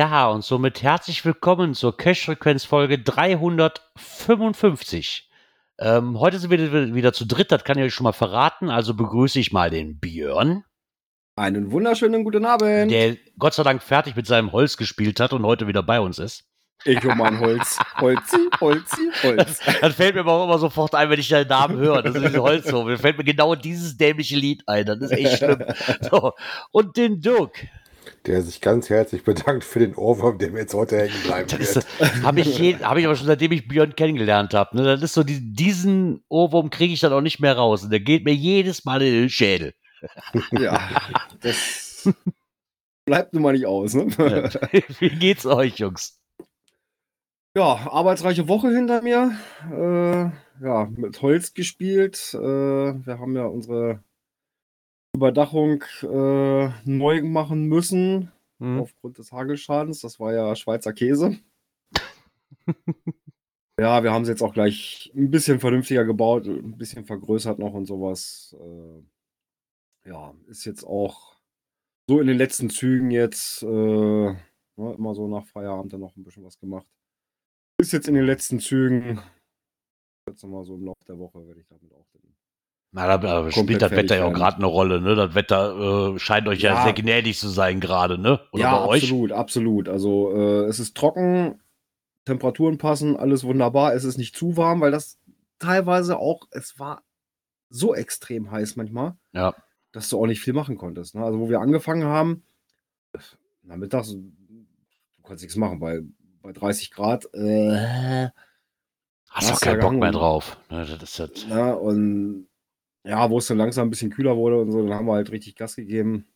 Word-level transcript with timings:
Ja, 0.00 0.30
und 0.30 0.42
somit 0.42 0.82
herzlich 0.82 1.22
willkommen 1.26 1.74
zur 1.74 1.94
Cash-Frequenz-Folge 1.94 3.00
355. 3.00 5.28
Ähm, 5.78 6.18
heute 6.18 6.38
sind 6.38 6.50
wir 6.50 6.94
wieder 6.94 7.12
zu 7.12 7.26
dritt, 7.26 7.52
das 7.52 7.64
kann 7.64 7.76
ich 7.76 7.84
euch 7.84 7.92
schon 7.92 8.04
mal 8.04 8.12
verraten. 8.12 8.70
Also 8.70 8.94
begrüße 8.94 9.38
ich 9.38 9.52
mal 9.52 9.68
den 9.68 10.00
Björn. 10.00 10.64
Einen 11.36 11.70
wunderschönen 11.70 12.24
guten 12.24 12.46
Abend. 12.46 12.90
Der 12.90 13.18
Gott 13.38 13.52
sei 13.52 13.62
Dank 13.62 13.82
fertig 13.82 14.16
mit 14.16 14.26
seinem 14.26 14.52
Holz 14.52 14.78
gespielt 14.78 15.20
hat 15.20 15.34
und 15.34 15.44
heute 15.44 15.66
wieder 15.66 15.82
bei 15.82 16.00
uns 16.00 16.18
ist. 16.18 16.44
Ich 16.86 17.04
hol 17.04 17.14
mal 17.14 17.26
ein 17.26 17.40
Holz. 17.40 17.78
Holzi, 17.98 18.48
Holzi, 18.58 19.10
Holz. 19.22 19.60
Das 19.82 19.96
fällt 19.96 20.14
mir 20.14 20.22
aber 20.22 20.44
immer 20.44 20.58
sofort 20.58 20.94
ein, 20.94 21.10
wenn 21.10 21.20
ich 21.20 21.28
deinen 21.28 21.48
Namen 21.48 21.76
höre. 21.76 22.02
Das 22.02 22.14
ist 22.14 22.38
Holzhof. 22.38 22.86
Mir 22.86 22.96
fällt 22.96 23.18
mir 23.18 23.24
genau 23.24 23.54
dieses 23.54 23.98
dämliche 23.98 24.36
Lied 24.36 24.62
ein. 24.66 24.86
Das 24.86 24.98
ist 24.98 25.10
echt 25.10 25.36
schlimm. 25.36 25.62
So. 26.10 26.32
Und 26.70 26.96
den 26.96 27.20
Dirk 27.20 27.68
der 28.26 28.42
sich 28.42 28.60
ganz 28.60 28.90
herzlich 28.90 29.24
bedankt 29.24 29.64
für 29.64 29.78
den 29.78 29.94
Ohrwurm, 29.94 30.38
der 30.38 30.50
mir 30.50 30.60
jetzt 30.60 30.74
heute 30.74 30.98
hängen 30.98 31.22
bleiben 31.24 31.50
wird. 31.50 31.86
Habe 32.22 32.40
ich, 32.40 32.60
hab 32.82 32.96
ich 32.98 33.04
aber 33.06 33.16
schon 33.16 33.26
seitdem 33.26 33.52
ich 33.52 33.66
Björn 33.66 33.96
kennengelernt 33.96 34.52
habe. 34.52 34.76
Ne? 34.76 34.82
Das 34.84 35.02
ist 35.02 35.14
so, 35.14 35.22
die, 35.22 35.52
diesen 35.52 36.22
Ohrwurm 36.28 36.70
kriege 36.70 36.92
ich 36.92 37.00
dann 37.00 37.12
auch 37.12 37.22
nicht 37.22 37.40
mehr 37.40 37.56
raus. 37.56 37.84
Und 37.84 37.90
der 37.90 38.00
geht 38.00 38.24
mir 38.24 38.34
jedes 38.34 38.84
Mal 38.84 39.02
in 39.02 39.12
den 39.12 39.30
Schädel. 39.30 39.74
Ja, 40.52 41.00
das 41.40 42.08
bleibt 43.06 43.32
nun 43.32 43.42
mal 43.42 43.52
nicht 43.52 43.66
aus. 43.66 43.94
Ne? 43.94 44.08
Ja. 44.18 44.50
Wie 44.98 45.10
geht's 45.10 45.46
euch, 45.46 45.78
Jungs? 45.78 46.20
Ja, 47.56 47.88
arbeitsreiche 47.90 48.46
Woche 48.48 48.68
hinter 48.68 49.02
mir. 49.02 49.32
Äh, 49.70 50.64
ja, 50.64 50.88
mit 50.94 51.20
Holz 51.22 51.54
gespielt. 51.54 52.34
Äh, 52.34 52.38
wir 52.38 53.18
haben 53.18 53.34
ja 53.34 53.46
unsere 53.46 54.04
Überdachung 55.14 55.82
äh, 56.02 56.70
neu 56.84 57.22
machen 57.22 57.64
müssen 57.64 58.30
mhm. 58.58 58.80
aufgrund 58.80 59.18
des 59.18 59.32
Hagelschadens. 59.32 60.00
Das 60.00 60.20
war 60.20 60.32
ja 60.32 60.54
Schweizer 60.54 60.92
Käse. 60.92 61.38
ja, 63.78 64.02
wir 64.02 64.12
haben 64.12 64.24
sie 64.24 64.30
jetzt 64.30 64.42
auch 64.42 64.54
gleich 64.54 65.10
ein 65.14 65.30
bisschen 65.30 65.60
vernünftiger 65.60 66.04
gebaut, 66.04 66.46
ein 66.46 66.76
bisschen 66.76 67.04
vergrößert 67.04 67.58
noch 67.58 67.74
und 67.74 67.86
sowas. 67.86 68.56
Äh, 68.60 70.08
ja, 70.08 70.34
ist 70.46 70.64
jetzt 70.64 70.84
auch 70.84 71.36
so 72.08 72.20
in 72.20 72.26
den 72.26 72.38
letzten 72.38 72.70
Zügen 72.70 73.10
jetzt 73.10 73.62
äh, 73.62 73.66
ne, 73.66 74.38
immer 74.76 75.14
so 75.14 75.28
nach 75.28 75.46
Feierabend 75.46 75.92
dann 75.92 76.00
noch 76.00 76.16
ein 76.16 76.24
bisschen 76.24 76.44
was 76.44 76.58
gemacht. 76.58 76.86
Ist 77.80 77.92
jetzt 77.92 78.08
in 78.08 78.14
den 78.14 78.26
letzten 78.26 78.60
Zügen. 78.60 79.20
Jetzt 80.28 80.42
nochmal 80.42 80.64
so 80.64 80.74
im 80.74 80.84
Laufe 80.84 81.04
der 81.06 81.18
Woche 81.18 81.46
werde 81.46 81.60
ich 81.60 81.66
damit 81.66 81.92
auch 81.94 82.06
den 82.14 82.34
na, 82.92 83.18
da 83.18 83.50
spielt 83.52 83.82
das 83.82 83.92
Wetter 83.92 84.16
ja 84.16 84.24
auch 84.24 84.32
gerade 84.32 84.56
eine 84.56 84.66
Rolle, 84.66 85.00
ne? 85.00 85.14
Das 85.14 85.34
Wetter 85.34 86.14
äh, 86.14 86.18
scheint 86.18 86.48
euch 86.48 86.60
ja. 86.60 86.74
ja. 86.74 86.84
sehr 86.84 86.92
gnädig 86.92 87.38
zu 87.38 87.48
sein 87.48 87.78
gerade, 87.78 88.18
ne? 88.18 88.40
Oder 88.50 88.62
ja, 88.62 88.84
absolut, 88.84 89.30
absolut. 89.30 89.88
Also 89.88 90.32
äh, 90.34 90.64
es 90.64 90.80
ist 90.80 90.96
trocken, 90.96 91.60
Temperaturen 92.24 92.78
passen, 92.78 93.16
alles 93.16 93.44
wunderbar. 93.44 93.94
Es 93.94 94.02
ist 94.02 94.18
nicht 94.18 94.36
zu 94.36 94.56
warm, 94.56 94.80
weil 94.80 94.90
das 94.90 95.18
teilweise 95.60 96.18
auch, 96.18 96.48
es 96.50 96.78
war 96.80 97.04
so 97.68 97.94
extrem 97.94 98.50
heiß 98.50 98.74
manchmal, 98.74 99.14
ja. 99.32 99.54
dass 99.92 100.08
du 100.08 100.20
auch 100.20 100.26
nicht 100.26 100.40
viel 100.40 100.52
machen 100.52 100.76
konntest. 100.76 101.14
Ne? 101.14 101.24
Also 101.24 101.38
wo 101.38 101.48
wir 101.48 101.60
angefangen 101.60 102.04
haben, 102.04 102.42
nachmittags, 103.62 104.10
du 104.10 104.32
kannst 105.22 105.42
nichts 105.42 105.56
machen, 105.56 105.78
bei, 105.78 106.00
bei 106.42 106.52
30 106.52 106.90
Grad. 106.90 107.32
Äh, 107.34 108.30
Hast 109.28 109.48
du 109.48 109.54
auch 109.54 109.60
keinen 109.60 109.80
Bock 109.80 109.92
mehr 109.92 110.10
drauf. 110.10 110.58
Ne? 110.70 110.80
Das 110.80 111.02
ist 111.02 111.18
das. 111.20 111.46
Ja, 111.48 111.72
und 111.72 112.48
ja, 113.04 113.30
wo 113.30 113.38
es 113.38 113.46
dann 113.46 113.58
langsam 113.58 113.88
ein 113.88 113.90
bisschen 113.90 114.10
kühler 114.10 114.36
wurde 114.36 114.60
und 114.60 114.70
so, 114.72 114.82
dann 114.82 114.94
haben 114.94 115.06
wir 115.06 115.14
halt 115.14 115.30
richtig 115.30 115.56
Gas 115.56 115.76
gegeben. 115.76 116.26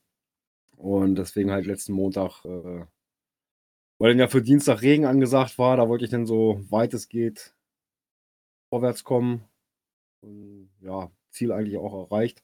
Und 0.76 1.16
deswegen 1.16 1.50
halt 1.50 1.66
letzten 1.66 1.92
Montag, 1.92 2.44
äh, 2.44 2.86
weil 3.98 4.10
dann 4.10 4.18
ja 4.18 4.28
für 4.28 4.42
Dienstag 4.42 4.82
Regen 4.82 5.06
angesagt 5.06 5.58
war, 5.58 5.76
da 5.76 5.88
wollte 5.88 6.04
ich 6.04 6.10
dann 6.10 6.26
so 6.26 6.60
weit 6.70 6.94
es 6.94 7.08
geht 7.08 7.54
vorwärts 8.70 9.04
kommen. 9.04 9.44
Und 10.22 10.70
ja, 10.80 11.10
Ziel 11.30 11.52
eigentlich 11.52 11.76
auch 11.76 12.10
erreicht. 12.10 12.42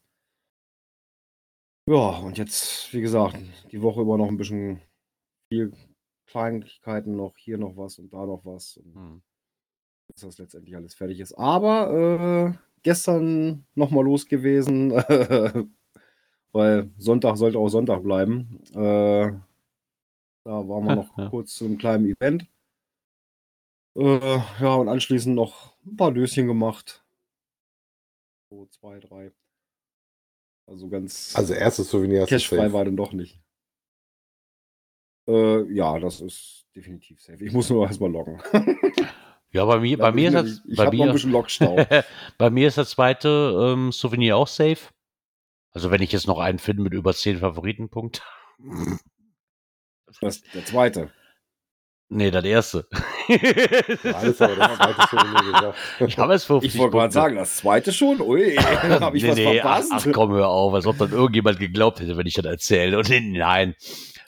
Ja, 1.89 2.19
und 2.19 2.39
jetzt, 2.39 2.93
wie 2.93 3.01
gesagt, 3.01 3.37
die 3.73 3.83
Woche 3.83 4.03
über 4.03 4.17
noch 4.17 4.29
ein 4.29 4.37
bisschen 4.37 4.81
viel 5.49 5.73
Kleinigkeiten 6.27 7.17
noch, 7.17 7.37
hier 7.37 7.59
noch 7.59 7.77
was 7.77 7.99
und 7.99 8.13
da 8.13 8.27
noch 8.27 8.45
was. 8.45 8.77
Und 8.77 8.95
hm. 8.95 9.23
Bis 10.13 10.23
das 10.23 10.39
letztendlich 10.39 10.77
alles 10.77 10.95
fertig 10.95 11.21
ist. 11.21 11.35
Aber 11.35 12.55
äh, 12.55 12.70
gestern 12.83 13.67
nochmal 13.75 14.05
los 14.05 14.27
gewesen, 14.27 14.93
weil 16.53 16.91
Sonntag 16.99 17.37
sollte 17.37 17.59
auch 17.59 17.69
Sonntag 17.69 18.03
bleiben. 18.03 18.61
Äh, 18.73 19.33
da 20.45 20.69
waren 20.69 20.85
wir 20.85 20.97
noch 20.97 21.19
ja. 21.19 21.29
kurz 21.29 21.55
zu 21.55 21.67
einem 21.67 21.79
kleinen 21.79 22.07
Event. 22.07 22.47
Äh, 23.97 24.39
ja, 24.61 24.75
und 24.75 24.89
anschließend 24.89 25.35
noch 25.35 25.77
ein 25.85 25.97
paar 25.97 26.13
Döschen 26.13 26.47
gemacht. 26.47 27.05
So 28.51 28.67
zwei, 28.67 28.99
drei. 28.99 29.33
Also 30.67 30.89
ganz. 30.89 31.35
Also 31.37 31.55
erstes 31.55 31.91
Souvenir. 31.91 32.27
Cashfrei 32.27 32.73
war 32.73 32.85
dann 32.85 32.97
doch 32.97 33.13
nicht. 33.13 33.41
Äh, 35.29 35.73
ja, 35.73 35.99
das 35.99 36.21
ist 36.21 36.67
definitiv 36.75 37.21
safe. 37.21 37.45
Ich 37.45 37.53
muss 37.53 37.71
nur 37.71 37.87
erstmal 37.87 38.11
loggen. 38.11 38.41
Ja, 39.53 39.65
bei 39.65 39.81
mir, 39.81 39.99
bei 39.99 40.13
mir 40.13 40.29
ist 40.29 40.63
das. 40.69 40.77
Bei 40.77 40.91
mir, 40.91 41.13
bei 42.39 42.51
mir 42.51 42.69
ist 42.69 42.79
das 42.79 42.91
zweite 42.91 43.73
ähm, 43.75 43.91
Souvenir 43.91 44.37
auch 44.37 44.47
safe. 44.47 44.79
Also 45.73 45.91
wenn 45.91 46.03
ich 46.03 46.13
jetzt 46.13 46.27
noch 46.27 46.39
einen 46.39 46.59
finde 46.59 46.83
mit 46.83 46.93
über 46.93 47.15
zehn 47.15 47.39
Favoritenpunkten. 47.39 48.23
Das, 50.21 50.43
der 50.55 50.65
zweite. 50.65 51.11
Nee, 52.13 52.33
das 52.33 52.45
erste. 52.45 52.89
Alles 54.15 54.43
aber 54.43 54.57
das 54.57 54.77
zweite 54.77 55.03
Souvenir 55.11 55.53
gesagt. 55.53 55.79
Ich 56.01 56.19
habe 56.19 56.35
es 56.35 56.45
50 56.45 56.75
Ich 56.75 56.81
wollte 56.81 56.97
gerade 56.97 57.13
sagen, 57.13 57.37
das 57.37 57.57
zweite 57.57 57.93
schon? 57.93 58.21
Ui, 58.21 58.57
habe 58.57 59.17
ich 59.17 59.23
nee, 59.23 59.29
was 59.31 59.37
nee, 59.37 59.61
verpasst? 59.61 59.93
Ach, 59.93 60.05
ach 60.07 60.13
komm, 60.13 60.33
hör 60.33 60.49
auf, 60.49 60.75
als 60.75 60.87
ob 60.87 60.99
dann 60.99 61.13
irgendjemand 61.13 61.61
geglaubt 61.61 62.01
hätte, 62.01 62.17
wenn 62.17 62.27
ich 62.27 62.35
das 62.35 62.45
erzähle. 62.47 62.99
Und 62.99 63.09
nein. 63.33 63.77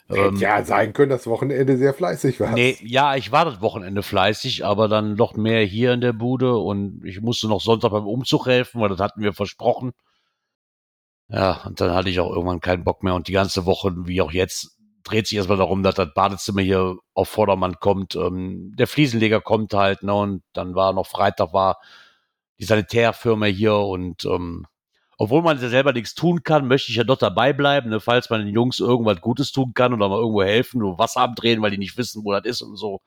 Ähm, 0.09 0.35
ja 0.35 0.63
sein 0.63 0.93
können, 0.93 1.09
dass 1.09 1.27
Wochenende 1.27 1.77
sehr 1.77 1.93
fleißig 1.93 2.39
war. 2.39 2.51
Nee, 2.51 2.77
ja, 2.81 3.15
ich 3.15 3.31
war 3.31 3.45
das 3.45 3.61
Wochenende 3.61 4.03
fleißig, 4.03 4.65
aber 4.65 4.87
dann 4.87 5.15
noch 5.15 5.35
mehr 5.35 5.63
hier 5.63 5.93
in 5.93 6.01
der 6.01 6.13
Bude 6.13 6.57
und 6.57 7.03
ich 7.05 7.21
musste 7.21 7.47
noch 7.47 7.61
Sonntag 7.61 7.91
beim 7.91 8.05
Umzug 8.05 8.45
helfen, 8.47 8.81
weil 8.81 8.89
das 8.89 8.99
hatten 8.99 9.21
wir 9.21 9.33
versprochen. 9.33 9.93
Ja, 11.29 11.61
und 11.65 11.79
dann 11.79 11.93
hatte 11.93 12.09
ich 12.09 12.19
auch 12.19 12.31
irgendwann 12.31 12.59
keinen 12.59 12.83
Bock 12.83 13.01
mehr 13.01 13.15
und 13.15 13.27
die 13.27 13.33
ganze 13.33 13.65
Woche, 13.65 13.93
wie 14.05 14.21
auch 14.21 14.31
jetzt, 14.31 14.77
dreht 15.03 15.27
sich 15.27 15.37
erstmal 15.37 15.57
darum, 15.57 15.83
dass 15.83 15.95
das 15.95 16.13
Badezimmer 16.13 16.61
hier 16.61 16.97
auf 17.13 17.29
Vordermann 17.29 17.75
kommt. 17.79 18.15
Ähm, 18.15 18.73
der 18.77 18.87
Fliesenleger 18.87 19.41
kommt 19.41 19.73
halt, 19.73 20.03
ne, 20.03 20.13
und 20.13 20.43
dann 20.53 20.75
war 20.75 20.93
noch 20.93 21.07
Freitag 21.07 21.53
war 21.53 21.79
die 22.59 22.65
Sanitärfirma 22.65 23.47
hier 23.47 23.75
und 23.75 24.25
ähm, 24.25 24.65
obwohl 25.17 25.41
man 25.41 25.61
ja 25.61 25.69
selber 25.69 25.93
nichts 25.93 26.15
tun 26.15 26.43
kann, 26.43 26.67
möchte 26.67 26.91
ich 26.91 26.97
ja 26.97 27.03
doch 27.03 27.17
dabei 27.17 27.53
bleiben, 27.53 27.89
ne, 27.89 27.99
falls 27.99 28.29
man 28.29 28.45
den 28.45 28.53
Jungs 28.53 28.79
irgendwas 28.79 29.21
Gutes 29.21 29.51
tun 29.51 29.73
kann 29.73 29.93
oder 29.93 30.09
mal 30.09 30.19
irgendwo 30.19 30.43
helfen, 30.43 30.79
nur 30.79 30.97
Wasser 30.97 31.21
abdrehen, 31.21 31.61
weil 31.61 31.71
die 31.71 31.77
nicht 31.77 31.97
wissen, 31.97 32.23
wo 32.25 32.31
das 32.31 32.45
ist 32.45 32.61
und 32.61 32.75
so. 32.77 33.01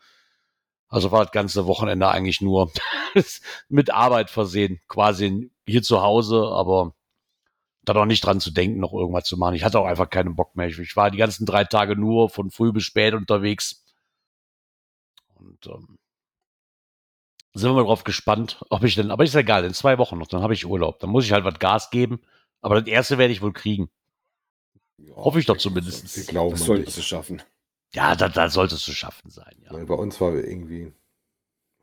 Also 0.89 1.11
war 1.11 1.25
das 1.25 1.33
ganze 1.33 1.67
Wochenende 1.67 2.09
eigentlich 2.09 2.41
nur 2.41 2.71
mit 3.69 3.93
Arbeit 3.93 4.31
versehen, 4.31 4.81
quasi 4.89 5.51
hier 5.67 5.83
zu 5.83 6.03
Hause, 6.03 6.49
aber 6.53 6.95
da 7.85 7.93
doch 7.93 8.05
nicht 8.05 8.25
dran 8.25 8.41
zu 8.41 8.51
denken, 8.51 8.81
noch 8.81 8.93
irgendwas 8.93 9.25
zu 9.25 9.37
machen. 9.37 9.55
Ich 9.55 9.65
hatte 9.65 9.79
auch 9.79 9.87
einfach 9.87 10.11
keinen 10.11 10.37
Bock 10.37 10.57
mehr. 10.57 10.67
Ich 10.67 10.97
war 10.97 11.11
die 11.11 11.19
ganzen 11.19 11.47
drei 11.47 11.65
Tage 11.65 11.97
nur 11.97 12.29
von 12.29 12.51
früh 12.51 12.73
bis 12.73 12.85
spät 12.85 13.15
unterwegs. 13.15 13.85
Und 15.35 15.67
ähm, 15.67 15.99
sind 17.59 17.71
wir 17.71 17.75
mal 17.75 17.85
drauf 17.85 18.05
gespannt, 18.05 18.65
ob 18.71 18.85
ich 18.85 18.95
denn, 18.95 19.11
aber 19.11 19.25
ist 19.25 19.35
ja 19.35 19.41
egal, 19.41 19.65
in 19.65 19.75
zwei 19.75 19.99
Wochen 19.99 20.19
noch, 20.19 20.27
dann 20.29 20.43
habe 20.43 20.55
ich 20.55 20.67
Urlaub. 20.67 20.99
Dann 21.01 21.11
muss 21.11 21.25
ich 21.25 21.33
halt 21.33 21.45
was 21.45 21.59
Gas 21.59 21.91
geben. 21.91 22.21
Aber 22.61 22.81
das 22.81 22.89
erste 22.89 23.19
werde 23.19 23.33
ich 23.33 23.43
wohl 23.43 23.53
kriegen. 23.53 23.89
Ja, 24.99 25.15
Hoffe 25.17 25.39
ich 25.41 25.47
doch 25.47 25.57
zumindest. 25.59 26.17
Ich 26.17 26.27
glaube, 26.27 26.53
das 26.57 26.65
solltest 26.65 26.97
du 26.97 27.03
schaffen. 27.03 27.43
Ja, 27.93 28.17
da, 28.17 28.29
da 28.29 28.49
sollte 28.49 28.75
es 28.75 28.83
zu 28.83 28.93
schaffen 28.93 29.31
sein. 29.31 29.55
Ja. 29.65 29.73
Bei 29.85 29.95
uns 29.95 30.21
war 30.21 30.35
irgendwie 30.35 30.93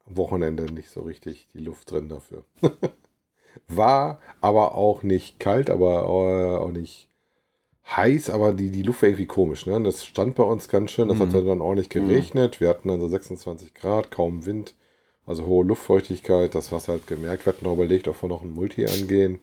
am 0.05 0.17
Wochenende 0.17 0.63
nicht 0.71 0.89
so 0.89 1.01
richtig 1.01 1.47
die 1.53 1.59
Luft 1.59 1.91
drin 1.91 2.09
dafür. 2.09 2.43
War 3.67 4.19
aber 4.41 4.75
auch 4.75 5.03
nicht 5.03 5.39
kalt, 5.39 5.69
aber 5.69 6.03
äh, 6.03 6.57
auch 6.57 6.71
nicht 6.71 7.07
heiß, 7.87 8.29
aber 8.29 8.53
die, 8.53 8.71
die 8.71 8.81
Luft 8.81 9.01
war 9.03 9.09
irgendwie 9.09 9.27
komisch. 9.27 9.65
Ne? 9.65 9.81
Das 9.83 10.05
stand 10.05 10.35
bei 10.35 10.43
uns 10.43 10.67
ganz 10.67 10.91
schön. 10.91 11.07
Das 11.07 11.19
hat 11.19 11.29
Mhm. 11.29 11.45
dann 11.47 11.61
ordentlich 11.61 11.89
geregnet. 11.89 12.59
Wir 12.59 12.69
hatten 12.69 12.87
dann 12.87 12.99
so 12.99 13.07
26 13.07 13.73
Grad, 13.73 14.09
kaum 14.09 14.45
Wind, 14.45 14.73
also 15.25 15.45
hohe 15.45 15.65
Luftfeuchtigkeit. 15.65 16.55
Das 16.55 16.69
du 16.69 16.77
halt 16.87 17.07
gemerkt. 17.07 17.45
Wir 17.45 17.53
hatten 17.53 17.65
noch 17.65 17.73
überlegt, 17.73 18.07
ob 18.07 18.21
wir 18.21 18.29
noch 18.29 18.41
ein 18.41 18.53
Multi 18.53 18.85
angehen. 18.85 19.39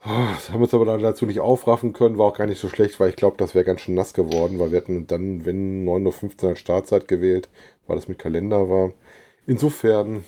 Ah, 0.00 0.32
Das 0.34 0.50
haben 0.50 0.60
wir 0.60 0.64
uns 0.64 0.74
aber 0.74 0.84
dann 0.84 1.02
dazu 1.02 1.26
nicht 1.26 1.40
aufraffen 1.40 1.92
können. 1.92 2.18
War 2.18 2.26
auch 2.26 2.36
gar 2.36 2.46
nicht 2.46 2.60
so 2.60 2.68
schlecht, 2.68 2.98
weil 3.00 3.10
ich 3.10 3.16
glaube, 3.16 3.36
das 3.36 3.54
wäre 3.54 3.64
ganz 3.64 3.80
schön 3.80 3.94
nass 3.94 4.12
geworden, 4.14 4.58
weil 4.58 4.70
wir 4.70 4.78
hatten 4.78 5.06
dann, 5.06 5.44
wenn 5.44 5.84
9.15 5.86 6.42
Uhr 6.44 6.48
als 6.50 6.60
Startzeit 6.60 7.08
gewählt, 7.08 7.48
weil 7.86 7.96
das 7.96 8.08
mit 8.08 8.18
Kalender 8.18 8.68
war. 8.68 8.92
Insofern, 9.46 10.24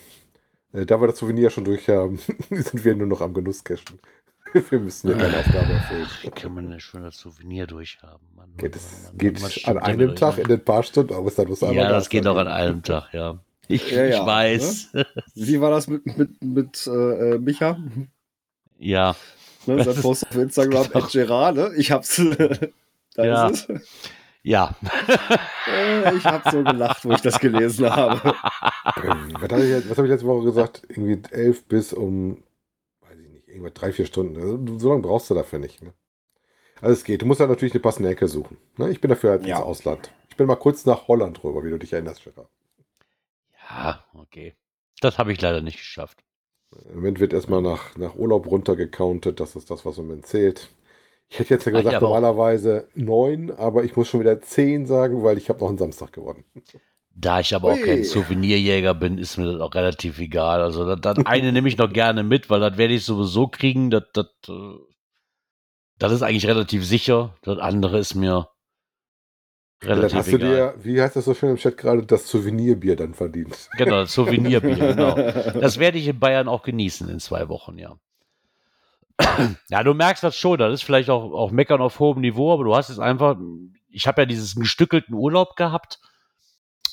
äh, 0.73 0.85
da 0.85 0.99
wir 1.01 1.07
das 1.07 1.19
Souvenir 1.19 1.49
schon 1.49 1.65
durch 1.65 1.87
haben, 1.89 2.17
sind 2.49 2.83
wir 2.83 2.95
nur 2.95 3.07
noch 3.07 3.21
am 3.21 3.33
Genusscachen. 3.33 3.99
Wir 4.69 4.79
müssen 4.79 5.09
ja 5.09 5.15
keine 5.15 5.37
Aufgabe 5.37 5.71
erfüllen. 5.71 6.07
Wie 6.23 6.29
kann 6.29 6.53
man 6.53 6.69
denn 6.69 6.79
schon 6.81 7.03
das 7.03 7.17
Souvenir 7.17 7.67
durchhaben? 7.67 8.27
Mann, 8.35 8.51
Geht, 8.57 8.75
es, 8.75 9.03
Mann, 9.03 9.17
geht 9.17 9.33
Mann, 9.35 9.43
was 9.43 9.63
an 9.65 9.77
einem 9.77 10.13
Tag 10.13 10.39
in 10.39 10.51
ein 10.51 10.65
paar 10.65 10.83
Stunden, 10.83 11.13
aber 11.13 11.27
es 11.27 11.35
dann 11.35 11.47
muss 11.47 11.63
einmal 11.63 11.77
Ja, 11.77 11.83
da 11.87 11.93
das 11.93 12.09
geht 12.09 12.25
doch 12.25 12.35
an 12.35 12.49
einem 12.49 12.83
Tag, 12.83 13.13
ja. 13.13 13.39
Ich, 13.71 13.91
Ja, 13.91 14.05
ich 14.05 14.13
ja, 14.15 14.25
weiß. 14.25 14.89
Wie 15.35 15.61
war 15.61 15.71
das 15.71 15.87
mit, 15.87 16.05
mit, 16.17 16.43
mit 16.43 16.87
äh, 16.87 16.91
äh, 17.35 17.37
Micha? 17.39 17.77
Ja, 18.77 19.15
Ne, 19.67 19.83
sein 19.83 19.95
Post 20.01 20.25
auf 20.27 20.35
Instagram, 20.35 20.87
Genau. 20.91 21.07
Gerard, 21.11 21.55
ne? 21.55 21.71
Ich 21.77 21.91
hab's. 21.91 22.15
da 23.15 23.23
Ja. 23.23 23.47
ist 23.47 23.69
es. 23.69 23.81
ja. 24.41 24.75
Äh, 25.67 26.15
ich 26.17 26.25
hab 26.25 26.49
so 26.49 26.63
gelacht, 26.63 27.05
wo 27.05 27.11
ich 27.11 27.21
das 27.21 27.39
gelesen 27.39 27.87
habe. 27.89 28.19
Was 28.23 29.51
habe 29.51 29.63
ich, 29.63 29.69
jetzt- 29.69 29.87
was 29.89 29.97
hab 29.99 30.05
ich 30.05 30.09
letzte 30.11 30.25
Woche 30.27 30.45
gesagt? 30.45 30.81
Irgendwie 30.89 31.21
elf 31.31 31.63
bis 31.65 31.93
um, 31.93 32.41
weiß 33.01 33.19
ich 33.23 33.29
nicht, 33.29 33.47
irgendwas 33.49 33.73
drei, 33.75 33.91
vier 33.93 34.07
Stunden. 34.07 34.35
Also, 34.41 34.79
so 34.79 34.89
lange 34.89 35.03
brauchst 35.03 35.29
du 35.29 35.35
dafür 35.35 35.59
nicht. 35.59 35.83
Ne? 35.83 35.93
Also 36.81 36.93
es 36.93 37.03
geht. 37.03 37.21
Du 37.21 37.27
musst 37.27 37.39
halt 37.39 37.51
natürlich 37.51 37.73
eine 37.75 37.81
passende 37.81 38.09
Ecke 38.09 38.27
suchen. 38.27 38.57
Ne? 38.77 38.89
Ich 38.89 38.99
bin 38.99 39.09
dafür 39.09 39.29
halt 39.31 39.45
Ja. 39.45 39.57
ins 39.57 39.65
Ausland. 39.65 40.11
Ich 40.29 40.37
bin 40.37 40.47
mal 40.47 40.55
kurz 40.55 40.87
nach 40.87 41.07
Holland 41.07 41.43
rüber, 41.43 41.63
wie 41.63 41.69
du 41.69 41.77
dich 41.77 41.93
erinnerst, 41.93 42.23
Gerard. 42.23 42.49
Ja, 43.77 44.05
okay. 44.13 44.55
Das 44.99 45.17
habe 45.17 45.31
ich 45.31 45.41
leider 45.41 45.61
nicht 45.61 45.77
geschafft. 45.77 46.19
Im 46.89 46.95
Moment 46.95 47.19
wird 47.19 47.33
erstmal 47.33 47.61
nach, 47.61 47.97
nach 47.97 48.15
Urlaub 48.15 48.47
runtergecountet. 48.47 49.39
Das 49.39 49.55
ist 49.55 49.69
das, 49.71 49.85
was 49.85 49.97
im 49.97 50.07
Moment 50.07 50.25
zählt. 50.25 50.69
Ich 51.29 51.39
hätte 51.39 51.53
jetzt 51.53 51.65
ja 51.65 51.71
Ach, 51.71 51.77
gesagt, 51.77 51.93
ja, 51.93 51.97
aber 51.97 52.07
auch- 52.09 52.13
normalerweise 52.21 52.87
neun, 52.93 53.51
aber 53.51 53.83
ich 53.83 53.95
muss 53.95 54.07
schon 54.09 54.19
wieder 54.19 54.41
zehn 54.41 54.85
sagen, 54.85 55.23
weil 55.23 55.37
ich 55.37 55.49
habe 55.49 55.59
noch 55.59 55.69
einen 55.69 55.77
Samstag 55.77 56.11
gewonnen. 56.13 56.43
Da 57.13 57.39
ich 57.41 57.53
aber 57.55 57.69
auch 57.69 57.77
Ui. 57.77 57.85
kein 57.85 58.03
Souvenirjäger 58.03 58.93
bin, 58.93 59.17
ist 59.17 59.37
mir 59.37 59.45
das 59.51 59.59
auch 59.61 59.73
relativ 59.75 60.19
egal. 60.19 60.61
Also 60.61 60.85
das, 60.95 61.01
das 61.15 61.25
eine 61.25 61.51
nehme 61.51 61.67
ich 61.67 61.77
noch 61.77 61.91
gerne 61.93 62.23
mit, 62.23 62.49
weil 62.49 62.59
das 62.61 62.77
werde 62.77 62.93
ich 62.93 63.03
sowieso 63.05 63.47
kriegen. 63.47 63.89
Das, 63.89 64.03
das, 64.13 64.27
äh, 64.47 64.77
das 65.99 66.11
ist 66.13 66.21
eigentlich 66.21 66.47
relativ 66.47 66.85
sicher. 66.85 67.35
Das 67.43 67.59
andere 67.59 67.99
ist 67.99 68.15
mir 68.15 68.47
Dann 69.81 69.97
relativ 69.97 70.17
hast 70.19 70.31
du 70.31 70.35
egal. 70.37 70.49
dir, 70.49 70.75
wie 70.83 71.01
heißt 71.01 71.15
das 71.15 71.25
so 71.25 71.33
schön 71.33 71.49
im 71.49 71.55
Chat 71.57 71.75
gerade, 71.77 72.03
das 72.05 72.27
Souvenirbier 72.27 72.95
dann 72.95 73.13
verdient. 73.13 73.69
Genau, 73.77 74.01
das 74.01 74.13
Souvenirbier, 74.13 74.75
genau. 74.95 75.15
Das 75.59 75.79
werde 75.79 75.97
ich 75.97 76.07
in 76.07 76.19
Bayern 76.19 76.47
auch 76.47 76.61
genießen 76.63 77.09
in 77.09 77.19
zwei 77.19 77.49
Wochen, 77.49 77.77
ja. 77.77 77.95
Ja, 79.69 79.83
du 79.83 79.93
merkst 79.93 80.23
das 80.23 80.35
schon, 80.35 80.57
das 80.57 80.73
ist 80.73 80.83
vielleicht 80.83 81.09
auch, 81.09 81.31
auch 81.33 81.51
Meckern 81.51 81.81
auf 81.81 81.99
hohem 81.99 82.21
Niveau, 82.21 82.53
aber 82.53 82.63
du 82.63 82.75
hast 82.75 82.89
jetzt 82.89 82.99
einfach, 82.99 83.37
ich 83.89 84.07
habe 84.07 84.21
ja 84.23 84.25
diesen 84.25 84.61
gestückelten 84.61 85.13
Urlaub 85.13 85.55
gehabt, 85.55 85.99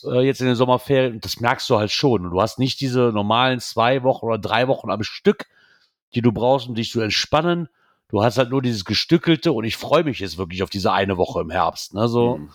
äh, 0.05 0.21
jetzt 0.21 0.41
in 0.41 0.47
den 0.47 0.55
Sommerferien, 0.57 1.15
und 1.15 1.25
das 1.25 1.41
merkst 1.41 1.69
du 1.71 1.79
halt 1.79 1.91
schon. 1.91 2.25
Und 2.27 2.31
du 2.33 2.41
hast 2.41 2.59
nicht 2.59 2.81
diese 2.81 3.13
normalen 3.15 3.61
zwei 3.61 4.03
Wochen 4.03 4.27
oder 4.27 4.39
drei 4.39 4.69
Wochen 4.69 4.91
am 4.91 5.03
Stück, 5.03 5.47
die 6.15 6.21
du 6.21 6.33
brauchst, 6.33 6.69
um 6.69 6.75
dich 6.75 6.91
zu 6.91 7.01
entspannen. 7.01 7.69
Du 8.09 8.23
hast 8.23 8.39
halt 8.39 8.51
nur 8.51 8.63
dieses 8.63 8.85
gestückelte 8.85 9.53
und 9.53 9.65
ich 9.65 9.77
freue 9.77 10.05
mich 10.05 10.19
jetzt 10.21 10.39
wirklich 10.39 10.63
auf 10.63 10.71
diese 10.71 10.93
eine 10.93 11.17
Woche 11.17 11.41
im 11.41 11.51
Herbst. 11.51 11.95
Ne? 11.95 12.09
So, 12.09 12.39
Mhm. 12.39 12.51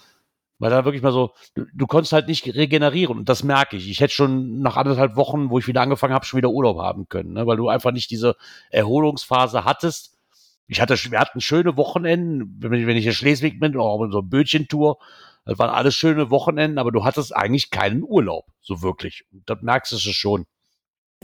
Weil 0.63 0.69
da 0.69 0.86
wirklich 0.86 1.04
mal 1.04 1.12
so, 1.12 1.33
du, 1.56 1.65
du 1.74 1.88
konntest 1.88 2.13
halt 2.13 2.30
nicht 2.30 2.48
regenerieren 2.56 3.18
und 3.18 3.27
das 3.27 3.44
merke 3.44 3.75
ich. 3.75 3.89
Ich 3.89 4.00
hätte 4.00 4.13
schon 4.13 4.62
nach 4.62 4.77
anderthalb 4.77 5.18
Wochen, 5.18 5.50
wo 5.50 5.60
ich 5.60 5.68
wieder 5.68 5.81
angefangen 5.81 6.13
habe, 6.13 6.25
schon 6.25 6.38
wieder 6.38 6.51
Urlaub 6.51 6.80
haben 6.80 7.10
können, 7.10 7.33
ne? 7.33 7.45
weil 7.45 7.57
du 7.57 7.68
einfach 7.68 7.92
nicht 7.92 8.10
diese 8.12 8.38
Erholungsphase 8.69 9.65
hattest. 9.65 10.18
Ich 10.68 10.80
hatte, 10.80 10.95
wir 10.95 11.19
hatten 11.19 11.42
schöne 11.42 11.75
Wochenenden, 11.75 12.56
wenn 12.60 12.71
ich, 12.75 12.88
wenn 12.88 12.95
ich 12.95 13.06
in 13.06 13.12
Schleswig 13.12 13.60
bin, 13.60 13.75
auch 13.77 14.06
in 14.06 14.12
so 14.12 14.19
einer 14.19 14.27
Bötchentour, 14.27 15.00
das 15.44 15.60
waren 15.60 15.69
alles 15.69 15.95
schöne 15.95 16.30
Wochenenden, 16.30 16.77
aber 16.77 16.94
du 16.94 17.04
hattest 17.04 17.36
eigentlich 17.36 17.69
keinen 17.69 18.01
Urlaub, 18.01 18.45
so 18.62 18.81
wirklich. 18.81 19.25
Und 19.33 19.50
das 19.50 19.62
merkst 19.63 19.92
du 19.92 19.98
schon. 19.98 20.45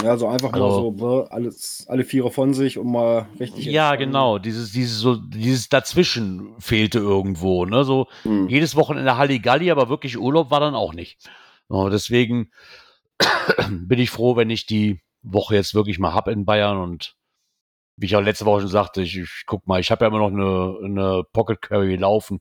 Ja, 0.01 0.15
so 0.17 0.27
einfach 0.27 0.51
mal 0.51 0.61
Also- 0.61 0.95
so 0.97 1.19
ne, 1.19 1.31
alles, 1.31 1.85
alle 1.89 2.03
Viere 2.05 2.31
von 2.31 2.53
sich 2.53 2.77
und 2.77 2.91
mal 2.91 3.27
richtig. 3.39 3.65
Ja, 3.65 3.95
genau. 3.95 4.37
Dieses, 4.39 4.71
dieses, 4.71 4.99
so, 4.99 5.15
dieses 5.15 5.67
Dazwischen 5.69 6.53
fehlte 6.59 6.99
irgendwo, 6.99 7.65
ne? 7.65 7.83
So, 7.83 8.07
Mhm. 8.23 8.47
jedes 8.47 8.75
Wochenende 8.75 9.17
Halligalli, 9.17 9.71
aber 9.71 9.89
wirklich 9.89 10.17
Urlaub 10.17 10.51
war 10.51 10.59
dann 10.61 10.75
auch 10.75 10.93
nicht. 10.93 11.29
Oh, 11.67 11.89
deswegen 11.89 12.51
bin 13.69 13.99
ich 13.99 14.09
froh, 14.09 14.35
wenn 14.35 14.49
ich 14.49 14.65
die 14.65 15.01
Woche 15.21 15.55
jetzt 15.55 15.75
wirklich 15.75 15.99
mal 15.99 16.13
hab 16.13 16.27
in 16.27 16.45
Bayern 16.45 16.77
und 16.77 17.15
wie 17.97 18.05
ich 18.05 18.15
auch 18.15 18.21
letzte 18.21 18.45
Woche 18.45 18.61
schon 18.61 18.69
sagte, 18.69 19.01
ich, 19.01 19.17
ich 19.17 19.43
guck 19.45 19.67
mal, 19.67 19.81
ich 19.81 19.91
habe 19.91 20.05
ja 20.05 20.07
immer 20.09 20.19
noch 20.19 20.29
eine, 20.31 20.77
eine 20.85 21.23
Pocket 21.33 21.61
Curry 21.61 21.97
laufen. 21.97 22.39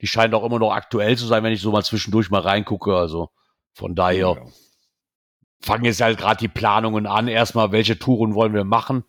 Die 0.00 0.06
scheint 0.06 0.32
auch 0.34 0.44
immer 0.44 0.60
noch 0.60 0.70
aktuell 0.70 1.16
zu 1.18 1.26
sein, 1.26 1.42
wenn 1.42 1.52
ich 1.52 1.60
so 1.60 1.72
mal 1.72 1.82
zwischendurch 1.82 2.30
mal 2.30 2.40
reingucke. 2.42 2.94
Also 2.94 3.30
von 3.72 3.96
daher 3.96 4.36
Ja. 4.36 4.46
Fangen 5.60 5.84
jetzt 5.84 6.00
halt 6.00 6.18
gerade 6.18 6.38
die 6.38 6.48
Planungen 6.48 7.06
an. 7.06 7.28
Erstmal, 7.28 7.72
welche 7.72 7.98
Touren 7.98 8.34
wollen 8.34 8.54
wir 8.54 8.64
machen? 8.64 9.04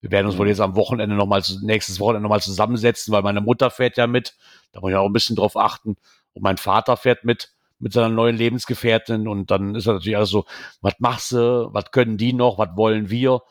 Wir 0.00 0.10
werden 0.10 0.26
uns 0.26 0.36
wohl 0.38 0.48
jetzt 0.48 0.60
am 0.60 0.74
Wochenende 0.74 1.14
nochmal, 1.14 1.42
nächstes 1.62 2.00
Wochenende 2.00 2.22
nochmal 2.22 2.40
zusammensetzen, 2.40 3.12
weil 3.12 3.22
meine 3.22 3.40
Mutter 3.40 3.70
fährt 3.70 3.96
ja 3.96 4.06
mit. 4.06 4.36
Da 4.72 4.80
muss 4.80 4.90
ich 4.90 4.96
auch 4.96 5.06
ein 5.06 5.12
bisschen 5.12 5.36
drauf 5.36 5.56
achten. 5.56 5.96
Und 6.32 6.42
mein 6.42 6.56
Vater 6.56 6.96
fährt 6.96 7.24
mit, 7.24 7.52
mit 7.78 7.92
seiner 7.92 8.08
neuen 8.08 8.36
Lebensgefährtin. 8.36 9.28
Und 9.28 9.50
dann 9.50 9.74
ist 9.76 9.86
natürlich 9.86 10.16
alles 10.16 10.30
so, 10.30 10.44
was 10.80 10.94
machst 10.98 11.32
du? 11.32 11.68
Was 11.72 11.90
können 11.92 12.16
die 12.16 12.32
noch? 12.32 12.58
Was 12.58 12.76
wollen 12.76 13.10
wir? 13.10 13.42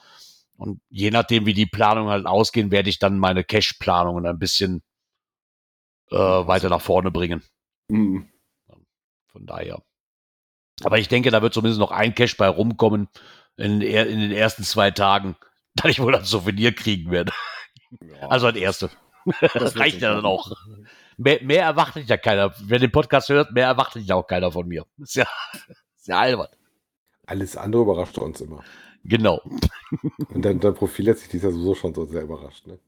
Und 0.58 0.82
je 0.90 1.10
nachdem, 1.10 1.46
wie 1.46 1.54
die 1.54 1.66
Planungen 1.66 2.12
halt 2.12 2.26
ausgehen, 2.26 2.70
werde 2.70 2.90
ich 2.90 3.00
dann 3.00 3.18
meine 3.18 3.44
Cash-Planungen 3.44 4.26
ein 4.26 4.38
bisschen 4.38 4.84
äh, 6.12 6.18
weiter 6.18 6.70
nach 6.70 6.82
vorne 6.82 7.12
bringen. 7.12 7.42
Mhm. 7.88 8.30
Von 9.32 9.46
daher. 9.46 9.82
Aber 10.84 10.98
ich 10.98 11.08
denke, 11.08 11.32
da 11.32 11.42
wird 11.42 11.54
zumindest 11.54 11.80
noch 11.80 11.92
ein 11.92 12.16
Cash 12.16 12.38
bei 12.38 12.48
rumkommen 12.48 13.08
in, 13.58 13.82
in 13.82 14.20
den 14.20 14.32
ersten 14.32 14.64
zwei 14.64 14.92
Tagen, 14.92 15.36
da 15.76 15.90
ich 15.90 16.00
wohl 16.02 16.16
ein 16.16 16.24
Souvenir 16.24 16.74
kriegen 16.74 17.12
werde. 17.12 17.32
Ja. 18.02 18.28
Also 18.30 18.48
ein 18.48 18.56
erste. 18.56 18.90
Das 19.54 19.76
reicht 19.80 20.02
ja 20.02 20.14
dann 20.16 20.26
auch. 20.26 20.52
Mehr, 21.18 21.44
mehr 21.44 21.64
erwartet 21.64 22.08
ja 22.10 22.18
keiner. 22.18 22.54
Wer 22.60 22.80
den 22.80 22.92
Podcast 22.92 23.30
hört, 23.30 23.52
mehr 23.52 23.68
erwartet 23.68 24.04
ja 24.06 24.16
auch 24.16 24.26
keiner 24.26 24.52
von 24.52 24.68
mir. 24.68 24.86
Ist 24.98 25.16
ja, 25.16 25.26
ist 25.98 26.08
ja 26.08 26.20
albern. 26.20 26.48
Alles 27.28 27.56
andere 27.58 27.84
überrascht 27.84 28.18
uns 28.18 28.42
immer. 28.42 28.64
Genau. 29.04 29.42
Und 30.30 30.44
dein, 30.46 30.60
dein 30.60 30.74
Profil 30.74 31.10
hat 31.10 31.18
sich 31.18 31.28
dieses 31.30 31.44
Jahr 31.44 31.52
sowieso 31.54 31.76
schon 31.76 31.94
so 31.94 32.06
sehr 32.06 32.22
überrascht. 32.24 32.68
Ne? 32.68 32.80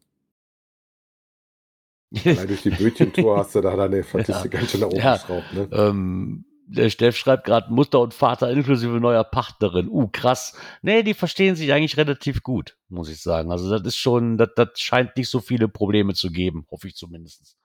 Allein 2.25 2.47
durch 2.47 2.61
die 2.61 2.69
Bötchentour 2.69 3.37
hast 3.37 3.55
du 3.55 3.61
da 3.61 3.75
deine 3.75 4.03
Statistik 4.03 4.51
ganz 4.51 4.71
schön 4.71 4.81
nach 4.81 4.87
oben 4.87 4.97
Ja. 4.97 5.17
geschraubt. 5.17 5.53
Ne? 5.53 5.67
ähm, 5.71 6.45
der 6.65 6.89
Steff 6.89 7.17
schreibt 7.17 7.45
gerade 7.45 7.71
Mutter 7.71 7.99
und 7.99 8.13
Vater 8.13 8.49
inklusive 8.49 8.99
neuer 8.99 9.23
Partnerin. 9.23 9.89
Uh, 9.89 10.07
krass. 10.07 10.57
Nee, 10.81 11.03
die 11.03 11.13
verstehen 11.13 11.55
sich 11.55 11.71
eigentlich 11.73 11.97
relativ 11.97 12.43
gut, 12.43 12.77
muss 12.89 13.09
ich 13.09 13.21
sagen. 13.21 13.51
Also 13.51 13.69
das 13.69 13.85
ist 13.85 13.97
schon, 13.97 14.37
das, 14.37 14.49
das 14.55 14.69
scheint 14.75 15.15
nicht 15.17 15.29
so 15.29 15.39
viele 15.39 15.67
Probleme 15.67 16.13
zu 16.13 16.31
geben, 16.31 16.65
hoffe 16.71 16.87
ich 16.87 16.95
zumindest. 16.95 17.57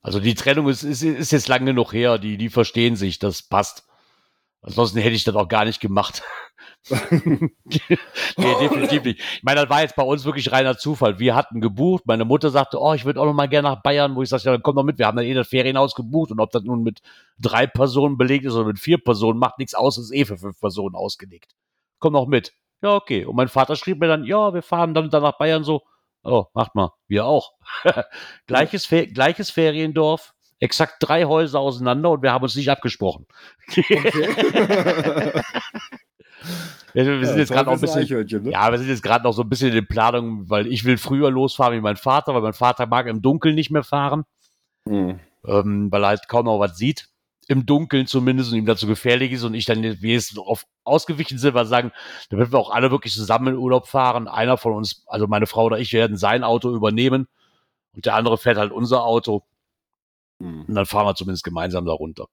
Also 0.00 0.20
die 0.20 0.34
Trennung 0.34 0.68
ist, 0.68 0.82
ist, 0.82 1.02
ist 1.02 1.32
jetzt 1.32 1.48
lange 1.48 1.66
genug 1.66 1.92
her, 1.92 2.18
die, 2.18 2.36
die 2.36 2.48
verstehen 2.48 2.96
sich, 2.96 3.18
das 3.18 3.42
passt. 3.42 3.84
Ansonsten 4.60 4.98
hätte 4.98 5.14
ich 5.16 5.24
das 5.24 5.34
auch 5.34 5.48
gar 5.48 5.64
nicht 5.64 5.80
gemacht. 5.80 6.22
nee, 7.20 8.54
definitiv 8.60 9.02
nicht. 9.04 9.18
Ich 9.18 9.42
meine, 9.42 9.62
das 9.62 9.70
war 9.70 9.82
jetzt 9.82 9.96
bei 9.96 10.02
uns 10.02 10.24
wirklich 10.24 10.52
reiner 10.52 10.78
Zufall. 10.78 11.18
Wir 11.18 11.34
hatten 11.34 11.60
gebucht. 11.60 12.04
Meine 12.06 12.24
Mutter 12.24 12.50
sagte, 12.50 12.80
oh, 12.80 12.94
ich 12.94 13.04
würde 13.04 13.20
auch 13.20 13.24
noch 13.24 13.32
mal 13.32 13.48
gerne 13.48 13.68
nach 13.68 13.82
Bayern, 13.82 14.14
wo 14.14 14.22
ich 14.22 14.28
sagte, 14.28 14.46
ja, 14.46 14.52
dann 14.52 14.62
komm 14.62 14.76
doch 14.76 14.84
mit. 14.84 14.98
Wir 14.98 15.06
haben 15.06 15.16
dann 15.16 15.26
eh 15.26 15.34
das 15.34 15.48
Ferienhaus 15.48 15.94
gebucht 15.94 16.30
und 16.30 16.38
ob 16.40 16.50
das 16.52 16.62
nun 16.62 16.82
mit 16.82 17.00
drei 17.38 17.66
Personen 17.66 18.16
belegt 18.16 18.44
ist 18.44 18.54
oder 18.54 18.66
mit 18.66 18.78
vier 18.78 18.98
Personen, 18.98 19.38
macht 19.38 19.58
nichts 19.58 19.74
aus, 19.74 19.98
ist 19.98 20.12
eh 20.12 20.24
für 20.24 20.38
fünf 20.38 20.60
Personen 20.60 20.94
ausgelegt. 20.94 21.54
Komm 21.98 22.12
noch 22.12 22.26
mit. 22.26 22.52
Ja, 22.82 22.94
okay. 22.94 23.24
Und 23.24 23.34
mein 23.36 23.48
Vater 23.48 23.74
schrieb 23.74 23.98
mir 23.98 24.08
dann, 24.08 24.24
ja, 24.24 24.54
wir 24.54 24.62
fahren 24.62 24.94
dann, 24.94 25.10
dann 25.10 25.22
nach 25.22 25.38
Bayern 25.38 25.64
so. 25.64 25.82
Oh, 26.22 26.44
macht 26.54 26.74
mal. 26.74 26.92
Wir 27.08 27.24
auch. 27.24 27.52
gleiches, 28.46 28.86
Fe 28.86 29.06
gleiches 29.06 29.50
Feriendorf, 29.50 30.34
exakt 30.60 30.96
drei 31.00 31.24
Häuser 31.24 31.60
auseinander 31.60 32.10
und 32.10 32.22
wir 32.22 32.32
haben 32.32 32.42
uns 32.42 32.54
nicht 32.54 32.70
abgesprochen. 32.70 33.26
Wir, 33.74 35.42
wir 36.94 37.26
sind 37.26 37.38
jetzt 37.38 37.52
gerade 37.52 37.66
noch 37.66 37.74
ein 37.74 37.80
bisschen, 37.80 38.06
Ne? 38.42 38.50
ja, 38.50 38.70
wir 38.70 38.78
sind 38.78 38.88
jetzt 38.88 39.02
gerade 39.02 39.24
noch 39.24 39.32
so 39.32 39.42
ein 39.42 39.48
bisschen 39.48 39.68
in 39.68 39.74
den 39.74 39.86
Planungen, 39.86 40.48
weil 40.48 40.66
ich 40.66 40.84
will 40.84 40.96
früher 40.98 41.30
losfahren 41.30 41.74
wie 41.76 41.80
mein 41.80 41.96
Vater, 41.96 42.34
weil 42.34 42.42
mein 42.42 42.52
Vater 42.54 42.86
mag 42.86 43.06
im 43.06 43.20
Dunkeln 43.22 43.54
nicht 43.54 43.70
mehr 43.70 43.82
fahren, 43.84 44.24
Mhm. 44.86 45.20
ähm, 45.46 45.92
weil 45.92 46.04
er 46.04 46.08
halt 46.08 46.28
kaum 46.28 46.46
noch 46.46 46.58
was 46.58 46.76
sieht. 46.78 47.08
im 47.48 47.64
Dunkeln 47.64 48.08
zumindest 48.08 48.50
und 48.50 48.58
ihm 48.58 48.66
dazu 48.66 48.88
gefährlich 48.88 49.30
ist 49.30 49.44
und 49.44 49.54
ich 49.54 49.66
dann, 49.66 49.80
wie 49.80 50.14
es 50.14 50.30
darauf 50.30 50.66
ausgewichen 50.82 51.38
sind, 51.38 51.54
weil 51.54 51.64
sagen, 51.66 51.92
damit 52.28 52.50
wir 52.50 52.58
auch 52.58 52.70
alle 52.70 52.90
wirklich 52.90 53.12
zusammen 53.14 53.54
in 53.54 53.56
Urlaub 53.56 53.86
fahren. 53.86 54.26
Einer 54.26 54.56
von 54.56 54.72
uns, 54.72 55.04
also 55.06 55.28
meine 55.28 55.46
Frau 55.46 55.66
oder 55.66 55.78
ich, 55.78 55.92
werden 55.92 56.16
sein 56.16 56.42
Auto 56.42 56.74
übernehmen 56.74 57.28
und 57.94 58.04
der 58.04 58.16
andere 58.16 58.36
fährt 58.36 58.58
halt 58.58 58.72
unser 58.72 59.04
Auto. 59.04 59.44
Hm. 60.42 60.64
Und 60.66 60.74
dann 60.74 60.86
fahren 60.86 61.06
wir 61.06 61.14
zumindest 61.14 61.44
gemeinsam 61.44 61.84
da 61.84 61.92
runter. 61.92 62.26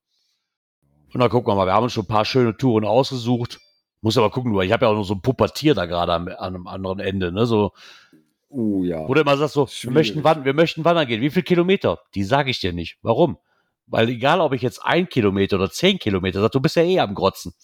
Und 1.13 1.19
dann 1.19 1.29
gucken 1.29 1.51
wir 1.51 1.55
mal, 1.57 1.67
wir 1.67 1.73
haben 1.73 1.83
uns 1.83 1.93
schon 1.93 2.05
ein 2.05 2.07
paar 2.07 2.25
schöne 2.25 2.57
Touren 2.57 2.83
ausgesucht. 2.83 3.59
Muss 4.03 4.17
aber 4.17 4.29
gucken, 4.29 4.51
nur 4.51 4.63
ich 4.63 4.71
habe 4.71 4.85
ja 4.85 4.91
auch 4.91 4.95
noch 4.95 5.03
so 5.05 5.15
ein 5.15 5.21
Puppatier 5.21 5.73
da 5.73 5.85
gerade 5.87 6.13
am, 6.13 6.27
an 6.27 6.37
einem 6.37 6.67
anderen 6.67 6.99
Ende, 6.99 7.31
ne? 7.31 7.45
So, 7.47 7.71
Uh, 8.55 8.83
ja. 8.83 9.07
wo 9.07 9.15
du 9.15 9.21
immer 9.21 9.35
sagst 9.35 9.55
so, 9.55 9.67
wir 9.67 9.89
möchten, 9.89 10.23
wandern, 10.23 10.45
wir 10.45 10.53
möchten 10.53 10.85
wandern 10.85 11.07
gehen. 11.07 11.21
Wie 11.21 11.31
viel 11.31 11.41
Kilometer? 11.41 11.97
Die 12.13 12.23
sage 12.23 12.51
ich 12.51 12.59
dir 12.59 12.71
nicht. 12.71 12.97
Warum? 13.01 13.39
Weil 13.87 14.09
egal, 14.09 14.41
ob 14.41 14.53
ich 14.53 14.61
jetzt 14.61 14.77
ein 14.85 15.09
Kilometer 15.09 15.55
oder 15.55 15.71
zehn 15.71 15.97
Kilometer 15.97 16.39
sag, 16.39 16.51
du 16.51 16.59
bist 16.59 16.75
ja 16.75 16.83
eh 16.83 16.99
am 16.99 17.15
Grotzen. 17.15 17.55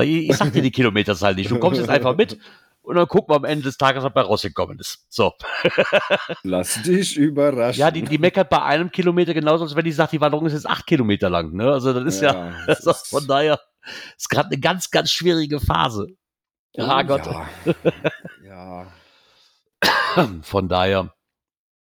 Ich, 0.00 0.28
ich 0.28 0.36
sag 0.36 0.52
dir 0.52 0.60
die 0.60 0.70
Kilometerzahl 0.72 1.34
nicht. 1.34 1.50
Du 1.50 1.58
kommst 1.58 1.80
jetzt 1.80 1.88
einfach 1.88 2.14
mit 2.14 2.36
und 2.82 2.96
dann 2.96 3.08
gucken 3.08 3.32
wir 3.32 3.36
am 3.36 3.44
Ende 3.46 3.64
des 3.64 3.78
Tages, 3.78 4.04
was 4.04 4.12
bei 4.12 4.20
rausgekommen 4.20 4.78
ist. 4.78 5.06
So. 5.08 5.32
Lass 6.42 6.82
dich 6.82 7.16
überraschen. 7.16 7.80
Ja, 7.80 7.90
die, 7.90 8.02
die 8.02 8.18
meckert 8.18 8.50
bei 8.50 8.60
einem 8.62 8.90
Kilometer 8.90 9.32
genauso, 9.32 9.64
als 9.64 9.74
wenn 9.74 9.84
die 9.86 9.92
sagt, 9.92 10.12
die 10.12 10.20
Wanderung 10.20 10.44
ist 10.44 10.52
jetzt 10.52 10.68
acht 10.68 10.86
Kilometer 10.86 11.30
lang. 11.30 11.54
Ne? 11.54 11.72
Also 11.72 11.94
das 11.94 12.04
ist 12.04 12.20
ja, 12.20 12.52
das 12.66 12.78
also 12.86 12.90
ist- 12.90 13.08
von 13.08 13.26
daher 13.26 13.58
ist 14.16 14.28
gerade 14.28 14.48
eine 14.50 14.60
ganz, 14.60 14.90
ganz 14.90 15.10
schwierige 15.10 15.60
Phase. 15.60 16.08
Oh, 16.76 17.02
Gott. 17.04 17.26
Ja. 17.26 17.48
ja. 20.16 20.40
Von 20.42 20.68
daher, 20.68 21.14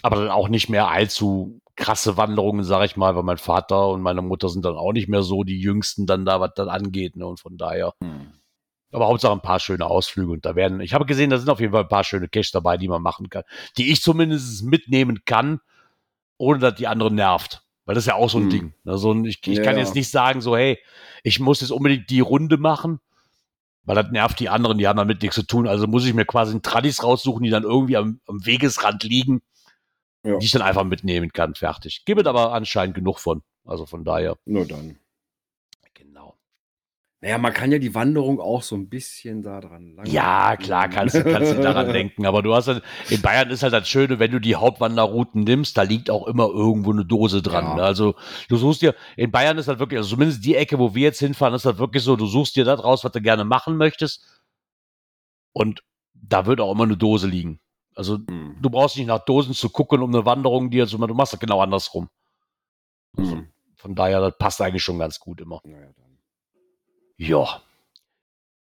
aber 0.01 0.15
dann 0.17 0.29
auch 0.29 0.49
nicht 0.49 0.69
mehr 0.69 0.89
allzu 0.89 1.61
krasse 1.75 2.17
Wanderungen, 2.17 2.63
sag 2.63 2.85
ich 2.85 2.97
mal, 2.97 3.15
weil 3.15 3.23
mein 3.23 3.37
Vater 3.37 3.87
und 3.89 4.01
meine 4.01 4.21
Mutter 4.21 4.49
sind 4.49 4.65
dann 4.65 4.75
auch 4.75 4.93
nicht 4.93 5.07
mehr 5.07 5.23
so 5.23 5.43
die 5.43 5.59
Jüngsten 5.59 6.05
dann 6.05 6.25
da, 6.25 6.39
was 6.39 6.51
das 6.55 6.67
angeht. 6.67 7.15
Ne? 7.15 7.25
Und 7.25 7.39
von 7.39 7.57
daher, 7.57 7.93
Hm. 8.03 8.33
aber 8.91 9.07
Hauptsache 9.07 9.31
ein 9.31 9.41
paar 9.41 9.59
schöne 9.59 9.85
Ausflüge. 9.85 10.31
Und 10.31 10.45
da 10.45 10.55
werden, 10.55 10.81
ich 10.81 10.93
habe 10.93 11.05
gesehen, 11.05 11.29
da 11.29 11.37
sind 11.37 11.49
auf 11.49 11.59
jeden 11.59 11.71
Fall 11.71 11.83
ein 11.83 11.89
paar 11.89 12.03
schöne 12.03 12.27
Caches 12.27 12.51
dabei, 12.51 12.77
die 12.77 12.87
man 12.87 13.01
machen 13.01 13.29
kann, 13.29 13.43
die 13.77 13.91
ich 13.91 14.01
zumindest 14.01 14.63
mitnehmen 14.63 15.21
kann, 15.25 15.59
ohne 16.37 16.59
dass 16.59 16.75
die 16.75 16.87
anderen 16.87 17.15
nervt. 17.15 17.60
Weil 17.85 17.95
das 17.95 18.03
ist 18.03 18.07
ja 18.09 18.15
auch 18.15 18.29
so 18.29 18.37
ein 18.37 18.43
Hm. 18.43 18.49
Ding. 18.49 18.73
So 18.85 19.11
ein, 19.11 19.25
ich 19.25 19.39
ich 19.47 19.57
Ja, 19.57 19.63
kann 19.63 19.77
jetzt 19.77 19.95
nicht 19.95 20.09
sagen, 20.09 20.41
so, 20.41 20.55
hey, 20.55 20.77
ich 21.23 21.39
muss 21.39 21.61
jetzt 21.61 21.71
unbedingt 21.71 22.09
die 22.09 22.19
Runde 22.19 22.57
machen, 22.57 22.99
weil 23.83 23.95
das 23.95 24.11
nervt 24.11 24.39
die 24.39 24.49
anderen, 24.49 24.77
die 24.77 24.87
haben 24.87 24.97
damit 24.97 25.21
nichts 25.21 25.35
zu 25.35 25.43
tun. 25.43 25.67
Also 25.67 25.87
muss 25.87 26.05
ich 26.05 26.13
mir 26.13 26.25
quasi 26.25 26.51
einen 26.51 26.61
Tradis 26.61 27.03
raussuchen, 27.03 27.43
die 27.43 27.49
dann 27.49 27.63
irgendwie 27.63 27.97
am, 27.97 28.19
am 28.27 28.45
Wegesrand 28.45 29.03
liegen, 29.03 29.41
Ja. 30.23 30.37
die 30.37 30.45
ich 30.45 30.51
dann 30.51 30.61
einfach 30.61 30.83
mitnehmen 30.83 31.31
kann. 31.33 31.55
Fertig. 31.55 32.03
Gibt 32.05 32.21
es 32.21 32.27
aber 32.27 32.53
anscheinend 32.53 32.95
genug 32.95 33.19
von. 33.19 33.41
Also 33.65 33.85
von 33.85 34.03
daher. 34.03 34.37
Nur 34.45 34.65
dann. 34.67 34.97
Naja, 37.23 37.37
man 37.37 37.53
kann 37.53 37.71
ja 37.71 37.77
die 37.77 37.93
Wanderung 37.93 38.39
auch 38.39 38.63
so 38.63 38.75
ein 38.75 38.89
bisschen 38.89 39.43
da 39.43 39.61
dran 39.61 39.93
lang. 39.95 40.07
Ja, 40.07 40.57
klar, 40.57 40.89
kannst, 40.89 41.13
du- 41.13 41.23
kannst 41.23 41.51
du 41.53 41.61
daran 41.61 41.87
denken. 41.93 42.25
Aber 42.25 42.41
du 42.41 42.55
hast 42.55 42.67
halt, 42.67 42.83
in 43.09 43.21
Bayern 43.21 43.51
ist 43.51 43.61
halt 43.61 43.73
das 43.73 43.87
Schöne, 43.87 44.17
wenn 44.17 44.31
du 44.31 44.39
die 44.41 44.55
Hauptwanderrouten 44.55 45.43
nimmst, 45.43 45.77
da 45.77 45.83
liegt 45.83 46.09
auch 46.09 46.25
immer 46.25 46.47
irgendwo 46.49 46.91
eine 46.91 47.05
Dose 47.05 47.43
dran. 47.43 47.63
Ja. 47.65 47.75
Ne? 47.75 47.83
Also 47.83 48.15
du 48.49 48.57
suchst 48.57 48.81
dir, 48.81 48.95
in 49.17 49.29
Bayern 49.29 49.59
ist 49.59 49.67
halt 49.67 49.77
wirklich, 49.77 49.99
also 49.99 50.09
zumindest 50.09 50.43
die 50.43 50.55
Ecke, 50.55 50.79
wo 50.79 50.95
wir 50.95 51.03
jetzt 51.03 51.19
hinfahren, 51.19 51.53
ist 51.53 51.65
halt 51.65 51.77
wirklich 51.77 52.01
so, 52.03 52.15
du 52.15 52.25
suchst 52.25 52.55
dir 52.55 52.65
das 52.65 52.83
raus, 52.83 53.03
was 53.03 53.11
du 53.11 53.21
gerne 53.21 53.43
machen 53.43 53.77
möchtest. 53.77 54.25
Und 55.53 55.83
da 56.13 56.47
wird 56.47 56.59
auch 56.59 56.71
immer 56.71 56.85
eine 56.85 56.97
Dose 56.97 57.27
liegen. 57.27 57.59
Also 57.93 58.15
Hm. 58.17 58.57
du 58.61 58.69
brauchst 58.71 58.97
nicht 58.97 59.05
nach 59.07 59.23
Dosen 59.25 59.53
zu 59.53 59.69
gucken, 59.69 60.01
um 60.01 60.11
eine 60.13 60.25
Wanderung 60.25 60.71
dir 60.71 60.87
zu 60.87 60.97
machen. 60.97 61.09
Du 61.09 61.13
machst 61.15 61.33
das 61.33 61.39
genau 61.39 61.61
andersrum. 61.61 62.09
Also, 63.15 63.33
Hm. 63.33 63.47
Von 63.75 63.93
daher, 63.95 64.21
das 64.21 64.37
passt 64.39 64.61
eigentlich 64.61 64.83
schon 64.83 64.97
ganz 64.99 65.19
gut 65.19 65.39
immer. 65.41 65.59
Naja, 65.63 65.87
dann. 65.97 66.10
Ja. 67.21 67.61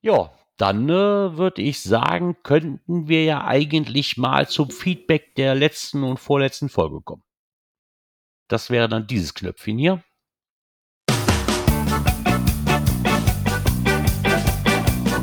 Ja, 0.01 0.31
dann 0.57 0.89
äh, 0.89 1.37
würde 1.37 1.61
ich 1.61 1.83
sagen, 1.83 2.35
könnten 2.41 3.07
wir 3.07 3.23
ja 3.23 3.45
eigentlich 3.45 4.17
mal 4.17 4.47
zum 4.49 4.71
Feedback 4.71 5.35
der 5.35 5.53
letzten 5.53 6.03
und 6.03 6.17
vorletzten 6.19 6.67
Folge 6.67 6.99
kommen. 7.01 7.21
Das 8.47 8.71
wäre 8.71 8.89
dann 8.89 9.05
dieses 9.05 9.35
Knöpfchen 9.35 9.77
hier. 9.77 10.03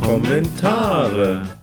Kommentare. 0.02 1.58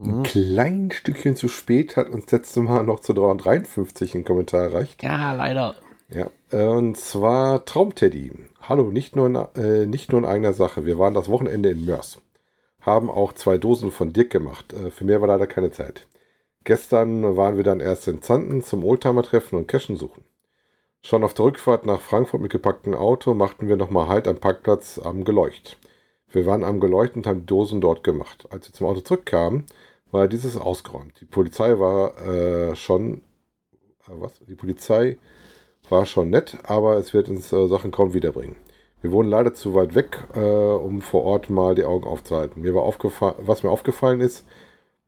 Ein 0.00 0.18
Mhm. 0.18 0.22
klein 0.22 0.90
Stückchen 0.92 1.34
zu 1.34 1.48
spät 1.48 1.96
hat 1.96 2.08
uns 2.08 2.30
letztes 2.30 2.62
Mal 2.62 2.84
noch 2.84 3.00
zu 3.00 3.12
353 3.12 4.14
ein 4.14 4.24
Kommentar 4.24 4.62
erreicht. 4.62 5.02
Ja, 5.02 5.32
leider. 5.32 5.74
Ja, 6.08 6.30
und 6.50 6.96
zwar 6.96 7.64
Traumteddy. 7.64 8.32
Hallo, 8.62 8.90
nicht 8.90 9.16
nur, 9.16 9.26
in, 9.26 9.36
äh, 9.36 9.86
nicht 9.86 10.12
nur 10.12 10.20
in 10.20 10.26
eigener 10.26 10.52
Sache. 10.52 10.86
Wir 10.86 10.98
waren 10.98 11.14
das 11.14 11.28
Wochenende 11.28 11.70
in 11.70 11.84
Mörs. 11.84 12.20
Haben 12.80 13.10
auch 13.10 13.32
zwei 13.32 13.58
Dosen 13.58 13.90
von 13.90 14.12
Dirk 14.12 14.30
gemacht. 14.30 14.72
Äh, 14.72 14.90
für 14.90 15.04
mehr 15.04 15.20
war 15.20 15.28
leider 15.28 15.46
keine 15.46 15.70
Zeit. 15.70 16.06
Gestern 16.64 17.36
waren 17.36 17.56
wir 17.56 17.64
dann 17.64 17.80
erst 17.80 18.08
in 18.08 18.22
Zanten 18.22 18.62
zum 18.62 18.84
Oldtimer-Treffen 18.84 19.56
und 19.56 19.68
Cashen 19.68 19.96
suchen. 19.96 20.24
Schon 21.02 21.24
auf 21.24 21.32
der 21.34 21.46
Rückfahrt 21.46 21.86
nach 21.86 22.00
Frankfurt 22.00 22.40
mit 22.40 22.52
gepacktem 22.52 22.94
Auto 22.94 23.32
machten 23.34 23.68
wir 23.68 23.76
nochmal 23.76 24.08
Halt 24.08 24.28
am 24.28 24.36
Parkplatz 24.36 24.98
am 24.98 25.24
Geleucht. 25.24 25.78
Wir 26.30 26.44
waren 26.44 26.64
am 26.64 26.80
Geleucht 26.80 27.16
und 27.16 27.26
haben 27.26 27.40
die 27.40 27.46
Dosen 27.46 27.80
dort 27.80 28.04
gemacht. 28.04 28.46
Als 28.50 28.68
wir 28.68 28.74
zum 28.74 28.86
Auto 28.86 29.00
zurückkamen, 29.00 29.64
war 30.10 30.28
dieses 30.28 30.56
ausgeräumt. 30.56 31.20
Die 31.20 31.24
Polizei 31.24 31.78
war 31.78 32.18
äh, 32.26 32.76
schon. 32.76 33.22
Äh, 34.06 34.12
was? 34.18 34.32
Die 34.46 34.54
Polizei 34.54 35.18
war 35.90 36.06
schon 36.06 36.30
nett, 36.30 36.58
aber 36.64 36.96
es 36.96 37.14
wird 37.14 37.28
uns 37.28 37.52
äh, 37.52 37.66
Sachen 37.68 37.90
kaum 37.90 38.14
wiederbringen. 38.14 38.56
Wir 39.00 39.12
wohnen 39.12 39.30
leider 39.30 39.54
zu 39.54 39.74
weit 39.74 39.94
weg, 39.94 40.24
äh, 40.34 40.40
um 40.40 41.02
vor 41.02 41.24
Ort 41.24 41.50
mal 41.50 41.74
die 41.74 41.84
Augen 41.84 42.06
aufzuhalten. 42.06 42.62
Mir 42.62 42.74
war 42.74 42.82
aufgefallen, 42.82 43.36
was 43.38 43.62
mir 43.62 43.70
aufgefallen 43.70 44.20
ist, 44.20 44.44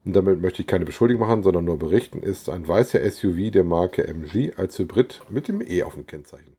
und 0.04 0.14
damit 0.14 0.40
möchte 0.40 0.62
ich 0.62 0.68
keine 0.68 0.86
Beschuldigung 0.86 1.26
machen, 1.26 1.42
sondern 1.42 1.64
nur 1.64 1.78
berichten, 1.78 2.22
ist 2.22 2.48
ein 2.48 2.66
weißer 2.66 3.00
SUV 3.10 3.50
der 3.50 3.64
Marke 3.64 4.06
MG 4.06 4.52
als 4.56 4.78
Hybrid 4.78 5.20
mit 5.28 5.48
dem 5.48 5.60
E 5.60 5.82
auf 5.82 5.94
dem 5.94 6.06
Kennzeichen. 6.06 6.56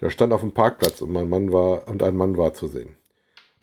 Der 0.00 0.10
stand 0.10 0.32
auf 0.32 0.42
dem 0.42 0.52
Parkplatz 0.52 1.00
und, 1.00 1.10
mein 1.10 1.28
Mann 1.28 1.52
war, 1.52 1.88
und 1.88 2.02
ein 2.02 2.16
Mann 2.16 2.36
war 2.36 2.54
zu 2.54 2.68
sehen. 2.68 2.96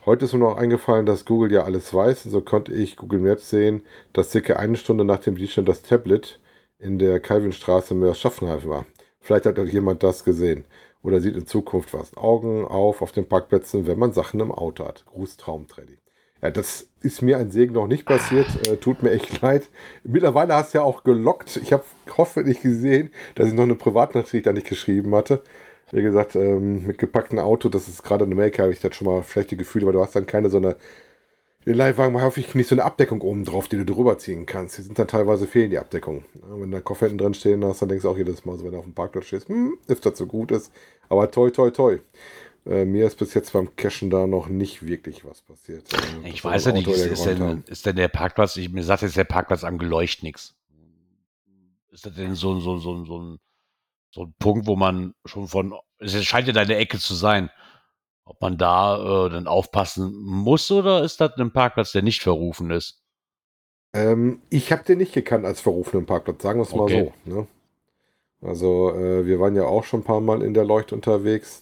Heute 0.06 0.26
ist 0.26 0.34
mir 0.34 0.40
noch 0.40 0.58
eingefallen, 0.58 1.06
dass 1.06 1.24
Google 1.24 1.54
ja 1.54 1.64
alles 1.64 1.94
weiß 1.94 2.26
und 2.26 2.32
so 2.32 2.42
konnte 2.42 2.74
ich 2.74 2.98
Google 2.98 3.20
Maps 3.20 3.50
sehen, 3.50 3.84
dass 4.12 4.32
circa 4.32 4.56
eine 4.56 4.76
Stunde 4.76 5.06
nach 5.06 5.20
dem 5.20 5.38
Diebstahl 5.38 5.64
das 5.64 5.84
Tablet 5.84 6.42
in 6.78 7.00
der 7.00 7.22
Calvinstraße 7.22 7.94
Mörs 7.94 8.20
Schaffenheim 8.20 8.68
war. 8.68 8.86
Vielleicht 9.24 9.46
hat 9.46 9.58
auch 9.58 9.66
jemand 9.66 10.04
das 10.04 10.24
gesehen 10.24 10.66
oder 11.02 11.22
sieht 11.22 11.36
in 11.36 11.48
Zukunft 11.48 11.94
was. 11.94 12.16
Augen 12.18 12.66
auf 12.66 13.02
auf 13.02 13.14
den 13.14 13.28
Parkplätzen, 13.28 13.88
wenn 13.88 13.98
man 13.98 14.14
Sachen 14.14 14.40
im 14.42 14.52
Auto 14.52 14.86
hat. 14.86 15.06
Gruß 15.06 15.38
Traumtreddy. 15.38 15.98
Ja, 16.42 16.52
das 16.52 16.90
ist 17.02 17.22
mir 17.22 17.38
ein 17.38 17.50
Segen 17.52 17.74
noch 17.74 17.88
nicht 17.88 18.06
passiert. 18.06 18.68
Äh, 18.68 18.76
tut 18.78 19.02
mir 19.02 19.12
echt 19.12 19.42
leid. 19.42 19.70
Mittlerweile 20.04 20.56
hast 20.56 20.74
du 20.74 20.80
ja 20.80 20.84
auch 20.84 21.04
gelockt. 21.04 21.56
Ich 21.58 21.72
habe 21.72 21.86
hoffentlich 22.18 22.62
gesehen, 22.62 23.12
dass 23.36 23.48
ich 23.48 23.54
noch 23.54 23.64
eine 23.64 23.76
Privatnachricht 23.76 24.48
an 24.50 24.56
dich 24.56 24.66
geschrieben 24.66 25.16
hatte. 25.16 25.42
Wie 25.92 26.02
gesagt, 26.02 26.36
ähm, 26.36 26.86
mit 26.86 26.98
gepacktem 26.98 27.40
Auto, 27.40 27.70
das 27.70 27.88
ist 27.88 28.04
gerade 28.04 28.26
in 28.26 28.34
Amerika, 28.34 28.64
habe 28.64 28.74
ich 28.74 28.82
das 28.82 28.94
schon 28.96 29.08
mal 29.08 29.24
schlechte 29.24 29.56
Gefühle, 29.56 29.86
weil 29.86 29.94
du 29.94 30.02
hast 30.02 30.16
dann 30.16 30.26
keine 30.26 30.50
so 30.50 30.58
eine. 30.58 30.76
Den 31.66 31.76
Leihwagen 31.76 32.20
habe 32.20 32.40
ich 32.40 32.56
nicht 32.56 32.68
so 32.68 32.76
eine 32.76 32.84
Abdeckung 32.84 33.22
oben 33.22 33.46
drauf, 33.46 33.68
die 33.70 33.78
du 33.78 33.86
drüber 33.86 34.18
ziehen 34.18 34.46
kannst. 34.46 34.78
Die 34.78 34.82
sind 34.82 35.00
dann 35.00 35.08
teilweise 35.08 35.48
fehlen 35.48 35.70
die 35.70 35.80
Abdeckung. 35.80 36.26
Wenn 36.34 36.72
da 36.72 36.82
Koffer 36.82 37.08
hinten 37.08 37.20
drin 37.20 37.34
stehen 37.34 37.64
hast, 37.64 37.82
dann 37.82 37.90
denkst 37.90 38.04
du 38.04 38.10
auch 38.10 38.18
jedes 38.18 38.44
Mal, 38.44 38.58
so, 38.58 38.66
wenn 38.66 38.74
du 38.74 38.80
auf 38.80 38.84
dem 38.84 38.94
Parkplatz 38.94 39.28
stehst, 39.28 39.48
hm, 39.48 39.78
if 39.90 40.02
das 40.02 40.18
so 40.18 40.28
gut 40.28 40.52
ist. 40.52 40.72
Aber 41.10 41.32
toi, 41.32 41.50
toi, 41.52 41.70
toi. 41.72 42.00
Äh, 42.66 42.86
mir 42.86 43.08
ist 43.08 43.18
bis 43.18 43.34
jetzt 43.34 43.54
beim 43.54 43.76
Cashen 43.76 44.10
da 44.10 44.26
noch 44.28 44.48
nicht 44.48 44.86
wirklich 44.86 45.26
was 45.26 45.42
passiert. 45.42 45.84
Äh, 45.94 46.30
Ich 46.30 46.44
weiß 46.44 46.66
ja 46.66 46.72
nicht, 46.72 46.88
ist, 46.88 47.06
ist, 47.06 47.26
denn, 47.26 47.64
ist 47.68 47.86
denn 47.86 47.96
der 47.96 48.08
Parkplatz, 48.08 48.56
ich, 48.58 48.70
mir 48.70 48.84
sagt 48.84 49.02
jetzt 49.02 49.18
der 49.18 49.26
Parkplatz 49.26 49.64
am 49.64 49.78
Geleucht 49.78 50.24
nichts. 50.24 50.56
Ist 51.92 52.06
das 52.06 52.16
denn 52.16 52.36
so, 52.36 52.60
so, 52.60 52.78
so, 52.78 53.06
so, 53.06 53.20
ein, 53.20 53.40
so 54.12 54.24
ein 54.24 54.34
Punkt, 54.40 54.66
wo 54.66 54.76
man 54.76 55.14
schon 55.26 55.48
von, 55.48 55.74
es 56.00 56.22
scheint 56.26 56.48
ja 56.48 56.54
deine 56.54 56.76
Ecke 56.78 57.00
zu 57.00 57.14
sein, 57.14 57.50
ob 58.26 58.42
man 58.42 58.58
da 58.58 59.28
äh, 59.28 59.30
dann 59.30 59.48
aufpassen 59.48 60.14
muss 60.24 60.70
oder 60.72 61.04
ist 61.04 61.20
das 61.22 61.32
ein 61.38 61.54
Parkplatz, 61.54 61.92
der 61.92 62.04
nicht 62.04 62.22
verrufen 62.22 62.72
ist? 62.72 63.02
Ähm, 63.94 64.42
ich 64.50 64.72
habe 64.72 64.84
den 64.84 64.98
nicht 65.00 65.14
gekannt 65.14 65.46
als 65.46 65.62
verrufenen 65.62 66.06
Parkplatz, 66.06 66.42
sagen 66.42 66.60
wir 66.60 66.64
es 66.64 66.76
mal 66.76 66.84
Okay. 66.84 67.14
so. 67.26 67.32
Ne? 67.32 67.48
Also 68.42 68.92
äh, 68.96 69.26
wir 69.26 69.40
waren 69.40 69.56
ja 69.56 69.66
auch 69.66 69.84
schon 69.86 70.02
ein 70.02 70.04
paar 70.04 70.22
Mal 70.22 70.42
in 70.44 70.54
der 70.54 70.66
Leucht 70.66 70.94
unterwegs. 70.94 71.62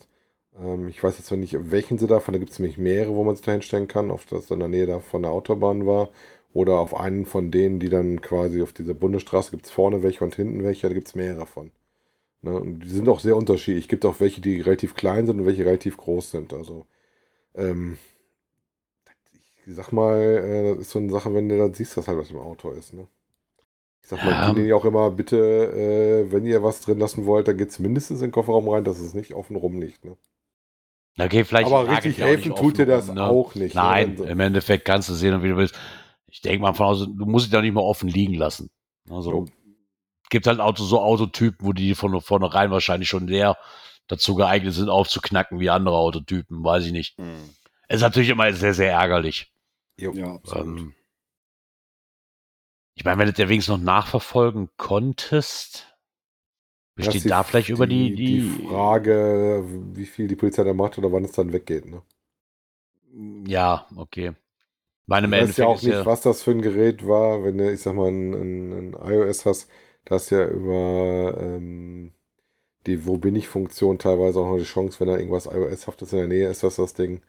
Ähm, 0.59 0.87
ich 0.87 1.03
weiß 1.03 1.17
jetzt 1.17 1.31
noch 1.31 1.37
nicht, 1.37 1.55
welchen 1.71 1.97
sie 1.97 2.07
davon, 2.07 2.33
da 2.33 2.39
gibt 2.39 2.51
es 2.51 2.59
nämlich 2.59 2.77
mehrere, 2.77 3.15
wo 3.15 3.23
man 3.23 3.35
sich 3.35 3.45
da 3.45 3.51
hinstellen 3.53 3.87
kann, 3.87 4.11
ob 4.11 4.27
das 4.27 4.49
in 4.51 4.59
der 4.59 4.67
Nähe 4.67 4.85
da 4.87 4.99
von 4.99 5.23
der 5.23 5.31
Autobahn 5.31 5.85
war 5.85 6.09
oder 6.53 6.79
auf 6.79 6.95
einen 6.95 7.25
von 7.25 7.51
denen, 7.51 7.79
die 7.79 7.89
dann 7.89 8.21
quasi 8.21 8.61
auf 8.61 8.73
dieser 8.73 8.93
Bundesstraße 8.93 9.51
gibt 9.51 9.65
es 9.65 9.71
vorne 9.71 10.03
welche 10.03 10.23
und 10.23 10.35
hinten 10.35 10.63
welche, 10.63 10.87
da 10.87 10.93
gibt 10.93 11.07
es 11.07 11.15
mehrere 11.15 11.45
von. 11.45 11.71
Ne? 12.41 12.55
Und 12.59 12.79
die 12.79 12.89
sind 12.89 13.07
auch 13.09 13.19
sehr 13.19 13.35
unterschiedlich. 13.37 13.85
Es 13.85 13.89
gibt 13.89 14.05
auch 14.05 14.19
welche, 14.19 14.41
die 14.41 14.61
relativ 14.61 14.95
klein 14.95 15.25
sind 15.27 15.39
und 15.39 15.45
welche 15.45 15.65
relativ 15.65 15.97
groß 15.97 16.31
sind. 16.31 16.53
Also 16.53 16.85
ähm, 17.55 17.97
ich 19.65 19.75
sag 19.75 19.91
mal, 19.91 20.17
äh, 20.19 20.69
das 20.73 20.79
ist 20.81 20.89
so 20.91 20.99
eine 20.99 21.11
Sache, 21.11 21.33
wenn 21.33 21.47
du 21.49 21.57
dann 21.57 21.73
siehst, 21.73 21.95
dass 21.97 22.07
halt 22.07 22.17
was 22.17 22.31
im 22.31 22.37
Auto 22.39 22.71
ist. 22.71 22.93
Ne? 22.93 23.07
Ich 24.03 24.09
sag 24.09 24.23
mal, 24.23 24.31
Ja. 24.31 24.49
die 24.49 24.55
denen 24.61 24.73
auch 24.73 24.85
immer, 24.85 25.11
bitte, 25.11 25.37
äh, 25.37 26.31
wenn 26.31 26.45
ihr 26.45 26.63
was 26.63 26.81
drin 26.81 26.97
lassen 26.99 27.25
wollt, 27.25 27.47
dann 27.47 27.57
geht's 27.57 27.77
mindestens 27.79 28.19
in 28.21 28.27
den 28.27 28.31
Kofferraum 28.31 28.67
rein, 28.69 28.83
dass 28.83 28.99
es 28.99 29.13
nicht 29.13 29.33
offen 29.33 29.55
rumliegt. 29.55 30.03
Ne? 30.03 30.17
Okay, 31.19 31.43
vielleicht 31.43 31.67
Aber 31.67 31.87
richtig 31.87 32.17
es 32.17 32.23
helfen 32.25 32.55
tut 32.55 32.77
dir 32.79 32.85
das 32.87 33.13
ne? 33.13 33.23
auch 33.29 33.53
nicht. 33.53 33.75
ne? 33.75 33.81
Nein, 33.81 34.17
so- 34.17 34.23
im 34.23 34.39
Endeffekt 34.39 34.85
kannst 34.85 35.09
du 35.09 35.13
sehen, 35.13 35.43
wie 35.43 35.49
du 35.49 35.57
willst. 35.57 35.75
Ich 36.27 36.41
denke 36.41 36.61
mal 36.61 36.73
von 36.73 36.87
aus, 36.87 36.99
du 37.05 37.25
musst 37.25 37.45
dich 37.45 37.51
da 37.51 37.61
nicht 37.61 37.73
mal 37.73 37.81
offen 37.81 38.09
liegen 38.09 38.33
lassen. 38.33 38.69
Also 39.09 39.31
Jo. 39.31 39.45
Gibt 40.31 40.47
halt 40.47 40.59
Auto, 40.59 40.83
so 40.83 40.99
Autotypen, 40.99 41.67
wo 41.67 41.73
die 41.73 41.93
von 41.93 42.19
vornherein 42.21 42.71
wahrscheinlich 42.71 43.09
schon 43.09 43.27
sehr 43.27 43.57
dazu 44.07 44.33
geeignet 44.33 44.73
sind, 44.73 44.89
aufzuknacken 44.89 45.59
wie 45.59 45.69
andere 45.69 45.95
Autotypen, 45.95 46.63
weiß 46.63 46.85
ich 46.85 46.91
nicht. 46.91 47.19
Es 47.87 47.97
ist 47.97 48.01
natürlich 48.01 48.29
immer 48.29 48.51
sehr, 48.53 48.73
sehr 48.73 48.91
ärgerlich. 48.91 49.53
Jo. 49.97 50.11
Ja, 50.13 50.33
absolut. 50.35 50.79
Ähm, 50.79 50.95
ich 52.95 53.05
meine, 53.05 53.19
wenn 53.19 53.27
du 53.27 53.33
dir 53.33 53.49
wenigstens 53.49 53.77
noch 53.77 53.83
nachverfolgen 53.83 54.69
konntest, 54.77 55.95
Das 56.95 57.07
besteht 57.07 57.29
da 57.31 57.43
vielleicht 57.43 57.69
über 57.69 57.87
die, 57.87 58.13
die, 58.15 58.41
die 58.41 58.67
Frage, 58.67 59.63
wie 59.93 60.05
viel 60.05 60.27
die 60.27 60.35
Polizei 60.35 60.63
da 60.63 60.73
macht 60.73 60.97
oder 60.97 61.11
wann 61.11 61.25
es 61.25 61.31
dann 61.33 61.53
weggeht. 61.53 61.85
Ne? 61.85 62.01
Ja, 63.47 63.87
okay. 63.95 64.33
Meine 65.05 65.25
im 65.25 65.31
Du 65.31 65.37
weißt 65.37 65.57
ja 65.57 65.65
auch 65.67 65.81
nicht, 65.81 65.91
ja, 65.91 66.05
was 66.05 66.21
das 66.21 66.43
für 66.43 66.51
ein 66.51 66.61
Gerät 66.61 67.05
war, 67.05 67.43
wenn 67.43 67.57
du, 67.57 67.71
ich 67.71 67.81
sag 67.81 67.95
mal, 67.95 68.09
ein, 68.09 68.33
ein, 68.33 68.93
ein 68.93 69.11
iOS 69.11 69.45
hast, 69.45 69.69
da 70.05 70.15
hast 70.15 70.31
du 70.31 70.35
ja 70.35 70.47
über 70.47 71.37
ähm, 71.39 72.13
die 72.87 73.05
Wo 73.05 73.17
bin 73.17 73.35
ich 73.35 73.47
Funktion 73.47 73.99
teilweise 73.99 74.39
auch 74.39 74.47
noch 74.49 74.57
die 74.57 74.63
Chance, 74.63 74.99
wenn 74.99 75.07
da 75.07 75.17
irgendwas 75.17 75.45
iOS-haftes 75.45 76.13
in 76.13 76.19
der 76.19 76.27
Nähe 76.27 76.49
ist, 76.49 76.63
dass 76.63 76.77
das 76.77 76.93
Ding 76.93 77.21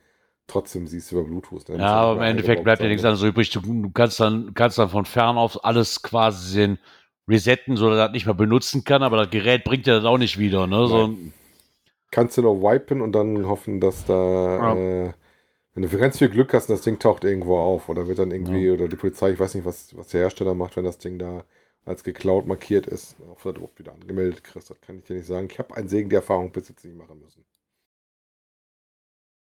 trotzdem 0.47 0.87
siehst 0.87 1.12
über 1.12 1.25
Bluetooth. 1.25 1.69
Ne? 1.69 1.79
ja, 1.79 1.93
aber 1.93 2.17
im 2.17 2.23
ja 2.23 2.29
Endeffekt 2.31 2.64
bleibt 2.64 2.83
ja 2.83 2.88
nichts 2.88 3.05
anderes 3.05 3.23
übrig. 3.23 3.50
Du, 3.50 3.91
kannst 3.91 4.19
dann, 4.21 4.55
kannst 4.55 4.79
dann 4.79 4.88
von 4.88 5.05
fern 5.05 5.37
auf 5.37 5.64
alles 5.64 6.02
quasi 6.02 6.59
den 6.59 6.79
resetten, 7.29 7.76
so 7.76 7.88
dass 7.88 7.99
er 7.99 8.07
das 8.07 8.12
nicht 8.12 8.26
mehr 8.26 8.35
benutzen 8.35 8.85
kann, 8.85 9.02
aber 9.02 9.17
das 9.19 9.31
Gerät 9.31 9.64
bringt 9.64 9.87
ja 9.87 9.95
das 9.97 10.05
auch 10.05 10.19
nicht 10.19 10.38
wieder, 10.38 10.67
ne? 10.67 10.87
So. 10.88 11.14
Kannst 12.11 12.37
du 12.37 12.43
noch 12.43 12.57
wipen 12.61 13.00
und 13.00 13.12
dann 13.12 13.47
hoffen, 13.47 13.81
dass 13.81 14.05
da, 14.05 14.14
Ja. 14.14 14.75
äh, 14.75 15.12
wenn 15.75 15.83
du 15.83 15.88
für 15.88 15.99
ganz 15.99 16.19
viel 16.19 16.29
Glück 16.29 16.52
hast, 16.52 16.69
und 16.69 16.76
das 16.76 16.85
Ding 16.85 16.99
taucht 16.99 17.25
irgendwo 17.25 17.59
auf 17.59 17.88
oder 17.88 18.09
wird 18.09 18.19
dann 18.19 18.31
irgendwie, 18.31 18.71
oder 18.71 18.88
die 18.88 18.97
Polizei, 18.97 19.31
ich 19.31 19.41
weiß 19.41 19.55
nicht, 19.55 19.64
was, 19.64 19.97
was 19.97 20.09
der 20.09 20.23
Hersteller 20.23 20.55
macht, 20.55 20.76
wenn 20.76 20.85
das 20.85 20.99
Ding 20.99 21.19
da 21.19 21.45
als 21.85 22.05
geklaut 22.05 22.47
markiert 22.47 22.87
ist, 22.87 23.17
ob 23.29 23.43
du 23.43 23.49
das 23.49 23.57
überhaupt 23.57 23.79
wieder 23.79 23.93
angemeldet 23.93 24.45
kriegst, 24.45 24.71
das 24.71 24.81
kann 24.81 24.99
ich 24.99 25.05
dir 25.05 25.17
nicht 25.17 25.27
sagen. 25.27 25.49
Ich 25.51 25.59
habe 25.59 25.77
einen 25.77 25.89
Segen 25.89 26.11
der 26.11 26.21
Erfahrung 26.21 26.53
bis 26.53 26.69
jetzt 26.69 26.85
nicht 26.85 26.97
machen 26.97 27.21
müssen. 27.21 27.45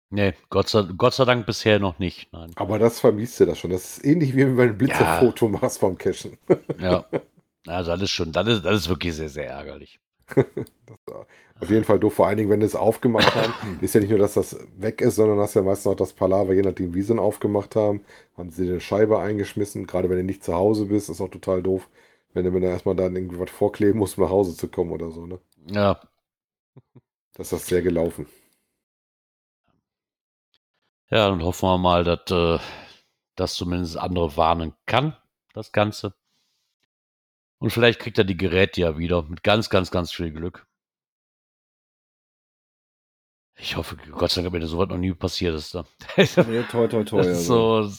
nee, 0.09 0.33
Gott 0.49 0.69
sei, 0.69 0.83
Gott 0.97 1.13
sei 1.13 1.25
Dank 1.25 1.45
bisher 1.45 1.79
noch 1.79 1.99
nicht. 1.99 2.31
Nein. 2.31 2.51
Aber 2.55 2.79
das 2.79 2.99
vermisst 2.99 3.39
du 3.39 3.45
das 3.45 3.59
schon. 3.59 3.71
Das 3.71 3.97
ist 3.97 4.05
ähnlich 4.05 4.35
wie 4.35 4.45
wenn 4.45 4.55
du 4.55 4.61
ein 4.63 4.77
Blitzerfoto 4.77 5.49
machst 5.49 5.79
vom 5.79 5.97
Cashen. 5.97 6.37
Ja. 6.79 7.05
Also 7.67 7.91
das 7.91 8.01
ist 8.03 8.11
schon, 8.11 8.31
das 8.31 8.47
ist, 8.47 8.65
das 8.65 8.81
ist 8.81 8.89
wirklich 8.89 9.15
sehr, 9.15 9.29
sehr 9.29 9.49
ärgerlich. 9.49 9.99
Auf 11.59 11.69
jeden 11.69 11.83
Fall 11.83 11.99
doof, 11.99 12.15
vor 12.15 12.27
allen 12.27 12.37
Dingen, 12.37 12.49
wenn 12.49 12.59
sie 12.61 12.65
es 12.65 12.75
aufgemacht 12.75 13.35
haben. 13.35 13.53
Ist 13.81 13.93
ja 13.93 14.01
nicht 14.01 14.09
nur, 14.09 14.19
dass 14.19 14.33
das 14.33 14.57
weg 14.75 15.01
ist, 15.01 15.15
sondern 15.15 15.39
hast 15.39 15.53
ja 15.53 15.61
meistens 15.61 15.91
auch 15.91 15.95
das 15.95 16.11
Palaver, 16.11 16.53
je 16.53 16.61
nachdem, 16.61 16.93
wie 16.93 17.01
sie 17.01 17.13
ihn 17.13 17.19
aufgemacht 17.19 17.75
haben, 17.75 18.01
haben 18.35 18.49
sie 18.49 18.69
eine 18.69 18.81
Scheibe 18.81 19.19
eingeschmissen. 19.19 19.87
Gerade 19.87 20.09
wenn 20.09 20.17
du 20.17 20.23
nicht 20.23 20.43
zu 20.43 20.55
Hause 20.55 20.87
bist, 20.87 21.09
ist 21.09 21.21
auch 21.21 21.29
total 21.29 21.61
doof, 21.61 21.87
wenn 22.33 22.45
du 22.45 22.51
mir 22.51 22.61
da 22.61 22.67
erstmal 22.69 22.95
dann 22.95 23.15
irgendwie 23.15 23.39
was 23.39 23.51
vorkleben 23.51 23.99
musst, 23.99 24.17
um 24.17 24.23
nach 24.23 24.31
Hause 24.31 24.55
zu 24.55 24.67
kommen 24.67 24.91
oder 24.91 25.11
so. 25.11 25.25
Ne? 25.25 25.39
Ja, 25.67 25.99
Das 27.35 27.47
ist 27.47 27.53
das 27.53 27.67
sehr 27.67 27.83
gelaufen. 27.83 28.25
ja, 31.09 31.29
dann 31.29 31.43
hoffen 31.43 31.67
wir 31.69 31.77
mal, 31.77 32.03
dass 32.03 32.29
äh, 32.31 32.59
das 33.35 33.55
zumindest 33.55 33.97
andere 33.97 34.35
warnen 34.37 34.73
kann, 34.85 35.15
das 35.53 35.71
Ganze. 35.71 36.13
Und 37.59 37.71
vielleicht 37.71 37.99
kriegt 37.99 38.17
er 38.17 38.25
die 38.25 38.37
Geräte 38.37 38.81
ja 38.81 38.97
wieder 38.97 39.23
mit 39.23 39.43
ganz, 39.43 39.69
ganz, 39.69 39.89
ganz 39.89 40.11
viel 40.11 40.31
Glück. 40.31 40.67
Ich 43.55 43.77
hoffe, 43.77 43.95
Gott 44.11 44.31
sei 44.31 44.41
Dank, 44.41 44.53
mir 44.53 44.65
sowas 44.67 44.89
noch 44.89 44.97
nie 44.97 45.13
passiert 45.13 45.55
ist. 45.55 45.73
Da. 45.75 45.85
Nee, 46.17 46.63
toi, 46.69 46.87
toi, 46.87 47.03
toi. 47.03 47.17
Das 47.17 47.27
ist 47.27 47.45
so, 47.45 47.89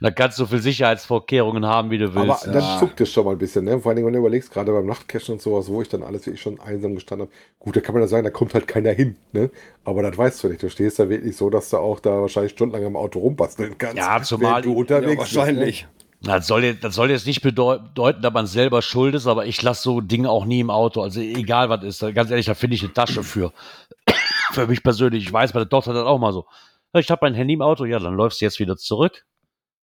da 0.00 0.10
kannst 0.10 0.38
du 0.38 0.44
so 0.44 0.48
viel 0.48 0.60
Sicherheitsvorkehrungen 0.60 1.64
haben, 1.66 1.90
wie 1.90 1.98
du 1.98 2.06
Aber 2.06 2.26
willst. 2.28 2.46
dann 2.46 2.54
Ja. 2.54 2.78
zuckt 2.78 3.00
es 3.00 3.10
schon 3.10 3.24
mal 3.24 3.32
ein 3.32 3.38
bisschen, 3.38 3.64
ne? 3.64 3.78
Vor 3.80 3.90
allen 3.90 3.96
Dingen, 3.96 4.06
wenn 4.06 4.14
du 4.14 4.20
überlegst, 4.20 4.50
gerade 4.52 4.72
beim 4.72 4.86
Nachtcachen 4.86 5.34
und 5.34 5.42
sowas, 5.42 5.68
wo 5.68 5.82
ich 5.82 5.88
dann 5.88 6.02
alles 6.02 6.26
wirklich 6.26 6.40
schon 6.42 6.60
einsam 6.60 6.94
gestanden 6.94 7.28
habe. 7.28 7.36
Gut, 7.58 7.76
da 7.76 7.80
kann 7.80 7.94
man 7.94 8.02
ja 8.02 8.08
sagen, 8.08 8.24
da 8.24 8.30
kommt 8.30 8.54
halt 8.54 8.66
keiner 8.68 8.92
hin, 8.92 9.16
ne? 9.32 9.50
Aber 9.84 10.02
das 10.02 10.16
weißt 10.16 10.44
du 10.44 10.48
nicht. 10.48 10.62
Du 10.62 10.70
stehst 10.70 10.98
da 10.98 11.08
wirklich 11.08 11.36
so, 11.36 11.50
dass 11.50 11.70
du 11.70 11.78
auch 11.78 12.00
da 12.00 12.20
wahrscheinlich 12.22 12.52
stundenlang 12.52 12.86
am 12.86 12.96
Auto 12.96 13.18
rumbasteln 13.20 13.76
kannst. 13.78 13.96
Ja, 13.96 14.22
zumal- 14.22 14.62
du 14.62 14.70
ja, 14.72 14.76
unterwegs 14.76 15.18
wahrscheinlich. 15.18 15.86
Das 16.22 16.46
soll, 16.46 16.64
jetzt, 16.64 16.82
das 16.82 16.94
soll 16.94 17.10
jetzt 17.10 17.26
nicht 17.26 17.44
bedeu- 17.44 17.78
bedeuten, 17.78 18.22
dass 18.22 18.32
man 18.32 18.46
selber 18.46 18.80
schuld 18.82 19.14
ist, 19.14 19.26
aber 19.26 19.46
ich 19.46 19.60
lasse 19.62 19.82
so 19.82 20.00
Dinge 20.00 20.30
auch 20.30 20.44
nie 20.46 20.60
im 20.60 20.70
Auto. 20.70 21.02
Also 21.02 21.20
egal 21.20 21.68
was 21.68 21.84
ist. 21.84 22.00
Ganz 22.14 22.30
ehrlich, 22.30 22.46
da 22.46 22.54
finde 22.54 22.74
ich 22.74 22.82
eine 22.82 22.92
Tasche 22.92 23.22
für. 23.22 23.52
für 24.52 24.66
mich 24.66 24.82
persönlich. 24.82 25.24
Ich 25.24 25.32
weiß, 25.32 25.52
meine 25.54 25.68
Tochter 25.68 25.92
hat 25.94 26.06
auch 26.06 26.18
mal 26.18 26.32
so. 26.32 26.46
Ich 26.94 27.10
habe 27.10 27.20
mein 27.26 27.34
Handy 27.34 27.54
im 27.54 27.62
Auto, 27.62 27.84
ja, 27.84 27.98
dann 27.98 28.14
läufst 28.14 28.40
du 28.40 28.46
jetzt 28.46 28.58
wieder 28.58 28.76
zurück 28.76 29.24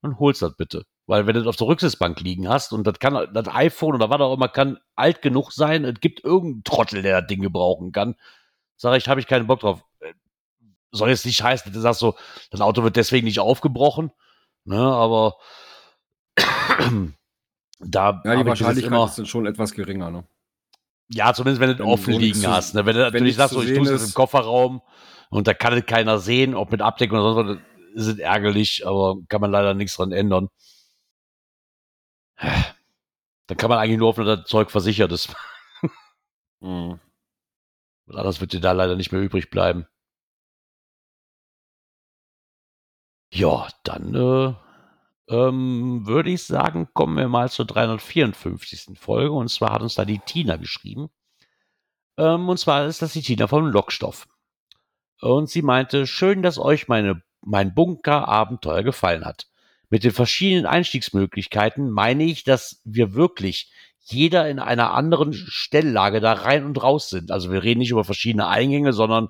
und 0.05 0.19
holst 0.19 0.41
das 0.41 0.55
bitte. 0.55 0.83
Weil 1.07 1.27
wenn 1.27 1.33
du 1.35 1.41
das 1.41 1.47
auf 1.47 1.55
der 1.55 1.67
Rücksitzbank 1.67 2.19
liegen 2.21 2.47
hast 2.49 2.73
und 2.73 2.85
das 2.87 2.99
kann 2.99 3.27
das 3.33 3.47
iPhone 3.47 3.95
oder 3.95 4.09
was 4.09 4.19
auch 4.21 4.33
immer 4.33 4.47
kann 4.47 4.77
alt 4.95 5.21
genug 5.21 5.51
sein, 5.51 5.85
es 5.85 5.99
gibt 5.99 6.23
irgendeinen 6.23 6.63
Trottel, 6.63 7.01
der 7.01 7.21
das 7.21 7.27
Ding 7.27 7.41
gebrauchen 7.41 7.91
kann. 7.91 8.15
Sag 8.77 8.97
ich, 8.97 9.07
habe 9.07 9.19
ich 9.19 9.27
keinen 9.27 9.47
Bock 9.47 9.59
drauf. 9.61 9.83
Äh, 9.99 10.13
Soll 10.91 11.09
jetzt 11.09 11.25
nicht 11.25 11.43
heißen, 11.43 11.65
dass 11.65 11.73
du 11.73 11.81
sagst 11.81 11.99
so, 11.99 12.15
das 12.51 12.61
Auto 12.61 12.83
wird 12.83 12.95
deswegen 12.95 13.25
nicht 13.25 13.39
aufgebrochen. 13.39 14.11
Ne, 14.65 14.79
aber 14.79 15.35
da 17.79 18.21
Ja, 18.25 18.35
die 18.35 18.45
Wahrscheinlichkeit 18.45 18.91
immer, 18.91 19.05
ist 19.05 19.17
dann 19.17 19.25
schon 19.25 19.45
etwas 19.45 19.73
geringer, 19.73 20.09
ne? 20.11 20.23
ja, 21.09 21.33
zumindest 21.33 21.61
wenn 21.61 21.69
du 21.77 21.79
Wenn 21.79 21.85
offen 21.85 22.13
liegen 22.13 22.39
zu- 22.41 22.49
hast. 22.49 22.73
Ne? 22.73 22.85
Wenn 22.85 22.95
du 22.95 23.01
natürlich 23.03 23.35
sagst, 23.35 23.53
so, 23.53 23.61
ich 23.61 23.73
tue 23.77 23.87
es 23.93 24.07
im 24.07 24.13
Kofferraum 24.13 24.81
und 25.29 25.47
da 25.47 25.53
kann 25.53 25.73
es 25.73 25.85
keiner 25.85 26.17
sehen, 26.17 26.55
ob 26.55 26.71
mit 26.71 26.81
Abdeckung 26.81 27.19
oder 27.19 27.33
sonst 27.35 27.49
was, 27.49 27.57
es 27.95 28.17
ärgerlich, 28.19 28.85
aber 28.87 29.17
kann 29.29 29.41
man 29.41 29.51
leider 29.51 29.73
nichts 29.73 29.95
dran 29.95 30.11
ändern. 30.11 30.49
Dann 33.47 33.57
kann 33.57 33.69
man 33.69 33.79
eigentlich 33.79 33.99
nur 33.99 34.09
hoffen, 34.09 34.25
dass 34.25 34.41
das 34.41 34.49
Zeug 34.49 34.71
versichert 34.71 35.11
ist. 35.11 35.33
Mhm. 36.61 36.99
Und 38.07 38.15
Anders 38.15 38.41
wird 38.41 38.53
dir 38.53 38.61
da 38.61 38.71
leider 38.71 38.95
nicht 38.95 39.11
mehr 39.11 39.21
übrig 39.21 39.49
bleiben. 39.51 39.87
Ja, 43.31 43.67
dann 43.83 44.15
äh, 44.15 44.53
ähm, 45.29 46.05
würde 46.07 46.29
ich 46.31 46.43
sagen, 46.43 46.87
kommen 46.93 47.17
wir 47.17 47.27
mal 47.27 47.49
zur 47.51 47.65
354. 47.65 48.97
Folge. 48.99 49.31
Und 49.33 49.49
zwar 49.49 49.71
hat 49.73 49.81
uns 49.81 49.95
da 49.95 50.05
die 50.05 50.19
Tina 50.19 50.57
geschrieben. 50.57 51.09
Ähm, 52.17 52.49
und 52.49 52.57
zwar 52.59 52.85
ist 52.85 53.01
das 53.01 53.13
die 53.13 53.21
Tina 53.21 53.47
vom 53.47 53.67
Lockstoff. 53.67 54.27
Und 55.21 55.49
sie 55.49 55.61
meinte, 55.61 56.07
schön, 56.07 56.41
dass 56.43 56.57
euch 56.57 56.87
meine, 56.87 57.21
mein 57.45 57.73
Bunker-Abenteuer 57.73 58.83
gefallen 58.83 59.25
hat. 59.25 59.47
Mit 59.89 60.03
den 60.03 60.11
verschiedenen 60.11 60.65
Einstiegsmöglichkeiten 60.65 61.89
meine 61.89 62.23
ich, 62.23 62.43
dass 62.43 62.81
wir 62.83 63.13
wirklich 63.13 63.71
jeder 64.01 64.49
in 64.49 64.59
einer 64.59 64.93
anderen 64.93 65.33
Stelllage 65.33 66.19
da 66.19 66.33
rein 66.33 66.65
und 66.65 66.81
raus 66.81 67.09
sind. 67.09 67.31
Also 67.31 67.51
wir 67.51 67.63
reden 67.63 67.79
nicht 67.79 67.91
über 67.91 68.03
verschiedene 68.03 68.47
Eingänge, 68.47 68.93
sondern 68.93 69.29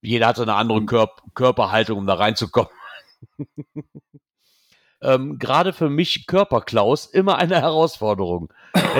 jeder 0.00 0.26
hatte 0.28 0.42
eine 0.42 0.54
andere 0.54 0.84
Körp 0.84 1.22
Körperhaltung, 1.34 1.98
um 1.98 2.06
da 2.06 2.14
reinzukommen. 2.14 2.70
ähm, 5.02 5.38
Gerade 5.38 5.72
für 5.72 5.90
mich 5.90 6.26
Körperklaus 6.26 7.06
immer 7.06 7.36
eine 7.36 7.60
Herausforderung. 7.60 8.52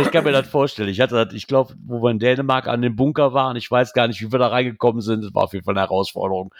Ich 0.02 0.10
kann 0.10 0.24
mir 0.24 0.32
das 0.32 0.48
vorstellen. 0.50 0.88
Ich 0.88 1.00
hatte 1.00 1.24
das, 1.24 1.34
ich 1.34 1.46
glaube, 1.46 1.74
wo 1.86 2.02
wir 2.02 2.10
in 2.10 2.18
Dänemark 2.18 2.66
an 2.66 2.82
dem 2.82 2.96
Bunker 2.96 3.32
waren, 3.32 3.56
ich 3.56 3.70
weiß 3.70 3.94
gar 3.94 4.08
nicht, 4.08 4.20
wie 4.20 4.32
wir 4.32 4.38
da 4.38 4.48
reingekommen 4.48 5.00
sind. 5.00 5.24
Das 5.24 5.34
war 5.34 5.44
auf 5.44 5.52
jeden 5.54 5.64
Fall 5.64 5.74
eine 5.74 5.86
Herausforderung. 5.86 6.54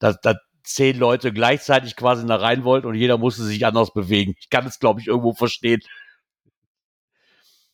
Da, 0.00 0.12
da 0.12 0.34
zehn 0.64 0.98
Leute 0.98 1.32
gleichzeitig 1.32 1.94
quasi 1.94 2.26
da 2.26 2.36
rein 2.36 2.64
wollten 2.64 2.86
und 2.86 2.94
jeder 2.94 3.18
musste 3.18 3.44
sich 3.44 3.64
anders 3.66 3.92
bewegen. 3.92 4.34
Ich 4.38 4.50
kann 4.50 4.66
es, 4.66 4.78
glaube 4.78 5.00
ich, 5.00 5.06
irgendwo 5.06 5.34
verstehen. 5.34 5.80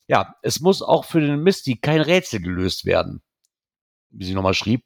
Ja, 0.07 0.35
es 0.43 0.61
muss 0.61 0.83
auch 0.83 1.05
für 1.05 1.21
den 1.21 1.43
Misty 1.43 1.77
kein 1.77 2.01
Rätsel 2.01 2.41
gelöst 2.41 2.85
werden. 2.85 3.23
Wie 4.11 4.25
sie 4.25 4.35
nochmal 4.35 4.55
schrieb. 4.55 4.85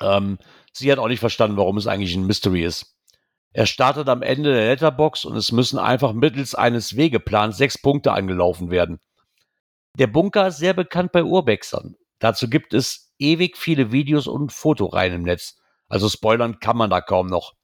Ähm, 0.00 0.38
sie 0.72 0.90
hat 0.90 0.98
auch 0.98 1.08
nicht 1.08 1.20
verstanden, 1.20 1.58
warum 1.58 1.76
es 1.76 1.86
eigentlich 1.86 2.14
ein 2.14 2.26
Mystery 2.26 2.64
ist. 2.64 2.96
Er 3.52 3.66
startet 3.66 4.08
am 4.08 4.22
Ende 4.22 4.52
der 4.52 4.68
Letterbox 4.68 5.24
und 5.24 5.36
es 5.36 5.52
müssen 5.52 5.78
einfach 5.78 6.12
mittels 6.12 6.54
eines 6.54 6.96
Wegeplans 6.96 7.56
sechs 7.56 7.80
Punkte 7.80 8.12
angelaufen 8.12 8.70
werden. 8.70 9.00
Der 9.98 10.06
Bunker 10.06 10.48
ist 10.48 10.58
sehr 10.58 10.74
bekannt 10.74 11.12
bei 11.12 11.24
Urbexern. 11.24 11.96
Dazu 12.18 12.50
gibt 12.50 12.74
es 12.74 13.14
ewig 13.18 13.56
viele 13.56 13.92
Videos 13.92 14.26
und 14.26 14.52
Fotoreihen 14.52 15.14
im 15.14 15.22
Netz. 15.22 15.56
Also 15.88 16.08
spoilern 16.08 16.60
kann 16.60 16.76
man 16.76 16.90
da 16.90 17.00
kaum 17.00 17.26
noch. 17.26 17.54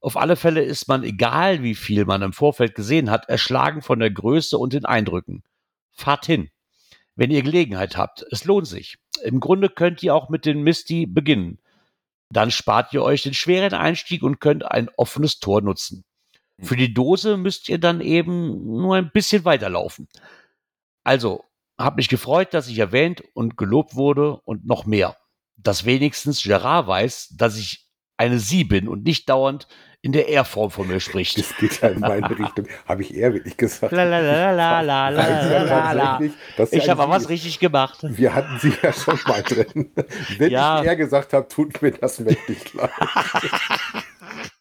Auf 0.00 0.16
alle 0.16 0.36
Fälle 0.36 0.62
ist 0.62 0.86
man, 0.88 1.02
egal 1.02 1.62
wie 1.62 1.74
viel 1.74 2.04
man 2.04 2.22
im 2.22 2.32
Vorfeld 2.32 2.74
gesehen 2.74 3.10
hat, 3.10 3.28
erschlagen 3.28 3.82
von 3.82 3.98
der 3.98 4.10
Größe 4.10 4.56
und 4.56 4.72
den 4.72 4.84
Eindrücken. 4.84 5.42
Fahrt 5.90 6.26
hin. 6.26 6.50
Wenn 7.16 7.32
ihr 7.32 7.42
Gelegenheit 7.42 7.96
habt, 7.96 8.24
es 8.30 8.44
lohnt 8.44 8.68
sich. 8.68 8.98
Im 9.24 9.40
Grunde 9.40 9.68
könnt 9.68 10.02
ihr 10.04 10.14
auch 10.14 10.28
mit 10.28 10.46
den 10.46 10.62
Misty 10.62 11.06
beginnen. 11.06 11.58
Dann 12.30 12.52
spart 12.52 12.92
ihr 12.92 13.02
euch 13.02 13.22
den 13.22 13.34
schweren 13.34 13.74
Einstieg 13.74 14.22
und 14.22 14.38
könnt 14.40 14.64
ein 14.64 14.88
offenes 14.96 15.40
Tor 15.40 15.62
nutzen. 15.62 16.04
Für 16.60 16.76
die 16.76 16.92
Dose 16.92 17.36
müsst 17.36 17.68
ihr 17.68 17.78
dann 17.78 18.00
eben 18.00 18.64
nur 18.64 18.96
ein 18.96 19.10
bisschen 19.10 19.44
weiterlaufen. 19.44 20.08
Also, 21.04 21.44
hab 21.78 21.96
mich 21.96 22.08
gefreut, 22.08 22.52
dass 22.52 22.68
ich 22.68 22.78
erwähnt 22.78 23.22
und 23.34 23.56
gelobt 23.56 23.94
wurde 23.94 24.40
und 24.44 24.66
noch 24.66 24.84
mehr. 24.84 25.16
Dass 25.58 25.84
wenigstens 25.84 26.42
Gerard 26.42 26.86
weiß, 26.86 27.34
dass 27.36 27.56
ich 27.56 27.86
eine 28.16 28.38
Sie 28.38 28.64
bin 28.64 28.88
und 28.88 29.04
nicht 29.04 29.28
dauernd 29.28 29.68
in 30.00 30.12
der 30.12 30.28
Er-Form 30.28 30.70
von 30.70 30.86
mir 30.86 31.00
spricht. 31.00 31.38
Das 31.38 31.56
geht 31.56 31.80
ja 31.82 31.88
in 31.88 32.00
meine 32.00 32.30
Richtung. 32.30 32.66
Habe 32.86 33.02
ich 33.02 33.14
eher 33.14 33.34
wirklich 33.34 33.56
gesagt. 33.56 33.92
La, 33.92 34.04
la, 34.04 34.20
la, 34.20 34.52
la, 34.52 34.80
la, 34.80 35.08
la, 35.08 35.18
Weiß 35.18 35.50
ja 35.50 35.62
la, 35.64 35.92
la. 35.92 36.04
tatsächlich, 36.04 36.32
dass 36.56 36.70
sie 36.70 36.76
Ich 36.78 36.88
habe 36.88 37.08
was 37.08 37.28
richtig 37.28 37.58
gemacht. 37.58 37.98
Wir 38.02 38.32
hatten 38.34 38.58
sie 38.60 38.72
ja 38.80 38.92
schon 38.92 39.18
mal 39.26 39.42
drin. 39.42 39.90
Wenn 40.38 40.50
Ja. 40.52 40.80
ich 40.80 40.86
eher 40.86 40.96
gesagt 40.96 41.32
habe, 41.32 41.48
tut 41.48 41.82
mir 41.82 41.90
das 41.90 42.20
mächtig 42.20 42.72
leid. 42.74 42.90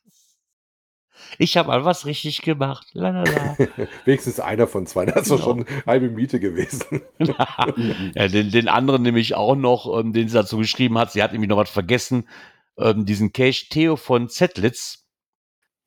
Ich 1.37 1.55
habe 1.57 1.67
mal 1.67 1.85
was 1.85 2.05
richtig 2.05 2.41
gemacht. 2.41 2.87
La, 2.93 3.09
la, 3.11 3.23
la. 3.23 3.57
Wenigstens 4.05 4.39
einer 4.39 4.67
von 4.67 4.85
zwei. 4.87 5.05
Das 5.05 5.23
ist 5.23 5.29
Genau. 5.29 5.43
schon 5.43 5.65
halbe 5.85 6.09
Miete 6.09 6.39
gewesen. 6.39 7.01
ja, 7.19 8.27
den, 8.27 8.49
den 8.51 8.67
anderen 8.67 9.03
nämlich 9.03 9.35
auch 9.35 9.55
noch, 9.55 9.99
ähm, 9.99 10.13
den 10.13 10.27
sie 10.29 10.33
dazu 10.35 10.57
geschrieben 10.57 10.97
hat. 10.97 11.11
Sie 11.11 11.21
hat 11.21 11.31
nämlich 11.33 11.49
noch 11.49 11.57
was 11.57 11.69
vergessen. 11.69 12.27
Ähm, 12.77 13.05
diesen 13.05 13.33
Cache 13.33 13.67
Theo 13.69 13.95
von 13.95 14.29
Zettlitz 14.29 15.05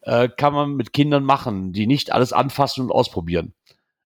äh, 0.03 0.29
kann 0.29 0.53
man 0.53 0.75
mit 0.75 0.93
Kindern 0.93 1.25
machen, 1.25 1.73
die 1.73 1.87
nicht 1.87 2.13
alles 2.13 2.33
anfassen 2.33 2.83
und 2.85 2.93
ausprobieren. 2.93 3.55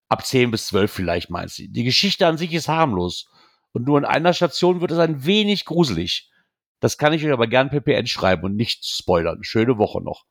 Ab 0.09 0.25
10 0.25 0.51
bis 0.51 0.67
12 0.67 0.91
vielleicht, 0.91 1.29
meint 1.29 1.51
sie. 1.51 1.67
Die 1.67 1.83
Geschichte 1.83 2.27
an 2.27 2.37
sich 2.37 2.53
ist 2.53 2.67
harmlos. 2.67 3.27
Und 3.71 3.85
nur 3.85 3.97
in 3.97 4.05
einer 4.05 4.33
Station 4.33 4.81
wird 4.81 4.91
es 4.91 4.99
ein 4.99 5.25
wenig 5.25 5.65
gruselig. 5.65 6.29
Das 6.79 6.97
kann 6.97 7.13
ich 7.13 7.25
euch 7.25 7.31
aber 7.31 7.47
gern 7.47 7.69
per 7.69 7.81
PN 7.81 8.07
schreiben 8.07 8.43
und 8.43 8.55
nicht 8.55 8.85
spoilern. 8.85 9.43
Schöne 9.43 9.77
Woche 9.77 10.01
noch. 10.01 10.25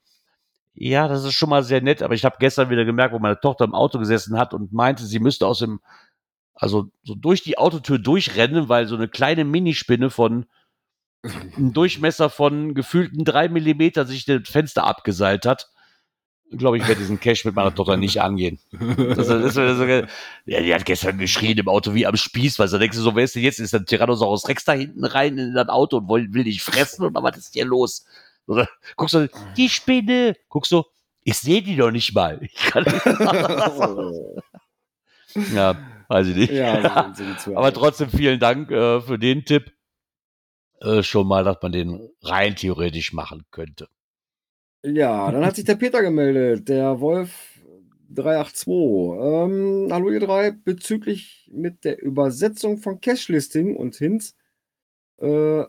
Ja, 0.74 1.06
das 1.06 1.24
ist 1.24 1.34
schon 1.34 1.50
mal 1.50 1.62
sehr 1.62 1.80
nett, 1.80 2.02
aber 2.02 2.14
ich 2.14 2.24
habe 2.24 2.36
gestern 2.40 2.68
wieder 2.68 2.84
gemerkt, 2.84 3.14
wo 3.14 3.20
meine 3.20 3.38
Tochter 3.38 3.64
im 3.64 3.74
Auto 3.74 3.98
gesessen 3.98 4.36
hat 4.36 4.52
und 4.52 4.72
meinte, 4.72 5.04
sie 5.06 5.20
müsste 5.20 5.46
aus 5.46 5.60
dem, 5.60 5.80
also 6.54 6.90
so 7.04 7.14
durch 7.14 7.42
die 7.42 7.58
Autotür 7.58 7.98
durchrennen, 7.98 8.68
weil 8.68 8.86
so 8.86 8.96
eine 8.96 9.08
kleine 9.08 9.44
Minispinne 9.44 10.10
von 10.10 10.46
einem 11.22 11.72
Durchmesser 11.72 12.28
von 12.28 12.74
gefühlten 12.74 13.24
drei 13.24 13.48
Millimeter 13.48 14.04
sich 14.04 14.24
das 14.24 14.48
Fenster 14.48 14.84
abgeseilt 14.84 15.46
hat. 15.46 15.70
Ich 16.50 16.58
glaube, 16.58 16.76
ich 16.76 16.86
werde 16.86 17.00
diesen 17.00 17.18
Cash 17.20 17.44
mit 17.44 17.54
meiner 17.54 17.74
Tochter 17.74 17.96
nicht 17.96 18.20
angehen. 18.20 18.58
Das, 18.70 19.28
das, 19.28 19.54
das, 19.54 20.08
ja, 20.44 20.60
die 20.60 20.74
hat 20.74 20.84
gestern 20.84 21.18
geschrien 21.18 21.56
im 21.56 21.68
Auto 21.68 21.94
wie 21.94 22.06
am 22.06 22.16
Spieß, 22.16 22.58
weil 22.58 22.68
sie 22.68 22.78
denkst 22.78 22.96
du 22.96 23.02
so, 23.02 23.16
wer 23.16 23.24
ist 23.24 23.34
denn 23.34 23.42
jetzt? 23.42 23.58
Ist 23.60 23.72
der 23.72 23.84
Tyrannosaurus 23.84 24.46
Rex 24.48 24.64
da 24.64 24.72
hinten 24.72 25.04
rein 25.04 25.38
in 25.38 25.54
das 25.54 25.68
Auto 25.68 25.98
und 25.98 26.08
will, 26.08 26.32
will 26.34 26.44
dich 26.44 26.62
fressen 26.62 27.04
oder 27.04 27.22
was 27.22 27.38
ist 27.38 27.54
hier 27.54 27.64
los? 27.64 28.04
Oder 28.46 28.68
guckst 28.96 29.14
du, 29.14 29.28
die 29.56 29.68
Spinne, 29.68 30.36
guckst 30.48 30.72
du, 30.72 30.84
ich 31.22 31.36
sehe 31.38 31.62
die 31.62 31.76
doch 31.76 31.90
nicht 31.90 32.14
mal. 32.14 32.38
Ich 32.42 32.54
kann 32.54 32.84
nicht 32.84 33.06
ja, 35.54 35.76
weiß 36.08 36.28
ich 36.28 36.36
nicht. 36.36 36.52
Ja. 36.52 37.12
Aber 37.54 37.72
trotzdem 37.72 38.10
vielen 38.10 38.38
Dank 38.38 38.70
äh, 38.70 39.00
für 39.00 39.18
den 39.18 39.44
Tipp. 39.44 39.72
Äh, 40.80 41.02
schon 41.02 41.26
mal, 41.26 41.42
dass 41.44 41.56
man 41.62 41.72
den 41.72 42.10
rein 42.22 42.56
theoretisch 42.56 43.14
machen 43.14 43.44
könnte. 43.50 43.88
Ja, 44.82 45.32
dann 45.32 45.46
hat 45.46 45.56
sich 45.56 45.64
der 45.64 45.76
Peter 45.76 46.02
gemeldet, 46.02 46.68
der 46.68 47.00
Wolf 47.00 47.58
382. 48.10 48.68
Ähm, 48.68 49.88
hallo 49.90 50.10
ihr 50.10 50.20
drei, 50.20 50.50
bezüglich 50.50 51.48
mit 51.50 51.84
der 51.84 52.02
Übersetzung 52.02 52.76
von 52.76 53.00
Cache-Listing 53.00 53.76
und 53.76 53.96
Hints, 53.96 54.36
äh, 55.18 55.64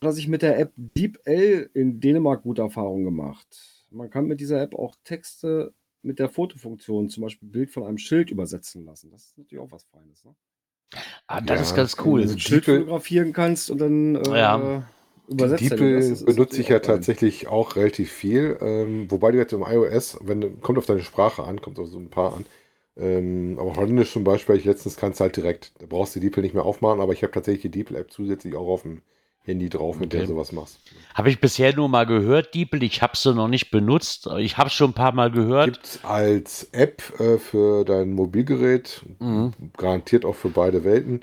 dass 0.00 0.18
ich 0.18 0.28
mit 0.28 0.42
der 0.42 0.58
App 0.58 0.72
DeepL 0.76 1.70
in 1.74 2.00
Dänemark 2.00 2.42
gute 2.42 2.62
Erfahrungen 2.62 3.04
gemacht. 3.04 3.46
Man 3.90 4.10
kann 4.10 4.26
mit 4.26 4.40
dieser 4.40 4.60
App 4.62 4.74
auch 4.74 4.96
Texte 5.04 5.74
mit 6.02 6.18
der 6.18 6.28
Fotofunktion, 6.30 7.10
zum 7.10 7.22
Beispiel 7.24 7.48
Bild 7.48 7.70
von 7.70 7.84
einem 7.84 7.98
Schild 7.98 8.30
übersetzen 8.30 8.84
lassen. 8.86 9.10
Das 9.10 9.24
ist 9.26 9.38
natürlich 9.38 9.62
auch 9.62 9.70
was 9.72 9.84
Feines. 9.84 10.24
Ne? 10.24 10.34
Ah, 11.26 11.40
das 11.40 11.60
Ja, 11.60 11.66
ist 11.66 11.74
ganz 11.74 11.96
Wenn 11.98 12.04
cool. 12.04 12.20
du 12.22 12.28
so 12.28 12.34
ein 12.34 12.40
Schild 12.40 12.64
fotografieren 12.64 13.32
kannst 13.32 13.70
und 13.70 13.78
dann 13.78 14.14
äh, 14.16 14.20
Ja. 14.38 14.82
übersetzt 15.28 15.70
er 15.70 15.76
DeepL 15.76 16.16
benutze 16.24 16.60
ich 16.60 16.68
ja 16.68 16.78
tatsächlich 16.80 17.48
auch 17.48 17.76
relativ 17.76 18.10
viel. 18.12 18.58
Ähm, 18.60 19.10
wobei 19.10 19.30
du 19.32 19.38
jetzt 19.38 19.52
im 19.52 19.62
iOS, 19.62 20.18
wenn 20.22 20.40
du- 20.40 20.50
kommt 20.50 20.78
auf 20.78 20.86
deine 20.86 21.02
Sprache 21.02 21.44
an, 21.44 21.60
kommt 21.60 21.78
auf 21.78 21.88
so 21.88 21.98
ein 21.98 22.10
paar 22.10 22.34
an. 22.34 22.46
Ähm, 22.96 23.56
aber 23.58 23.76
Holländisch 23.76 24.12
zum 24.12 24.24
Beispiel, 24.24 24.56
ich 24.56 24.64
letztens 24.64 24.96
kannst 24.96 25.20
du 25.20 25.22
halt 25.24 25.36
direkt, 25.36 25.72
da 25.80 25.86
brauchst 25.86 26.16
du 26.16 26.20
die 26.20 26.26
DeepL 26.30 26.42
nicht 26.42 26.54
mehr 26.54 26.64
aufmachen, 26.64 27.00
aber 27.00 27.12
ich 27.12 27.22
habe 27.22 27.32
tatsächlich 27.32 27.62
die 27.62 27.70
DeepL-App 27.70 28.10
zusätzlich 28.10 28.56
auch 28.56 28.68
auf 28.68 28.82
dem 28.82 29.02
Handy 29.44 29.68
drauf, 29.68 29.98
mit 29.98 30.12
der 30.12 30.20
Okay. 30.20 30.26
du 30.28 30.34
sowas 30.34 30.52
machst. 30.52 30.78
Habe 31.14 31.30
ich 31.30 31.40
bisher 31.40 31.74
nur 31.74 31.88
mal 31.88 32.04
gehört, 32.06 32.54
Diepel. 32.54 32.82
Ich 32.82 33.02
habe 33.02 33.16
sie 33.16 33.34
noch 33.34 33.48
nicht 33.48 33.70
benutzt. 33.70 34.28
Ich 34.38 34.58
habe 34.58 34.70
schon 34.70 34.90
ein 34.90 34.94
paar 34.94 35.12
Mal 35.12 35.30
gehört. 35.30 35.72
Gibt 35.72 36.00
als 36.04 36.68
App 36.72 37.02
äh, 37.18 37.38
für 37.38 37.84
dein 37.84 38.12
Mobilgerät, 38.12 39.02
Mhm. 39.18 39.52
garantiert 39.76 40.24
auch 40.24 40.34
für 40.36 40.50
beide 40.50 40.84
Welten. 40.84 41.22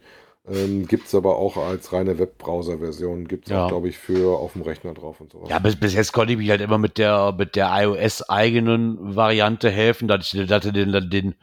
Ähm, 0.50 0.88
gibt 0.88 1.08
es 1.08 1.16
aber 1.16 1.36
auch 1.38 1.58
als 1.58 1.92
reine 1.92 2.18
Webbrowser-Version, 2.20 3.28
gibt 3.28 3.46
es 3.48 3.52
Ja. 3.52 3.68
glaube 3.68 3.90
ich, 3.90 3.98
für 3.98 4.38
auf 4.40 4.54
dem 4.54 4.62
Rechner 4.62 4.94
drauf 4.94 5.20
und 5.20 5.32
sowas. 5.34 5.50
Ja, 5.50 5.60
bis, 5.60 5.76
bis 5.76 5.94
jetzt 5.94 6.14
konnte 6.14 6.34
ich 6.34 6.40
mich 6.40 6.50
halt 6.50 6.62
immer 6.62 6.78
mit 6.78 6.98
der, 6.98 7.36
mit 7.38 7.56
der 7.58 7.70
iOS-eigenen 7.72 9.16
Variante 9.16 9.70
helfen, 9.70 10.08
dass, 10.08 10.34
ich, 10.34 10.48
dass 10.48 10.64
du 10.64 10.72
den, 10.72 10.92
den, 11.10 11.36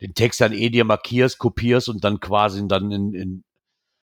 den 0.00 0.14
Text 0.14 0.40
dann 0.40 0.52
eh 0.52 0.70
dir 0.70 0.84
markierst, 0.84 1.38
kopierst 1.38 1.88
und 1.88 2.04
dann 2.04 2.20
quasi 2.20 2.66
dann 2.66 2.90
in, 2.90 3.14
in 3.14 3.44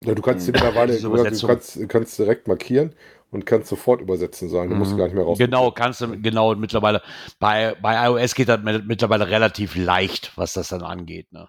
Ja, 0.04 0.16
du 0.16 0.22
kannst 0.22 0.48
mittlerweile, 0.48 1.00
du, 1.00 1.48
kannst, 1.48 1.90
kannst 1.90 2.18
direkt 2.18 2.48
markieren 2.48 2.96
und 3.30 3.46
kannst 3.46 3.70
sofort 3.70 4.02
übersetzen 4.02 4.50
sagen. 4.50 4.72
Du 4.72 4.76
musst 4.76 4.94
Mhm. 4.94 4.98
gar 4.98 5.06
nicht 5.06 5.14
mehr 5.14 5.24
raus. 5.24 5.38
Genau, 5.38 5.72
kannst 5.72 6.02
du, 6.02 6.20
genau, 6.20 6.56
mittlerweile, 6.56 7.04
bei, 7.40 7.76
bei 7.82 8.08
iOS 8.08 8.34
geht 8.34 8.50
das 8.50 8.62
mit- 8.64 8.88
mittlerweile 8.88 9.28
relativ 9.30 9.76
leicht, 9.76 10.32
was 10.38 10.54
das 10.54 10.70
dann 10.70 10.82
angeht, 10.82 11.32
ne? 11.32 11.48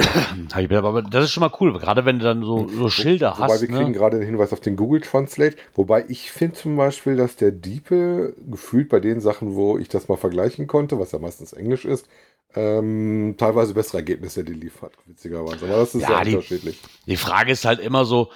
Aber 0.00 1.02
das 1.02 1.24
ist 1.24 1.32
schon 1.32 1.40
mal 1.42 1.52
cool, 1.60 1.78
gerade 1.78 2.04
wenn 2.04 2.18
du 2.18 2.24
dann 2.24 2.42
so, 2.42 2.68
so 2.68 2.88
Schilder 2.88 3.34
Wobei 3.36 3.48
hast. 3.54 3.60
wir 3.62 3.68
kriegen 3.68 3.90
Ne? 3.90 3.92
gerade 3.92 4.18
den 4.18 4.26
Hinweis 4.26 4.52
auf 4.52 4.60
den 4.60 4.76
Google 4.76 5.00
Translate. 5.00 5.56
Wobei 5.74 6.04
ich 6.08 6.30
finde 6.30 6.54
zum 6.56 6.76
Beispiel, 6.76 7.16
dass 7.16 7.36
der 7.36 7.50
Diepe 7.50 8.34
gefühlt 8.48 8.88
bei 8.88 9.00
den 9.00 9.20
Sachen, 9.20 9.54
wo 9.54 9.78
ich 9.78 9.88
das 9.88 10.08
mal 10.08 10.16
vergleichen 10.16 10.66
konnte, 10.66 10.98
was 10.98 11.12
ja 11.12 11.18
meistens 11.18 11.52
Englisch 11.52 11.84
ist, 11.84 12.06
ähm, 12.54 13.34
teilweise 13.38 13.74
bessere 13.74 13.98
Ergebnisse 13.98 14.42
liefert, 14.42 14.94
witzigerweise. 15.06 15.66
Aber 15.66 15.76
das 15.76 15.94
ist 15.94 16.02
Ja, 16.02 16.10
ja, 16.12 16.24
die- 16.24 16.34
unterschiedlich. 16.36 16.80
Die 17.06 17.16
Frage 17.16 17.52
ist 17.52 17.64
halt 17.64 17.80
immer 17.80 18.04
so, 18.04 18.30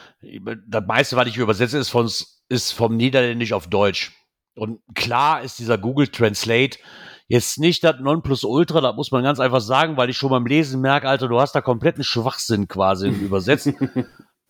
das 0.67 0.85
meiste, 0.87 1.17
was 1.17 1.29
ich 1.29 1.37
übersetze, 1.39 1.79
ist, 1.79 1.89
von, 1.89 2.11
ist 2.49 2.73
vom 2.73 2.97
Niederländisch 2.97 3.53
auf 3.53 3.69
Deutsch. 3.69 4.13
Und 4.55 4.81
klar 4.95 5.43
ist 5.43 5.59
dieser 5.59 5.79
Google 5.79 6.09
Translate 6.09 6.79
jetzt 7.33 7.59
nicht 7.59 7.83
das 7.83 7.97
Nonplusultra, 7.99 8.81
das 8.83 8.95
muss 8.95 9.11
man 9.11 9.23
ganz 9.25 9.41
einfach 9.41 9.61
sagen, 9.63 9.97
weil 9.97 10.11
ich 10.11 10.17
schon 10.19 10.29
beim 10.31 10.45
Lesen 10.47 10.81
merke, 10.83 11.09
Alter, 11.09 11.29
du 11.29 11.41
hast 11.41 11.53
da 11.55 11.61
kompletten 11.63 12.05
Schwachsinn 12.05 12.69
quasi 12.69 13.09
im 13.09 13.21
Übersetzen. 13.21 13.77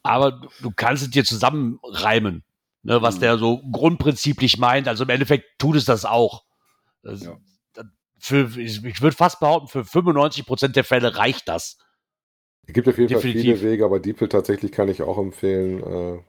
Aber 0.03 0.33
du, 0.33 0.49
du 0.63 0.71
kannst 0.75 1.05
es 1.05 1.11
dir 1.11 1.25
zusammenreimen, 1.25 2.43
ne, 2.83 3.01
was 3.01 3.17
Mhm. 3.17 3.21
der 3.21 3.39
so 3.39 3.63
grundprinziplich 3.71 4.59
meint. 4.59 4.89
Also 4.89 5.05
im 5.05 5.11
Endeffekt 5.11 5.59
tut 5.59 5.77
es 5.77 5.85
das 5.85 6.05
auch. 6.05 6.45
Das, 7.03 7.23
Ja. 7.23 7.37
das, 7.75 7.87
für, 8.19 8.59
ich, 8.59 8.85
ich 8.85 9.01
würde 9.01 9.17
fast 9.17 9.39
behaupten, 9.39 9.69
für 9.69 9.85
95 9.85 10.45
Prozent 10.45 10.75
der 10.75 10.85
Fälle 10.85 11.17
reicht 11.17 11.47
das. 11.49 11.79
Es 12.67 12.75
gibt 12.75 12.89
auf 12.89 12.99
jeden 12.99 13.13
Fall 13.13 13.23
Definitiv. 13.23 13.61
viele 13.61 13.71
Wege, 13.71 13.85
aber 13.85 14.01
DeepL 14.01 14.29
tatsächlich 14.29 14.73
kann 14.73 14.89
ich 14.89 15.03
auch 15.03 15.19
empfehlen. 15.19 15.81
Äh, 15.83 16.23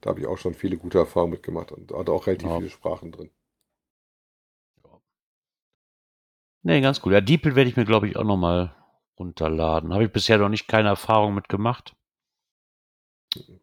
da 0.00 0.10
habe 0.10 0.20
ich 0.20 0.26
auch 0.26 0.38
schon 0.38 0.54
viele 0.54 0.76
gute 0.78 0.98
Erfahrungen 0.98 1.32
mitgemacht 1.32 1.72
und 1.72 1.92
hat 1.92 2.08
auch 2.08 2.26
relativ 2.26 2.48
Ja. 2.48 2.56
viele 2.58 2.70
Sprachen 2.70 3.12
drin. 3.12 3.30
Nee, 6.68 6.82
ganz 6.82 7.00
cool. 7.02 7.14
Ja, 7.14 7.22
DeepL 7.22 7.56
werde 7.56 7.70
ich 7.70 7.78
mir, 7.78 7.86
glaube 7.86 8.06
ich, 8.08 8.18
auch 8.18 8.24
noch 8.24 8.36
mal 8.36 8.74
runterladen. 9.18 9.94
Habe 9.94 10.04
ich 10.04 10.12
bisher 10.12 10.36
noch 10.36 10.50
nicht 10.50 10.68
keine 10.68 10.88
Erfahrung 10.88 11.34
mit 11.34 11.48
gemacht. 11.48 11.94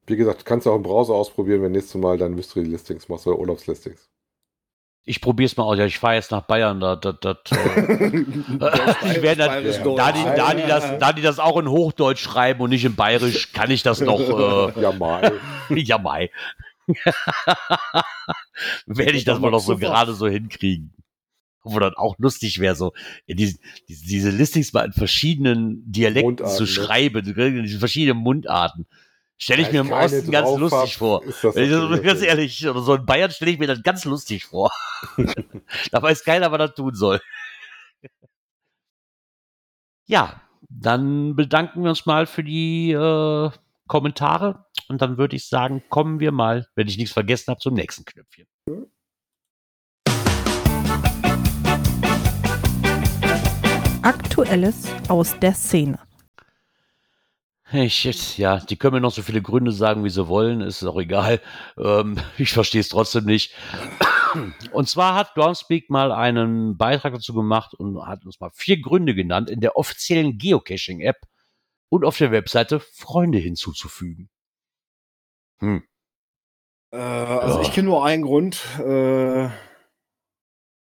Wie 0.08 0.16
gesagt, 0.16 0.44
kannst 0.44 0.66
du 0.66 0.72
auch 0.72 0.78
im 0.78 0.82
Browser 0.82 1.14
ausprobieren, 1.14 1.62
wenn 1.62 1.74
nächstes 1.74 2.02
Mal 2.02 2.18
dann 2.18 2.34
Mystery 2.34 2.64
Listings 2.64 3.08
machst 3.08 3.28
oder 3.28 3.38
Urlaubslistings. 3.38 4.10
Ich 5.04 5.22
probiere 5.22 5.46
es 5.46 5.56
mal 5.56 5.66
aus. 5.66 5.78
Ja, 5.78 5.86
ich 5.86 6.00
fahre 6.00 6.16
jetzt 6.16 6.32
nach 6.32 6.48
Bayern. 6.48 6.80
Da, 6.80 6.96
da, 6.96 7.12
da, 7.22 7.32
äh, 7.32 8.26
ich 9.04 9.22
werde. 9.22 9.62
Deutsch. 9.84 9.98
da, 9.98 10.12
die, 10.12 10.24
da, 10.24 10.54
die 10.56 10.68
das, 10.68 10.98
da 10.98 11.14
die 11.14 11.22
das 11.22 11.38
auch 11.38 11.60
in 11.60 11.70
Hochdeutsch 11.70 12.24
schreiben 12.24 12.62
und 12.62 12.72
nicht 12.72 12.86
in 12.86 12.96
Bayerisch, 12.96 13.54
kann 13.54 13.70
ich 13.70 13.84
das 13.84 14.02
noch. 14.02 14.20
Äh, 14.20 14.80
Ja, 14.82 14.92
mal. 14.92 15.40
ja, 15.70 16.00
mai. 16.00 16.32
werde 18.88 19.12
ich 19.12 19.26
das 19.26 19.40
mal 19.40 19.52
noch 19.52 19.60
so 19.60 19.78
gerade 19.78 20.16
so 20.16 20.28
hinkriegen. 20.28 20.96
Wo 21.66 21.80
dann 21.80 21.96
auch 21.96 22.16
lustig 22.18 22.60
wäre, 22.60 22.76
so 22.76 22.94
in 23.26 23.38
diese, 23.38 23.58
diese, 23.88 24.30
Listings 24.30 24.72
mal 24.72 24.86
in 24.86 24.94
verschiedenen 24.94 25.84
Dialekten 25.92 26.28
Mundarten, 26.28 26.56
zu 26.56 26.64
ne? 26.64 26.68
schreiben, 26.70 27.26
in 27.26 27.64
diesen 27.64 27.80
verschiedenen 27.80 28.22
Mundarten. 28.22 28.86
Stelle 29.38 29.64
ich 29.64 29.68
Weil 29.68 29.74
mir 29.74 29.80
im 29.82 29.92
Osten 29.92 30.32
ganz 30.32 30.58
lustig 30.58 30.94
hab, 30.94 31.00
vor. 31.00 31.24
Natürlich 31.26 32.04
ganz 32.04 32.22
ehrlich, 32.22 32.68
oder 32.68 32.82
so 32.82 32.96
in 32.96 33.06
Bayern 33.06 33.32
stelle 33.32 33.52
ich 33.52 33.60
mir 33.60 33.68
das 33.68 33.84
ganz 33.84 34.06
lustig 34.06 34.46
vor. 34.46 34.72
da 35.92 36.02
weiß 36.02 36.24
keiner, 36.24 36.52
was 36.52 36.60
er 36.60 36.74
tun 36.74 36.96
soll. 36.96 37.20
ja, 40.06 40.42
dann 40.70 41.36
bedanken 41.36 41.84
wir 41.84 41.90
uns 41.90 42.06
mal 42.06 42.28
für 42.28 42.44
die 42.44 42.92
äh, 42.92 43.50
Kommentare 43.88 44.66
und 44.88 45.02
dann 45.02 45.18
würde 45.18 45.36
ich 45.36 45.48
sagen, 45.48 45.84
kommen 45.90 46.20
wir 46.20 46.32
mal, 46.32 46.68
wenn 46.76 46.88
ich 46.88 46.98
nichts 46.98 47.14
vergessen 47.14 47.52
habe, 47.52 47.60
zum 47.60 47.74
nächsten 47.74 48.06
Knöpfchen. 48.06 48.48
Aktuelles 54.06 54.86
aus 55.10 55.40
der 55.40 55.56
Szene. 55.56 55.98
Ich, 57.72 58.04
jetzt, 58.04 58.38
ja, 58.38 58.60
die 58.60 58.78
können 58.78 58.94
mir 58.94 59.02
noch 59.02 59.12
so 59.12 59.24
viele 59.24 59.42
Gründe 59.42 59.72
sagen, 59.72 60.04
wie 60.04 60.12
sie 60.12 60.28
wollen, 60.28 60.62
ist 60.62 60.84
auch 60.84 61.00
egal. 61.00 61.42
Ähm, 61.76 62.20
ich 62.38 62.54
verstehe 62.54 62.82
es 62.82 62.90
trotzdem 62.90 63.26
nicht. 63.26 63.56
Und 64.72 64.88
zwar 64.88 65.16
hat 65.16 65.34
Groundspeak 65.34 65.90
mal 65.90 66.12
einen 66.12 66.78
Beitrag 66.78 67.14
dazu 67.14 67.34
gemacht 67.34 67.74
und 67.74 68.06
hat 68.06 68.24
uns 68.28 68.40
mal 68.40 68.52
vier 68.54 68.80
Gründe 68.80 69.16
genannt, 69.16 69.50
in 69.50 69.60
der 69.60 69.76
offiziellen 69.76 70.38
Geocaching-App 70.38 71.22
und 71.90 72.06
auf 72.06 72.20
der 72.20 72.30
Webseite 72.30 72.80
Freunde 72.80 73.40
hinzuzufügen. 73.40 74.30
Hm. 75.62 75.84
Äh, 76.92 76.98
also 76.98 77.58
ja. 77.58 77.62
ich 77.64 77.74
kenne 77.74 77.88
nur 77.88 78.06
einen 78.06 78.22
Grund. 78.22 78.62
Äh, 78.78 79.50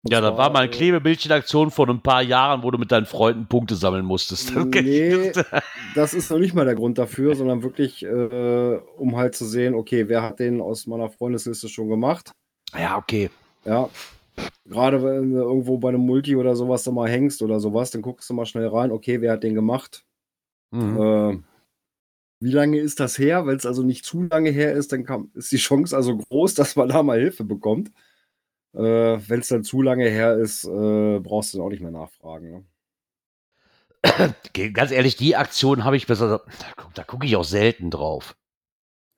ja, 0.08 0.20
da 0.20 0.36
war 0.36 0.50
mal 0.50 0.60
eine 0.60 0.70
Klebebildchenaktion 0.70 1.70
vor 1.70 1.88
ein 1.88 2.00
paar 2.00 2.22
Jahren, 2.22 2.62
wo 2.62 2.70
du 2.70 2.78
mit 2.78 2.92
deinen 2.92 3.06
Freunden 3.06 3.46
Punkte 3.46 3.76
sammeln 3.76 4.04
musstest. 4.04 4.52
Nee, 4.86 5.32
das 5.94 6.14
ist 6.14 6.30
noch 6.30 6.38
nicht 6.38 6.54
mal 6.54 6.64
der 6.64 6.74
Grund 6.74 6.98
dafür, 6.98 7.34
sondern 7.34 7.62
wirklich, 7.62 8.04
äh, 8.04 8.78
um 8.96 9.16
halt 9.16 9.34
zu 9.34 9.44
sehen, 9.46 9.74
okay, 9.74 10.08
wer 10.08 10.22
hat 10.22 10.38
den 10.38 10.60
aus 10.60 10.86
meiner 10.86 11.08
Freundesliste 11.08 11.68
schon 11.68 11.88
gemacht? 11.88 12.30
Ja, 12.74 12.96
okay. 12.96 13.30
Ja. 13.64 13.88
Gerade 14.64 15.02
wenn 15.02 15.32
du 15.32 15.38
irgendwo 15.38 15.78
bei 15.78 15.88
einem 15.88 16.02
Multi 16.02 16.36
oder 16.36 16.56
sowas 16.56 16.82
da 16.82 16.90
mal 16.90 17.08
hängst 17.08 17.42
oder 17.42 17.60
sowas, 17.60 17.90
dann 17.90 18.02
guckst 18.02 18.28
du 18.28 18.34
mal 18.34 18.46
schnell 18.46 18.68
rein, 18.68 18.90
okay, 18.90 19.20
wer 19.20 19.32
hat 19.32 19.42
den 19.42 19.54
gemacht? 19.54 20.04
Mhm. 20.70 21.00
Äh, 21.00 21.38
wie 22.40 22.50
lange 22.50 22.78
ist 22.78 23.00
das 23.00 23.18
her? 23.18 23.46
Wenn 23.46 23.56
es 23.56 23.64
also 23.64 23.82
nicht 23.82 24.04
zu 24.04 24.22
lange 24.22 24.50
her 24.50 24.74
ist, 24.74 24.92
dann 24.92 25.04
kann, 25.04 25.30
ist 25.34 25.52
die 25.52 25.56
Chance 25.56 25.96
also 25.96 26.16
groß, 26.16 26.54
dass 26.54 26.76
man 26.76 26.88
da 26.88 27.02
mal 27.02 27.18
Hilfe 27.18 27.44
bekommt. 27.44 27.90
Äh, 28.76 29.28
Wenn 29.28 29.40
es 29.40 29.48
dann 29.48 29.64
zu 29.64 29.80
lange 29.80 30.08
her 30.08 30.36
ist, 30.36 30.64
äh, 30.64 31.18
brauchst 31.20 31.54
du 31.54 31.58
dann 31.58 31.66
auch 31.66 31.70
nicht 31.70 31.82
mehr 31.82 31.90
nachfragen. 31.90 32.50
Ne? 32.50 32.64
Ganz 34.72 34.90
ehrlich, 34.90 35.16
die 35.16 35.34
Aktion 35.34 35.84
habe 35.84 35.96
ich 35.96 36.06
besser. 36.06 36.42
Da 36.94 37.02
gucke 37.04 37.26
ich 37.26 37.36
auch 37.36 37.44
selten 37.44 37.90
drauf. 37.90 38.36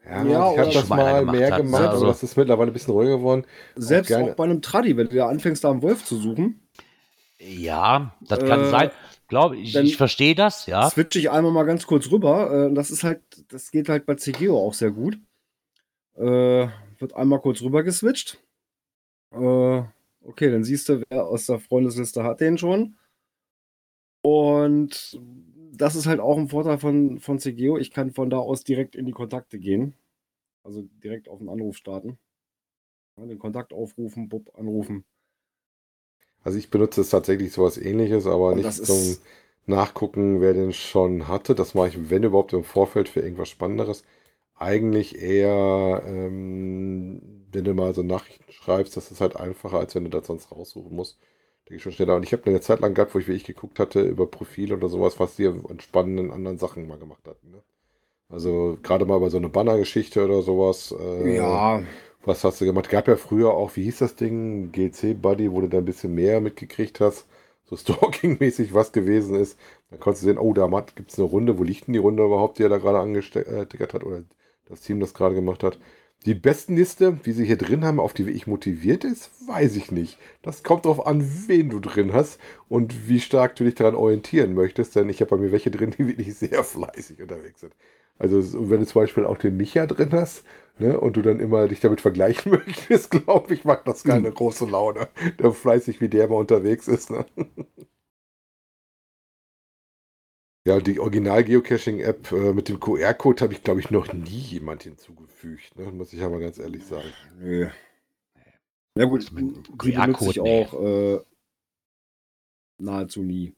Ja, 0.05 0.25
ja 0.25 0.53
ich 0.53 0.59
habe 0.59 0.73
das 0.73 0.89
mal 0.89 1.25
mehr 1.25 1.51
hat, 1.51 1.59
gemacht, 1.59 1.83
also, 1.83 2.05
aber 2.05 2.13
das 2.13 2.23
ist 2.23 2.37
mittlerweile 2.37 2.71
ein 2.71 2.73
bisschen 2.73 2.93
ruhiger 2.93 3.19
geworden. 3.19 3.45
Selbst 3.75 4.13
auch, 4.13 4.31
auch 4.31 4.35
bei 4.37 4.45
einem 4.45 4.63
Tradi, 4.63 4.97
wenn 4.97 5.09
du 5.09 5.17
da 5.17 5.29
anfängst, 5.29 5.65
da 5.65 5.71
einen 5.71 5.83
Wolf 5.83 6.05
zu 6.05 6.17
suchen. 6.17 6.69
Ja, 7.41 8.17
das 8.23 8.41
kann 8.41 8.63
äh, 8.63 8.71
sein. 8.71 8.91
Glaube 9.29 9.59
ich, 9.59 9.77
ich 9.77 9.97
verstehe 9.99 10.35
das, 10.35 10.67
ja. 10.67 10.89
Switche 10.89 11.19
ich 11.19 11.31
einmal 11.31 11.53
mal 11.53 11.65
ganz 11.65 11.87
kurz 11.87 12.11
rüber. 12.11 12.69
Äh, 12.71 12.75
das 12.75 12.91
ist 12.91 13.05
halt, 13.05 13.21
das 13.49 13.71
geht 13.71 13.89
halt 13.89 14.07
bei 14.07 14.15
CGO 14.15 14.57
auch 14.57 14.73
sehr 14.73 14.91
gut. 14.91 15.19
Äh, 16.17 16.69
wird 16.99 17.15
einmal 17.15 17.41
kurz 17.41 17.61
rüber 17.61 17.83
geswitcht. 17.83 18.39
Äh, 19.31 19.83
okay, 20.23 20.51
dann 20.51 20.65
siehst 20.65 20.89
du, 20.89 21.03
wer 21.09 21.27
aus 21.27 21.47
der 21.47 21.59
Freundesliste 21.59 22.25
hat 22.25 22.41
den 22.41 22.59
schon. 22.59 22.97
Und 24.23 25.21
das 25.73 25.95
ist 25.95 26.07
halt 26.07 26.21
auch 26.21 26.39
ein 26.39 26.49
Vorteil 26.49 26.79
von, 26.79 27.21
von 27.21 27.39
CGO. 27.39 27.79
Ich 27.79 27.91
kann 27.91 28.13
von 28.13 28.31
da 28.31 28.39
aus 28.39 28.65
direkt 28.65 28.97
in 28.97 29.07
die 29.07 29.13
Kontakte 29.13 29.59
gehen. 29.59 29.95
Also 30.65 30.83
direkt 31.03 31.29
auf 31.29 31.39
den 31.39 31.49
Anruf 31.49 31.77
starten. 31.77 32.19
Ja, 33.17 33.27
den 33.27 33.39
Kontakt 33.39 33.73
aufrufen, 33.73 34.29
Bub 34.29 34.51
anrufen. 34.59 35.05
Also 36.43 36.59
ich 36.59 36.71
benutze 36.71 37.01
es 37.01 37.11
tatsächlich 37.11 37.53
sowas 37.53 37.79
ähnliches, 37.79 38.27
aber 38.27 38.53
Und 38.53 38.57
nicht 38.57 38.85
zum 38.85 39.19
Nachgucken, 39.67 40.41
wer 40.41 40.55
den 40.55 40.73
schon 40.73 41.29
hatte. 41.29 41.55
Das 41.55 41.75
mache 41.75 41.89
ich, 41.89 42.11
wenn 42.11 42.23
überhaupt, 42.23 42.53
im 42.53 42.65
Vorfeld 42.65 43.09
für 43.09 43.21
irgendwas 43.21 43.49
Spannenderes. 43.49 44.05
Eigentlich 44.59 45.21
eher, 45.21 46.03
ähm, 46.07 47.47
wenn 47.53 47.65
du 47.65 47.75
mal 47.75 47.95
so 47.95 48.03
Nachrichten 48.03 48.53
schreibst, 48.53 48.97
das 48.97 49.11
ist 49.11 49.21
halt 49.21 49.37
einfacher, 49.37 49.79
als 49.79 49.95
wenn 49.95 50.05
du 50.05 50.11
das 50.11 50.27
sonst 50.27 50.51
raussuchen 50.53 50.95
musst 50.95 51.19
denke 51.69 51.77
ich 51.77 51.83
schon 51.83 51.93
schneller. 51.93 52.17
Und 52.17 52.23
ich 52.23 52.33
habe 52.33 52.47
eine 52.47 52.61
Zeit 52.61 52.81
lang 52.81 52.95
gehabt, 52.95 53.15
wo 53.15 53.19
ich 53.19 53.29
wirklich 53.29 53.45
geguckt 53.45 53.79
hatte 53.79 54.01
über 54.01 54.27
Profile 54.27 54.75
oder 54.77 54.89
sowas, 54.89 55.21
was 55.21 55.37
die 55.37 55.47
an 55.47 55.81
spannenden 55.81 56.31
anderen 56.31 56.59
Sachen 56.59 56.89
mal 56.89 56.99
gemacht 56.99 57.27
hatten. 57.29 57.51
Ne? 57.51 57.63
Also 58.31 58.79
gerade 58.83 59.05
mal 59.05 59.21
bei 59.21 59.29
so 59.29 59.37
einer 59.37 59.49
Banner-Geschichte 59.49 60.25
oder 60.25 60.43
sowas. 60.43 60.95
Äh, 60.99 61.37
ja. 61.37 61.83
Was 62.25 62.45
hast 62.45 62.61
du 62.61 62.65
gemacht? 62.65 62.89
Gab 62.89 63.09
ja 63.09 63.17
früher 63.17 63.53
auch, 63.53 63.77
wie 63.77 63.85
hieß 63.85 63.99
das 63.99 64.17
Ding? 64.17 64.73
GC-Buddy, 64.73 65.53
wo 65.53 65.61
du 65.61 65.69
da 65.69 65.79
ein 65.79 65.85
bisschen 65.85 66.15
mehr 66.15 66.41
mitgekriegt 66.41 67.01
hast. 67.01 67.27
So 67.65 67.77
Stalking-mäßig 67.77 68.73
was 68.73 68.93
gewesen 68.93 69.35
ist. 69.35 69.59
Dann 69.91 70.01
konntest 70.01 70.25
du 70.25 70.29
sehen, 70.29 70.39
oh, 70.39 70.55
da 70.55 70.67
gibt 70.95 71.13
es 71.13 71.19
eine 71.19 71.29
Runde. 71.29 71.59
Wo 71.59 71.65
liegt 71.65 71.87
denn 71.87 71.93
die 71.93 71.99
Runde 71.99 72.25
überhaupt, 72.25 72.59
die 72.59 72.63
er 72.63 72.69
da 72.71 72.79
gerade 72.79 72.99
angestickert 72.99 73.95
hat 73.95 74.05
oder 74.05 74.23
das 74.69 74.81
Team 74.83 75.01
das 75.01 75.15
gerade 75.15 75.35
gemacht 75.35 75.63
hat? 75.63 75.79
Die 76.27 76.35
besten 76.35 76.75
Liste, 76.75 77.19
wie 77.23 77.33
sie 77.33 77.45
hier 77.45 77.57
drin 77.57 77.85
haben, 77.85 78.01
auf 78.01 78.13
die 78.13 78.29
ich 78.29 78.49
motiviert 78.49 79.05
ist, 79.05 79.31
weiß 79.47 79.77
ich 79.77 79.93
nicht. 79.93 80.19
Das 80.43 80.65
kommt 80.65 80.85
darauf 80.85 81.07
an, 81.07 81.25
wen 81.47 81.71
du 81.71 81.79
drin 81.79 82.13
hast 82.13 82.41
und 82.69 83.09
wie 83.09 83.21
stark 83.21 83.55
du 83.55 83.65
dich 83.65 83.77
daran 83.77 83.95
orientieren 83.95 84.55
möchtest, 84.55 84.97
denn 84.97 85.09
ich 85.09 85.21
habe 85.21 85.31
bei 85.31 85.37
mir 85.37 85.53
welche 85.53 85.71
drin, 85.71 85.95
die 85.97 86.09
wirklich 86.09 86.35
sehr 86.35 86.65
fleißig 86.65 87.23
unterwegs 87.23 87.61
sind. 87.61 87.75
Also 88.19 88.69
wenn 88.69 88.81
du 88.81 88.87
zum 88.87 89.03
Beispiel 89.03 89.25
auch 89.25 89.39
den 89.39 89.57
Micha 89.57 89.87
drin 89.87 90.11
hast 90.13 90.43
ne, 90.79 90.99
und 90.99 91.17
du 91.17 91.23
dann 91.23 91.39
immer 91.39 91.69
dich 91.69 91.79
damit 91.79 92.01
vergleichen 92.01 92.51
möchtest, 92.67 93.13
glaube 93.13 93.55
ich, 93.55 93.65
macht 93.65 93.87
das 93.87 94.03
keine 94.03 94.29
hm. 94.29 94.35
große 94.35 94.67
Laune, 94.67 95.09
der 95.39 95.53
fleißig 95.53 96.01
wie 96.01 96.09
der 96.09 96.25
immer 96.25 96.37
unterwegs 96.37 96.89
ist. 96.89 97.11
Ne? 97.11 97.27
Ja, 100.69 100.81
die 100.81 101.01
Original-Geocaching-App 101.01 102.31
äh, 102.31 102.53
mit 102.53 102.69
dem 102.69 102.79
QR-Code 102.79 103.43
habe 103.43 103.55
ich, 103.55 103.63
glaube 103.63 103.81
ich, 103.81 103.91
noch 103.91 104.13
nie 104.13 104.29
jemand 104.29 104.83
hinzugefügt. 104.83 105.75
Ne? 105.79 105.91
Muss 105.93 106.13
ich 106.13 106.23
aber 106.23 106.39
ganz 106.41 106.59
ehrlich 106.59 106.85
sagen. 106.85 107.11
Nö. 107.39 107.71
Na 108.95 109.07
gut, 109.07 109.31
die 109.31 109.93
benutze 109.93 110.29
ich 110.29 110.41
auch 110.41 110.75
äh, 110.79 111.21
nahezu 112.77 113.23
nie. 113.23 113.55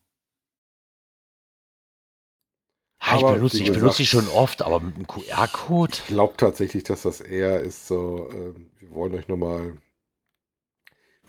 Ja, 3.03 3.17
ich 3.17 3.23
benutze, 3.23 3.61
ich 3.61 3.73
benutze 3.73 3.97
sie 3.97 4.07
schon 4.07 4.29
oft, 4.29 4.63
aber 4.63 4.79
mit 4.79 4.97
dem 4.97 5.09
QR-Code. 5.09 5.95
Ich 5.95 6.07
glaube 6.07 6.35
tatsächlich, 6.37 6.85
dass 6.85 7.03
das 7.03 7.21
eher 7.21 7.59
ist 7.59 7.89
so, 7.89 8.29
äh, 8.31 8.55
wir 8.79 8.91
wollen 8.93 9.17
euch 9.17 9.27
nochmal 9.27 9.77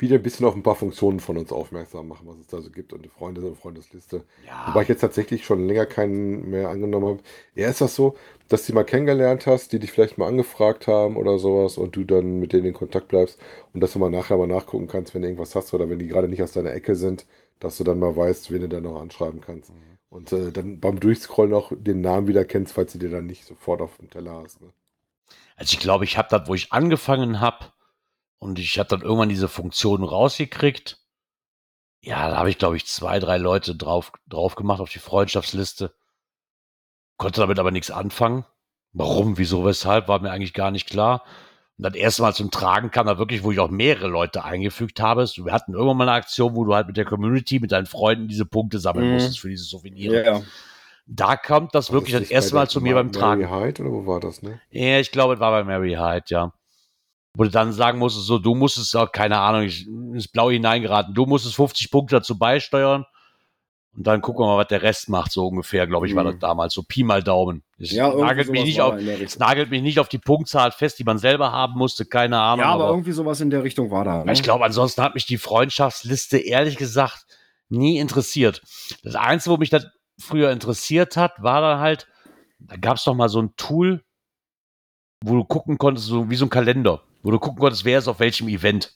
wieder 0.02 0.16
ein 0.16 0.24
bisschen 0.24 0.46
auf 0.46 0.56
ein 0.56 0.64
paar 0.64 0.76
Funktionen 0.76 1.20
von 1.20 1.38
uns 1.38 1.52
aufmerksam 1.52 2.08
machen, 2.08 2.28
was 2.28 2.38
es 2.40 2.48
da 2.48 2.62
so 2.62 2.70
gibt 2.70 2.94
und 2.94 3.04
die 3.04 3.10
Freunde 3.10 3.42
und 3.42 3.58
Freundesliste. 3.58 4.24
Ja. 4.46 4.68
Wobei 4.68 4.84
ich 4.84 4.90
jetzt 4.90 5.02
tatsächlich 5.02 5.46
schon 5.46 5.68
länger 5.68 5.86
keinen 5.86 6.50
mehr 6.50 6.70
angenommen 6.70 7.08
habe. 7.08 7.20
Eher 7.56 7.70
ist 7.70 7.82
das 7.82 7.96
so, 7.96 8.16
dass 8.50 8.66
du 8.66 8.74
mal 8.74 8.84
kennengelernt 8.84 9.48
hast, 9.48 9.72
die 9.72 9.80
dich 9.80 9.92
vielleicht 9.92 10.18
mal 10.18 10.28
angefragt 10.28 10.88
haben 10.88 11.16
oder 11.16 11.40
sowas 11.40 11.78
und 11.78 11.96
du 11.96 12.04
dann 12.04 12.40
mit 12.40 12.54
denen 12.54 12.66
in 12.66 12.74
Kontakt 12.74 13.08
bleibst 13.08 13.40
und 13.74 13.82
dass 13.82 13.94
du 13.94 14.00
mal 14.00 14.10
nachher 14.10 14.38
mal 14.38 14.48
nachgucken 14.48 14.88
kannst, 14.88 15.14
wenn 15.14 15.22
du 15.22 15.28
irgendwas 15.30 15.56
hast 15.56 15.74
oder 15.74 15.90
wenn 15.90 16.00
die 16.00 16.08
gerade 16.08 16.28
nicht 16.28 16.44
aus 16.44 16.52
deiner 16.52 16.74
Ecke 16.74 16.96
sind, 16.96 17.26
dass 17.60 17.78
du 17.78 17.84
dann 17.84 18.00
mal 18.00 18.16
weißt, 18.16 18.52
wen 18.52 18.62
du 18.62 18.70
dann 18.70 18.84
noch 18.84 19.00
anschreiben 19.00 19.40
kannst. 19.40 19.70
Mhm. 19.70 19.76
Und 20.10 20.34
äh, 20.34 20.52
dann 20.52 20.80
beim 20.80 21.00
Durchscrollen 21.00 21.54
auch 21.54 21.72
den 21.74 22.02
Namen 22.02 22.28
wieder 22.28 22.44
kennst, 22.44 22.74
falls 22.74 22.92
du 22.92 23.00
dir 23.00 23.10
dann 23.10 23.28
nicht 23.28 23.46
sofort 23.46 23.82
auf 23.82 23.96
dem 23.98 24.10
Teller 24.10 24.42
hast. 24.44 24.62
Ne? 24.62 24.70
Also 25.56 25.74
ich 25.74 25.80
glaube, 25.80 26.04
ich 26.04 26.18
habe 26.18 26.28
das, 26.30 26.50
wo 26.50 26.56
ich 26.56 26.74
angefangen 26.74 27.40
habe, 27.40 27.68
und 28.42 28.58
ich 28.58 28.80
habe 28.80 28.90
dann 28.90 29.02
irgendwann 29.02 29.30
diese 29.30 29.48
Funktion 29.48 30.04
rausgekriegt. 30.04 30.98
Ja, 32.02 32.28
da 32.28 32.38
habe 32.38 32.50
ich, 32.50 32.58
glaube 32.58 32.76
ich, 32.76 32.88
zwei, 32.88 33.20
drei 33.20 33.38
Leute 33.38 33.76
drauf, 33.76 34.12
drauf 34.28 34.56
gemacht 34.56 34.82
auf 34.82 34.90
die 34.90 34.98
Freundschaftsliste. 34.98 35.94
Konnte 37.18 37.40
damit 37.40 37.60
aber 37.60 37.70
nichts 37.70 37.92
anfangen. 37.92 38.44
Warum, 38.94 39.38
wieso, 39.38 39.64
weshalb, 39.64 40.08
war 40.08 40.20
mir 40.20 40.32
eigentlich 40.32 40.56
gar 40.56 40.72
nicht 40.72 40.90
klar. 40.90 41.24
Und 41.78 41.84
das 41.86 41.94
erste 41.94 42.24
Mal 42.24 42.34
zum 42.34 42.50
Tragen 42.50 42.90
kam 42.90 43.06
da 43.06 43.20
wirklich, 43.20 43.44
wo 43.44 43.52
ich 43.52 43.60
auch 43.60 43.70
mehrere 43.70 44.08
Leute 44.08 44.44
eingefügt 44.44 45.00
habe. 45.00 45.28
Wir 45.28 45.54
hatten 45.54 45.74
irgendwann 45.74 45.98
mal 45.98 46.10
eine 46.10 46.18
Aktion, 46.18 46.56
wo 46.56 46.66
du 46.66 46.74
halt 46.74 46.88
mit 46.88 46.98
der 46.98 47.06
Community, 47.06 47.60
mit 47.60 47.72
deinen 47.72 47.86
Freunden 47.86 48.28
diese 48.28 48.48
Punkte 48.48 48.80
sammeln 48.80 49.06
mhm. 49.06 49.14
musstest 49.14 49.40
für 49.40 49.50
diese 49.50 49.66
Souvenire. 49.66 50.26
Ja. 50.26 50.42
Da 51.06 51.38
kommt 51.38 51.76
das 51.76 51.92
wirklich 51.92 52.14
das, 52.14 52.24
das 52.24 52.32
erste 52.32 52.56
Mal 52.56 52.68
zu 52.68 52.82
mir 52.82 52.96
beim 52.96 53.12
Tragen. 53.12 53.44
Mary 53.44 53.68
Hyde 53.68 53.84
oder 53.84 53.92
wo 53.92 54.08
war 54.08 54.20
das, 54.20 54.42
ne? 54.42 54.60
Ja, 54.72 55.00
ich 55.00 55.12
glaube, 55.12 55.36
es 55.36 55.40
war 55.40 55.52
bei 55.52 55.64
Mary 55.64 55.94
Hyde, 55.94 56.26
ja. 56.30 56.54
Wo 57.34 57.44
du 57.44 57.50
dann 57.50 57.72
sagen 57.72 57.98
musst, 58.00 58.18
so, 58.26 58.40
du 58.40 58.56
musstest 58.56 58.96
auch, 58.96 59.12
keine 59.12 59.40
Ahnung, 59.40 59.64
ich, 59.64 59.88
ins 59.88 60.28
Blaue 60.28 60.54
hineingeraten, 60.54 61.14
du 61.14 61.26
musstest 61.26 61.56
50 61.56 61.90
Punkte 61.90 62.18
dazu 62.18 62.38
beisteuern. 62.38 63.06
Und 63.94 64.08
dann 64.08 64.22
gucken 64.22 64.44
wir 64.44 64.48
mal, 64.48 64.58
was 64.58 64.68
der 64.68 64.82
Rest 64.84 65.10
macht, 65.10 65.34
so 65.34 65.48
ungefähr, 65.48 65.86
glaube 65.86 66.08
ich, 66.08 66.16
war 66.16 66.24
das 66.24 66.36
mhm. 66.36 66.40
damals. 66.40 66.74
So 66.74 66.84
Pi 66.84 67.04
mal 67.04 67.22
Daumen. 67.22 67.64
Es, 67.78 67.92
ja, 67.92 68.14
nagelt 68.14 68.50
mich 68.50 68.64
nicht 68.64 68.80
auf, 68.80 68.96
es 68.96 69.38
nagelt 69.38 69.70
mich 69.70 69.82
nicht 69.82 70.00
auf 70.00 70.08
die 70.08 70.18
Punktzahl 70.18 70.72
fest, 70.72 70.98
die 71.00 71.04
man 71.04 71.18
selber 71.18 71.52
haben 71.52 71.78
musste, 71.78 72.06
keine 72.06 72.40
Ahnung. 72.40 72.66
Ja, 72.66 72.72
aber, 72.72 72.86
aber 72.86 72.94
irgendwie 72.94 73.12
sowas 73.12 73.42
in 73.42 73.50
der 73.50 73.64
Richtung 73.64 73.92
war 73.92 74.06
da. 74.06 74.24
Ne? 74.24 74.32
Ich 74.32 74.44
glaube, 74.44 74.64
ansonsten 74.64 75.02
hat 75.02 75.14
mich 75.14 75.26
die 75.26 75.38
Freundschaftsliste 75.38 76.38
ehrlich 76.38 76.78
gesagt 76.78 77.26
nie 77.68 77.98
interessiert. 77.98 78.62
Das 79.04 79.16
Einzige, 79.16 79.56
wo 79.56 79.58
mich 79.58 79.70
das 79.70 79.88
früher 80.18 80.52
interessiert 80.52 81.18
hat, 81.18 81.44
war 81.44 81.60
dann 81.60 81.80
halt, 81.80 82.08
da 82.60 82.78
gab 82.78 82.96
es 82.96 83.04
doch 83.04 83.14
mal 83.14 83.30
so 83.30 83.42
ein 83.42 83.56
Tool, 83.58 84.04
wo 85.22 85.36
du 85.36 85.44
gucken 85.44 85.78
konntest, 85.78 86.08
so 86.08 86.30
wie 86.30 86.36
so 86.36 86.46
ein 86.46 86.50
Kalender 86.50 87.02
wo 87.24 87.32
du 87.32 87.40
gucken 87.40 87.60
konntest, 87.60 87.86
wer 87.86 88.00
ist 88.00 88.08
auf 88.08 88.20
welchem 88.20 88.48
Event. 88.48 88.94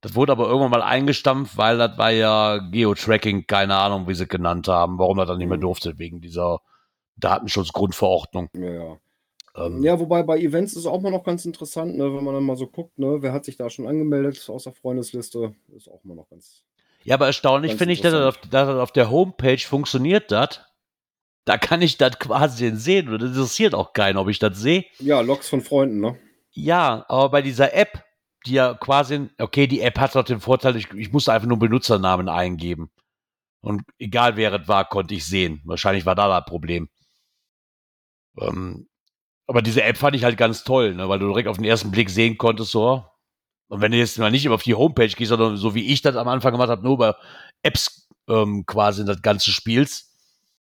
Das 0.00 0.14
wurde 0.14 0.32
aber 0.32 0.46
irgendwann 0.46 0.70
mal 0.70 0.82
eingestampft, 0.82 1.56
weil 1.56 1.78
das 1.78 1.96
war 1.98 2.10
ja 2.10 2.58
Geo-Tracking, 2.58 3.46
keine 3.46 3.76
Ahnung, 3.76 4.06
wie 4.06 4.14
sie 4.14 4.26
genannt 4.26 4.68
haben, 4.68 4.98
warum 4.98 5.18
er 5.18 5.26
dann 5.26 5.38
nicht 5.38 5.48
mehr 5.48 5.56
mhm. 5.56 5.62
durfte, 5.62 5.98
wegen 5.98 6.20
dieser 6.20 6.60
Datenschutzgrundverordnung. 7.16 8.48
Ja, 8.54 8.70
ja. 8.70 8.96
Ähm, 9.56 9.82
ja, 9.82 9.98
wobei 9.98 10.22
bei 10.22 10.38
Events 10.38 10.72
ist 10.72 10.80
es 10.80 10.86
auch 10.86 11.00
mal 11.00 11.10
noch 11.10 11.24
ganz 11.24 11.46
interessant, 11.46 11.96
ne, 11.96 12.14
wenn 12.14 12.22
man 12.22 12.34
dann 12.34 12.44
mal 12.44 12.56
so 12.56 12.66
guckt, 12.66 12.98
ne, 12.98 13.18
wer 13.20 13.32
hat 13.32 13.46
sich 13.46 13.56
da 13.56 13.70
schon 13.70 13.86
angemeldet 13.88 14.48
aus 14.50 14.64
der 14.64 14.74
Freundesliste, 14.74 15.54
ist 15.74 15.88
auch 15.88 16.04
immer 16.04 16.14
noch 16.14 16.28
ganz. 16.28 16.62
Ja, 17.04 17.14
aber 17.14 17.26
erstaunlich 17.26 17.76
finde 17.76 17.94
ich, 17.94 18.00
dass 18.00 18.12
das, 18.12 18.26
auf, 18.26 18.36
dass 18.38 18.68
das 18.68 18.78
auf 18.78 18.92
der 18.92 19.10
Homepage 19.10 19.58
funktioniert 19.58 20.30
das. 20.30 20.60
Da 21.44 21.56
kann 21.56 21.80
ich 21.80 21.96
das 21.96 22.18
quasi 22.18 22.74
sehen 22.74 23.08
und 23.08 23.22
das 23.22 23.30
interessiert 23.30 23.74
auch 23.74 23.92
keinen, 23.92 24.18
ob 24.18 24.28
ich 24.28 24.40
das 24.40 24.58
sehe. 24.58 24.84
Ja, 24.98 25.20
Logs 25.20 25.48
von 25.48 25.60
Freunden, 25.60 26.00
ne? 26.00 26.18
Ja, 26.56 27.04
aber 27.08 27.28
bei 27.30 27.42
dieser 27.42 27.74
App, 27.74 28.02
die 28.46 28.54
ja 28.54 28.74
quasi, 28.74 29.28
okay, 29.38 29.66
die 29.66 29.82
App 29.82 29.98
hat 29.98 30.14
doch 30.14 30.24
den 30.24 30.40
Vorteil, 30.40 30.76
ich, 30.76 30.90
ich 30.92 31.12
musste 31.12 31.32
einfach 31.32 31.46
nur 31.48 31.58
Benutzernamen 31.58 32.28
eingeben. 32.30 32.90
Und 33.62 33.82
egal 33.98 34.36
wer 34.36 34.52
es 34.54 34.68
war, 34.68 34.88
konnte 34.88 35.14
ich 35.14 35.26
sehen. 35.26 35.62
Wahrscheinlich 35.64 36.06
war 36.06 36.14
da 36.14 36.28
das 36.28 36.46
Problem. 36.48 36.88
Ähm, 38.38 38.88
aber 39.46 39.62
diese 39.62 39.82
App 39.84 39.98
fand 39.98 40.16
ich 40.16 40.24
halt 40.24 40.38
ganz 40.38 40.64
toll, 40.64 40.94
ne, 40.94 41.08
weil 41.08 41.18
du 41.18 41.28
direkt 41.28 41.48
auf 41.48 41.56
den 41.58 41.66
ersten 41.66 41.90
Blick 41.90 42.10
sehen 42.10 42.38
konntest, 42.38 42.72
so. 42.72 43.04
Und 43.68 43.80
wenn 43.80 43.92
du 43.92 43.98
jetzt 43.98 44.18
mal 44.18 44.30
nicht 44.30 44.48
auf 44.48 44.62
die 44.62 44.74
Homepage 44.74 45.08
gehst, 45.08 45.30
sondern 45.30 45.56
so 45.56 45.74
wie 45.74 45.92
ich 45.92 46.02
das 46.02 46.16
am 46.16 46.28
Anfang 46.28 46.52
gemacht 46.52 46.70
habe, 46.70 46.82
nur 46.82 46.94
über 46.94 47.16
Apps 47.62 48.08
ähm, 48.28 48.64
quasi 48.66 49.04
das 49.04 49.22
Ganze 49.22 49.52
spielst, 49.52 50.12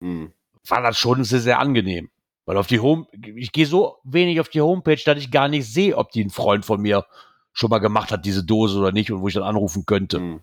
Hm. 0.02 0.34
war 0.67 0.82
das 0.84 0.97
schon 0.97 1.23
sehr, 1.23 1.39
sehr 1.41 1.60
angenehm. 1.60 2.10
Weil 2.48 2.56
auf 2.58 2.68
die 2.68 2.80
Home, 2.80 3.08
ich 3.36 3.52
gehe 3.52 3.66
so 3.66 3.98
wenig 4.06 4.40
auf 4.40 4.48
die 4.48 4.62
Homepage, 4.62 5.02
dass 5.06 5.18
ich 5.20 5.32
gar 5.32 5.50
nicht 5.50 5.66
sehe, 5.72 5.98
ob 5.98 6.12
die 6.12 6.24
ein 6.24 6.30
Freund 6.30 6.64
von 6.66 6.82
mir 6.82 7.06
schon 7.52 7.70
mal 7.70 7.80
gemacht 7.80 8.10
hat, 8.10 8.26
diese 8.26 8.44
Dose 8.46 8.80
oder 8.80 8.94
nicht, 8.94 9.12
und 9.12 9.22
wo 9.22 9.28
ich 9.28 9.34
dann 9.34 9.44
anrufen 9.44 9.86
könnte. 9.86 10.18
Hm. 10.20 10.40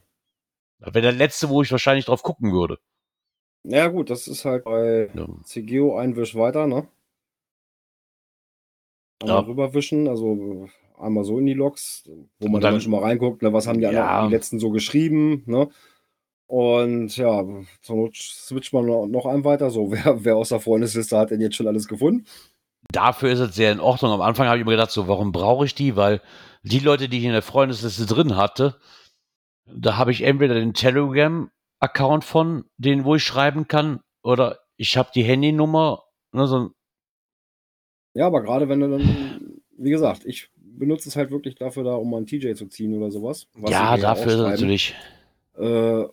Das 0.81 0.93
wäre 0.93 1.01
der 1.03 1.13
letzte, 1.13 1.49
wo 1.49 1.63
ich 1.63 1.73
wahrscheinlich 1.73 2.05
drauf 2.05 2.23
gucken 2.23 2.53
würde. 2.53 2.79
Ja, 3.63 3.89
gut, 3.89 4.11
das 4.11 4.29
ist 4.29 4.45
halt 4.45 4.65
bei 4.65 5.09
Ja. 5.15 5.27
CGO 5.45 5.97
ein 5.97 6.15
Wisch 6.17 6.35
weiter, 6.35 6.67
ne? 6.67 6.87
Einmal 9.23 9.37
Ja. 9.43 9.47
rüberwischen, 9.49 10.07
also 10.07 10.69
einmal 10.99 11.25
so 11.25 11.39
in 11.39 11.47
die 11.47 11.55
Logs, 11.55 12.05
wo 12.39 12.47
man 12.49 12.57
Und 12.57 12.61
dann- 12.65 12.73
dann 12.75 12.81
schon 12.83 12.93
mal 12.93 13.01
reinguckt, 13.03 13.41
ne, 13.41 13.53
was 13.55 13.67
haben 13.67 13.79
die, 13.79 13.85
Ja. 13.85 13.91
anderen, 14.07 14.29
die 14.29 14.35
letzten 14.35 14.59
so 14.59 14.71
geschrieben, 14.71 15.43
ne? 15.47 15.71
Und 16.47 17.17
ja, 17.17 17.45
zur 17.81 17.97
Not 17.97 18.17
switcht 18.17 18.73
man 18.73 18.87
noch 18.87 19.27
einen 19.27 19.45
weiter, 19.45 19.71
so 19.71 19.91
wer, 19.93 20.25
wer 20.25 20.37
aus 20.37 20.51
der 20.51 20.61
Freundesliste 20.61 21.17
hat 21.17 21.31
denn 21.31 21.41
jetzt 21.41 21.57
schon 21.57 21.67
alles 21.67 21.89
gefunden? 21.89 22.27
Dafür 22.93 23.31
ist 23.31 23.41
es 23.41 23.55
sehr 23.55 23.73
in 23.73 23.81
Ordnung. 23.81 24.13
Am 24.13 24.21
Anfang 24.21 24.47
habe 24.47 24.59
ich 24.59 24.63
immer 24.63 24.73
gedacht, 24.73 24.91
so, 24.91 25.09
warum 25.09 25.33
brauche 25.33 25.65
ich 25.65 25.75
die? 25.75 25.97
Weil 25.97 26.21
die 26.63 26.81
Leute, 26.81 27.09
die 27.09 27.19
ich 27.19 27.25
in 27.25 27.33
der 27.33 27.43
Freundesliste 27.43 28.07
drin 28.07 28.37
hatte, 28.37 28.79
da 29.67 29.97
habe 29.97 30.13
ich 30.13 30.23
entweder 30.23 30.55
den 30.55 30.75
Telegram-Account 30.75 32.25
von 32.25 32.65
denen, 32.77 33.05
wo 33.05 33.15
ich 33.15 33.25
schreiben 33.25 33.69
kann, 33.69 34.01
oder 34.23 34.61
ich 34.77 34.97
habe 34.97 35.11
die 35.15 35.23
Handynummer, 35.23 36.05
ne, 36.33 36.47
so, 36.47 36.71
Ja, 38.15 38.27
aber 38.27 38.43
gerade 38.43 38.69
wenn 38.69 38.81
du 38.81 38.91
dann, 38.91 39.61
wie 39.79 39.91
gesagt, 39.91 40.25
ich 40.27 40.51
benutze 40.57 41.09
es 41.09 41.17
halt 41.17 41.31
wirklich 41.31 41.55
dafür 41.55 41.85
da, 41.85 41.95
um 41.95 42.11
mal 42.11 42.19
einen 42.19 42.27
TJ 42.27 42.53
zu 42.55 42.67
ziehen 42.67 42.97
oder 42.97 43.11
sowas. 43.11 43.47
was 43.55 43.71
ja, 43.71 43.93
mir 43.97 44.03
dafür 44.03 44.27
ist 44.27 44.39
es 44.39 44.41
natürlich, 44.41 44.95
Äh, 45.57 46.05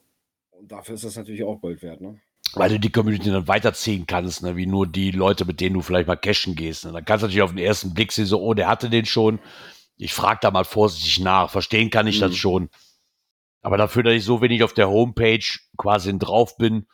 und 0.61 0.71
dafür 0.71 0.95
ist 0.95 1.03
das 1.03 1.15
natürlich 1.15 1.43
auch 1.43 1.59
Gold 1.59 1.81
wert, 1.81 2.01
ne? 2.01 2.19
weil 2.53 2.69
du 2.69 2.79
die 2.79 2.91
Community 2.91 3.29
dann 3.31 3.47
weiterziehen 3.47 4.05
kannst, 4.05 4.43
ne, 4.43 4.57
wie 4.57 4.65
nur 4.65 4.85
die 4.85 5.11
Leute, 5.11 5.45
mit 5.45 5.61
denen 5.61 5.75
du 5.75 5.81
vielleicht 5.81 6.07
mal 6.07 6.17
cashen 6.17 6.53
gehst. 6.55 6.83
Ne. 6.85 6.91
Dann 6.91 7.05
kannst 7.05 7.23
du 7.23 7.27
natürlich 7.27 7.43
auf 7.43 7.51
den 7.51 7.59
ersten 7.59 7.93
Blick 7.93 8.11
sehen, 8.11 8.25
so, 8.25 8.41
oh, 8.41 8.53
der 8.53 8.67
hatte 8.67 8.89
den 8.89 9.05
schon. 9.05 9.39
Ich 9.95 10.13
frage 10.13 10.39
da 10.41 10.51
mal 10.51 10.65
vorsichtig 10.65 11.19
nach. 11.19 11.49
Verstehen 11.49 11.89
kann 11.89 12.07
ich 12.07 12.17
Mhm. 12.17 12.21
das 12.21 12.35
schon. 12.35 12.69
Aber 13.61 13.77
dafür, 13.77 14.03
dass 14.03 14.15
ich 14.15 14.25
so 14.25 14.41
wenig 14.41 14.63
auf 14.63 14.73
der 14.73 14.89
Homepage 14.89 15.39
quasi 15.77 16.17
drauf 16.17 16.57
bin, 16.57 16.87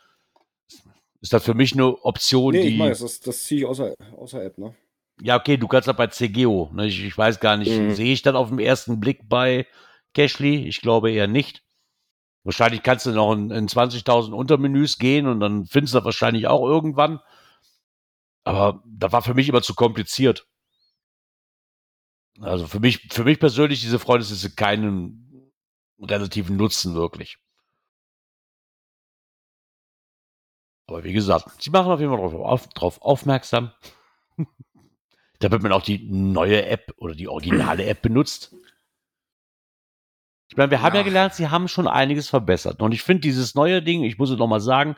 ist 1.22 1.34
das 1.34 1.44
für 1.44 1.56
mich 1.56 1.74
eine 1.74 1.88
Option, 2.04 2.54
Nee, 2.54 2.62
die. 2.62 2.74
ich 2.76 2.80
weiß, 2.80 3.00
das, 3.00 3.20
das 3.22 3.44
ziehe 3.46 3.62
ich 3.62 3.66
außer, 3.66 3.96
außer 4.18 4.44
App, 4.44 4.58
ne? 4.60 4.76
Ja, 5.22 5.38
okay, 5.40 5.58
du 5.58 5.68
kannst 5.68 5.88
das 5.88 5.96
bei 5.96 6.06
CGO. 6.08 6.70
Ne? 6.74 6.86
Ich, 6.88 7.04
ich 7.04 7.18
weiß 7.18 7.40
gar 7.40 7.58
nicht, 7.58 7.72
Mhm. 7.72 7.96
sehe 7.96 8.14
ich 8.14 8.22
das 8.22 8.36
auf 8.36 8.50
den 8.50 8.60
ersten 8.60 9.00
Blick 9.00 9.28
bei 9.28 9.66
Cashly? 10.14 10.68
Ich 10.68 10.82
glaube 10.82 11.12
eher 11.12 11.28
nicht. 11.28 11.64
Wahrscheinlich 12.48 12.82
kannst 12.82 13.06
du 13.06 13.12
noch 13.12 13.34
in, 13.34 13.52
in 13.52 13.68
20.000 13.68 14.32
Untermenüs 14.32 14.98
gehen 14.98 15.28
und 15.28 15.42
dann 15.42 15.66
findest 15.66 15.94
du 15.94 15.98
das 15.98 16.06
wahrscheinlich 16.06 16.48
auch 16.48 16.66
irgendwann. 16.66 17.20
Aber 18.46 18.82
das 18.86 19.12
war 19.12 19.22
für 19.22 19.34
mich 19.34 19.50
immer 19.50 19.62
zu 19.62 19.76
kompliziert. 19.76 20.48
Also 22.40 22.66
für 22.66 22.80
mich, 22.80 23.10
für 23.12 23.26
mich 23.26 23.42
persönlich, 23.42 23.82
diese 23.82 24.00
Freundesliste 24.00 24.52
keinen 24.52 25.52
relativen 26.00 26.56
Nutzen 26.56 26.96
wirklich. 26.96 27.38
Aber 30.86 31.04
wie 31.04 31.12
gesagt, 31.12 31.62
sie 31.62 31.70
machen 31.70 31.92
auf 31.92 32.00
jeden 32.00 32.14
Fall 32.14 32.22
drauf, 32.22 32.34
auf, 32.34 32.68
drauf 32.70 33.02
aufmerksam. 33.02 33.74
Da 35.40 35.52
wird 35.52 35.62
man 35.62 35.72
auch 35.72 35.84
die 35.84 36.00
neue 36.10 36.66
App 36.66 36.96
oder 36.98 37.14
die 37.14 37.28
originale 37.28 37.86
App 37.86 38.02
benutzt. 38.02 38.56
Ich 40.50 40.58
meine, 40.58 40.72
wir 40.72 40.82
haben 40.82 40.94
ja 40.96 41.02
Ja. 41.02 41.06
gelernt, 41.06 41.34
sie 41.34 41.50
haben 41.50 41.68
schon 41.68 41.88
einiges 41.88 42.30
verbessert. 42.30 42.82
Und 42.82 42.94
ich 42.94 43.04
finde 43.04 43.22
dieses 43.22 43.56
neue 43.56 43.82
Ding, 43.82 44.04
ich 44.04 44.18
muss 44.18 44.30
es 44.30 44.38
noch 44.38 44.48
mal 44.48 44.62
sagen, 44.62 44.96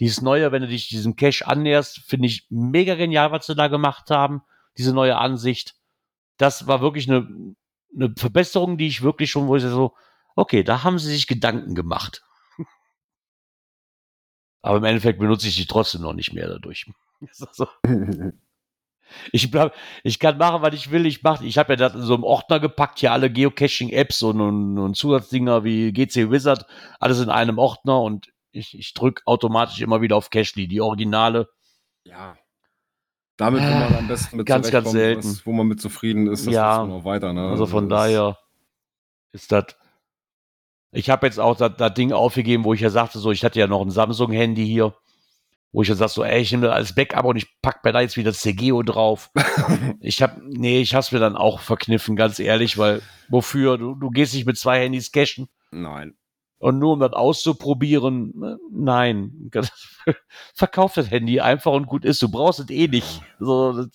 dieses 0.00 0.22
neue, 0.22 0.50
wenn 0.52 0.62
du 0.62 0.68
dich 0.68 0.88
diesem 0.88 1.16
Cache 1.16 1.46
annäherst, 1.46 1.98
finde 2.06 2.26
ich 2.26 2.46
mega 2.48 2.94
genial, 2.94 3.32
was 3.32 3.46
sie 3.46 3.54
da 3.54 3.68
gemacht 3.68 4.10
haben. 4.10 4.42
Diese 4.78 4.94
neue 4.94 5.18
Ansicht. 5.18 5.74
Das 6.38 6.66
war 6.66 6.80
wirklich 6.80 7.08
eine, 7.10 7.28
eine 7.94 8.14
Verbesserung, 8.16 8.78
die 8.78 8.86
ich 8.86 9.02
wirklich 9.02 9.30
schon, 9.30 9.46
wo 9.46 9.56
ich 9.56 9.62
so, 9.62 9.94
okay, 10.36 10.62
da 10.64 10.82
haben 10.84 10.98
sie 10.98 11.10
sich 11.12 11.26
Gedanken 11.26 11.74
gemacht. 11.74 12.24
Aber 14.62 14.78
im 14.78 14.84
Endeffekt 14.84 15.18
benutze 15.18 15.48
ich 15.48 15.56
die 15.56 15.66
trotzdem 15.66 16.00
noch 16.02 16.14
nicht 16.14 16.32
mehr 16.32 16.48
dadurch. 16.48 16.86
Ist. 19.32 19.44
Ich, 19.44 19.50
bleib, 19.50 19.74
ich 20.04 20.18
kann 20.18 20.38
machen, 20.38 20.62
was 20.62 20.74
ich 20.74 20.90
will. 20.90 21.06
Ich 21.06 21.22
mach, 21.22 21.40
ich 21.42 21.58
habe 21.58 21.72
ja 21.72 21.76
das 21.76 21.94
in 21.94 22.02
so 22.02 22.14
einem 22.14 22.24
Ordner 22.24 22.60
gepackt, 22.60 22.98
hier 23.00 23.12
alle 23.12 23.30
Geocaching-Apps 23.30 24.22
und, 24.22 24.40
und, 24.40 24.78
und 24.78 24.94
Zusatzdinger 24.96 25.64
wie 25.64 25.92
GC 25.92 26.30
Wizard, 26.30 26.66
alles 26.98 27.20
in 27.20 27.30
einem 27.30 27.58
Ordner 27.58 28.00
und 28.00 28.28
ich, 28.52 28.76
ich 28.78 28.94
drücke 28.94 29.22
automatisch 29.26 29.80
immer 29.80 30.00
wieder 30.00 30.16
auf 30.16 30.30
Cashly, 30.30 30.66
die 30.68 30.80
Originale. 30.80 31.48
Ja. 32.04 32.36
Damit 33.36 33.60
kann 33.62 33.80
man 33.80 33.94
am 33.94 34.08
besten 34.08 34.36
mit 34.36 34.46
Ganz, 34.46 34.70
ganz 34.70 34.90
zurechtkommen, 34.90 35.22
selten. 35.22 35.30
Was, 35.38 35.46
wo 35.46 35.52
man 35.52 35.66
mit 35.66 35.80
zufrieden 35.80 36.26
ist, 36.26 36.46
das 36.46 36.52
Ja. 36.54 36.82
ist 36.82 36.88
noch 36.88 37.04
weiter, 37.04 37.32
ne? 37.32 37.48
Also 37.48 37.66
von 37.66 37.88
das- 37.88 37.98
daher 38.02 38.38
ist 39.32 39.50
das. 39.52 39.76
Ich 40.92 41.08
habe 41.08 41.26
jetzt 41.26 41.38
auch 41.38 41.56
das 41.56 41.94
Ding 41.94 42.12
aufgegeben, 42.12 42.64
wo 42.64 42.74
ich 42.74 42.80
ja 42.80 42.90
sagte, 42.90 43.18
so, 43.20 43.30
ich 43.30 43.44
hatte 43.44 43.60
ja 43.60 43.66
noch 43.68 43.80
ein 43.80 43.90
Samsung-Handy 43.90 44.66
hier, 44.66 44.92
wo 45.72 45.82
ich 45.82 45.88
ja 45.88 45.94
sag 45.94 46.08
so, 46.08 46.24
ey, 46.24 46.40
ich 46.40 46.50
nehme 46.50 46.66
das 46.66 46.74
als 46.74 46.94
Backup 46.94 47.24
und 47.24 47.36
ich 47.36 47.46
pack 47.62 47.84
mir 47.84 47.92
da 47.92 48.00
jetzt 48.00 48.16
wieder 48.16 48.30
das 48.30 48.40
CGO 48.40 48.82
drauf. 48.82 49.30
ich 50.00 50.20
habe, 50.22 50.40
nee, 50.44 50.80
ich 50.80 50.94
hab's 50.94 51.12
mir 51.12 51.20
dann 51.20 51.36
auch 51.36 51.60
verkniffen, 51.60 52.16
ganz 52.16 52.38
ehrlich, 52.38 52.76
weil 52.78 53.02
wofür? 53.28 53.78
Du, 53.78 53.94
du 53.94 54.10
gehst 54.10 54.34
nicht 54.34 54.46
mit 54.46 54.58
zwei 54.58 54.80
Handys 54.80 55.12
cashen 55.12 55.48
Nein. 55.70 56.14
und 56.58 56.78
nur 56.78 56.94
um 56.94 57.00
das 57.00 57.12
auszuprobieren, 57.12 58.32
äh, 58.42 58.56
nein. 58.72 59.50
Verkauf 60.54 60.94
das 60.94 61.10
Handy 61.10 61.40
einfach 61.40 61.72
und 61.72 61.86
gut 61.86 62.04
ist. 62.04 62.20
Du 62.22 62.30
brauchst 62.30 62.60
es 62.60 62.70
eh 62.70 62.88
nicht. 62.88 63.22
So, 63.38 63.72
das, 63.72 63.90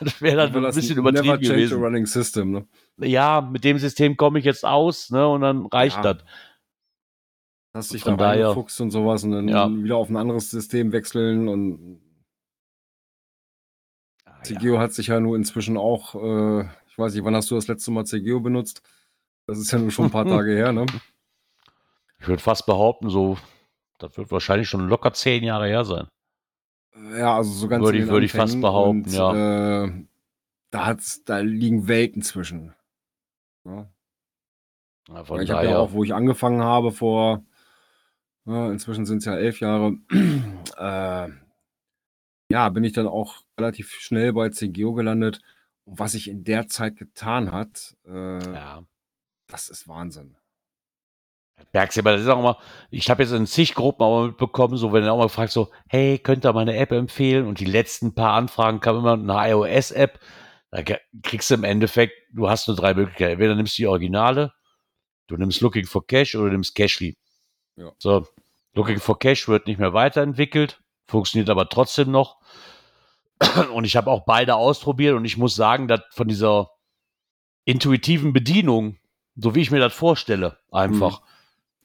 das 0.00 0.20
wäre 0.20 0.48
dann 0.48 0.64
ein 0.64 0.74
bisschen 0.74 0.96
never 0.96 1.08
übertrieben 1.10 1.40
change 1.42 1.54
gewesen 1.54 1.82
running 1.82 2.06
system, 2.06 2.50
ne? 2.52 2.66
ja, 2.98 3.40
mit 3.40 3.64
dem 3.64 3.78
System 3.78 4.16
komme 4.16 4.38
ich 4.38 4.44
jetzt 4.44 4.64
aus, 4.64 5.10
ne, 5.10 5.26
und 5.26 5.40
dann 5.40 5.66
reicht 5.66 5.96
Ja. 5.96 6.14
das. 6.14 6.24
Hast 7.74 7.92
dich 7.94 8.02
Von 8.02 8.18
da 8.18 8.26
daher- 8.32 8.48
reingefuchst 8.48 8.80
und 8.82 8.90
sowas 8.90 9.24
und 9.24 9.30
dann 9.32 9.48
Ja. 9.48 9.68
wieder 9.70 9.96
auf 9.96 10.10
ein 10.10 10.16
anderes 10.16 10.50
System 10.50 10.92
wechseln 10.92 11.48
und 11.48 12.00
CGO 14.42 14.78
hat 14.78 14.92
sich 14.92 15.06
ja 15.06 15.20
nur 15.20 15.36
inzwischen 15.36 15.76
auch, 15.76 16.14
äh, 16.14 16.62
ich 16.88 16.98
weiß 16.98 17.14
nicht, 17.14 17.24
wann 17.24 17.34
hast 17.36 17.50
du 17.50 17.54
das 17.54 17.68
letzte 17.68 17.90
Mal 17.92 18.04
CGO 18.04 18.40
benutzt? 18.40 18.82
Das 19.46 19.58
ist 19.58 19.70
ja 19.72 19.78
nur 19.78 19.90
schon 19.90 20.06
ein 20.06 20.10
paar 20.10 20.24
Tage 20.26 20.52
her, 20.52 20.72
ne? 20.72 20.86
Ich 22.18 22.28
würde 22.28 22.42
fast 22.42 22.66
behaupten, 22.66 23.08
so, 23.08 23.38
das 23.98 24.16
wird 24.16 24.30
wahrscheinlich 24.30 24.68
schon 24.68 24.88
locker 24.88 25.12
zehn 25.12 25.42
Jahre 25.44 25.66
her 25.68 25.84
sein. 25.84 26.08
Ja, 27.16 27.36
also 27.36 27.50
so 27.52 27.68
ganz 27.68 27.84
Würde 27.84 27.98
ich- 27.98 28.08
würde 28.08 28.26
ich 28.26 28.32
fast 28.32 28.60
behaupten, 28.60 29.04
und, 29.04 29.12
ja. 29.12 29.84
Äh, 29.84 30.06
da 30.70 30.86
hat's, 30.86 31.24
da 31.24 31.38
liegen 31.38 31.88
Welten 31.88 32.22
zwischen. 32.22 32.74
Ja. 33.64 33.88
Ja, 35.08 35.24
von 35.24 35.40
ich 35.40 35.50
habe 35.50 35.64
ja 35.64 35.70
daher, 35.70 35.80
auch, 35.80 35.92
wo 35.92 36.04
ich 36.04 36.14
angefangen 36.14 36.62
habe 36.62 36.92
vor, 36.92 37.44
ja, 38.46 38.70
inzwischen 38.70 39.06
sind 39.06 39.18
es 39.18 39.24
ja 39.24 39.36
elf 39.36 39.60
Jahre, 39.60 39.96
äh, 40.76 41.28
ja, 42.50 42.68
bin 42.68 42.84
ich 42.84 42.92
dann 42.92 43.06
auch 43.06 43.36
relativ 43.58 43.92
schnell 43.92 44.32
bei 44.32 44.50
CGO 44.50 44.92
gelandet. 44.92 45.40
Und 45.84 45.98
was 45.98 46.12
sich 46.12 46.28
in 46.28 46.44
der 46.44 46.68
Zeit 46.68 46.96
getan 46.96 47.50
hat, 47.50 47.96
äh, 48.06 48.54
ja. 48.54 48.84
das 49.48 49.68
ist 49.68 49.88
Wahnsinn. 49.88 50.36
Merkst 51.72 51.96
du, 51.96 52.00
aber 52.00 52.12
das 52.12 52.22
ist 52.22 52.28
auch 52.28 52.38
immer, 52.38 52.58
ich 52.90 53.08
habe 53.08 53.22
jetzt 53.22 53.32
in 53.32 53.46
zig 53.46 53.74
Gruppen 53.74 54.02
auch 54.02 54.20
mal 54.20 54.26
mitbekommen, 54.28 54.76
so 54.76 54.92
wenn 54.92 55.04
du 55.04 55.12
auch 55.12 55.18
mal 55.18 55.28
fragst, 55.28 55.54
so, 55.54 55.70
hey, 55.88 56.18
könnt 56.18 56.44
ihr 56.44 56.52
mal 56.52 56.60
eine 56.60 56.76
App 56.76 56.92
empfehlen? 56.92 57.46
Und 57.46 57.60
die 57.60 57.64
letzten 57.64 58.14
paar 58.14 58.34
Anfragen 58.34 58.80
kamen 58.80 58.98
immer 58.98 59.12
eine 59.12 59.50
iOS-App. 59.50 60.20
Da 60.70 60.82
kriegst 61.22 61.50
du 61.50 61.54
im 61.54 61.64
Endeffekt, 61.64 62.14
du 62.32 62.48
hast 62.48 62.68
nur 62.68 62.76
drei 62.76 62.94
Möglichkeiten. 62.94 63.32
Entweder 63.32 63.54
nimmst 63.54 63.78
du 63.78 63.82
die 63.82 63.86
Originale, 63.86 64.52
du 65.28 65.36
nimmst 65.36 65.60
Looking 65.60 65.86
for 65.86 66.06
Cash 66.06 66.34
oder 66.34 66.46
du 66.46 66.52
nimmst 66.52 66.74
Cashly. 66.74 67.16
Ja. 67.76 67.92
So, 67.98 68.26
Looking 68.74 69.00
for 69.00 69.18
Cash 69.18 69.48
wird 69.48 69.66
nicht 69.66 69.78
mehr 69.78 69.92
weiterentwickelt, 69.92 70.80
funktioniert 71.06 71.50
aber 71.50 71.68
trotzdem 71.68 72.10
noch. 72.10 72.38
Und 73.74 73.84
ich 73.84 73.96
habe 73.96 74.10
auch 74.10 74.24
beide 74.24 74.54
ausprobiert 74.54 75.16
und 75.16 75.24
ich 75.24 75.36
muss 75.36 75.56
sagen, 75.56 75.88
dass 75.88 76.00
von 76.10 76.28
dieser 76.28 76.70
intuitiven 77.64 78.32
Bedienung, 78.32 78.98
so 79.36 79.54
wie 79.54 79.60
ich 79.60 79.70
mir 79.70 79.80
das 79.80 79.92
vorstelle, 79.92 80.58
einfach, 80.70 81.22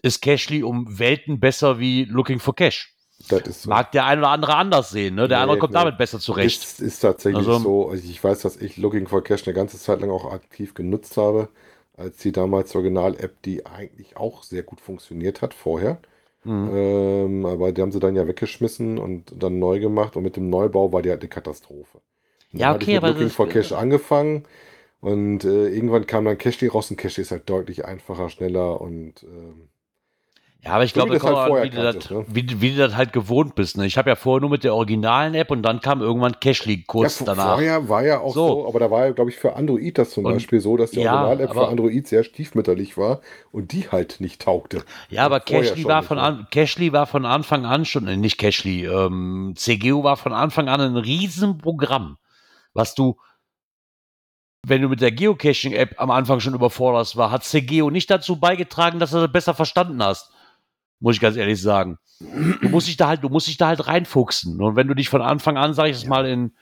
ist 0.01 0.21
Cashly 0.21 0.63
um 0.63 0.99
Welten 0.99 1.39
besser 1.39 1.79
wie 1.79 2.05
Looking 2.05 2.39
for 2.39 2.55
Cash. 2.55 2.93
So. 3.19 3.39
Mag 3.69 3.91
der 3.93 4.05
ein 4.05 4.19
oder 4.19 4.29
andere 4.29 4.55
anders 4.55 4.91
sehen, 4.91 5.15
ne? 5.15 5.27
Der 5.27 5.39
Nee, 5.39 5.41
andere 5.43 5.57
kommt 5.57 5.73
nee. 5.73 5.79
damit 5.79 5.97
besser 5.97 6.19
zurecht. 6.19 6.61
Ist, 6.63 6.79
ist 6.79 6.99
tatsächlich 6.99 7.47
Also- 7.47 7.59
so. 7.59 7.89
Also 7.89 8.07
ich 8.07 8.23
weiß, 8.23 8.41
dass 8.43 8.57
ich 8.57 8.77
Looking 8.77 9.07
for 9.07 9.23
Cash 9.23 9.47
eine 9.47 9.55
ganze 9.55 9.79
Zeit 9.79 10.01
lang 10.01 10.11
auch 10.11 10.31
aktiv 10.31 10.75
genutzt 10.75 11.17
habe, 11.17 11.49
als 11.97 12.17
die 12.17 12.31
damals 12.31 12.75
Original-App, 12.75 13.41
die 13.41 13.65
eigentlich 13.65 14.17
auch 14.17 14.43
sehr 14.43 14.63
gut 14.63 14.79
funktioniert 14.79 15.41
hat 15.41 15.53
vorher. 15.53 15.99
Mhm. 16.43 16.69
Ähm, 16.73 17.45
aber 17.45 17.71
die 17.73 17.81
haben 17.81 17.91
sie 17.91 17.99
dann 17.99 18.15
ja 18.15 18.27
weggeschmissen 18.27 18.97
und 18.99 19.33
dann 19.35 19.59
neu 19.59 19.79
gemacht 19.79 20.15
und 20.15 20.23
mit 20.23 20.37
dem 20.37 20.49
Neubau 20.49 20.93
war 20.93 21.01
die 21.01 21.09
halt 21.09 21.21
eine 21.21 21.29
Katastrophe. 21.29 21.99
Und 22.53 22.59
Ja, 22.59 22.73
okay, 22.73 22.81
ich 22.81 22.87
mit 22.87 22.97
aber 22.97 23.09
Looking 23.09 23.29
for 23.29 23.49
Cash 23.49 23.71
angefangen 23.73 24.45
und 25.01 25.43
äh, 25.43 25.69
irgendwann 25.69 26.07
kam 26.07 26.25
dann 26.25 26.37
Cashly 26.37 26.67
raus 26.69 26.89
und 26.91 26.97
Cashly 26.97 27.23
ist 27.23 27.31
halt 27.31 27.49
deutlich 27.49 27.85
einfacher, 27.85 28.29
schneller 28.29 28.79
und 28.79 29.23
ähm, 29.23 29.69
Ja, 30.63 30.71
aber 30.73 30.83
ich 30.83 30.91
So 30.93 31.05
glaube, 31.05 31.19
halt 31.21 31.63
wie, 31.63 31.69
du 31.69 31.81
das, 31.81 32.09
ne? 32.09 32.25
wie, 32.27 32.61
wie 32.61 32.71
du 32.71 32.77
das 32.77 32.95
halt 32.95 33.13
gewohnt 33.13 33.53
bist. 33.55 33.77
Ne? 33.77 33.85
Ich 33.85 33.97
habe 33.97 34.09
ja 34.09 34.15
vorher 34.15 34.41
nur 34.41 34.49
mit 34.49 34.63
der 34.63 34.73
originalen 34.73 35.35
App 35.35 35.51
und 35.51 35.61
dann 35.61 35.81
kam 35.81 36.01
irgendwann 36.01 36.39
Cashly 36.39 36.83
kurz 36.83 37.19
ja, 37.19 37.27
danach. 37.27 37.53
vorher 37.53 37.87
war 37.87 38.03
ja 38.03 38.19
auch 38.19 38.33
so. 38.33 38.47
So. 38.47 38.67
aber 38.67 38.79
da 38.79 38.89
war 38.91 39.05
ja, 39.05 39.11
glaube 39.11 39.29
ich, 39.29 39.37
für 39.37 39.55
Android 39.55 39.97
das 39.97 40.09
zum 40.09 40.25
Und- 40.25 40.33
Beispiel 40.33 40.59
so, 40.59 40.75
dass 40.75 40.91
die 40.91 41.01
ja, 41.01 41.13
Original-App 41.13 41.53
für 41.53 41.67
Android 41.67 42.07
sehr 42.07 42.23
stiefmütterlich 42.23 42.97
war 42.97 43.21
und 43.51 43.71
die 43.71 43.89
halt 43.89 44.19
nicht 44.19 44.41
taugte. 44.41 44.83
Ja, 45.09 45.25
aber 45.25 45.39
Cashly 45.39 45.85
war, 45.85 46.01
von 46.03 46.17
ne? 46.17 46.23
an, 46.23 46.47
Cashly 46.49 46.91
war 46.91 47.05
von 47.05 47.25
Anfang 47.25 47.65
an 47.65 47.85
schon, 47.85 48.07
äh, 48.07 48.17
nicht 48.17 48.37
Cashly, 48.39 48.85
ähm, 48.87 49.53
CGU 49.55 50.03
war 50.03 50.17
von 50.17 50.33
Anfang 50.33 50.69
an 50.69 50.81
ein 50.81 50.97
Riesenprogramm, 50.97 52.17
was 52.73 52.95
du, 52.95 53.15
wenn 54.65 54.81
du 54.81 54.89
mit 54.89 55.01
der 55.01 55.11
Geocaching-App 55.11 55.95
am 56.01 56.11
Anfang 56.11 56.39
schon 56.39 56.55
überforderst 56.55 57.15
war, 57.15 57.31
hat 57.31 57.43
CGO 57.43 57.89
nicht 57.91 58.09
dazu 58.09 58.37
beigetragen, 58.39 58.99
dass 58.99 59.11
du 59.11 59.17
das 59.21 59.31
besser 59.31 59.53
verstanden 59.53 60.03
hast. 60.03 60.31
Muss 60.99 61.15
ich 61.15 61.21
ganz 61.21 61.37
ehrlich 61.37 61.61
sagen. 61.61 61.97
Du 62.19 62.69
musst 62.69 62.87
dich 62.87 62.97
da 62.97 63.07
halt, 63.07 63.23
du 63.23 63.29
musst 63.29 63.47
dich 63.47 63.57
da 63.57 63.67
halt 63.67 63.85
reinfuchsen. 63.85 64.59
Und 64.61 64.75
wenn 64.75 64.87
du 64.87 64.95
dich 64.95 65.09
von 65.09 65.21
Anfang 65.21 65.57
an, 65.57 65.73
sag 65.73 65.85
ich 65.87 65.97
jetzt 65.97 66.07
mal, 66.07 66.25
in, 66.25 66.55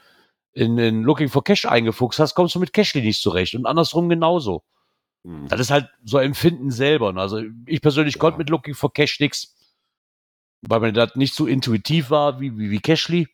in, 0.52 0.78
in 0.78 1.04
Looking 1.04 1.30
for 1.30 1.44
Cash 1.44 1.66
eingefuchst 1.66 2.20
hast, 2.20 2.36
kommst 2.36 2.56
du 2.56 2.60
mit 2.60 2.74
Cashly 2.74 3.02
nicht 3.02 3.22
zurecht. 3.22 3.56
Und 3.56 3.66
andersrum 3.66 4.10
genauso. 4.10 4.64
Hm. 5.24 5.48
Das 5.48 5.60
ist 5.62 5.72
halt 5.72 5.90
so 6.04 6.18
Empfinden 6.18 6.72
selber. 6.72 7.14
ne? 7.14 7.22
Also 7.22 7.42
ich 7.66 7.82
persönlich 7.82 8.16
Ja. 8.16 8.20
konnte 8.20 8.38
mit 8.38 8.50
Looking 8.50 8.74
for 8.74 8.92
Cash 8.92 9.20
nix, 9.22 9.56
weil 10.62 10.82
mir 10.82 10.92
das 10.94 11.16
nicht 11.16 11.34
so 11.34 11.48
intuitiv 11.48 12.10
war 12.10 12.40
wie, 12.42 12.58
wie, 12.58 12.70
wie 12.72 12.80
Cashly. 12.80 13.28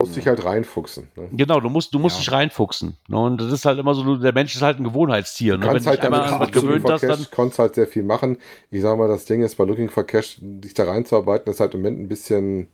Musst 0.00 0.16
dich 0.16 0.26
halt 0.26 0.44
reinfuchsen. 0.44 1.08
Ne? 1.16 1.28
Genau, 1.32 1.60
du 1.60 1.68
musst, 1.68 1.94
du 1.94 1.98
musst 1.98 2.16
Ja. 2.16 2.20
dich 2.20 2.32
reinfuchsen. 2.32 2.96
Ne? 3.08 3.18
Und 3.18 3.40
das 3.40 3.52
ist 3.52 3.64
halt 3.64 3.78
immer 3.78 3.94
so, 3.94 4.16
der 4.16 4.32
Mensch 4.32 4.54
ist 4.54 4.62
halt 4.62 4.78
ein 4.78 4.84
Gewohnheitstier. 4.84 5.54
Ne? 5.54 5.60
Du 5.60 5.66
Wenn 5.66 5.72
kannst 5.74 5.86
du 5.86 5.90
halt 5.90 6.00
einmal 6.00 6.28
damit 6.30 6.54
Looking 6.54 6.68
gewöhnt 6.68 6.90
hast, 6.90 7.02
dann. 7.04 7.26
Konntest 7.30 7.58
halt 7.58 7.74
sehr 7.74 7.86
viel 7.86 8.02
machen. 8.02 8.38
Ich 8.70 8.82
sag 8.82 8.96
mal, 8.98 9.08
das 9.08 9.24
Ding 9.26 9.42
ist 9.42 9.56
bei 9.56 9.64
Looking 9.64 9.88
for 9.90 10.04
Cash, 10.04 10.38
dich 10.40 10.74
da 10.74 10.84
reinzuarbeiten, 10.84 11.52
ist 11.52 11.60
halt 11.60 11.74
im 11.74 11.80
Moment 11.82 12.00
ein 12.00 12.08
bisschen, 12.08 12.68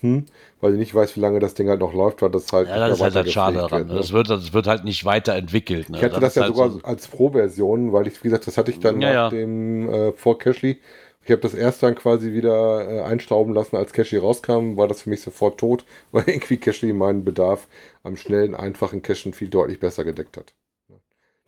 hm, 0.00 0.26
weil 0.60 0.74
ich 0.74 0.78
nicht 0.78 0.94
weiß, 0.94 1.16
wie 1.16 1.20
lange 1.20 1.38
das 1.40 1.54
Ding 1.54 1.68
halt 1.70 1.80
noch 1.80 1.94
läuft, 1.94 2.20
weil 2.20 2.30
das 2.30 2.52
halt 2.52 2.68
Ja, 2.68 2.78
das 2.88 2.98
ist 2.98 3.02
halt 3.02 3.14
das 3.16 3.30
Schade 3.32 3.56
daran. 3.56 3.86
Ne? 3.86 3.94
Das, 3.94 4.12
wird, 4.12 4.28
das 4.28 4.52
wird 4.52 4.66
halt 4.66 4.84
nicht 4.84 5.04
weiterentwickelt. 5.04 5.88
Ne? 5.88 5.96
Ich 5.96 6.04
hatte 6.04 6.20
das, 6.20 6.30
ist 6.30 6.36
ja 6.36 6.42
halt 6.42 6.54
sogar 6.54 6.70
so- 6.70 6.80
als 6.82 7.08
Pro-Version, 7.08 7.92
weil 7.94 8.06
ich, 8.06 8.18
wie 8.22 8.28
gesagt, 8.28 8.46
das 8.46 8.58
hatte 8.58 8.70
ich 8.70 8.80
dann 8.80 9.00
Ja, 9.00 9.08
nach 9.08 9.14
ja. 9.14 9.28
dem 9.30 9.88
äh, 9.88 10.12
vor 10.12 10.38
Cashly. 10.38 10.78
Ich 11.26 11.32
habe 11.32 11.42
das 11.42 11.54
erst 11.54 11.82
dann 11.82 11.96
quasi 11.96 12.32
wieder 12.32 12.88
äh, 12.88 13.00
einstauben 13.02 13.52
lassen, 13.52 13.74
als 13.74 13.92
Cashly 13.92 14.18
rauskam, 14.18 14.76
war 14.76 14.86
das 14.86 15.02
für 15.02 15.10
mich 15.10 15.22
sofort 15.22 15.58
tot, 15.58 15.84
weil 16.12 16.28
irgendwie 16.28 16.56
Cashly 16.56 16.92
meinen 16.92 17.24
Bedarf 17.24 17.66
am 18.04 18.16
schnellen, 18.16 18.54
einfachen 18.54 19.02
Cachen 19.02 19.32
viel 19.32 19.48
deutlich 19.48 19.80
besser 19.80 20.04
gedeckt 20.04 20.36
hat. 20.36 20.54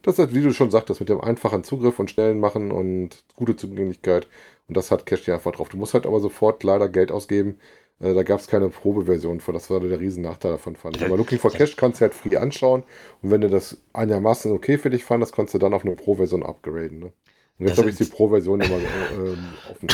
Das 0.02 0.18
ist, 0.18 0.34
wie 0.34 0.42
du 0.42 0.52
schon 0.52 0.72
sagtest, 0.72 0.98
mit 0.98 1.08
dem 1.08 1.20
einfachen 1.20 1.62
Zugriff 1.62 1.98
und 2.00 2.10
schnellen 2.10 2.40
Machen 2.40 2.72
und 2.72 3.24
gute 3.36 3.54
Zugänglichkeit. 3.56 4.26
Und 4.66 4.76
das 4.76 4.90
hat 4.90 5.06
Cashly 5.06 5.32
einfach 5.32 5.52
drauf. 5.52 5.68
Du 5.68 5.76
musst 5.76 5.94
halt 5.94 6.06
aber 6.06 6.18
sofort 6.20 6.64
leider 6.64 6.88
Geld 6.88 7.12
ausgeben. 7.12 7.60
Äh, 8.00 8.14
da 8.14 8.24
gab 8.24 8.40
es 8.40 8.48
keine 8.48 8.70
Probeversion 8.70 9.40
von. 9.40 9.54
Das 9.54 9.70
war 9.70 9.78
der 9.78 10.00
riesen 10.00 10.22
Nachteil 10.24 10.52
davon, 10.52 10.74
fand 10.74 10.96
ich. 10.96 11.04
Aber 11.04 11.16
Looking 11.16 11.38
for 11.38 11.52
Cash 11.52 11.76
kannst 11.76 12.00
du 12.00 12.02
halt 12.02 12.14
free 12.14 12.36
anschauen. 12.36 12.82
Und 13.22 13.30
wenn 13.30 13.42
du 13.42 13.48
das 13.48 13.78
einigermaßen 13.92 14.50
okay 14.50 14.76
für 14.76 14.90
dich 14.90 15.04
fandest, 15.04 15.34
kannst 15.34 15.54
du 15.54 15.58
dann 15.58 15.74
auf 15.74 15.84
eine 15.84 15.94
Pro-Version 15.94 16.42
upgraden. 16.42 16.98
Ne? 16.98 17.12
Und 17.58 17.66
jetzt 17.66 17.78
habe 17.78 17.90
ich 17.90 17.96
die 17.96 18.04
Pro-Version 18.04 18.60
immer 18.60 18.76
ähm, 18.76 19.44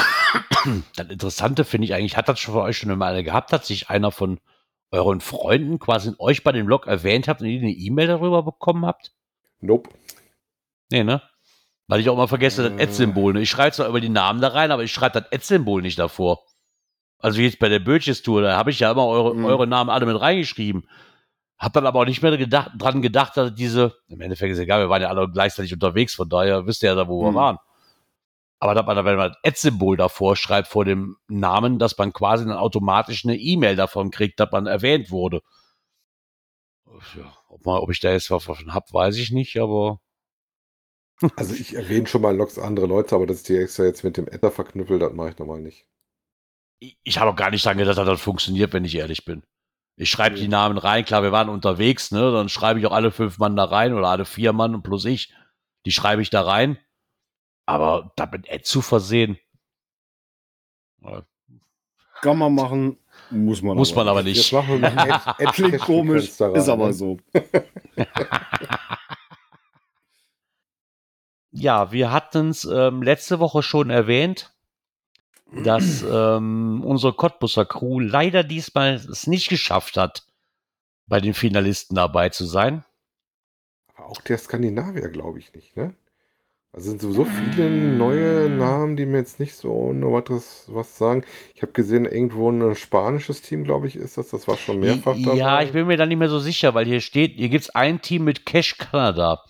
offen. 0.51 0.85
Das 0.97 1.09
Interessante 1.09 1.65
finde 1.65 1.87
ich 1.87 1.95
eigentlich, 1.95 2.17
hat 2.17 2.29
das 2.29 2.39
schon 2.41 2.55
für 2.55 2.63
euch 2.63 2.77
schon 2.77 2.97
mal 2.99 3.23
gehabt, 3.23 3.53
hat 3.53 3.65
sich 3.65 3.89
einer 3.89 4.11
von 4.11 4.39
euren 4.91 5.21
Freunden 5.21 5.79
quasi 5.79 6.13
euch 6.19 6.45
bei 6.45 6.53
dem 6.53 6.67
Blog 6.67 6.87
erwähnt 6.87 7.27
habt 7.27 7.41
und 7.41 7.49
ihr 7.49 7.61
eine 7.61 7.71
E-Mail 7.73 8.07
darüber 8.07 8.43
bekommen 8.43 8.85
habt? 8.87 9.13
Nope. 9.61 9.91
Nee, 10.91 11.05
ne? 11.05 11.23
Weil 11.87 12.01
ich 12.01 12.09
auch 12.09 12.17
mal 12.17 12.29
vergesse, 12.29 12.67
Äh. 12.67 12.71
das 12.71 12.81
Ad-Symbol. 12.81 13.33
Ne? 13.33 13.41
Ich 13.43 13.51
schreibe 13.51 13.73
zwar 13.75 13.89
über 13.89 14.01
die 14.01 14.09
Namen 14.09 14.41
da 14.41 14.49
rein, 14.49 14.71
aber 14.71 14.85
ich 14.85 14.93
schreibe 14.93 15.21
das 15.21 15.33
Ad-Symbol 15.33 15.83
nicht 15.83 15.99
davor. 15.99 16.45
Also 17.19 17.39
wie 17.39 17.45
jetzt 17.45 17.59
bei 17.59 17.71
der 17.71 17.79
Bötches-Tour, 17.81 18.43
da 18.43 18.57
habe 18.57 18.71
ich 18.71 18.81
ja 18.81 18.91
immer 18.91 19.07
eure, 19.07 19.35
Mhm. 19.35 19.45
eure 19.47 19.67
Namen 19.67 19.89
alle 19.91 20.05
mit 20.07 20.21
reingeschrieben. 20.21 20.87
Hab 21.65 21.73
dann 21.73 21.87
aber 21.87 22.01
auch 22.01 22.05
nicht 22.07 22.23
mehr 22.23 22.37
gedacht, 22.37 22.73
dran 22.79 23.03
gedacht, 23.03 23.37
dass 23.37 23.55
diese, 23.55 23.95
im 24.09 24.21
Endeffekt 24.21 24.53
ist 24.53 24.59
egal, 24.59 24.81
wir 24.83 24.89
waren 24.91 25.03
ja 25.03 25.09
alle 25.09 25.31
gleichzeitig 25.31 25.73
unterwegs, 25.73 26.15
von 26.15 26.29
daher 26.29 26.67
wisst 26.67 26.83
ihr 26.83 26.91
ja 26.91 26.95
da, 26.95 27.09
wo 27.09 27.23
wir 27.25 27.33
Mhm. 27.33 27.35
waren. 27.35 27.59
Aber 28.59 28.75
dass 28.75 28.87
man, 28.87 29.05
wenn 29.05 29.17
man 29.17 29.31
das 29.31 29.39
Ad-Symbol 29.45 29.97
davor 29.97 30.37
schreibt 30.37 30.69
vor 30.69 30.85
dem 30.85 31.17
Namen, 31.29 31.79
dass 31.79 31.97
man 31.99 32.13
quasi 32.13 32.45
dann 32.47 32.57
automatisch 32.57 33.25
eine 33.25 33.37
E-Mail 33.37 33.77
davon 33.77 34.11
kriegt, 34.11 34.41
dass 34.41 34.51
man 34.53 34.67
erwähnt 34.67 35.11
wurde. 35.11 35.43
Ja, 37.15 37.37
ob, 37.49 37.65
man, 37.67 37.79
ob 37.79 37.91
ich 37.91 38.01
da 38.01 38.11
jetzt 38.13 38.31
was 38.31 38.47
davon 38.47 38.73
hab, 38.75 38.93
weiß 38.93 39.17
ich 39.19 39.31
nicht, 39.31 39.59
aber 39.59 40.01
Also 41.37 41.55
ich 41.55 41.75
erwähne 41.75 42.07
schon 42.07 42.23
mal 42.23 42.37
Logs 42.37 42.59
andere 42.59 42.87
Leute, 42.87 43.15
aber 43.17 43.27
dass 43.27 43.39
ich 43.39 43.43
die 43.45 43.57
extra 43.57 43.85
jetzt 43.85 44.05
mit 44.05 44.17
dem 44.17 44.29
Adder 44.29 44.51
verknüppel, 44.53 44.99
das 44.99 45.13
mache 45.13 45.31
ich 45.31 45.39
normal 45.39 45.61
nicht. 45.61 45.87
ich, 46.79 46.99
ich 47.03 47.19
habe 47.19 47.31
auch 47.33 47.37
gar 47.37 47.51
nicht 47.51 47.65
dran 47.65 47.79
gedacht, 47.79 47.99
dass 47.99 48.07
das 48.07 48.21
funktioniert, 48.21 48.73
wenn 48.73 48.85
ich 48.85 48.95
ehrlich 48.95 49.25
bin. 49.25 49.43
Ich 49.97 50.11
schreibe 50.11 50.37
die 50.37 50.49
Namen 50.49 50.77
rein, 50.77 51.05
klar, 51.05 51.23
wir 51.23 51.31
waren 51.31 51.49
unterwegs, 51.49 52.11
ne? 52.11 52.33
Dann 52.33 52.49
schreibe 52.49 52.81
ich 52.81 52.87
auch 52.87 52.93
alle 52.93 53.13
fünf 53.13 53.39
Mann 53.39 53.55
da 53.55 53.65
rein 53.65 53.95
oder 53.95 54.09
alle 54.09 54.25
vier 54.25 54.53
Mann 54.53 54.83
plus 54.83 55.05
ich. 55.05 55.33
Die 55.87 55.93
schreibe 55.93 56.21
ich 56.21 56.31
da 56.31 56.43
rein. 56.43 56.79
Aber 57.67 58.13
damit 58.17 58.51
Ad 58.51 58.65
zu 58.65 58.83
versehen. 58.83 59.39
äh, 61.03 61.23
Kann 62.21 62.39
man 62.39 62.55
machen, 62.55 62.99
muss 63.31 63.63
man 63.63 63.77
Muss 63.77 63.95
man 63.95 64.09
aber 64.09 64.23
nicht. 64.23 64.53
Ad- 64.53 65.35
Klingt 65.53 65.79
komisch, 65.79 66.25
ist 66.29 66.43
aber 66.43 66.87
ne? 66.89 66.93
so. 66.93 67.19
Ja, 71.57 71.93
wir 71.93 72.11
hatten 72.11 72.49
es 72.49 72.65
ähm, 72.65 73.03
letzte 73.03 73.39
Woche 73.39 73.63
schon 73.63 73.91
erwähnt, 73.91 74.54
dass 75.53 76.03
ähm, 76.03 76.83
unsere 76.85 77.13
Cottbusser 77.13 77.65
Crew 77.65 78.01
leider 78.01 78.43
diesmal 78.45 78.95
es 78.95 79.27
nicht 79.27 79.49
geschafft 79.49 79.97
hat, 79.97 80.27
bei 81.07 81.21
den 81.21 81.35
Finalisten 81.35 81.95
dabei 81.95 82.31
zu 82.31 82.45
sein. 82.45 82.85
Aber 83.95 84.09
auch 84.09 84.21
der 84.23 84.39
Skandinavier, 84.39 85.09
glaube 85.11 85.39
ich 85.39 85.53
nicht, 85.55 85.77
ne? 85.77 85.95
Also 86.73 86.91
sind 86.91 87.03
sowieso 87.03 87.25
viele 87.25 87.71
neue 87.71 88.49
Namen, 88.51 88.97
die 88.97 89.07
mir 89.07 89.19
jetzt 89.19 89.39
nicht 89.39 89.55
so 89.55 89.93
noch 89.93 90.11
was, 90.29 90.65
was 90.67 90.99
sagen. 90.99 91.25
Ich 91.55 91.63
habe 91.63 91.71
gesehen, 91.71 92.05
irgendwo 92.05 92.51
ein 92.51 92.75
spanisches 92.75 93.43
Team, 93.43 93.63
glaube 93.63 93.87
ich, 93.87 93.95
ist 93.95 94.19
das. 94.19 94.31
Das 94.31 94.49
war 94.49 94.57
schon 94.57 94.81
mehrfach 94.81 95.15
dabei. 95.25 95.37
Ja, 95.37 95.63
ich 95.63 95.71
bin 95.71 95.87
mir 95.87 95.97
da 95.97 96.05
nicht 96.05 96.19
mehr 96.19 96.29
so 96.29 96.41
sicher, 96.41 96.75
weil 96.75 96.85
hier 96.85 97.01
steht, 97.01 97.37
hier 97.37 97.49
gibt 97.49 97.63
es 97.63 97.71
ein 97.71 98.03
Team 98.03 98.25
mit 98.25 98.45
Cash 98.45 98.77
Kanada. 98.77 99.45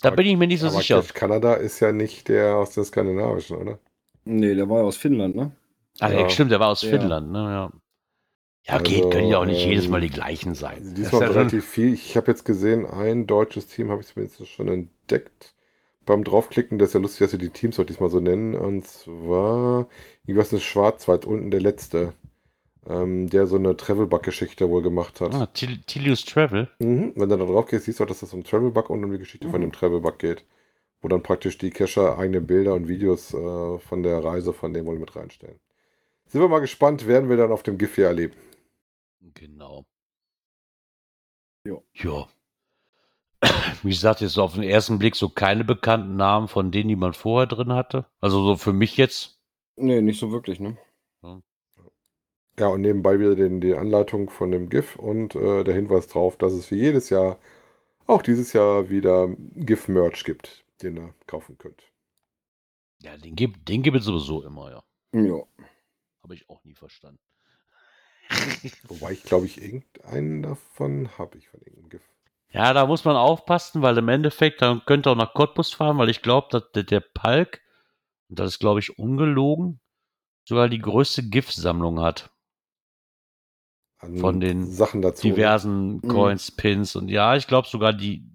Da 0.00 0.08
Aber- 0.08 0.16
bin 0.16 0.26
ich 0.26 0.36
mir 0.36 0.48
nicht 0.48 0.58
so 0.58 0.66
Aber 0.66 0.78
sicher. 0.78 1.00
Cash 1.00 1.14
Kanada 1.14 1.54
ist 1.54 1.78
ja 1.78 1.92
nicht 1.92 2.26
der 2.26 2.56
aus 2.56 2.70
dem 2.74 2.82
Skandinavischen, 2.84 3.56
oder? 3.56 3.78
Nee, 4.24 4.54
der 4.54 4.68
war 4.68 4.78
ja 4.78 4.84
aus 4.84 4.96
Finnland, 4.96 5.36
ne? 5.36 5.52
Ach, 6.00 6.10
Ja. 6.10 6.28
stimmt, 6.28 6.50
der 6.50 6.60
war 6.60 6.68
aus 6.68 6.82
Ja. 6.82 6.90
Finnland, 6.90 7.30
ne? 7.30 7.38
Ja, 7.38 7.72
ja 8.66 8.72
Also, 8.74 8.84
geht, 8.84 9.10
können 9.10 9.28
ja 9.28 9.38
auch 9.38 9.44
nicht 9.44 9.62
ähm, 9.64 9.70
jedes 9.70 9.88
Mal 9.88 10.00
die 10.00 10.10
gleichen 10.10 10.54
sein. 10.54 10.78
Das 10.82 10.94
diesmal 10.94 11.22
ist 11.22 11.28
ja 11.28 11.34
relativ 11.36 11.64
viel. 11.66 11.92
Ich 11.92 12.16
habe 12.16 12.30
jetzt 12.30 12.44
gesehen, 12.44 12.86
ein 12.86 13.26
deutsches 13.26 13.66
Team 13.66 13.90
habe 13.90 14.00
ich 14.00 14.08
zumindest 14.08 14.46
schon 14.48 14.68
entdeckt. 14.68 15.54
Beim 16.06 16.22
draufklicken, 16.24 16.78
das 16.78 16.88
ist 16.88 16.94
ja 16.94 17.00
lustig, 17.00 17.20
dass 17.20 17.30
sie 17.30 17.38
die 17.38 17.48
Teams 17.50 17.78
auch 17.80 17.84
diesmal 17.84 18.10
so 18.10 18.20
nennen. 18.20 18.54
Und 18.54 18.86
zwar, 18.86 19.86
irgendwas 20.26 20.52
in 20.52 20.60
Schwarzwald, 20.60 21.24
unten 21.24 21.50
der 21.50 21.60
letzte, 21.62 22.12
ähm, 22.86 23.30
der 23.30 23.46
so 23.46 23.56
eine 23.56 23.76
Travel-Bug-Geschichte 23.76 24.68
wohl 24.68 24.82
gemacht 24.82 25.20
hat. 25.22 25.34
Ah, 25.34 25.46
Til- 25.46 25.80
Tilius 25.86 26.24
Travel. 26.26 26.68
Mhm. 26.78 27.12
Wenn 27.16 27.28
du 27.30 27.36
da 27.38 27.44
drauf 27.44 27.66
gehst, 27.66 27.86
siehst 27.86 28.00
du 28.00 28.04
auch, 28.04 28.08
dass 28.08 28.20
das 28.20 28.34
um 28.34 28.44
Travel-Bug 28.44 28.90
und 28.90 29.02
um 29.04 29.12
die 29.12 29.18
Geschichte 29.18 29.48
von 29.48 29.60
dem 29.62 29.72
Travel-Bug 29.72 30.18
geht. 30.18 30.44
Wo 31.04 31.08
dann 31.08 31.22
praktisch 31.22 31.58
die 31.58 31.68
Cacher 31.68 32.18
eigene 32.18 32.40
Bilder 32.40 32.72
und 32.72 32.88
Videos 32.88 33.34
äh, 33.34 33.78
von 33.78 34.02
der 34.02 34.24
Reise 34.24 34.54
von 34.54 34.72
dem 34.72 34.86
wohl 34.86 34.98
mit 34.98 35.14
reinstellen. 35.14 35.60
Sind 36.24 36.40
wir 36.40 36.48
mal 36.48 36.60
gespannt, 36.60 37.06
werden 37.06 37.28
wir 37.28 37.36
dann 37.36 37.52
auf 37.52 37.62
dem 37.62 37.76
GIF 37.76 37.96
hier 37.96 38.06
erleben. 38.06 38.32
Genau. 39.34 39.84
Jo. 41.66 41.84
Ja. 41.92 42.26
Wie 43.82 43.90
gesagt, 43.90 44.22
jetzt 44.22 44.32
so 44.32 44.42
auf 44.44 44.54
den 44.54 44.62
ersten 44.62 44.98
Blick 44.98 45.14
so 45.14 45.28
keine 45.28 45.62
bekannten 45.62 46.16
Namen 46.16 46.48
von 46.48 46.70
denen, 46.70 46.88
die 46.88 46.96
man 46.96 47.12
vorher 47.12 47.48
drin 47.48 47.74
hatte. 47.74 48.06
Also 48.22 48.42
so 48.42 48.56
für 48.56 48.72
mich 48.72 48.96
jetzt. 48.96 49.38
Nee, 49.76 50.00
nicht 50.00 50.18
so 50.18 50.32
wirklich, 50.32 50.58
ne? 50.58 50.78
Ja, 52.58 52.68
und 52.68 52.80
nebenbei 52.80 53.20
wieder 53.20 53.34
den, 53.34 53.60
die 53.60 53.74
Anleitung 53.74 54.30
von 54.30 54.50
dem 54.50 54.70
GIF 54.70 54.96
und 54.96 55.34
äh, 55.34 55.64
der 55.64 55.74
Hinweis 55.74 56.08
drauf, 56.08 56.38
dass 56.38 56.54
es 56.54 56.64
für 56.64 56.76
jedes 56.76 57.10
Jahr, 57.10 57.38
auch 58.06 58.22
dieses 58.22 58.54
Jahr, 58.54 58.88
wieder 58.88 59.28
GIF-Merch 59.56 60.24
gibt, 60.24 60.63
den 60.82 60.96
ihr 60.96 61.14
kaufen 61.26 61.58
könnt. 61.58 61.82
Ja, 63.00 63.16
den 63.16 63.36
gibt, 63.36 63.68
den 63.68 63.82
gibt 63.82 63.96
es 63.96 64.04
sowieso 64.04 64.42
immer, 64.42 64.70
ja. 64.70 64.84
Ja. 65.12 65.42
Habe 66.22 66.34
ich 66.34 66.48
auch 66.48 66.64
nie 66.64 66.74
verstanden. 66.74 67.20
Wobei 68.88 69.12
ich 69.12 69.22
glaube 69.22 69.46
ich, 69.46 69.60
irgendeinen 69.60 70.42
davon 70.42 71.16
habe 71.18 71.38
ich 71.38 71.48
von 71.48 71.60
irgendeinem 71.60 71.90
GIF. 71.90 72.02
Ja, 72.50 72.72
da 72.72 72.86
muss 72.86 73.04
man 73.04 73.16
aufpassen, 73.16 73.82
weil 73.82 73.98
im 73.98 74.08
Endeffekt, 74.08 74.62
dann 74.62 74.84
könnte 74.86 75.10
auch 75.10 75.16
nach 75.16 75.34
Cottbus 75.34 75.74
fahren, 75.74 75.98
weil 75.98 76.08
ich 76.08 76.22
glaube, 76.22 76.48
dass 76.50 76.70
der, 76.72 76.84
der 76.84 77.00
Palk, 77.00 77.60
und 78.28 78.38
das 78.38 78.52
ist 78.52 78.58
glaube 78.60 78.80
ich 78.80 78.98
ungelogen, 78.98 79.80
sogar 80.44 80.68
die 80.68 80.78
größte 80.78 81.28
GIF-Sammlung 81.28 82.00
hat. 82.00 82.30
An 83.98 84.18
Von 84.18 84.40
den 84.40 84.70
Sachen 84.70 85.02
dazu. 85.02 85.22
Diversen 85.22 86.02
Coins, 86.02 86.50
Pins 86.52 86.94
und 86.94 87.08
ja, 87.08 87.36
ich 87.36 87.46
glaube 87.46 87.68
sogar 87.68 87.92
die. 87.92 88.30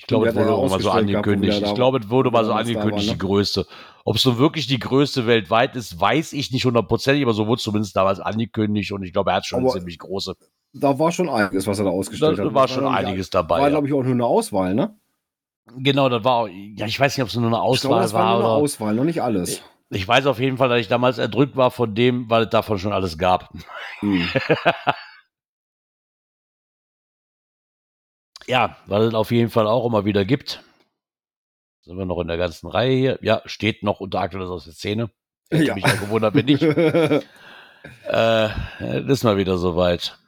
Ich, 0.00 0.06
glaube, 0.06 0.28
es 0.28 0.34
wurde 0.36 0.52
auch 0.52 0.70
mal 0.70 0.80
so 0.80 0.90
angekündigt. 0.92 1.60
da- 1.60 1.66
Ich 1.66 1.74
glaube, 1.74 1.98
es 1.98 2.08
wurde 2.08 2.30
mal 2.30 2.44
so 2.44 2.52
da 2.52 2.58
angekündigt, 2.58 3.06
die 3.08 3.12
ne? 3.12 3.18
größte. 3.18 3.66
Ob 4.04 4.14
es 4.14 4.22
so 4.22 4.38
wirklich 4.38 4.68
die 4.68 4.78
größte 4.78 5.26
weltweit 5.26 5.74
ist, 5.74 6.00
weiß 6.00 6.34
ich 6.34 6.52
nicht 6.52 6.64
hundertprozentig, 6.64 7.24
aber 7.24 7.32
so 7.34 7.48
wurde 7.48 7.56
es 7.58 7.64
zumindest 7.64 7.96
damals 7.96 8.20
angekündigt 8.20 8.92
und 8.92 9.02
ich 9.02 9.12
glaube, 9.12 9.30
er 9.32 9.36
hat 9.38 9.46
schon 9.46 9.58
eine 9.58 9.68
Aber 9.70 9.76
ziemlich 9.78 9.98
große. 9.98 10.36
Da 10.72 10.96
war 11.00 11.10
schon 11.10 11.28
einiges, 11.28 11.66
was 11.66 11.80
er 11.80 11.86
da 11.86 11.90
ausgestellt 11.90 12.38
Da 12.38 12.44
hat. 12.44 12.54
war 12.54 12.66
Das 12.68 12.74
schon 12.76 12.86
einiges 12.86 13.28
dabei. 13.30 13.56
War, 13.56 13.62
ja. 13.64 13.68
glaube 13.70 13.88
ich, 13.88 13.92
auch 13.92 14.02
nur 14.04 14.12
eine 14.12 14.24
Auswahl, 14.24 14.74
ne? 14.74 14.94
Genau, 15.76 16.08
das 16.08 16.22
war 16.22 16.32
auch, 16.34 16.48
ja, 16.48 16.86
ich 16.86 16.98
weiß 17.00 17.16
nicht, 17.16 17.22
ob 17.24 17.28
es 17.28 17.34
nur 17.36 17.46
eine 17.46 17.56
Ich 17.74 17.80
glaube, 17.80 17.96
Auswahl 17.96 18.02
das 18.02 18.12
war 18.14 18.24
war 18.24 18.38
nur 18.38 18.44
eine. 18.44 18.52
Auswahl, 18.62 18.94
noch 18.94 19.04
nicht 19.04 19.20
alles. 19.20 19.62
Ich 19.90 20.06
weiß 20.06 20.26
auf 20.26 20.38
jeden 20.38 20.58
Fall, 20.58 20.68
dass 20.68 20.78
ich 20.80 20.88
damals 20.88 21.18
erdrückt 21.18 21.56
war 21.56 21.70
von 21.72 21.94
dem, 21.94 22.30
weil 22.30 22.44
es 22.44 22.50
davon 22.50 22.78
schon 22.78 22.92
alles 22.92 23.18
gab. 23.18 23.50
Hm. 24.00 24.28
Ja, 28.48 28.76
weil 28.86 29.02
es 29.02 29.14
auf 29.14 29.30
jeden 29.30 29.50
Fall 29.50 29.66
auch 29.66 29.86
immer 29.86 30.04
wieder 30.04 30.24
gibt. 30.24 30.64
Sind 31.82 31.96
wir 31.98 32.04
noch 32.06 32.18
in 32.20 32.28
der 32.28 32.36
ganzen 32.38 32.66
Reihe 32.68 32.96
hier? 32.96 33.18
Ja, 33.22 33.42
steht 33.46 33.82
noch 33.82 34.00
unter 34.00 34.20
aktuelles 34.20 34.50
aus 34.50 34.64
der 34.64 34.72
Szene. 34.72 35.10
Hätte 35.50 35.64
Ja. 35.64 35.74
mich 35.74 35.84
auch 35.84 36.00
gewundert, 36.00 36.34
bin 36.34 36.48
ich. 36.48 36.62
Äh, 38.04 38.48
das 38.80 39.04
ist 39.06 39.24
mal 39.24 39.36
wieder 39.36 39.56
soweit. 39.56 40.18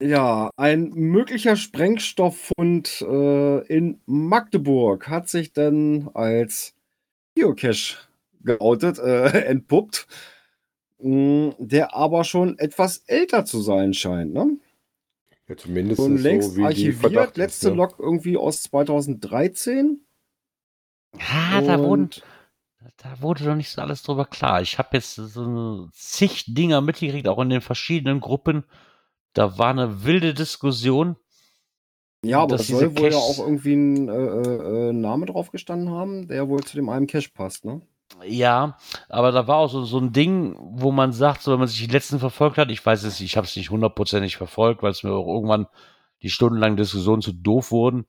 Ja, 0.00 0.50
ein 0.56 0.90
möglicher 0.90 1.56
Sprengstofffund 1.56 3.00
äh, 3.02 3.58
in 3.66 4.00
Magdeburg 4.06 5.08
hat 5.08 5.28
sich 5.28 5.52
dann 5.52 6.08
als 6.14 6.74
Geocache 7.34 7.96
geoutet, 8.44 8.98
äh, 9.00 9.26
entpuppt, 9.46 10.06
mh, 11.00 11.56
der 11.58 11.94
aber 11.94 12.22
schon 12.22 12.56
etwas 12.58 12.98
älter 13.08 13.44
zu 13.44 13.60
sein 13.60 13.92
scheint. 13.92 14.32
Ne? 14.32 14.56
Ja, 15.48 15.56
zumindest 15.56 16.00
Schon 16.00 16.18
längst 16.18 16.54
so, 16.54 16.62
archiviert, 16.62 17.36
letzte 17.36 17.70
ne? 17.70 17.76
Log 17.76 17.96
irgendwie 17.98 18.36
aus 18.36 18.62
2013. 18.62 20.04
Ah, 21.18 21.60
da, 21.60 21.78
wurden, 21.78 22.10
da 22.96 23.22
wurde 23.22 23.44
doch 23.44 23.54
nicht 23.54 23.70
so 23.70 23.80
alles 23.80 24.02
drüber 24.02 24.24
klar. 24.24 24.60
Ich 24.60 24.78
habe 24.78 24.88
jetzt 24.92 25.14
so 25.14 25.88
zig 25.92 26.44
Dinger 26.48 26.80
mitgekriegt, 26.80 27.28
auch 27.28 27.38
in 27.38 27.50
den 27.50 27.60
verschiedenen 27.60 28.20
Gruppen. 28.20 28.64
Da 29.32 29.56
war 29.58 29.70
eine 29.70 30.04
wilde 30.04 30.34
Diskussion. 30.34 31.16
ja, 32.24 32.40
aber 32.40 32.56
dass 32.56 32.62
es 32.62 32.78
soll 32.78 32.98
wohl 32.98 33.12
ja 33.12 33.18
auch 33.18 33.38
irgendwie 33.38 33.74
ein 33.74 34.08
äh, 34.08 34.88
äh, 34.88 34.92
Name 34.92 35.26
drauf 35.26 35.52
gestanden 35.52 35.90
haben, 35.90 36.26
der 36.26 36.48
wohl 36.48 36.64
zu 36.64 36.76
dem 36.76 36.88
einen 36.88 37.06
Cache 37.06 37.30
passt. 37.32 37.64
Ne? 37.64 37.82
Ja, 38.24 38.78
aber 39.08 39.30
da 39.32 39.46
war 39.46 39.56
auch 39.58 39.68
so, 39.68 39.84
so 39.84 39.98
ein 39.98 40.12
Ding, 40.12 40.56
wo 40.58 40.90
man 40.90 41.12
sagt, 41.12 41.42
so 41.42 41.52
wenn 41.52 41.58
man 41.58 41.68
sich 41.68 41.78
die 41.86 41.92
letzten 41.92 42.18
verfolgt 42.18 42.56
hat, 42.56 42.70
ich 42.70 42.84
weiß 42.84 43.02
es, 43.04 43.20
nicht, 43.20 43.30
ich 43.30 43.36
habe 43.36 43.46
es 43.46 43.56
nicht 43.56 43.70
hundertprozentig 43.70 44.36
verfolgt, 44.36 44.82
weil 44.82 44.90
es 44.92 45.02
mir 45.02 45.12
auch 45.12 45.26
irgendwann 45.26 45.66
die 46.22 46.30
stundenlangen 46.30 46.76
Diskussionen 46.78 47.20
zu 47.22 47.32
doof 47.32 47.70
wurden, 47.72 48.06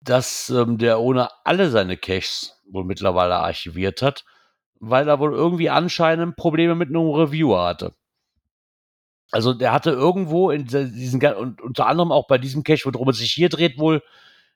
dass 0.00 0.48
ähm, 0.50 0.78
der 0.78 1.00
ohne 1.00 1.28
alle 1.44 1.70
seine 1.70 1.96
Caches 1.98 2.62
wohl 2.70 2.84
mittlerweile 2.84 3.36
archiviert 3.36 4.00
hat, 4.02 4.24
weil 4.80 5.08
er 5.08 5.18
wohl 5.20 5.32
irgendwie 5.34 5.70
anscheinend 5.70 6.36
Probleme 6.36 6.74
mit 6.74 6.88
einem 6.88 7.10
Reviewer 7.10 7.64
hatte. 7.64 7.94
Also 9.32 9.52
der 9.54 9.72
hatte 9.72 9.90
irgendwo 9.90 10.50
in 10.50 10.68
se- 10.68 10.90
diesen 10.90 11.22
und 11.34 11.60
unter 11.60 11.86
anderem 11.86 12.12
auch 12.12 12.26
bei 12.28 12.38
diesem 12.38 12.62
Cache, 12.62 12.84
worum 12.92 13.08
es 13.08 13.18
sich 13.18 13.32
hier 13.32 13.48
dreht, 13.48 13.78
wohl 13.78 14.02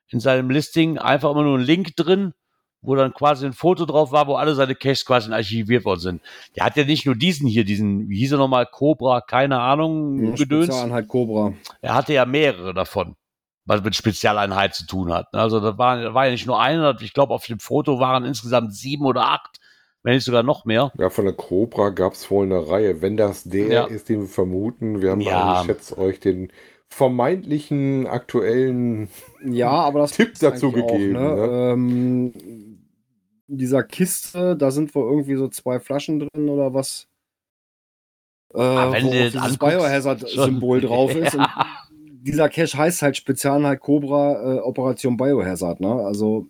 in 0.09 0.19
seinem 0.19 0.49
Listing 0.49 0.97
einfach 0.97 1.31
immer 1.31 1.43
nur 1.43 1.57
ein 1.57 1.63
Link 1.65 1.95
drin, 1.95 2.33
wo 2.81 2.95
dann 2.95 3.13
quasi 3.13 3.45
ein 3.45 3.53
Foto 3.53 3.85
drauf 3.85 4.11
war, 4.11 4.27
wo 4.27 4.35
alle 4.35 4.55
seine 4.55 4.75
Caches 4.75 5.05
quasi 5.05 5.31
archiviert 5.31 5.85
worden 5.85 5.99
sind. 5.99 6.21
Der 6.55 6.65
hat 6.65 6.75
ja 6.77 6.83
nicht 6.83 7.05
nur 7.05 7.15
diesen 7.15 7.47
hier, 7.47 7.63
diesen, 7.63 8.09
wie 8.09 8.17
hieß 8.17 8.33
er 8.33 8.37
nochmal, 8.39 8.65
Cobra, 8.65 9.21
keine 9.21 9.59
Ahnung, 9.59 10.35
Gedöns. 10.35 10.65
Spezialeinheit 10.65 11.07
Cobra. 11.07 11.53
Er 11.81 11.93
hatte 11.93 12.13
ja 12.13 12.25
mehrere 12.25 12.73
davon, 12.73 13.15
was 13.65 13.83
mit 13.83 13.95
Spezialeinheit 13.95 14.73
zu 14.73 14.87
tun 14.87 15.13
hat. 15.13 15.27
Also 15.33 15.59
da 15.59 15.77
war, 15.77 16.01
da 16.01 16.13
war 16.13 16.25
ja 16.25 16.31
nicht 16.31 16.47
nur 16.47 16.59
einer, 16.59 16.99
ich 17.01 17.13
glaube 17.13 17.33
auf 17.33 17.45
dem 17.45 17.59
Foto 17.59 17.99
waren 17.99 18.25
insgesamt 18.25 18.73
sieben 18.73 19.05
oder 19.05 19.27
acht, 19.29 19.59
wenn 20.03 20.15
nicht 20.15 20.25
sogar 20.25 20.41
noch 20.41 20.65
mehr. 20.65 20.91
Ja, 20.97 21.11
von 21.11 21.25
der 21.25 21.35
Cobra 21.35 21.89
gab 21.89 22.13
es 22.13 22.31
wohl 22.31 22.45
eine 22.45 22.67
Reihe. 22.67 23.03
Wenn 23.03 23.17
das 23.17 23.43
der 23.43 23.67
Ja. 23.67 23.83
ist, 23.85 24.09
den 24.09 24.21
wir 24.21 24.27
vermuten, 24.27 25.01
wir 25.03 25.11
haben 25.11 25.21
Ja. 25.21 25.29
ja. 25.29 25.59
ich 25.61 25.67
schätze 25.67 25.97
euch 25.99 26.19
den 26.19 26.51
vermeintlichen 26.89 28.05
aktuellen 28.07 29.09
Ja, 29.45 29.69
aber 29.69 29.99
das 29.99 30.11
Tipp 30.11 30.33
dazu 30.39 30.71
gegeben, 30.71 31.15
Auch, 31.15 31.35
ne? 31.35 31.71
ähm, 31.73 32.70
in 33.51 33.57
dieser 33.57 33.83
Kiste, 33.83 34.55
da 34.55 34.71
sind 34.71 34.95
wohl 34.95 35.09
irgendwie 35.11 35.35
so 35.35 35.47
zwei 35.49 35.79
Flaschen 35.79 36.19
drin 36.19 36.49
oder 36.49 36.73
was. 36.73 37.07
Äh, 38.53 38.59
Ah, 38.59 38.91
wenn 38.93 39.05
wo 39.05 39.11
du 39.11 39.29
dieses 39.29 39.57
Biohazard-Symbol 39.57 40.81
drauf 40.81 41.13
ist. 41.15 41.35
Und 41.35 41.41
Ja. 41.41 41.81
dieser 42.23 42.49
Cache 42.49 42.77
heißt 42.77 43.01
halt 43.01 43.17
Spezialeinheit 43.17 43.79
Cobra 43.81 44.55
äh, 44.55 44.59
Operation 44.59 45.17
Biohazard, 45.17 45.79
ne? 45.81 45.93
Also 45.93 46.47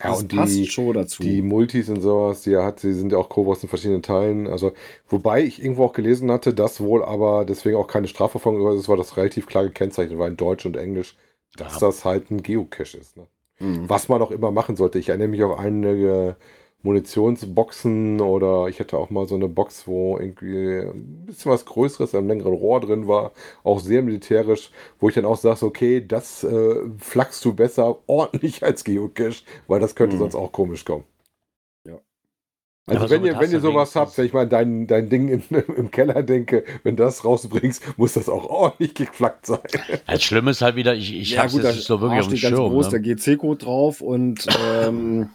Ja, 0.00 0.10
das 0.10 0.20
und 0.20 0.28
passt 0.28 0.54
die, 0.54 0.66
schon 0.66 0.94
dazu. 0.94 1.22
die 1.22 1.42
Multis 1.42 1.88
und 1.88 2.00
sowas, 2.00 2.42
die 2.42 2.52
er 2.52 2.64
hat, 2.64 2.82
die 2.82 2.92
sind 2.92 3.12
ja 3.12 3.18
auch 3.18 3.28
Cobras 3.28 3.62
in 3.62 3.68
verschiedenen 3.68 4.02
Teilen. 4.02 4.46
Also, 4.46 4.72
wobei 5.08 5.42
ich 5.42 5.62
irgendwo 5.62 5.84
auch 5.84 5.92
gelesen 5.94 6.30
hatte, 6.30 6.54
dass 6.54 6.80
wohl 6.80 7.02
aber 7.04 7.44
deswegen 7.44 7.76
auch 7.76 7.88
keine 7.88 8.08
Strafverfolgung 8.08 8.76
ist, 8.78 8.88
war 8.88 8.96
das 8.96 9.16
relativ 9.16 9.46
klar 9.46 9.64
gekennzeichnet, 9.64 10.18
war 10.18 10.28
in 10.28 10.36
Deutsch 10.36 10.64
und 10.66 10.76
Englisch, 10.76 11.16
dass 11.56 11.74
Ja. 11.74 11.88
das 11.88 12.04
halt 12.04 12.30
ein 12.30 12.42
Geocache 12.42 12.96
ist. 12.98 13.16
Ne? 13.16 13.26
Mhm. 13.60 13.88
Was 13.88 14.08
man 14.08 14.22
auch 14.22 14.30
immer 14.30 14.50
machen 14.50 14.76
sollte. 14.76 14.98
Ich 14.98 15.08
erinnere 15.08 15.28
mich 15.28 15.42
auch 15.44 15.58
an 15.58 15.66
einige 15.66 16.36
Munitionsboxen 16.82 18.20
oder 18.20 18.68
ich 18.68 18.78
hatte 18.80 18.96
auch 18.98 19.10
mal 19.10 19.26
so 19.26 19.34
eine 19.34 19.48
Box, 19.48 19.86
wo 19.88 20.18
irgendwie 20.18 20.80
ein 20.80 21.26
bisschen 21.26 21.50
was 21.52 21.64
Größeres, 21.64 22.14
ein 22.14 22.28
längeren 22.28 22.54
Rohr 22.54 22.80
drin 22.80 23.08
war, 23.08 23.32
auch 23.64 23.80
sehr 23.80 24.02
militärisch, 24.02 24.70
wo 25.00 25.08
ich 25.08 25.14
dann 25.14 25.24
auch 25.24 25.36
sage, 25.36 25.64
okay, 25.66 26.06
das 26.06 26.44
äh, 26.44 26.76
flachst 26.98 27.44
du 27.44 27.54
besser 27.54 27.98
ordentlich 28.06 28.62
als 28.62 28.84
Geocache, 28.84 29.42
weil 29.66 29.80
das 29.80 29.94
könnte 29.96 30.16
Mhm. 30.16 30.18
sonst 30.18 30.34
auch 30.36 30.52
komisch 30.52 30.84
kommen. 30.84 31.04
Also 32.88 33.10
wenn 33.10 33.24
ihr, 33.24 33.36
wenn 33.38 33.50
ihr 33.50 33.60
sowas 33.60 33.96
habt, 33.96 34.16
wenn 34.16 34.26
ich 34.26 34.32
mal 34.32 34.48
dein, 34.48 34.86
dein 34.86 35.08
Ding 35.08 35.28
in, 35.28 35.42
im 35.76 35.90
Keller 35.90 36.22
denke, 36.22 36.64
wenn 36.84 36.94
das 36.94 37.24
rausbringst, 37.24 37.98
muss 37.98 38.12
das 38.12 38.28
auch 38.28 38.44
ordentlich 38.48 38.94
geflackt 38.94 39.46
sein. 39.46 39.58
Das 40.06 40.22
Schlimme 40.22 40.52
ist 40.52 40.62
halt 40.62 40.76
wieder, 40.76 40.94
ich, 40.94 41.12
ich 41.12 41.30
ja, 41.32 41.42
hab's 41.42 41.52
gut, 41.52 41.62
jetzt 41.62 41.70
da 41.72 41.76
nicht 41.76 41.86
so 41.86 42.00
wirklich 42.00 42.20
auf 42.20 42.28
dem 42.28 42.36
Schirm. 42.36 42.54
groß 42.70 42.92
Ne? 42.92 43.00
der 43.00 43.16
GC-Code 43.16 43.64
drauf 43.64 44.00
und 44.00 44.46
ähm, 44.70 45.30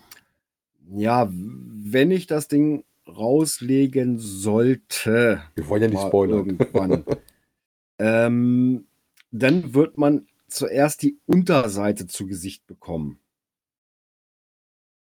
ja, 0.96 1.30
wenn 1.30 2.12
ich 2.12 2.26
das 2.26 2.48
Ding 2.48 2.86
rauslegen 3.06 4.18
sollte, 4.18 5.42
Wir 5.56 5.68
wollen 5.68 5.82
ja 5.82 5.88
nicht 5.90 6.02
spoilern. 6.02 6.58
irgendwann, 6.58 7.04
ähm, 8.00 8.86
dann 9.32 9.74
wird 9.74 9.98
man 9.98 10.28
zuerst 10.48 11.02
die 11.02 11.18
Unterseite 11.26 12.08
zu 12.08 12.28
Gesicht 12.28 12.66
bekommen. 12.66 13.20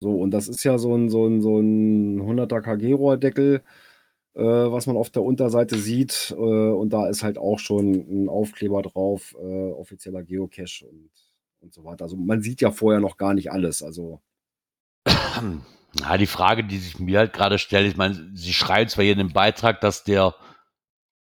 So, 0.01 0.13
und 0.17 0.31
das 0.31 0.49
ist 0.49 0.65
ja 0.65 0.79
so 0.79 0.95
ein, 0.95 1.09
so 1.09 1.27
ein, 1.27 1.43
so 1.43 1.59
ein 1.59 2.21
100er 2.23 2.61
KG-Rohrdeckel, 2.61 3.63
äh, 4.35 4.43
was 4.43 4.87
man 4.87 4.97
auf 4.97 5.11
der 5.11 5.23
Unterseite 5.23 5.77
sieht. 5.79 6.35
Äh, 6.37 6.71
und 6.71 6.93
da 6.93 7.09
ist 7.09 7.23
halt 7.25 7.39
auch 7.39 7.59
schon 7.59 7.95
ein 7.95 8.29
Aufkleber 8.29 8.83
drauf, 8.83 9.35
äh, 9.41 9.73
offizieller 9.73 10.23
Geocache 10.23 10.87
und, 10.87 11.11
und 11.61 11.75
so 11.75 11.85
weiter. 11.85 12.05
Also 12.05 12.17
man 12.17 12.43
sieht 12.43 12.61
ja 12.61 12.71
vorher 12.71 13.01
noch 13.01 13.17
gar 13.17 13.35
nicht 13.35 13.51
alles. 13.51 13.83
Also, 13.83 14.21
Ja, 15.95 16.19
die 16.19 16.27
Frage, 16.27 16.65
die 16.65 16.79
sich 16.79 16.99
mir 16.99 17.19
halt 17.19 17.33
gerade 17.33 17.59
stellt, 17.59 17.89
ich 17.89 17.97
meine, 17.97 18.31
sie 18.35 18.53
schreiben 18.53 18.91
zwar 18.91 19.05
hier 19.05 19.13
in 19.13 19.19
dem 19.19 19.33
Beitrag, 19.33 19.81
dass 19.81 20.05
der 20.05 20.35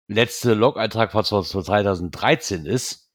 letzte 0.07 0.53
Log-Eintrag 0.53 1.11
von 1.11 1.23
2013 1.23 2.65
ist, 2.65 3.11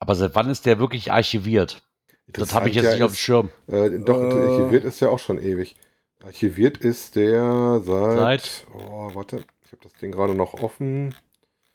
aber 0.00 0.14
seit 0.14 0.34
wann 0.34 0.50
ist 0.50 0.66
der 0.66 0.78
wirklich 0.78 1.12
archiviert? 1.12 1.82
Das 2.28 2.54
habe 2.54 2.68
ich 2.68 2.74
jetzt 2.76 2.84
ja 2.86 2.92
nicht 2.94 3.02
auf 3.02 3.10
dem 3.12 3.14
ist, 3.14 3.20
Schirm. 3.20 3.50
Äh, 3.66 3.90
doch, 4.00 4.18
Äh. 4.20 4.32
archiviert 4.32 4.84
ist 4.84 5.00
ja 5.00 5.08
auch 5.10 5.18
schon 5.18 5.38
ewig. 5.38 5.76
Archiviert 6.24 6.78
ist 6.78 7.16
der 7.16 7.80
seit. 7.84 8.16
Seit? 8.42 8.66
Oh, 8.74 9.10
warte. 9.14 9.44
Ich 9.66 9.72
habe 9.72 9.82
das 9.82 9.92
Ding 9.94 10.10
gerade 10.12 10.34
noch 10.34 10.54
offen. 10.54 11.14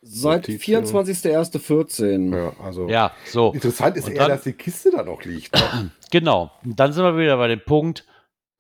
seit 0.02 0.48
Notizen. 0.48 0.86
24.01.14. 0.86 2.36
Ja, 2.36 2.54
also. 2.64 2.88
Ja, 2.88 3.12
so. 3.26 3.52
Interessant 3.54 3.98
ist 3.98 4.06
Und 4.08 4.14
eher, 4.14 4.20
dann- 4.20 4.30
dass 4.32 4.44
die 4.44 4.54
Kiste 4.54 4.92
da 4.92 5.04
noch 5.04 5.24
liegt. 5.24 5.54
Ne? 5.54 5.92
Genau. 6.12 6.50
Und 6.66 6.80
dann 6.80 6.92
sind 6.92 7.04
wir 7.04 7.16
wieder 7.18 7.38
bei 7.38 7.48
dem 7.50 7.62
Punkt, 7.64 8.04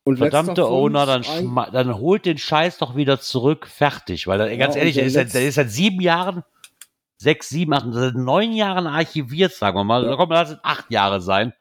Und 0.03 0.17
verdammte 0.17 0.67
Owner, 0.67 1.07
dann, 1.07 1.23
dann 1.73 1.97
holt 1.97 2.27
den 2.27 2.37
Scheiß 2.37 2.77
doch 2.77 2.95
wieder 2.95 3.19
zurück, 3.19 3.65
fertig. 3.65 4.27
Weil, 4.27 4.39
er- 4.41 4.51
Ja, 4.51 4.57
ganz 4.57 4.75
ehrlich, 4.75 4.93
der 4.95 5.05
ist, 5.05 5.13
seit, 5.13 5.33
der 5.33 5.47
ist 5.47 5.55
seit 5.55 5.71
sieben 5.71 5.99
Jahren, 5.99 6.43
sechs, 7.17 7.49
sieben, 7.49 7.73
acht, 7.73 7.85
seit 7.89 8.13
neun 8.13 8.51
Jahren 8.53 8.85
archiviert, 8.85 9.53
sagen 9.53 9.77
wir 9.77 9.83
mal. 9.83 10.05
Ja. 10.05 10.15
Komm, 10.15 10.29
lass 10.29 10.51
es 10.51 10.57
acht 10.61 10.91
Jahre 10.91 11.21
sein. 11.21 11.53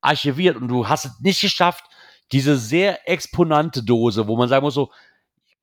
Archiviert. 0.00 0.56
Und 0.56 0.68
du 0.68 0.88
hast 0.88 1.04
es 1.06 1.20
nicht 1.20 1.40
geschafft, 1.40 1.84
diese 2.32 2.56
sehr 2.56 3.08
exponante 3.08 3.82
Dose, 3.82 4.28
wo 4.28 4.36
man 4.36 4.48
sagen 4.48 4.64
muss 4.64 4.74
so, 4.74 4.90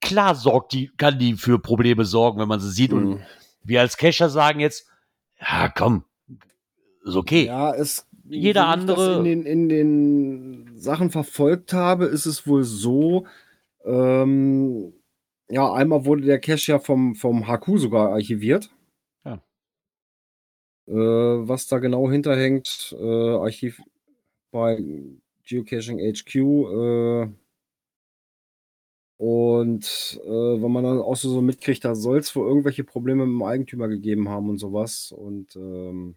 klar 0.02 0.36
sorgt 0.36 0.74
die, 0.74 0.92
kann 0.98 1.18
die 1.18 1.34
für 1.34 1.60
Probleme 1.60 2.06
sorgen, 2.06 2.40
wenn 2.40 2.48
man 2.48 2.60
sie 2.60 2.72
sieht. 2.72 2.94
Und 2.94 3.06
Mhm. 3.10 3.20
wir 3.64 3.82
als 3.82 3.98
Cacher 3.98 4.30
sagen 4.30 4.60
jetzt, 4.60 4.88
ja, 5.40 5.70
komm, 5.70 6.04
ist 7.04 7.16
okay. 7.16 7.46
Ja, 7.46 7.74
es. 7.74 8.06
Jeder 8.30 8.68
andere- 8.68 9.20
in, 9.20 9.24
den, 9.24 9.46
in 9.46 9.70
den 9.70 10.78
Sachen 10.78 11.12
verfolgt 11.12 11.72
habe, 11.72 12.06
ist 12.08 12.26
es 12.26 12.46
wohl 12.46 12.66
so. 12.66 13.26
Ähm, 13.86 14.92
ja, 15.50 15.72
einmal 15.72 16.04
wurde 16.04 16.24
der 16.24 16.40
Cache 16.42 16.74
ja 16.74 16.80
vom, 16.80 17.16
vom 17.16 17.48
HQ 17.48 17.78
sogar 17.78 18.10
archiviert. 18.12 18.70
Ja. 19.24 19.36
Äh, 20.88 20.94
was 21.48 21.68
da 21.68 21.80
genau 21.80 22.10
hinterhängt, 22.12 22.94
äh, 23.00 23.36
Archiv 23.38 23.82
bei 24.52 24.78
Geocaching 25.46 26.00
HQ. 26.00 26.36
Äh, 26.36 27.30
und 29.18 30.20
äh, 30.24 30.62
wenn 30.62 30.72
man 30.72 30.84
dann 30.84 31.00
auch 31.00 31.16
so, 31.16 31.30
so 31.30 31.42
mitkriegt, 31.42 31.84
da 31.86 31.96
soll 31.96 32.20
es 32.20 32.36
wohl 32.36 32.48
irgendwelche 32.48 32.84
Probleme 32.84 33.26
mit 33.26 33.34
dem 33.34 33.44
Eigentümer 33.44 33.88
gegeben 33.88 34.30
haben 34.30 34.50
und 34.50 34.60
sowas. 34.60 35.12
Und 35.12 35.56
ähm, 35.56 36.16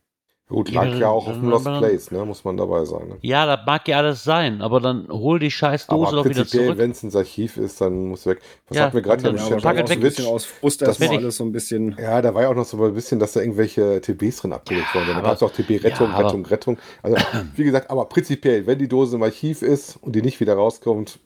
Gut, 0.51 0.69
Ja, 0.69 0.83
lag 0.83 0.99
ja 0.99 1.09
auch 1.09 1.29
auf 1.29 1.35
dem 1.35 1.49
Lost 1.49 1.65
dann- 1.65 1.79
Place, 1.79 2.11
ne? 2.11 2.25
muss 2.25 2.45
man 2.45 2.57
dabei 2.57 2.85
sein. 2.85 3.09
Ne? 3.09 3.17
Ja, 3.23 3.47
das 3.47 3.65
mag 3.65 3.87
ja 3.87 3.99
alles 3.99 4.25
sein, 4.25 4.61
aber 4.61 4.81
dann 4.81 5.07
hol 5.09 5.39
die 5.39 5.51
scheiß 5.51 5.87
Dose 5.87 6.17
doch 6.17 6.25
wieder 6.25 6.35
prinzipiell, 6.35 6.65
zurück. 6.67 6.79
wenn 6.79 6.91
es 6.91 7.03
ins 7.05 7.15
Archiv 7.15 7.57
ist, 7.57 7.81
dann 7.81 8.07
muss 8.09 8.27
weg. 8.27 8.41
Was 8.69 8.77
Ja, 8.77 8.85
hatten 8.85 8.95
wir 8.95 9.03
gerade 9.03 9.23
ja, 9.23 9.35
es 9.35 9.47
so 9.47 9.55
ein 9.69 9.89
weg. 9.89 10.01
bisschen 10.01 10.27
aus 10.27 10.45
Frust 10.45 10.83
Das 10.83 10.99
ich- 10.99 11.09
alles 11.09 11.37
so 11.37 11.45
ein 11.45 11.53
bisschen. 11.53 11.97
Ja, 12.01 12.21
da 12.21 12.35
war 12.35 12.43
ja 12.43 12.49
auch 12.49 12.55
noch 12.55 12.65
so 12.65 12.83
ein 12.85 12.93
bisschen, 12.95 13.21
dass 13.21 13.33
da 13.33 13.41
irgendwelche 13.41 14.01
TBs 14.01 14.39
drin 14.43 14.53
abgelegt 14.53 14.93
wurden. 14.93 15.07
Da 15.07 15.13
aber- 15.15 15.23
gab 15.23 15.37
es 15.37 15.43
auch 15.45 15.53
TB-Rettung, 15.53 16.11
ja, 16.11 16.17
Rettung, 16.19 16.45
Rettung. 16.47 16.79
Also, 17.03 17.17
wie 17.55 17.65
gesagt, 17.65 17.89
aber 17.89 18.05
prinzipiell, 18.07 18.67
wenn 18.67 18.79
die 18.79 18.89
Dose 18.89 19.17
im 19.17 19.23
Archiv 19.23 19.63
ist 19.63 19.99
und 20.03 20.17
die 20.17 20.23
nicht 20.23 20.41
wieder 20.41 20.55
rauskommt, 20.55 21.21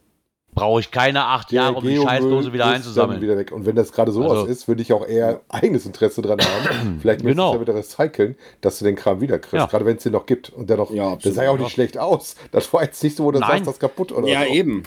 Brauche 0.54 0.80
ich 0.80 0.90
keine 0.92 1.24
acht 1.24 1.50
der 1.50 1.62
Jahre, 1.62 1.74
um 1.74 1.82
die 1.82 1.94
Geomüll 1.94 2.08
Scheißdose 2.08 2.52
wieder 2.52 2.66
einzusammeln. 2.66 3.20
Wieder 3.20 3.36
weg. 3.36 3.50
Und 3.50 3.66
wenn 3.66 3.74
das 3.74 3.90
gerade 3.92 4.12
sowas 4.12 4.30
Also- 4.32 4.46
ist, 4.46 4.68
würde 4.68 4.82
ich 4.82 4.92
auch 4.92 5.06
eher 5.06 5.40
eigenes 5.48 5.84
Interesse 5.86 6.22
dran 6.22 6.38
haben. 6.40 6.98
Vielleicht 7.02 7.22
Genau. 7.22 7.32
genau. 7.32 7.52
du 7.52 7.56
ja 7.56 7.60
wieder 7.62 7.74
recyceln, 7.74 8.36
dass 8.60 8.78
du 8.78 8.84
den 8.84 8.94
Kram 8.96 9.20
wieder 9.20 9.38
kriegst. 9.38 9.54
Ja. 9.54 9.66
Gerade 9.66 9.84
wenn 9.84 9.96
es 9.96 10.04
den 10.04 10.12
noch 10.12 10.26
gibt. 10.26 10.50
Und 10.50 10.70
der 10.70 10.76
noch, 10.76 10.90
Ja, 10.92 11.16
das 11.16 11.34
sah 11.34 11.44
ja 11.44 11.50
auch 11.50 11.58
nicht 11.58 11.72
schlecht 11.72 11.98
aus. 11.98 12.36
Das 12.52 12.72
war 12.72 12.82
jetzt 12.84 13.02
nicht 13.02 13.16
so, 13.16 13.24
wo 13.24 13.32
du 13.32 13.40
Nein. 13.40 13.50
sagst, 13.50 13.66
das 13.66 13.78
kaputt 13.80 14.12
oder 14.12 14.28
Ja, 14.28 14.44
so. 14.46 14.52
eben. 14.52 14.84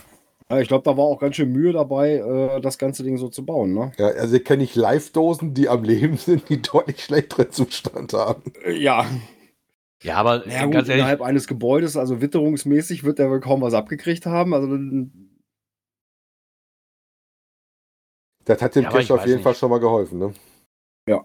Ja, 0.49 0.59
Ich 0.59 0.69
glaube, 0.69 0.83
da 0.85 0.95
war 0.95 1.03
auch 1.03 1.19
ganz 1.19 1.35
schön 1.35 1.51
Mühe 1.51 1.73
dabei, 1.73 2.13
äh, 2.13 2.61
das 2.61 2.77
ganze 2.77 3.03
Ding 3.03 3.17
so 3.17 3.27
zu 3.27 3.45
bauen, 3.45 3.73
ne? 3.73 3.91
Ja, 3.97 4.07
also 4.07 4.39
kenne 4.39 4.63
ich 4.63 4.75
Live-Dosen, 4.75 5.53
die 5.53 5.67
am 5.67 5.83
Leben 5.83 6.15
sind, 6.15 6.47
die 6.47 6.61
deutlich 6.61 7.03
schlechteren 7.03 7.51
Zustand 7.51 8.13
haben. 8.13 8.43
Ja. 8.73 9.05
Ja, 10.03 10.15
aber 10.15 10.47
Ja, 10.47 10.63
gut, 10.63 10.73
ganz 10.73 10.87
ehrlich, 10.87 11.01
innerhalb 11.01 11.21
eines 11.21 11.47
Gebäudes, 11.47 11.97
also 11.97 12.21
witterungsmäßig, 12.21 13.03
wird 13.03 13.19
der 13.19 13.29
wohl 13.29 13.41
kaum 13.41 13.59
was 13.61 13.73
abgekriegt 13.73 14.25
haben. 14.25 14.53
Also, 14.53 14.67
Das 18.47 18.61
hat 18.61 18.75
dem 18.75 18.83
Ja, 18.83 18.97
ich 18.97 19.11
auf 19.11 19.25
jeden 19.25 19.35
nicht. 19.35 19.43
Fall 19.43 19.55
schon 19.55 19.69
mal 19.69 19.79
geholfen. 19.79 20.19
Ne? 20.19 20.33
ja. 21.07 21.21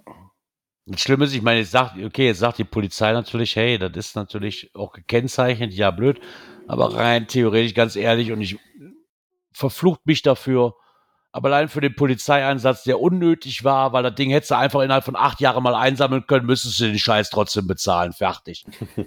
das 0.87 1.01
Schlimme 1.01 1.25
ist, 1.25 1.35
ich 1.35 1.43
meine, 1.43 1.61
jetzt 1.61 1.71
sagt, 1.71 1.97
okay, 2.03 2.27
jetzt 2.27 2.41
sagt 2.41 2.59
die 2.59 2.65
Polizei 2.65 3.13
natürlich, 3.13 3.57
hey, 3.57 3.79
das 3.79 3.93
ist 3.95 4.17
natürlich 4.17 4.71
auch 4.75 4.93
gekennzeichnet, 4.93 5.73
ja, 5.73 5.91
blöd, 5.93 6.21
aber 6.67 6.95
rein 6.95 7.29
theoretisch, 7.29 7.75
ganz 7.75 7.97
ehrlich, 7.97 8.33
und 8.33 8.41
ich 8.41 8.59
verflucht 9.53 10.05
mich 10.05 10.23
dafür, 10.23 10.75
aber 11.31 11.49
allein 11.49 11.69
für 11.69 11.81
den 11.81 11.95
Polizeieinsatz, 11.95 12.83
der 12.83 13.01
unnötig 13.01 13.63
war, 13.65 13.93
weil 13.93 14.03
das 14.03 14.17
Ding 14.17 14.31
hättest 14.31 14.51
du 14.51 14.57
einfach 14.57 14.81
innerhalb 14.81 15.05
von 15.05 15.17
acht 15.17 15.41
Jahren 15.41 15.63
mal 15.63 15.75
einsammeln 15.75 16.27
können, 16.27 16.47
müsstest 16.47 16.81
du 16.81 16.85
den 16.85 16.99
Scheiß 16.99 17.31
trotzdem 17.31 17.67
bezahlen, 17.67 18.13
fertig. 18.13 18.65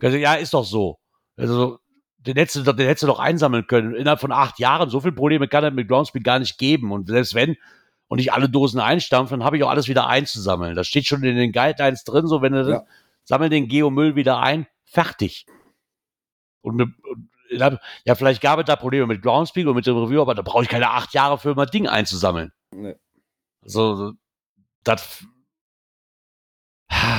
Also, 0.00 0.18
ja, 0.18 0.34
ist 0.34 0.52
doch 0.52 0.64
so. 0.64 0.98
Also, 1.36 1.78
den 2.26 2.36
hättest, 2.36 2.56
du, 2.56 2.62
doch- 2.62 2.76
den 2.76 2.86
hättest 2.86 3.02
du 3.02 3.06
doch 3.08 3.18
einsammeln 3.18 3.66
können. 3.66 3.94
Innerhalb 3.94 4.20
von 4.20 4.32
acht 4.32 4.58
Jahren, 4.58 4.90
so 4.90 5.00
viele 5.00 5.12
Probleme 5.12 5.48
kann 5.48 5.64
er 5.64 5.70
mit 5.70 5.88
Groundspeed 5.88 6.24
gar 6.24 6.38
nicht 6.38 6.58
geben. 6.58 6.92
Und 6.92 7.08
selbst 7.08 7.34
wenn, 7.34 7.56
und 8.08 8.18
ich 8.18 8.32
alle 8.32 8.48
Dosen 8.48 8.80
einstampfe, 8.80 9.34
dann 9.34 9.44
habe 9.44 9.56
ich 9.56 9.64
auch 9.64 9.70
alles 9.70 9.88
wieder 9.88 10.06
einzusammeln. 10.06 10.74
Das 10.76 10.86
steht 10.86 11.06
schon 11.06 11.22
in 11.22 11.36
den 11.36 11.52
Guidelines 11.52 12.04
drin, 12.04 12.26
so 12.26 12.42
wenn 12.42 12.52
du 12.52 12.68
Ja. 12.70 12.84
sammel 13.24 13.48
den 13.48 13.68
Geomüll 13.68 14.16
wieder 14.16 14.38
ein, 14.40 14.66
fertig. 14.84 15.46
Und, 16.60 16.80
und 16.80 16.94
ja, 18.04 18.14
vielleicht 18.14 18.40
gab 18.40 18.58
es 18.58 18.64
da 18.64 18.74
Probleme 18.76 19.06
mit 19.06 19.22
Groundspeak 19.22 19.66
und 19.66 19.76
mit 19.76 19.86
dem 19.86 19.96
Review, 19.96 20.20
aber 20.22 20.34
da 20.34 20.42
brauche 20.42 20.62
ich 20.64 20.68
keine 20.68 20.90
acht 20.90 21.12
Jahre 21.14 21.38
für 21.38 21.54
mal 21.54 21.66
Ding 21.66 21.86
einzusammeln. 21.86 22.52
Nee. 22.72 22.96
So, 23.62 24.12
das 24.82 25.24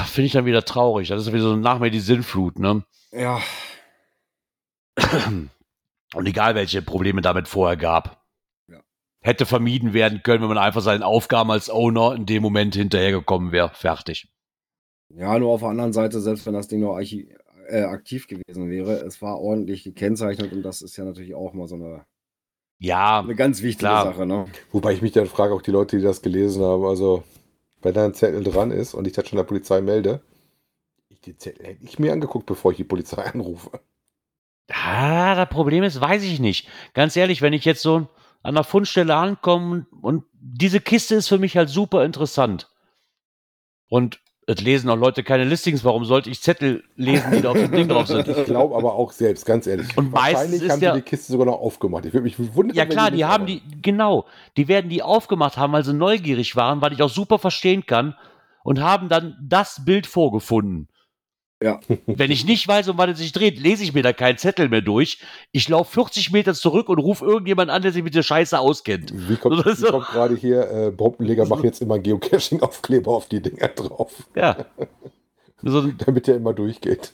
finde 0.08 0.26
ich 0.28 0.34
dann 0.34 0.46
wieder 0.46 0.64
traurig. 0.66 1.10
Das 1.10 1.22
ist 1.22 1.32
wieder 1.34 1.44
so 1.44 1.56
nach 1.56 1.80
mir 1.80 1.92
die 1.92 2.00
Sinnflut, 2.00 2.60
ne? 2.60 2.84
Ja. 3.12 3.40
Und 6.14 6.26
egal, 6.26 6.56
welche 6.56 6.82
Probleme 6.82 7.22
damit 7.22 7.48
vorher 7.48 7.78
gab. 7.78 8.24
Ja. 8.70 8.80
Hätte 9.22 9.46
vermieden 9.46 9.94
werden 9.94 10.22
können, 10.24 10.42
wenn 10.42 10.50
man 10.50 10.58
einfach 10.58 10.82
seinen 10.82 11.04
Aufgaben 11.04 11.52
als 11.52 11.70
Owner 11.70 12.16
in 12.16 12.26
dem 12.26 12.42
Moment 12.42 12.76
hinterhergekommen 12.76 13.52
wäre. 13.52 13.72
Fertig. 13.74 14.32
Ja, 15.10 15.38
nur 15.38 15.52
auf 15.52 15.62
der 15.62 15.70
anderen 15.70 15.94
Seite, 15.94 16.20
selbst 16.22 16.46
wenn 16.46 16.54
das 16.54 16.68
Ding 16.68 16.80
noch 16.82 17.00
äh, 17.00 17.82
aktiv 17.84 18.28
gewesen 18.28 18.70
wäre, 18.70 18.94
es 19.02 19.22
war 19.22 19.40
ordentlich 19.40 19.84
gekennzeichnet 19.84 20.52
und 20.52 20.64
das 20.64 20.82
ist 20.82 20.98
ja 20.98 21.06
natürlich 21.06 21.36
auch 21.36 21.54
mal 21.54 21.68
so 21.68 21.76
eine, 21.76 22.06
Ja, 22.80 23.20
eine 23.20 23.36
ganz 23.36 23.62
wichtige 23.62 23.90
Klar. 23.90 24.06
Sache, 24.06 24.26
ne? 24.26 24.46
Wobei 24.72 24.94
ich 24.94 25.02
mich 25.02 25.12
dann 25.12 25.28
frage, 25.28 25.54
auch 25.54 25.62
die 25.62 25.72
Leute, 25.72 25.98
die 25.98 26.04
das 26.04 26.22
gelesen 26.22 26.64
haben, 26.64 26.86
also 26.86 27.24
wenn 27.82 27.94
da 27.94 28.06
ein 28.06 28.14
Zettel 28.14 28.44
dran 28.44 28.72
ist 28.72 28.94
und 28.94 29.08
ich 29.08 29.14
das 29.14 29.28
schon 29.28 29.38
der 29.38 29.44
Polizei 29.44 29.82
melde, 29.82 30.22
ich 31.10 31.22
die 31.22 31.38
Zettel 31.38 31.66
hätte 31.66 31.84
ich 31.84 32.00
mir 32.00 32.14
angeguckt, 32.14 32.46
bevor 32.46 32.72
ich 32.72 32.78
die 32.78 32.84
Polizei 32.84 33.24
anrufe. 33.24 33.80
Ah, 34.72 35.36
das 35.36 35.50
Problem 35.50 35.84
ist, 35.84 36.02
weiß 36.02 36.24
ich 36.24 36.40
nicht. 36.40 36.68
Ganz 36.94 37.16
ehrlich, 37.16 37.42
wenn 37.42 37.54
ich 37.54 37.66
jetzt 37.66 37.82
so 37.82 38.08
an 38.42 38.56
der 38.56 38.64
Fundstelle 38.64 39.16
ankomme 39.16 39.86
und 40.02 40.24
diese 40.34 40.80
Kiste 40.80 41.16
ist 41.16 41.28
für 41.28 41.38
mich 41.38 41.56
halt 41.58 41.70
super 41.70 42.04
interessant. 42.06 42.70
Und 43.90 44.20
es 44.48 44.62
lesen 44.62 44.90
auch 44.92 44.96
Leute 44.96 45.24
keine 45.24 45.44
Listings, 45.44 45.84
warum 45.84 46.06
sollte 46.06 46.30
ich 46.30 46.42
Zettel 46.42 46.84
lesen, 46.96 47.32
die 47.32 47.42
da 47.42 47.50
auf 47.52 47.58
dem 47.58 47.72
Ding 47.72 47.88
drauf 47.88 48.08
sind? 48.08 48.28
Ich 48.28 48.46
glaube 48.46 48.76
aber 48.76 48.94
auch 48.94 49.12
selbst, 49.12 49.46
ganz 49.46 49.66
ehrlich. 49.66 49.96
Und 49.98 50.12
meistens 50.12 50.62
Wahrscheinlich 50.62 50.70
haben 50.72 50.82
ja- 50.82 50.94
die 50.94 51.02
die 51.02 51.10
Kiste 51.10 51.32
sogar 51.32 51.48
noch 51.48 51.60
aufgemacht. 51.60 52.06
Ich 52.06 52.14
würde 52.14 52.24
mich 52.26 52.38
wundern, 52.56 52.76
Ja 52.76 52.86
klar, 52.86 53.10
die 53.12 53.26
haben. 53.26 53.46
die, 53.48 53.62
genau, 53.82 54.26
die 54.58 54.68
werden 54.68 54.90
die 54.90 55.02
aufgemacht 55.02 55.58
haben, 55.58 55.74
weil 55.74 55.84
sie 55.84 55.94
neugierig 55.94 56.56
waren, 56.56 56.82
weil 56.82 56.94
ich 56.94 57.02
auch 57.02 57.10
super 57.10 57.40
verstehen 57.40 57.86
kann 57.88 58.16
und 58.64 58.82
haben 58.82 59.10
dann 59.10 59.36
das 59.42 59.84
Bild 59.86 60.06
vorgefunden. 60.08 60.90
Ja. 61.66 61.80
Wenn 62.06 62.30
ich 62.30 62.46
nicht 62.46 62.68
weiß, 62.68 62.90
um 62.90 62.98
was 63.00 63.10
es 63.10 63.18
sich 63.18 63.32
dreht, 63.32 63.60
lese 63.60 63.84
ich 63.84 63.94
mir 63.94 64.04
da 64.04 64.14
keinen 64.14 64.38
Zettel 64.38 64.70
mehr 64.70 64.82
durch. 64.82 65.18
Ich 65.52 65.68
laufe 65.68 65.92
40 65.94 66.32
Meter 66.32 66.54
zurück 66.54 66.90
und 66.90 67.00
rufe 67.00 67.26
irgendjemand 67.26 67.72
an, 67.72 67.82
der 67.82 67.92
sich 67.92 68.04
mit 68.04 68.14
der 68.14 68.22
Scheiße 68.22 68.60
auskennt. 68.60 69.12
Wie 69.16 69.36
kommt, 69.36 69.64
so- 69.78 69.88
kommt 69.88 70.08
gerade 70.08 70.36
hier, 70.36 70.70
äh, 70.70 70.92
Bombenleger 70.92 71.48
machen 71.48 71.64
jetzt 71.64 71.82
immer 71.82 71.98
Geocaching-Aufkleber 71.98 73.10
auf 73.12 73.28
die 73.30 73.42
Dinger 73.42 73.70
drauf, 73.70 74.12
Ja. 74.36 74.58
So, 75.64 75.82
damit 75.88 76.28
der 76.28 76.36
immer 76.36 76.54
durchgeht. 76.54 77.14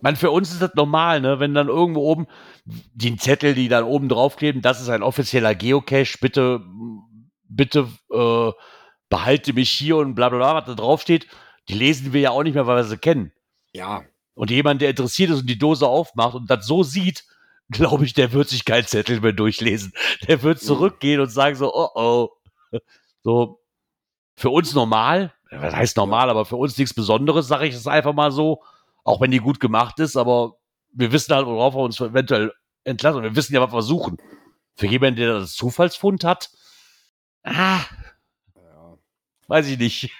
man, 0.00 0.14
für 0.14 0.30
uns 0.30 0.52
ist 0.52 0.62
das 0.62 0.74
normal, 0.76 1.20
ne? 1.20 1.40
Wenn 1.40 1.54
dann 1.54 1.66
irgendwo 1.68 2.02
oben 2.02 2.26
die 2.64 3.16
Zettel, 3.16 3.54
die 3.54 3.66
dann 3.68 3.82
oben 3.82 4.08
draufkleben, 4.08 4.62
das 4.62 4.80
ist 4.80 4.88
ein 4.90 5.02
offizieller 5.02 5.56
Geocache, 5.56 6.18
bitte, 6.20 6.60
bitte 7.48 7.88
äh, 8.12 8.52
behalte 9.08 9.52
mich 9.54 9.70
hier 9.70 9.96
und 9.96 10.14
bla 10.14 10.28
bla 10.28 10.38
bla, 10.38 10.54
was 10.54 10.64
da 10.66 10.74
draufsteht, 10.74 11.26
die 11.68 11.74
lesen 11.74 12.12
wir 12.12 12.20
ja 12.20 12.30
auch 12.30 12.42
nicht 12.44 12.54
mehr, 12.54 12.66
weil 12.68 12.76
wir 12.76 12.84
sie 12.84 12.98
kennen. 12.98 13.32
Ja. 13.74 14.04
Und 14.34 14.50
jemand, 14.50 14.82
der 14.82 14.90
interessiert 14.90 15.30
ist 15.30 15.40
und 15.40 15.46
die 15.46 15.58
Dose 15.58 15.86
aufmacht 15.86 16.34
und 16.34 16.50
das 16.50 16.66
so 16.66 16.82
sieht, 16.82 17.24
glaube 17.70 18.04
ich, 18.04 18.14
der 18.14 18.32
wird 18.32 18.48
sich 18.48 18.64
kein 18.64 18.86
Zettel 18.86 19.20
mehr 19.20 19.32
durchlesen. 19.32 19.92
Der 20.28 20.42
wird 20.42 20.60
zurückgehen 20.60 21.20
und 21.20 21.28
sagen 21.28 21.56
so, 21.56 21.72
oh 21.74 21.90
oh. 21.94 22.28
So, 23.22 23.60
für 24.36 24.50
uns 24.50 24.74
normal, 24.74 25.32
was 25.50 25.74
heißt 25.74 25.96
normal, 25.96 26.28
aber 26.28 26.44
für 26.44 26.56
uns 26.56 26.76
nichts 26.76 26.92
Besonderes, 26.94 27.46
sage 27.46 27.66
ich 27.66 27.74
es 27.74 27.86
einfach 27.86 28.12
mal 28.12 28.32
so. 28.32 28.62
Auch 29.02 29.20
wenn 29.20 29.30
die 29.30 29.38
gut 29.38 29.60
gemacht 29.60 29.98
ist, 29.98 30.16
aber 30.16 30.56
wir 30.92 31.12
wissen 31.12 31.34
halt, 31.34 31.46
worauf 31.46 31.74
wir 31.74 31.80
uns 31.80 32.00
eventuell 32.00 32.52
entlassen. 32.84 33.22
Wir 33.22 33.36
wissen 33.36 33.54
ja, 33.54 33.60
was 33.60 33.72
wir 33.72 33.82
suchen. 33.82 34.18
Für 34.76 34.86
jemanden, 34.86 35.20
der 35.20 35.40
das 35.40 35.54
Zufallsfund 35.54 36.24
hat, 36.24 36.50
ah, 37.44 37.80
ja. 38.56 38.98
weiß 39.46 39.68
ich 39.68 39.78
nicht. 39.78 40.10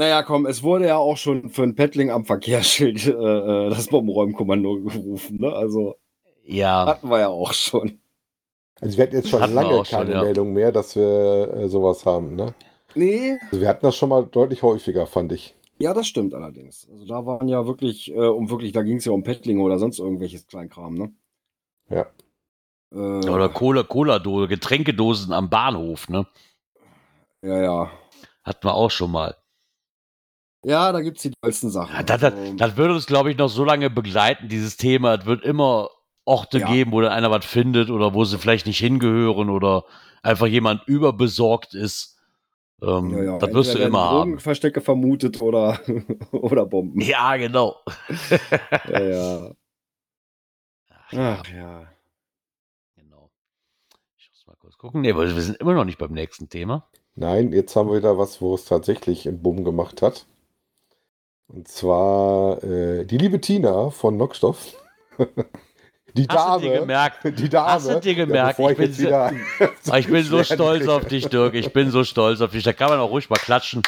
Naja, 0.00 0.22
komm, 0.22 0.46
es 0.46 0.62
wurde 0.62 0.86
ja 0.86 0.96
auch 0.96 1.18
schon 1.18 1.50
für 1.50 1.62
ein 1.62 1.74
Paddling 1.74 2.10
am 2.10 2.24
Verkehrsschild 2.24 3.06
äh, 3.06 3.10
äh, 3.10 3.68
das 3.68 3.88
Bombenräumkommando 3.88 4.80
gerufen, 4.80 5.42
ne? 5.42 5.52
Also 5.52 5.94
Ja, 6.42 6.86
hatten 6.86 7.10
wir 7.10 7.18
ja 7.18 7.28
auch 7.28 7.52
schon. 7.52 8.00
Also 8.80 8.96
wir 8.96 9.04
hatten 9.04 9.16
jetzt 9.16 9.28
schon 9.28 9.42
Hatten 9.42 9.52
lange 9.52 9.68
auch 9.68 9.84
schon, 9.84 9.98
keine 9.98 10.12
ja. 10.12 10.22
Meldung 10.22 10.54
mehr, 10.54 10.72
dass 10.72 10.96
wir 10.96 11.52
äh, 11.54 11.68
sowas 11.68 12.06
haben. 12.06 12.34
Ne? 12.34 12.54
Nee. 12.94 13.36
Also 13.42 13.60
wir 13.60 13.68
hatten 13.68 13.84
das 13.84 13.94
schon 13.94 14.08
mal 14.08 14.24
deutlich 14.24 14.62
häufiger, 14.62 15.06
fand 15.06 15.32
ich. 15.32 15.54
Ja, 15.78 15.92
das 15.92 16.06
stimmt 16.06 16.32
allerdings. 16.32 16.88
Also 16.90 17.04
da 17.04 17.26
waren 17.26 17.46
ja 17.46 17.66
wirklich, 17.66 18.10
äh, 18.10 18.26
um 18.26 18.48
wirklich, 18.48 18.72
da 18.72 18.80
ging 18.82 18.96
es 18.96 19.04
ja 19.04 19.12
um 19.12 19.22
Paddling 19.22 19.60
oder 19.60 19.78
sonst 19.78 19.98
irgendwelches 19.98 20.46
Kleinkram, 20.46 20.94
ne? 20.94 21.12
Ja. 21.90 22.06
Äh, 22.90 23.28
oder 23.28 23.50
Cola, 23.50 23.82
Cola-Dose, 23.82 24.48
Getränkedosen 24.48 25.34
am 25.34 25.50
Bahnhof, 25.50 26.08
ne? 26.08 26.26
ja, 27.42 27.60
ja. 27.60 27.90
Hatten 28.44 28.66
wir 28.66 28.72
auch 28.72 28.90
schon 28.90 29.10
mal. 29.10 29.36
Ja, 30.64 30.92
da 30.92 31.00
gibt 31.00 31.16
es 31.16 31.22
die 31.22 31.32
tollsten 31.40 31.70
Sachen. 31.70 31.94
Ja, 31.94 32.02
das, 32.02 32.20
das, 32.20 32.34
Also, 32.34 32.54
das 32.56 32.76
würde 32.76 32.94
uns, 32.94 33.06
glaube 33.06 33.30
ich, 33.30 33.38
noch 33.38 33.48
so 33.48 33.64
lange 33.64 33.88
begleiten, 33.90 34.48
dieses 34.48 34.76
Thema. 34.76 35.14
Es 35.14 35.26
wird 35.26 35.42
immer 35.44 35.88
Orte 36.26 36.58
Ja. 36.58 36.70
geben, 36.70 36.92
wo 36.92 37.00
dann 37.00 37.12
einer 37.12 37.30
was 37.30 37.44
findet 37.46 37.90
oder 37.90 38.12
wo 38.14 38.24
sie 38.24 38.38
vielleicht 38.38 38.66
nicht 38.66 38.78
hingehören 38.78 39.48
oder 39.48 39.84
einfach 40.22 40.46
jemand 40.46 40.86
überbesorgt 40.86 41.74
ist. 41.74 42.18
Ähm, 42.82 43.10
Ja, 43.10 43.22
ja, 43.22 43.38
das 43.38 43.52
wirst 43.52 43.74
du 43.74 43.78
immer 43.78 44.00
haben. 44.00 44.16
Drogenverstecke 44.30 44.80
vermutet 44.80 45.40
oder, 45.40 45.80
oder 46.32 46.66
Bomben. 46.66 47.00
Ja, 47.00 47.36
genau. 47.36 47.76
Ja, 48.88 49.00
ja. 49.00 49.50
Ach 51.12 51.42
ja. 51.48 51.86
genau. 52.96 53.30
Ich 54.18 54.30
muss 54.30 54.46
mal 54.46 54.56
kurz 54.60 54.76
gucken. 54.78 55.00
Nee, 55.00 55.14
wir 55.16 55.28
sind 55.40 55.56
immer 55.56 55.74
noch 55.74 55.84
nicht 55.84 55.98
beim 55.98 56.12
nächsten 56.12 56.48
Thema. 56.48 56.86
Nein, 57.16 57.52
jetzt 57.52 57.74
haben 57.74 57.88
wir 57.90 57.96
wieder 57.98 58.16
was, 58.18 58.40
wo 58.40 58.54
es 58.54 58.64
tatsächlich 58.66 59.26
einen 59.26 59.42
Bumm 59.42 59.64
gemacht 59.64 60.02
hat. 60.02 60.26
Und 61.52 61.66
zwar 61.68 62.62
äh, 62.62 63.04
die 63.04 63.18
liebe 63.18 63.40
Tina 63.40 63.90
von 63.90 64.16
Nockstoff. 64.16 64.74
Die 66.16 66.26
Hast 66.28 66.36
Dame. 66.36 66.62
du 66.62 66.68
dir 66.68 66.80
gemerkt? 66.80 67.18
Die 67.38 67.48
Dame. 67.48 67.72
Hast 67.72 67.88
du 67.88 68.00
dir 68.00 68.14
gemerkt? 68.16 68.56
bevor 68.56 68.72
Ich 68.72 68.76
bin 68.78 68.98
wieder 68.98 69.32
Ah, 69.88 69.98
Ich 69.98 70.08
bin 70.08 70.24
so 70.24 70.42
stolz 70.42 70.88
auf 70.88 71.04
dich, 71.04 71.28
Dirk. 71.28 71.54
Ich 71.54 71.72
bin 71.72 71.90
so 71.92 72.02
stolz 72.02 72.40
auf 72.40 72.50
dich. 72.50 72.64
Da 72.64 72.72
kann 72.72 72.90
man 72.90 72.98
auch 72.98 73.10
ruhig 73.10 73.30
mal 73.30 73.36
klatschen. 73.36 73.82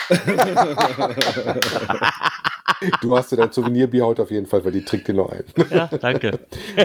Du 3.00 3.16
hast 3.16 3.32
dir 3.32 3.36
dein 3.36 3.50
Souvenirbier 3.50 4.06
heute 4.06 4.22
auf 4.22 4.30
jeden 4.30 4.46
Fall, 4.46 4.64
weil 4.64 4.70
die 4.72 4.84
trinkt 4.84 5.08
dir 5.08 5.14
noch 5.14 5.30
ein. 5.32 5.44
Ja, 5.70 5.88
danke. 5.88 6.38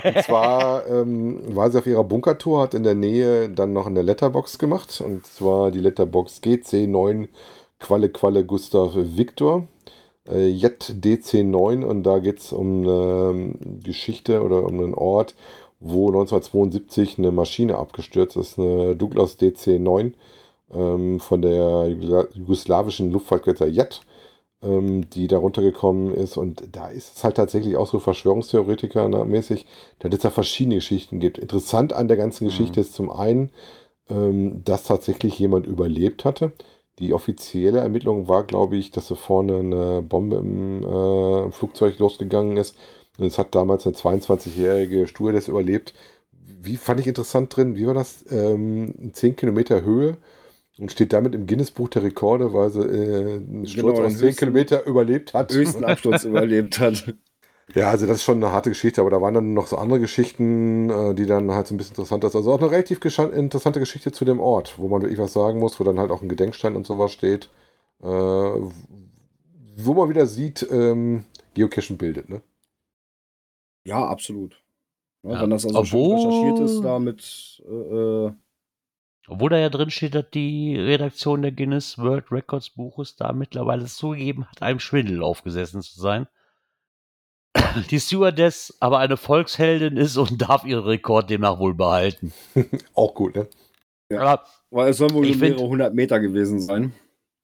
Und 0.03 0.23
zwar 0.23 0.87
ähm, 0.87 1.55
war 1.55 1.69
sie 1.69 1.77
auf 1.79 1.85
ihrer 1.87 2.03
Bunkertour, 2.03 2.61
hat 2.63 2.73
in 2.73 2.83
der 2.83 2.95
Nähe 2.95 3.49
dann 3.49 3.73
noch 3.73 3.85
eine 3.85 4.01
Letterbox 4.01 4.57
gemacht. 4.57 5.01
Und 5.01 5.25
zwar 5.27 5.69
die 5.71 5.79
Letterbox 5.79 6.41
GC9 6.43 7.27
Qualle 7.79 8.09
Qualle 8.09 8.43
Gustav 8.43 8.93
Victor. 8.95 9.67
Äh, 10.29 10.47
Jet 10.47 10.95
DC9 11.01 11.83
und 11.83 12.03
da 12.03 12.19
geht 12.19 12.39
es 12.39 12.53
um 12.53 12.81
eine 12.81 13.29
ähm, 13.31 13.81
Geschichte 13.83 14.41
oder 14.43 14.63
um 14.65 14.79
einen 14.79 14.93
Ort, 14.93 15.35
wo 15.79 16.07
1972 16.07 17.17
eine 17.17 17.31
Maschine 17.31 17.77
abgestürzt 17.77 18.37
ist, 18.37 18.59
eine 18.59 18.95
Douglas 18.95 19.37
DC9 19.39 20.13
ähm, 20.73 21.19
von 21.19 21.41
der 21.41 21.87
Jugosla- 21.87 22.27
jugoslawischen 22.35 23.11
Luftfahrtkette 23.11 23.65
Jet 23.67 24.01
ähm, 24.61 25.09
die 25.09 25.27
da 25.27 25.37
runtergekommen 25.37 26.13
ist. 26.13 26.37
Und 26.37 26.63
da 26.71 26.89
ist 26.89 27.17
es 27.17 27.23
halt 27.23 27.37
tatsächlich 27.37 27.77
auch 27.77 27.87
so 27.87 27.99
Verschwörungstheoretiker-mäßig, 27.99 29.65
dass 29.99 30.13
es 30.13 30.19
da 30.19 30.29
verschiedene 30.31 30.75
Geschichten 30.75 31.19
gibt. 31.19 31.37
Interessant 31.37 31.93
an 31.93 32.07
der 32.07 32.17
ganzen 32.17 32.45
Geschichte 32.45 32.81
ist 32.81 32.93
zum 32.93 33.11
einen, 33.11 33.51
ähm, 34.09 34.63
dass 34.63 34.85
tatsächlich 34.85 35.39
jemand 35.39 35.67
überlebt 35.67 36.25
hatte. 36.25 36.53
Die 36.99 37.13
offizielle 37.13 37.79
Ermittlung 37.79 38.27
war, 38.27 38.43
glaube 38.43 38.75
ich, 38.77 38.91
dass 38.91 39.07
so 39.07 39.15
vorne 39.15 39.57
eine 39.57 40.01
Bombe 40.01 40.37
im 40.37 40.83
äh, 40.83 41.51
Flugzeug 41.51 41.99
losgegangen 41.99 42.57
ist. 42.57 42.75
Und 43.19 43.27
es 43.27 43.37
hat 43.37 43.53
damals 43.53 43.85
eine 43.85 43.95
22-jährige 43.95 45.07
Stewardess 45.07 45.47
überlebt. 45.47 45.93
Wie 46.31 46.77
fand 46.77 46.99
ich 46.99 47.07
interessant 47.07 47.55
drin? 47.55 47.75
Wie 47.75 47.85
war 47.85 47.93
das? 47.93 48.25
Ähm, 48.31 49.11
10 49.13 49.35
Kilometer 49.35 49.83
Höhe 49.83 50.17
und 50.79 50.91
steht 50.91 51.13
damit 51.13 51.35
im 51.35 51.47
Guinness-Buch 51.47 51.89
der 51.89 52.03
Rekorde, 52.03 52.53
weil 52.53 52.69
sie 52.69 52.81
äh, 52.81 53.35
einen 53.35 53.67
Sturz 53.67 53.97
den 53.97 54.05
aus 54.05 54.17
10 54.17 54.21
höchsten- 54.21 54.39
Kilometer 54.39 54.85
überlebt 54.85 55.33
hat. 55.33 55.53
Höchsten 55.53 55.83
Absturz 55.83 56.23
überlebt 56.25 56.79
hat. 56.79 57.13
Ja, 57.75 57.89
also 57.89 58.05
das 58.07 58.17
ist 58.17 58.23
schon 58.23 58.41
eine 58.41 58.53
harte 58.53 58.69
Geschichte, 58.69 59.01
aber 59.01 59.09
da 59.09 59.21
waren 59.21 59.33
dann 59.33 59.53
noch 59.53 59.67
so 59.67 59.77
andere 59.77 59.99
Geschichten, 59.99 60.89
äh, 60.89 61.13
die 61.13 61.25
dann 61.25 61.51
halt 61.51 61.67
so 61.67 61.73
ein 61.75 61.77
bisschen 61.77 61.91
interessanter 61.93 62.29
sind. 62.29 62.39
Also 62.39 62.53
auch 62.53 62.59
eine 62.61 62.71
relativ 62.71 62.99
interessante 63.03 63.79
Geschichte 63.79 64.11
zu 64.13 64.23
dem 64.23 64.39
Ort, 64.39 64.77
wo 64.79 64.87
man 64.87 65.01
wirklich 65.01 65.19
was 65.19 65.33
sagen 65.33 65.59
muss, 65.59 65.77
wo 65.79 65.83
dann 65.83 65.99
halt 65.99 66.09
auch 66.11 66.21
ein 66.21 66.29
Gedenkstein 66.29 66.75
und 66.77 66.87
sowas 66.87 67.11
steht, 67.11 67.49
äh, 68.01 68.05
wo 68.05 69.93
man 69.93 70.09
wieder 70.09 70.25
sieht, 70.27 70.65
ähm, 70.71 71.25
Geocaching 71.55 71.97
bildet, 71.97 72.29
ne? 72.29 72.41
Ja, 73.85 74.05
absolut. 74.07 74.61
Ja, 75.23 75.33
Ja, 75.33 75.41
Wenn 75.41 75.49
das 75.49 75.65
also 75.65 75.83
schon 75.83 75.99
obwohl- 75.99 76.15
recherchiert 76.17 76.59
ist, 76.59 76.81
da 76.83 76.99
mit 76.99 77.61
äh, 77.67 78.25
äh, 78.27 78.31
Obwohl 79.27 79.49
da 79.49 79.57
ja 79.57 79.69
drin 79.69 79.89
steht, 79.89 80.15
dass 80.15 80.29
die 80.33 80.77
Redaktion 80.77 81.41
der 81.41 81.51
Guinness 81.51 81.97
World 81.97 82.31
Records 82.31 82.69
Buches 82.69 83.17
da 83.17 83.33
mittlerweile 83.33 83.85
zugegeben 83.85 84.45
hat, 84.45 84.61
einem 84.61 84.79
Schwindel 84.79 85.21
aufgesessen 85.21 85.81
zu 85.81 85.99
sein. 85.99 86.27
Die 87.91 87.99
Stewardess 87.99 88.75
aber 88.79 88.99
eine 88.99 89.17
Volksheldin 89.17 89.97
ist 89.97 90.17
und 90.17 90.41
darf 90.41 90.65
ihren 90.65 90.83
Rekord 90.83 91.29
demnach 91.29 91.59
wohl 91.59 91.73
behalten. 91.73 92.33
Auch 92.93 93.13
gut, 93.13 93.35
ne? 93.35 93.47
Ja. 94.09 94.21
Aber, 94.21 94.43
weil 94.69 94.89
es 94.89 94.97
sollen 94.97 95.13
wohl 95.13 95.27
nur 95.27 95.35
mehrere 95.35 95.67
hundert 95.67 95.93
Meter 95.93 96.19
gewesen 96.19 96.59
sein. 96.59 96.93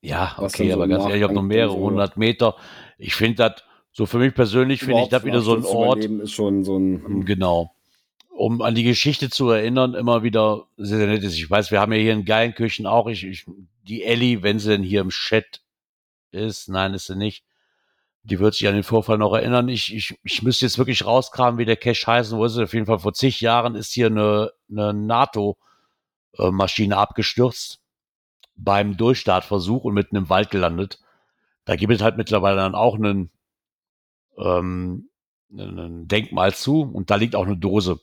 ja, 0.02 0.36
okay, 0.38 0.70
so 0.70 0.74
aber 0.74 0.88
ganz 0.88 1.04
ehrlich, 1.04 1.18
ich 1.18 1.24
habe 1.24 1.34
noch 1.34 1.42
Nachgang 1.42 1.58
mehrere 1.58 1.78
hundert 1.78 2.18
Meter. 2.18 2.56
Ich 2.98 3.16
finde 3.16 3.36
das, 3.36 3.64
so 3.92 4.06
für 4.06 4.18
mich 4.18 4.34
persönlich, 4.34 4.82
finde 4.82 5.04
ich 5.04 5.10
das 5.10 5.24
wieder 5.24 5.42
so 5.42 5.56
ein 5.56 5.64
Ort, 5.64 6.04
ist 6.04 6.32
schon 6.32 6.64
so 6.64 6.78
ein. 6.78 7.26
Genau. 7.26 7.76
Um 8.30 8.62
an 8.62 8.74
die 8.74 8.84
Geschichte 8.84 9.30
zu 9.30 9.50
erinnern, 9.50 9.94
immer 9.94 10.24
wieder 10.24 10.66
sehr, 10.78 10.98
sehr 10.98 11.08
nett 11.08 11.24
ist. 11.24 11.38
Ich 11.38 11.50
weiß, 11.50 11.70
wir 11.70 11.80
haben 11.80 11.94
ja 11.94 12.00
hier 12.00 12.14
in 12.14 12.26
Geilenkirchen 12.26 12.88
auch, 12.88 13.08
ich, 13.08 13.24
ich, 13.24 13.46
die 13.84 14.04
Ellie, 14.04 14.42
wenn 14.42 14.58
sie 14.58 14.70
denn 14.70 14.82
hier 14.82 15.02
im 15.02 15.10
Chat 15.10 15.62
ist, 16.32 16.68
nein, 16.68 16.96
ist 16.96 17.06
sie 17.06 17.16
nicht, 17.16 17.46
die 18.24 18.39
wird 18.39 18.55
sich 18.55 18.67
an 18.67 18.74
den 18.74 18.84
Vorfall 18.84 19.17
noch 19.17 19.34
erinnern. 19.34 19.67
Ich, 19.67 19.93
ich, 19.93 20.17
ich 20.24 20.43
müsste 20.43 20.65
jetzt 20.65 20.78
wirklich 20.78 21.05
rauskramen, 21.05 21.57
wie 21.57 21.65
der 21.65 21.76
Cache 21.76 22.07
heißen 22.07 22.38
wollte. 22.38 22.63
Auf 22.63 22.74
jeden 22.74 22.86
Fall 22.86 22.99
vor 22.99 23.13
zig 23.13 23.41
Jahren 23.41 23.76
ist 23.76 23.91
hier 23.91 24.07
eine, 24.07 24.53
eine 24.71 24.93
NATO-Maschine 24.93 26.97
abgestürzt 26.97 27.82
beim 28.55 28.95
Durchstartversuch 28.95 29.84
und 29.84 29.93
mitten 29.93 30.15
im 30.15 30.30
Wald 30.30 30.51
gelandet. 30.51 31.01
Da 31.65 31.76
gibt 31.76 31.91
es 31.91 32.01
halt 32.01 32.17
mittlerweile 32.17 32.57
dann 32.57 32.76
auch 32.76 32.95
einen, 32.95 33.30
ähm, 34.38 35.09
ein 35.51 36.07
Denkmal 36.07 36.53
zu 36.53 36.82
und 36.82 37.11
da 37.11 37.15
liegt 37.15 37.36
auch 37.36 37.45
eine 37.45 37.57
Dose. 37.57 37.99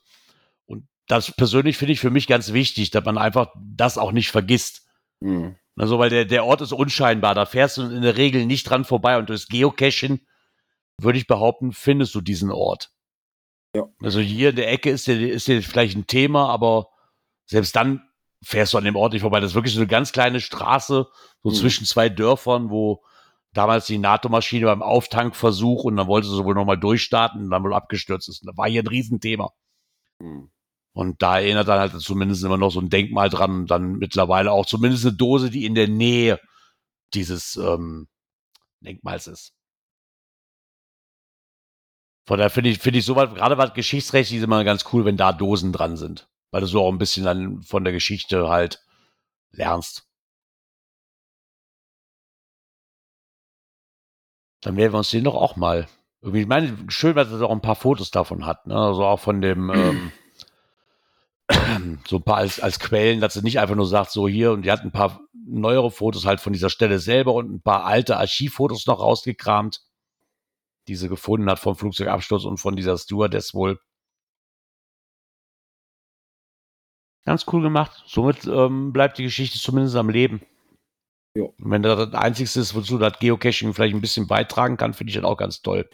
Und 0.67 0.87
das 1.07 1.33
persönlich 1.33 1.79
finde 1.79 1.93
ich 1.93 2.01
für 2.01 2.11
mich 2.11 2.27
ganz 2.27 2.53
wichtig, 2.53 2.91
dass 2.91 3.05
man 3.05 3.17
einfach 3.17 3.55
das 3.57 3.97
auch 3.97 4.13
nicht 4.13 4.31
vergisst. 4.31 4.87
Hm. 5.23 5.57
Also, 5.77 5.99
weil 5.99 6.11
der, 6.11 6.25
der 6.25 6.45
Ort 6.45 6.61
ist 6.61 6.73
unscheinbar, 6.73 7.35
da 7.35 7.47
fährst 7.47 7.79
du 7.79 7.83
in 7.83 8.03
der 8.03 8.17
Regel 8.17 8.45
nicht 8.47 8.69
dran 8.69 8.85
vorbei 8.85 9.19
und 9.19 9.29
durchs 9.29 9.49
Geocachen, 9.49 10.27
würde 11.01 11.19
ich 11.19 11.27
behaupten, 11.27 11.73
findest 11.73 12.15
du 12.15 12.21
diesen 12.21 12.51
Ort. 12.51 12.93
Ja. 13.75 13.85
Also 14.03 14.21
hier 14.21 14.51
in 14.51 14.57
der 14.57 14.71
Ecke 14.71 14.91
ist 14.91 15.07
der, 15.07 15.19
ist 15.21 15.47
vielleicht 15.47 15.97
ein 15.97 16.07
Thema, 16.07 16.49
aber 16.49 16.89
selbst 17.47 17.75
dann 17.77 18.03
fährst 18.43 18.73
du 18.75 18.79
an 18.79 18.85
dem 18.85 18.97
Ort 18.97 19.13
nicht 19.13 19.23
vorbei. 19.23 19.41
Das 19.41 19.53
ist 19.53 19.55
wirklich 19.55 19.75
so 19.75 19.81
eine 19.81 19.87
ganz 19.87 20.13
kleine 20.13 20.41
Straße, 20.41 21.07
so 21.43 21.51
Mhm. 21.51 21.55
zwischen 21.55 21.87
zwei 21.87 22.09
Dörfern, 22.09 22.71
wo 22.71 23.03
damals 23.53 23.87
die 23.87 23.99
NATO-Maschine 23.99 24.67
beim 24.67 24.83
Auftankversuch 24.83 25.85
und 25.85 25.97
dann 25.97 26.07
wollte 26.07 26.29
sie 26.29 26.45
wohl 26.45 26.55
nochmal 26.55 26.79
durchstarten 26.79 27.45
und 27.45 27.51
dann 27.51 27.63
wohl 27.63 27.75
abgestürzt 27.75 28.29
ist. 28.29 28.43
Und 28.43 28.53
da 28.53 28.57
war 28.57 28.69
hier 28.69 28.83
ein 28.83 28.87
Riesenthema. 28.87 29.53
Hm. 30.21 30.51
Und 30.93 31.23
da 31.23 31.39
erinnert 31.39 31.69
dann 31.69 31.79
halt 31.79 32.01
zumindest 32.01 32.43
immer 32.45 32.59
noch 32.59 32.71
so 32.71 32.81
ein 32.81 32.91
Denkmal 32.91 33.29
dran 33.29 33.67
dann 33.67 33.93
mittlerweile 33.99 34.53
auch 34.53 34.67
zumindest 34.67 35.07
eine 35.07 35.17
Dose, 35.17 35.51
die 35.51 35.65
in 35.65 35.75
der 35.75 35.89
Nähe 35.89 36.41
dieses 37.15 37.57
ähm, 37.57 38.09
Denkmals 38.81 39.27
ist. 39.29 39.53
Von 42.27 42.39
daher 42.39 42.51
finde 42.51 42.71
ich, 42.71 42.79
finde 42.79 42.99
ich 42.99 43.05
sowas, 43.05 43.35
gerade 43.35 43.59
was 43.59 43.75
geschichtsrechtlich 43.75 44.39
ist 44.39 44.45
immer 44.45 44.63
ganz 44.65 44.85
cool, 44.93 45.05
wenn 45.05 45.17
da 45.17 45.33
Dosen 45.33 45.73
dran 45.73 45.97
sind. 45.97 46.29
Weil 46.51 46.61
du 46.61 46.67
so 46.67 46.83
auch 46.83 46.93
ein 46.93 46.99
bisschen 46.99 47.25
dann 47.25 47.63
von 47.63 47.85
der 47.85 47.93
Geschichte 47.93 48.49
halt 48.49 48.85
lernst. 49.53 50.07
Dann 54.63 54.77
werden 54.77 54.93
wir 54.93 54.99
uns 54.99 55.11
den 55.11 55.25
doch 55.25 55.35
auch 55.35 55.57
mal. 55.57 55.89
Irgendwie, 56.21 56.43
ich 56.43 56.47
meine, 56.47 56.77
schön, 56.89 57.17
dass 57.17 57.33
er 57.33 57.43
auch 57.43 57.51
ein 57.51 57.63
paar 57.63 57.77
Fotos 57.77 58.11
davon 58.11 58.45
hat, 58.45 58.67
ne? 58.67 58.77
Also 58.77 59.05
auch 59.05 59.21
von 59.21 59.41
dem, 59.41 59.71
ähm, 59.71 60.13
so 62.07 62.17
ein 62.17 62.23
paar 62.23 62.37
als, 62.37 62.61
als 62.61 62.79
Quellen, 62.79 63.21
dass 63.21 63.35
sie 63.35 63.43
nicht 63.43 63.59
einfach 63.61 63.75
nur 63.75 63.87
sagt, 63.87 64.11
so 64.11 64.29
hier, 64.29 64.53
und 64.53 64.63
die 64.63 64.71
hat 64.71 64.83
ein 64.83 64.93
paar 64.93 65.21
neuere 65.33 65.91
Fotos 65.91 66.27
halt 66.27 66.41
von 66.41 66.53
dieser 66.53 66.71
Stelle 66.71 66.99
selber 66.99 67.35
und 67.35 67.53
ein 67.53 67.63
paar 67.63 67.85
alte 67.85 68.17
Archivfotos 68.17 68.87
noch 68.87 69.01
rausgekramt, 69.01 69.81
die 70.89 70.97
sie 70.97 71.09
gefunden 71.09 71.51
hat 71.51 71.59
vom 71.59 71.77
Flugzeugabsturz 71.77 72.45
und 72.45 72.59
von 72.59 72.77
dieser 72.77 72.97
Stewardess 72.97 73.55
wohl. 73.55 73.79
Ganz 77.25 77.47
cool 77.53 77.63
gemacht. 77.63 78.03
Somit 78.07 78.47
ähm, 78.47 78.93
bleibt 78.93 79.19
die 79.19 79.25
Geschichte 79.25 79.59
zumindest 79.59 79.97
am 79.97 80.09
Leben. 80.09 80.43
Und 81.35 81.55
wenn 81.59 81.83
das 81.83 82.11
das 82.11 82.21
Einzige 82.21 82.49
ist, 82.61 82.75
wozu 82.75 82.99
das 82.99 83.19
Geocaching 83.19 83.73
vielleicht 83.73 83.95
ein 83.95 84.01
bisschen 84.01 84.27
beitragen 84.27 84.77
kann, 84.77 84.95
finde 84.95 85.11
ich 85.11 85.17
das 85.17 85.25
auch 85.25 85.37
ganz 85.37 85.63
toll. 85.63 85.89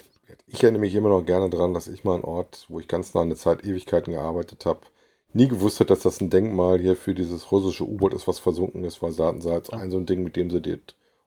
Ich 0.46 0.62
erinnere 0.62 0.80
mich 0.80 0.94
immer 0.94 1.08
noch 1.08 1.22
gerne 1.22 1.50
daran, 1.50 1.74
dass 1.74 1.88
ich 1.88 2.04
mal 2.04 2.14
einen 2.14 2.24
Ort, 2.24 2.64
wo 2.68 2.80
ich 2.80 2.88
ganz 2.88 3.14
nah 3.14 3.22
eine 3.22 3.36
Zeit 3.36 3.64
Ewigkeiten 3.64 4.12
gearbeitet 4.12 4.64
habe, 4.64 4.80
nie 5.32 5.48
gewusst 5.48 5.80
hat, 5.80 5.90
dass 5.90 6.00
das 6.00 6.20
ein 6.20 6.30
Denkmal 6.30 6.78
hier 6.78 6.96
für 6.96 7.14
dieses 7.14 7.50
russische 7.52 7.84
U-Boot 7.84 8.14
ist, 8.14 8.26
was 8.26 8.38
versunken 8.38 8.84
ist, 8.84 9.02
weil 9.02 9.12
sie 9.12 9.24
hatten 9.24 9.40
sie 9.40 9.52
ein 9.72 9.90
so 9.90 9.98
ein 9.98 10.06
Ding, 10.06 10.22
mit 10.22 10.36
dem 10.36 10.50
sie 10.50 10.60
das 10.60 10.78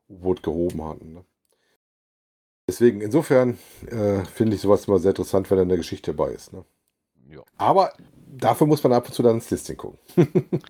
U-Boot 0.09 0.43
gehoben 0.43 0.83
hatten. 0.83 1.13
Ne? 1.13 1.25
Deswegen, 2.67 3.01
insofern 3.01 3.57
äh, 3.87 4.23
finde 4.25 4.55
ich 4.55 4.61
sowas 4.61 4.85
immer 4.85 4.99
sehr 4.99 5.11
interessant, 5.11 5.49
wenn 5.49 5.57
da 5.57 5.63
eine 5.63 5.77
Geschichte 5.77 6.13
dabei 6.13 6.31
ist. 6.31 6.53
Ne? 6.53 6.65
Ja. 7.29 7.43
Aber 7.57 7.93
dafür 8.27 8.67
muss 8.67 8.83
man 8.83 8.93
ab 8.93 9.07
und 9.07 9.13
zu 9.13 9.23
dann 9.23 9.35
ins 9.35 9.49
Listing 9.49 9.77
gucken. 9.77 9.99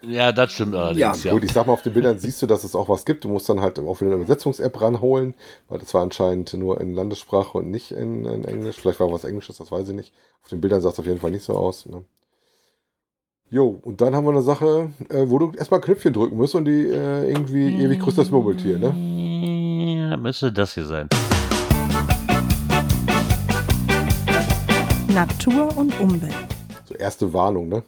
Ja, 0.00 0.32
das 0.32 0.52
stimmt 0.52 0.74
allerdings, 0.74 1.24
ja. 1.24 1.32
Gut, 1.32 1.44
ich 1.44 1.52
sag 1.52 1.66
mal, 1.66 1.74
auf 1.74 1.82
den 1.82 1.92
Bildern 1.92 2.18
siehst 2.18 2.40
du, 2.40 2.46
dass 2.46 2.64
es 2.64 2.74
auch 2.74 2.88
was 2.88 3.04
gibt. 3.04 3.24
Du 3.24 3.28
musst 3.28 3.48
dann 3.48 3.60
halt 3.60 3.78
auch 3.78 4.00
wieder 4.00 4.12
eine 4.12 4.22
Übersetzungs-App 4.22 4.80
ranholen, 4.80 5.34
weil 5.68 5.78
das 5.78 5.92
war 5.92 6.02
anscheinend 6.02 6.54
nur 6.54 6.80
in 6.80 6.94
Landessprache 6.94 7.58
und 7.58 7.70
nicht 7.70 7.90
in, 7.92 8.24
in 8.24 8.44
Englisch. 8.44 8.76
Vielleicht 8.76 9.00
war 9.00 9.12
was 9.12 9.24
Englisches, 9.24 9.58
das 9.58 9.70
weiß 9.70 9.88
ich 9.90 9.94
nicht. 9.94 10.14
Auf 10.42 10.48
den 10.48 10.60
Bildern 10.60 10.80
sah 10.80 10.88
es 10.88 10.98
auf 10.98 11.06
jeden 11.06 11.20
Fall 11.20 11.30
nicht 11.30 11.44
so 11.44 11.54
aus. 11.54 11.84
Ne? 11.84 12.04
Jo, 13.50 13.80
und 13.82 13.98
dann 14.02 14.14
haben 14.14 14.26
wir 14.26 14.32
eine 14.32 14.42
Sache, 14.42 14.90
äh, 15.08 15.24
wo 15.26 15.38
du 15.38 15.52
erstmal 15.56 15.80
Knöpfchen 15.80 16.12
drücken 16.12 16.36
musst 16.36 16.54
und 16.54 16.66
die 16.66 16.82
äh, 16.82 17.30
irgendwie 17.30 17.82
ewig 17.82 17.98
grüßt 17.98 18.18
das 18.18 18.30
Murmeltier, 18.30 18.78
ne? 18.78 20.10
Ja, 20.10 20.18
müsste 20.18 20.52
das 20.52 20.74
hier 20.74 20.84
sein. 20.84 21.08
Natur 25.14 25.74
und 25.78 25.98
Umwelt. 25.98 26.34
So 26.84 26.94
erste 26.96 27.32
Warnung, 27.32 27.70
ne? 27.70 27.82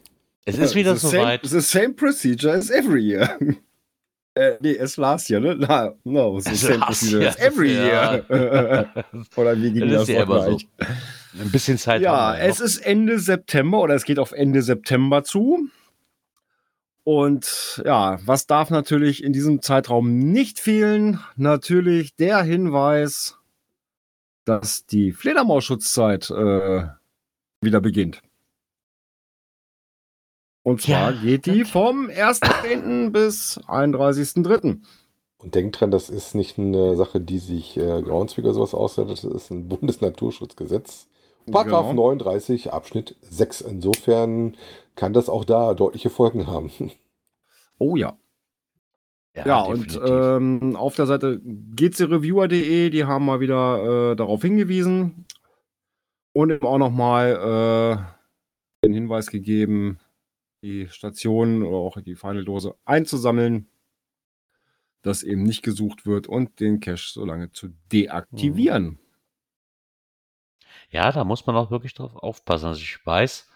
Es 0.45 0.57
ist 0.57 0.73
wieder 0.73 0.95
the 0.95 1.07
same, 1.07 1.21
soweit. 1.21 1.45
The 1.45 1.61
same 1.61 1.93
procedure 1.93 2.53
as 2.53 2.71
every 2.71 3.03
year. 3.03 3.37
äh, 4.33 4.53
nee, 4.61 4.79
as 4.79 4.97
last 4.97 5.29
year, 5.29 5.39
ne? 5.39 5.55
No, 5.55 5.93
no 6.03 6.39
the 6.39 6.49
As 6.49 6.61
same 6.61 6.79
procedure 6.79 7.27
as 7.27 7.37
every 7.37 7.73
year. 7.73 8.25
Oder 9.37 9.55
wie 9.61 9.71
ging 9.71 9.81
Das 9.81 9.91
das, 9.91 10.09
ist 10.09 10.15
ja 10.15 10.23
immer 10.23 10.43
so. 10.43 10.57
Ein 11.39 11.51
bisschen 11.51 11.77
Zeit 11.77 12.01
Ja, 12.01 12.33
haben 12.33 12.39
wir 12.39 12.45
es 12.45 12.59
ist 12.59 12.77
Ende 12.77 13.19
September 13.19 13.79
oder 13.79 13.95
es 13.95 14.03
geht 14.03 14.19
auf 14.19 14.31
Ende 14.31 14.61
September 14.61 15.23
zu. 15.23 15.69
Und 17.03 17.81
ja, 17.85 18.19
was 18.25 18.45
darf 18.45 18.69
natürlich 18.69 19.23
in 19.23 19.33
diesem 19.33 19.61
Zeitraum 19.61 20.17
nicht 20.19 20.59
fehlen? 20.59 21.19
Natürlich 21.35 22.15
der 22.15 22.43
Hinweis, 22.43 23.37
dass 24.45 24.85
die 24.85 25.11
Fledermausschutzzeit 25.11 26.29
äh, 26.29 26.87
wieder 27.61 27.81
beginnt. 27.81 28.21
Und 30.63 30.81
zwar 30.81 31.11
Ja, 31.11 31.21
geht 31.21 31.47
die 31.47 31.61
okay. 31.61 31.65
vom 31.65 32.07
1.10. 32.07 33.09
bis 33.09 33.57
31.3. 33.67 34.79
Und 35.39 35.55
denk 35.55 35.73
dran, 35.73 35.89
das 35.89 36.09
ist 36.09 36.35
nicht 36.35 36.59
eine 36.59 36.95
Sache, 36.95 37.19
die 37.19 37.39
sich 37.39 37.77
äh, 37.77 38.01
Groundspeak 38.03 38.45
oder 38.45 38.53
sowas 38.53 38.75
aussetzt, 38.75 39.23
das 39.23 39.23
ist 39.23 39.49
ein 39.49 39.67
Bundesnaturschutzgesetz. 39.67 41.07
Paragraph 41.49 41.89
Genau. 41.89 42.09
39 42.09 42.71
Abschnitt 42.71 43.15
6. 43.21 43.61
Insofern 43.61 44.57
kann 44.95 45.13
das 45.13 45.29
auch 45.29 45.45
da 45.45 45.73
deutliche 45.73 46.09
Folgen 46.09 46.47
haben. 46.47 46.71
Oh 47.77 47.95
ja. 47.95 48.17
Ja, 49.35 49.45
Ja, 49.47 49.61
und 49.61 49.99
ähm, 50.05 50.75
auf 50.75 50.95
der 50.95 51.05
Seite 51.05 51.39
gcreviewer.de, 51.43 52.89
die 52.89 53.05
haben 53.05 53.25
mal 53.25 53.39
wieder 53.39 54.11
äh, 54.11 54.15
darauf 54.15 54.41
hingewiesen 54.41 55.25
und 56.33 56.51
eben 56.51 56.67
auch 56.67 56.77
nochmal 56.77 58.05
äh, 58.83 58.85
den 58.85 58.93
Hinweis 58.93 59.27
gegeben, 59.27 59.99
die 60.61 60.87
Stationen 60.89 61.63
oder 61.63 61.77
auch 61.77 62.01
die 62.01 62.15
Final-Dose 62.15 62.75
einzusammeln, 62.83 63.67
dass 65.01 65.23
eben 65.23 65.43
nicht 65.43 65.63
gesucht 65.63 66.05
wird 66.05 66.27
und 66.27 66.59
den 66.59 66.79
Cache 66.79 67.09
so 67.11 67.25
lange 67.25 67.51
zu 67.51 67.69
deaktivieren. 67.91 68.99
Ja, 70.91 71.11
da 71.11 71.23
muss 71.23 71.45
man 71.47 71.55
auch 71.55 71.71
wirklich 71.71 71.93
drauf 71.93 72.15
aufpassen. 72.15 72.67
Also 72.67 72.81
ich 72.81 72.99
weiß, 73.05 73.49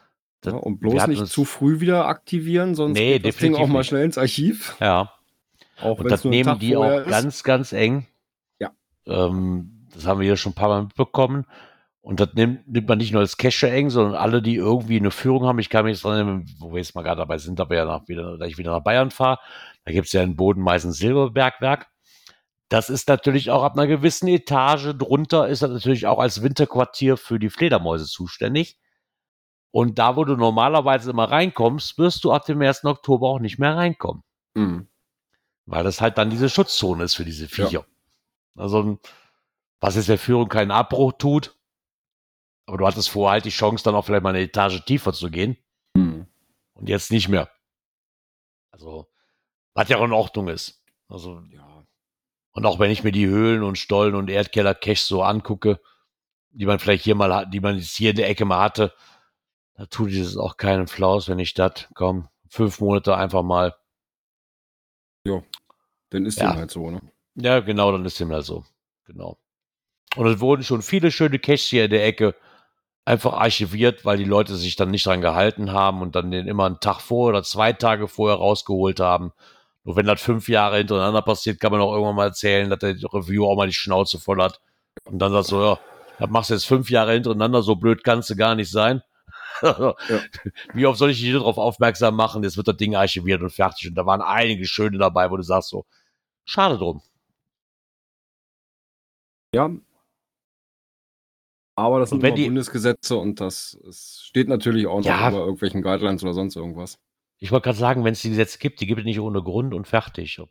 Ja, 0.46 0.54
und 0.54 0.80
bloß 0.80 1.08
nicht 1.08 1.28
zu 1.28 1.46
früh 1.46 1.80
wieder 1.80 2.08
aktivieren, 2.08 2.76
sonst 2.76 2.98
Nee, 2.98 3.20
geht 3.20 3.26
das 3.26 3.38
Ding 3.38 3.56
auch 3.56 3.68
mal 3.68 3.84
schnell 3.84 4.06
ins 4.06 4.18
Archiv. 4.18 4.76
Ja, 4.80 5.12
Auch 5.82 6.00
und 6.00 6.10
das 6.10 6.24
nehmen 6.24 6.50
Tag 6.50 6.60
die 6.60 6.76
auch 6.78 7.00
ist. 7.00 7.10
ganz, 7.10 7.44
ganz 7.44 7.74
eng. 7.74 8.08
Ja. 8.60 8.72
Ähm, 9.06 9.88
das 9.94 10.06
haben 10.06 10.20
wir 10.20 10.26
hier 10.26 10.38
schon 10.38 10.52
ein 10.54 10.56
paar 10.56 10.70
Mal 10.70 10.84
mitbekommen. 10.84 11.46
Und 12.02 12.20
das 12.20 12.36
nimmt, 12.36 12.68
nimmt 12.68 12.88
man 12.88 13.00
nicht 13.00 13.12
nur 13.14 13.22
als 13.22 13.36
Cache 13.38 13.68
eng, 13.72 13.90
sondern 13.90 14.14
alle, 14.14 14.42
die 14.44 14.56
irgendwie 14.56 14.98
eine 15.00 15.10
Führung 15.10 15.46
haben. 15.48 15.58
Ich 15.58 15.72
kann 15.72 15.86
mich 15.86 15.94
jetzt 15.96 16.04
dran 16.04 16.14
erinnern, 16.14 16.46
wo 16.60 16.72
wir 16.72 16.78
jetzt 16.78 16.94
mal 16.94 17.02
gerade 17.02 17.18
dabei 17.18 17.40
sind, 17.40 17.60
aber 17.60 17.76
ja 17.76 17.86
nach, 17.86 18.08
wieder, 18.08 18.38
da 18.38 18.46
ich 18.46 18.60
wieder 18.60 18.72
nach 18.72 18.84
Bayern 18.84 19.10
fahre. 19.10 19.40
Da 19.86 19.92
gibt 19.92 20.06
es 20.06 20.14
ja 20.14 20.22
in 20.22 20.36
Boden 20.36 20.62
meistens 20.62 20.98
Silberbergwerk. 20.98 21.88
Das 22.70 22.90
ist 22.90 23.08
natürlich 23.08 23.52
auch 23.52 23.64
ab 23.64 23.74
einer 23.74 23.88
gewissen 23.88 24.28
Etage 24.28 24.96
drunter, 24.98 25.48
ist 25.48 25.62
das 25.62 25.70
natürlich 25.72 26.08
auch 26.08 26.18
als 26.20 26.42
Winterquartier 26.42 27.16
für 27.18 27.38
die 27.38 27.50
Fledermäuse 27.52 28.06
zuständig. 28.08 28.80
Und 29.72 30.00
da, 30.00 30.16
wo 30.16 30.24
du 30.24 30.36
normalerweise 30.36 31.12
immer 31.12 31.30
reinkommst, 31.30 31.98
wirst 31.98 32.24
du 32.24 32.32
ab 32.32 32.46
dem 32.46 32.62
1. 32.62 32.86
Oktober 32.86 33.28
auch 33.28 33.40
nicht 33.40 33.60
mehr 33.60 33.76
reinkommen. 33.76 34.24
Mhm. 34.56 34.88
Weil 35.66 35.84
das 35.84 36.02
halt 36.02 36.18
dann 36.18 36.30
diese 36.30 36.50
Schutzzone 36.50 37.04
ist 37.04 37.16
für 37.16 37.26
diese 37.26 37.48
Viecher. 37.48 37.86
Also, 38.56 39.00
was 39.82 39.96
jetzt 39.96 40.08
der 40.10 40.18
Führung 40.18 40.48
keinen 40.48 40.72
Abbruch 40.72 41.14
tut, 41.18 41.56
aber 42.68 42.78
du 42.78 42.88
hattest 42.88 43.10
vorher 43.10 43.34
halt 43.34 43.46
die 43.46 43.50
Chance, 43.50 43.84
dann 43.84 43.96
auch 43.96 44.06
vielleicht 44.06 44.24
mal 44.24 44.30
eine 44.30 44.42
Etage 44.42 44.84
tiefer 44.86 45.14
zu 45.14 45.30
gehen 45.30 45.58
Mhm. 45.94 46.26
und 46.74 46.90
jetzt 46.90 47.12
nicht 47.12 47.28
mehr. 47.28 47.50
Also, 48.72 49.08
was 49.74 49.90
ja 49.90 49.98
auch 49.98 50.06
in 50.06 50.14
Ordnung 50.14 50.48
ist. 50.48 50.82
Also, 51.10 51.42
Ja. 51.50 51.75
Und 52.56 52.66
auch 52.66 52.80
wenn 52.80 52.90
ich 52.90 53.04
mir 53.04 53.12
die 53.12 53.28
Höhlen 53.28 53.64
und 53.64 53.78
Stollen 53.78 54.16
und 54.16 54.30
Erdkeller 54.30 54.74
Cache 54.74 55.04
so 55.04 55.22
angucke, 55.22 55.82
die 56.52 56.66
man 56.66 56.80
vielleicht 56.80 57.04
hier 57.04 57.16
mal 57.16 57.34
hat, 57.36 57.54
die 57.54 57.60
man 57.60 57.78
jetzt 57.78 57.96
hier 57.96 58.12
in 58.12 58.16
der 58.16 58.30
Ecke 58.30 58.46
mal 58.46 58.62
hatte, 58.62 58.94
da 59.74 59.86
tut 59.88 60.10
dieses 60.10 60.38
auch 60.38 60.56
keinen 60.56 60.88
Flaus, 60.88 61.28
wenn 61.28 61.38
ich 61.38 61.54
das, 61.54 61.90
komm, 61.96 62.30
fünf 62.48 62.80
Monate 62.80 63.18
einfach 63.18 63.44
mal 63.44 63.76
Dann 66.12 66.26
ist 66.26 66.40
Ja. 66.40 66.52
dem 66.52 66.60
halt 66.60 66.72
so, 66.72 66.90
ne? 66.90 67.02
Ja, 67.36 67.60
genau, 67.60 67.92
dann 67.92 68.06
ist 68.06 68.20
dem 68.22 68.32
halt 68.32 68.46
so. 68.46 68.64
Genau. 69.06 69.38
Und 70.16 70.28
es 70.28 70.40
wurden 70.40 70.64
schon 70.64 70.82
viele 70.82 71.12
schöne 71.12 71.40
Caches 71.40 71.66
hier 71.66 71.86
in 71.86 71.92
der 71.92 72.06
Ecke 72.06 72.36
einfach 73.04 73.34
archiviert, 73.34 74.06
weil 74.06 74.18
die 74.18 74.24
Leute 74.24 74.56
sich 74.56 74.78
dann 74.78 74.92
nicht 74.92 75.06
dran 75.06 75.20
gehalten 75.20 75.74
haben 75.74 76.02
und 76.02 76.16
dann 76.16 76.32
den 76.32 76.48
immer 76.48 76.68
einen 76.68 76.80
Tag 76.80 77.02
vor 77.02 77.28
oder 77.28 77.44
zwei 77.44 77.74
Tage 77.74 78.08
vorher 78.08 78.38
rausgeholt 78.38 79.02
haben. 79.02 79.34
Nur 79.86 79.96
wenn 79.96 80.06
das 80.08 80.22
fünf 80.22 80.50
Jahre 80.50 80.78
hintereinander 80.78 81.22
passiert, 81.22 81.60
kann 81.60 81.72
man 81.72 81.80
auch 81.80 81.94
irgendwann 81.94 82.16
mal 82.16 82.26
erzählen, 82.26 82.70
dass 82.70 82.80
der 82.80 82.96
Review 83.14 83.46
auch 83.46 83.56
mal 83.56 83.68
die 83.68 83.74
Schnauze 83.74 84.20
voll 84.20 84.42
hat. 84.42 84.60
Und 85.06 85.20
dann 85.20 85.32
sagt 85.32 85.46
so, 85.48 85.62
ja, 85.64 85.80
das 86.20 86.30
machst 86.30 86.50
du 86.50 86.56
jetzt 86.56 86.66
fünf 86.66 86.90
Jahre 86.90 87.14
hintereinander, 87.14 87.62
so 87.62 87.76
blöd 87.76 88.04
kannst 88.04 88.30
du 88.32 88.36
gar 88.36 88.56
nicht 88.56 88.72
sein. 88.72 89.02
Wie 90.74 90.86
oft 90.86 90.98
soll 91.00 91.12
ich 91.12 91.22
dich 91.22 91.32
darauf 91.32 91.58
aufmerksam 91.58 92.16
machen? 92.16 92.44
Jetzt 92.44 92.58
wird 92.58 92.68
das 92.68 92.78
Ding 92.78 92.96
archiviert 92.96 93.42
und 93.42 93.52
fertig. 93.52 93.88
Und 93.90 93.96
da 93.96 94.06
waren 94.06 94.22
einige 94.22 94.66
schöne 94.66 94.98
dabei, 94.98 95.30
wo 95.32 95.38
du 95.38 95.44
sagst 95.44 95.70
so, 95.70 95.86
schade 96.46 96.78
drum. 96.78 97.02
Ja. 99.54 99.70
Aber 101.78 102.00
das 102.00 102.12
Und 102.12 102.22
sind 102.22 102.38
die- 102.38 102.46
Bundesgesetze 102.46 103.18
und 103.18 103.40
das 103.40 103.78
steht 104.24 104.48
natürlich 104.48 104.88
auch 104.88 104.98
noch 105.00 105.06
Ja. 105.06 105.30
über 105.30 105.40
irgendwelchen 105.40 105.82
Guidelines 105.82 106.24
oder 106.24 106.34
sonst 106.34 106.56
irgendwas. 106.56 106.98
Ich 107.46 107.52
wollte 107.52 107.66
gerade 107.66 107.78
sagen, 107.78 108.04
wenn 108.04 108.14
es 108.14 108.24
die 108.24 108.30
Gesetze 108.30 108.58
gibt, 108.58 108.82
die 108.82 108.88
gibt 108.88 109.02
es 109.02 109.06
nicht 109.06 109.20
ohne 109.20 109.44
Grund 109.44 109.76
und 109.76 109.88
fertig. 109.88 110.42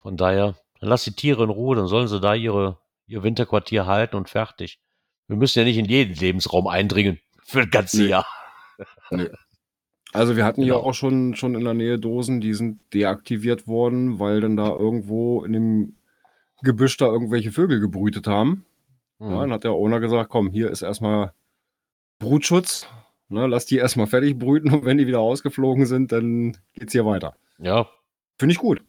Von 0.00 0.16
daher, 0.16 0.56
dann 0.80 0.88
lass 0.88 1.04
die 1.04 1.12
Tiere 1.12 1.44
in 1.44 1.50
Ruhe, 1.50 1.76
dann 1.76 1.86
sollen 1.86 2.08
sie 2.08 2.18
da 2.18 2.34
ihre, 2.34 2.78
ihr 3.06 3.22
Winterquartier 3.22 3.86
halten 3.86 4.16
und 4.16 4.28
fertig. 4.28 4.80
Wir 5.28 5.36
müssen 5.36 5.60
ja 5.60 5.64
nicht 5.64 5.78
in 5.78 5.84
jeden 5.84 6.16
Lebensraum 6.16 6.66
eindringen 6.66 7.20
für 7.44 7.60
das 7.60 7.70
ganze 7.70 8.02
Nee. 8.02 8.08
Jahr. 8.08 8.26
Also 10.12 10.36
wir 10.36 10.44
hatten 10.44 10.60
Genau. 10.62 10.78
ja 10.78 10.82
auch 10.82 10.92
schon, 10.92 11.36
schon 11.36 11.54
in 11.54 11.64
der 11.64 11.72
Nähe 11.72 11.98
Dosen, 12.00 12.40
die 12.42 12.52
sind 12.52 12.80
deaktiviert 12.92 13.66
worden, 13.68 14.18
weil 14.18 14.40
dann 14.42 14.56
da 14.58 14.68
irgendwo 14.70 15.42
in 15.44 15.52
dem 15.54 15.96
Gebüsch 16.62 16.96
da 16.98 17.06
irgendwelche 17.06 17.50
Vögel 17.52 17.78
gebrütet 17.80 18.26
haben. 18.26 18.66
Ja, 19.20 19.26
Mhm. 19.26 19.38
dann 19.38 19.52
hat 19.52 19.64
der 19.64 19.72
Owner 19.72 20.00
gesagt, 20.00 20.28
komm, 20.30 20.50
hier 20.50 20.68
ist 20.70 20.82
erstmal 20.82 21.32
Brutschutz. 22.18 22.86
Ne, 23.32 23.46
lass 23.46 23.64
die 23.64 23.78
erstmal 23.78 24.06
fertig 24.06 24.38
brüten 24.38 24.70
und 24.70 24.84
wenn 24.84 24.98
die 24.98 25.06
wieder 25.06 25.20
ausgeflogen 25.20 25.86
sind, 25.86 26.12
dann 26.12 26.54
geht's 26.74 26.92
hier 26.92 27.06
weiter. 27.06 27.34
Ja. 27.58 27.88
Finde 28.38 28.52
ich 28.52 28.58
gut. 28.58 28.82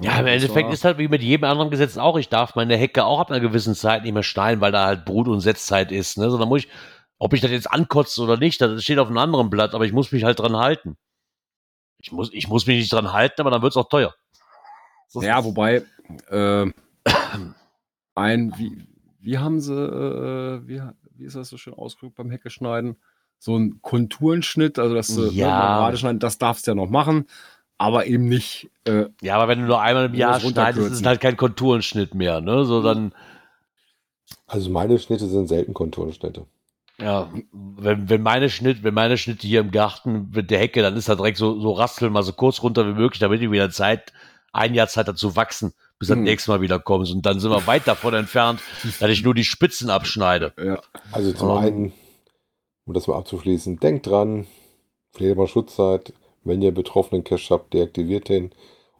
Ja, 0.00 0.18
im 0.18 0.26
Endeffekt 0.26 0.72
ist 0.72 0.84
halt 0.84 0.96
wie 0.96 1.08
mit 1.08 1.22
jedem 1.22 1.44
anderen 1.44 1.70
Gesetz 1.70 1.98
auch. 1.98 2.16
Ich 2.16 2.30
darf 2.30 2.54
meine 2.54 2.78
Hecke 2.78 3.04
auch 3.04 3.20
ab 3.20 3.30
einer 3.30 3.40
gewissen 3.40 3.74
Zeit 3.74 4.04
nicht 4.04 4.14
mehr 4.14 4.22
schneiden, 4.22 4.62
weil 4.62 4.72
da 4.72 4.86
halt 4.86 5.04
Brut- 5.04 5.28
und 5.28 5.40
Setzzeit 5.40 5.92
ist. 5.92 6.16
Ne? 6.16 6.30
Sondern 6.30 6.48
muss 6.48 6.64
ich, 6.64 6.70
ob 7.18 7.34
ich 7.34 7.42
das 7.42 7.50
jetzt 7.50 7.70
ankotze 7.70 8.22
oder 8.22 8.38
nicht, 8.38 8.62
das 8.62 8.82
steht 8.82 8.98
auf 8.98 9.08
einem 9.08 9.18
anderen 9.18 9.50
Blatt, 9.50 9.74
aber 9.74 9.84
ich 9.84 9.92
muss 9.92 10.10
mich 10.10 10.24
halt 10.24 10.38
dran 10.38 10.56
halten. 10.56 10.96
Ich 12.00 12.10
muss, 12.12 12.32
ich 12.32 12.48
muss 12.48 12.66
mich 12.66 12.78
nicht 12.78 12.92
dran 12.92 13.12
halten, 13.12 13.42
aber 13.42 13.50
dann 13.50 13.60
wird's 13.60 13.76
auch 13.76 13.90
teuer. 13.90 14.14
So 15.08 15.20
Ja, 15.20 15.44
wobei, 15.44 15.82
äh, 16.30 16.66
ein, 18.14 18.54
wie, 18.56 18.86
wie 19.20 19.36
haben 19.36 19.60
sie, 19.60 19.74
äh, 19.74 20.66
wie, 20.66 20.80
wie 21.12 21.24
ist 21.24 21.36
das 21.36 21.50
so 21.50 21.58
schön 21.58 21.74
ausgedrückt 21.74 22.16
beim 22.16 22.30
Hecke 22.30 22.48
schneiden? 22.48 22.96
So 23.38 23.56
ein 23.56 23.78
Konturenschnitt, 23.82 24.78
also 24.78 24.94
dass 24.94 25.08
du 25.08 25.22
ne, 25.22 25.32
Ja. 25.32 25.76
gerade 25.76 25.96
schneiden, 25.96 26.18
das 26.18 26.38
darfst 26.38 26.66
du 26.66 26.72
ja 26.72 26.74
noch 26.74 26.90
machen, 26.90 27.26
aber 27.78 28.06
eben 28.06 28.28
nicht, 28.28 28.70
äh, 28.84 29.06
Ja, 29.22 29.36
aber 29.36 29.48
wenn 29.48 29.60
du 29.60 29.66
nur 29.66 29.80
einmal 29.80 30.06
im 30.06 30.14
Jahr 30.14 30.40
schneidest, 30.40 30.90
ist 30.90 31.00
es 31.00 31.06
halt 31.06 31.20
kein 31.20 31.36
Konturenschnitt 31.36 32.14
mehr, 32.14 32.40
ne? 32.40 32.64
So 32.64 32.82
dann, 32.82 33.12
Also 34.46 34.70
meine 34.70 34.98
Schnitte 34.98 35.26
sind 35.28 35.46
selten 35.48 35.74
Konturschnitte. 35.74 36.46
ja, 37.00 37.32
wenn, 37.52 38.08
wenn 38.08 38.22
meine 38.22 38.50
Schnitt, 38.50 38.82
wenn 38.82 38.94
meine 38.94 39.16
Schnitte 39.18 39.46
hier 39.46 39.60
im 39.60 39.70
Garten 39.70 40.30
mit 40.34 40.50
der 40.50 40.58
Hecke, 40.58 40.82
dann 40.82 40.96
ist 40.96 41.08
da 41.08 41.14
direkt 41.14 41.38
so, 41.38 41.60
so 41.60 41.72
rasteln 41.72 42.12
mal 42.12 42.22
so 42.24 42.32
kurz 42.32 42.62
runter 42.62 42.86
wie 42.88 42.94
möglich, 42.94 43.20
damit 43.20 43.40
ich 43.40 43.50
wieder 43.50 43.70
Zeit, 43.70 44.12
ein 44.52 44.74
Jahr 44.74 44.88
Zeit 44.88 45.06
dazu 45.06 45.36
wachsen, 45.36 45.72
bis 46.00 46.08
das 46.08 46.16
Hm. 46.16 46.24
nächste 46.24 46.50
Mal 46.50 46.60
wieder 46.60 46.80
kommst. 46.80 47.12
Und 47.12 47.24
dann 47.24 47.38
sind 47.38 47.50
wir 47.52 47.66
weit 47.68 47.86
davon 47.86 48.14
entfernt, 48.14 48.60
dass 48.98 49.10
ich 49.10 49.22
nur 49.22 49.34
die 49.34 49.44
Spitzen 49.44 49.90
abschneide. 49.90 50.52
ja, 50.58 50.80
Also 51.12 51.32
zum 51.32 51.50
Ähm. 51.50 51.56
einen, 51.56 51.92
um 52.88 52.94
das 52.94 53.06
mal 53.06 53.16
abzuschließen, 53.18 53.78
denkt 53.78 54.06
dran, 54.06 54.46
Fledermaus-Schutzzeit, 55.12 56.12
wenn 56.44 56.62
ihr 56.62 56.72
betroffenen 56.72 57.22
Cache 57.24 57.50
habt, 57.54 57.74
deaktiviert 57.74 58.28
den. 58.28 58.50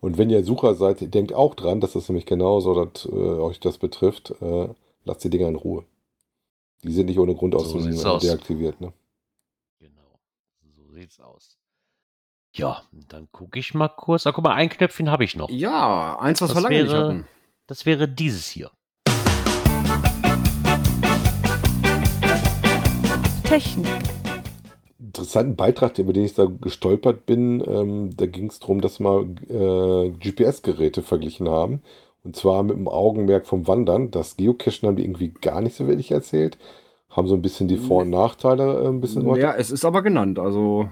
Und 0.01 0.19
wenn 0.19 0.31
ihr 0.31 0.45
Sucher 0.45 0.75
seid, 0.75 1.13
denkt 1.15 1.33
auch 1.33 1.55
dran, 1.55 1.81
das 1.81 1.97
ist 1.97 2.09
nämlich 2.09 2.27
genauso, 2.27 2.85
dass 2.85 3.07
äh, 3.07 3.09
euch 3.09 3.59
das 3.61 3.79
betrifft, 3.79 4.33
äh, 4.41 4.69
lasst 5.05 5.25
die 5.25 5.31
Dinger 5.31 5.49
in 5.49 5.57
Ruhe. 5.57 5.85
Die 6.85 6.93
sind 6.93 7.07
nicht 7.07 7.19
ohne 7.19 7.35
Grund 7.35 7.55
So 7.55 7.61
aus 7.61 7.75
äh, 7.87 8.07
aus. 8.07 8.23
deaktiviert. 8.23 8.81
Ne? 8.81 8.93
Genau. 9.81 10.21
sieht's 10.93 11.19
aus. 11.19 11.57
Ja, 12.55 12.83
dann 12.93 13.29
gucke 13.33 13.59
ich 13.59 13.75
mal 13.75 13.89
kurz. 13.89 14.27
Ah, 14.27 14.33
guck 14.33 14.45
mal, 14.45 14.55
ein 14.55 14.69
Knöpfchen 14.69 15.11
habe 15.11 15.25
ich 15.25 15.35
noch. 15.37 15.51
Ja, 15.51 16.19
eins, 16.21 16.41
was 16.41 16.51
Das 16.51 16.59
wir 16.59 16.63
lange 16.63 16.83
nicht 16.83 16.93
wäre- 16.93 17.05
hatten. 17.09 17.29
Das 17.67 17.85
wäre 17.87 18.09
dieses 18.09 18.47
hier. 18.49 18.71
Technik, 23.49 23.87
interessanten 25.01 25.57
Beitrag, 25.57 25.99
über 25.99 26.13
den 26.13 26.27
ich 26.27 26.35
da 26.35 26.45
gestolpert 26.61 27.25
bin. 27.25 27.65
Ähm, 27.67 28.11
da 28.15 28.27
ging 28.27 28.51
es 28.51 28.61
darum, 28.61 28.83
dass 28.83 29.01
wir 29.01 29.27
äh, 29.49 30.11
GPS-Geräte 30.11 31.01
verglichen 31.01 31.49
haben. 31.49 31.81
Und 32.25 32.37
zwar 32.37 32.63
mit 32.63 32.77
dem 32.77 32.89
Augenmerk 32.89 33.47
vom 33.47 33.67
Wandern. 33.67 34.11
Das 34.11 34.37
Geocachen 34.37 34.87
haben 34.87 34.97
die 34.97 35.05
irgendwie 35.05 35.33
gar 35.41 35.63
nicht 35.63 35.77
so 35.77 35.89
wenig 35.89 36.11
erzählt. 36.11 36.59
Haben 37.09 37.27
so 37.27 37.37
ein 37.37 37.41
bisschen 37.41 37.69
die 37.69 37.79
Vor- 37.79 38.03
und 38.03 38.11
Nachteile 38.11 38.83
äh, 38.83 38.89
ein 38.89 39.01
bisschen 39.01 39.35
Ja, 39.37 39.55
es 39.55 39.71
ist 39.71 39.87
aber 39.87 40.03
genannt, 40.03 40.39
also. 40.39 40.91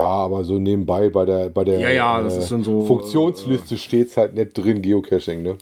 Ja, 0.00 0.04
aber 0.04 0.42
so 0.42 0.58
nebenbei 0.58 1.10
bei 1.10 1.24
der, 1.24 1.48
bei 1.50 1.62
der 1.62 1.78
Ja, 1.78 1.90
ja, 1.90 2.22
das 2.22 2.50
äh, 2.50 2.58
so. 2.64 2.86
Funktionsliste 2.86 3.78
steht 3.78 4.08
es 4.08 4.16
halt 4.16 4.34
nicht 4.34 4.58
drin, 4.58 4.82
Geocaching, 4.82 5.42
ne? 5.42 5.58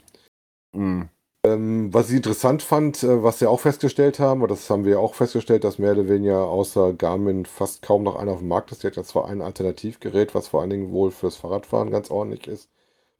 Äh, 0.74 0.78
mh. 0.78 1.08
Ähm, 1.54 1.92
was 1.92 2.10
ich 2.10 2.16
interessant 2.16 2.62
fand, 2.62 3.02
äh, 3.02 3.22
was 3.22 3.40
wir 3.40 3.50
auch 3.50 3.60
festgestellt 3.60 4.18
haben, 4.18 4.42
oder 4.42 4.54
das 4.54 4.70
haben 4.70 4.84
wir 4.84 5.00
auch 5.00 5.14
festgestellt, 5.14 5.64
dass 5.64 5.78
mehr 5.78 5.92
oder 5.92 6.08
weniger 6.08 6.46
außer 6.46 6.92
Garmin 6.94 7.46
fast 7.46 7.82
kaum 7.82 8.02
noch 8.02 8.16
einer 8.16 8.32
auf 8.32 8.38
dem 8.38 8.48
Markt 8.48 8.72
ist. 8.72 8.82
Die 8.82 8.86
hat 8.86 8.96
ja 8.96 9.04
zwar 9.04 9.28
ein 9.28 9.42
Alternativgerät, 9.42 10.34
was 10.34 10.48
vor 10.48 10.60
allen 10.60 10.70
Dingen 10.70 10.92
wohl 10.92 11.10
fürs 11.10 11.36
Fahrradfahren 11.36 11.90
ganz 11.90 12.10
ordentlich 12.10 12.46
ist, 12.48 12.70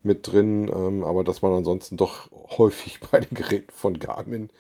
mit 0.02 0.26
drin, 0.26 0.70
ähm, 0.74 1.04
aber 1.04 1.24
dass 1.24 1.42
man 1.42 1.52
ansonsten 1.52 1.96
doch 1.96 2.30
häufig 2.58 3.00
bei 3.10 3.20
den 3.20 3.34
Geräten 3.36 3.72
von 3.72 3.98
Garmin 3.98 4.50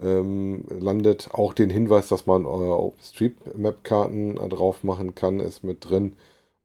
ähm, 0.00 0.64
landet. 0.70 1.30
Auch 1.32 1.54
den 1.54 1.70
Hinweis, 1.70 2.08
dass 2.08 2.26
man 2.26 2.44
äh, 2.46 2.92
Streetmap-Karten 3.02 4.36
äh, 4.38 4.48
drauf 4.48 4.84
machen 4.84 5.14
kann, 5.14 5.40
ist 5.40 5.64
mit 5.64 5.88
drin. 5.88 6.16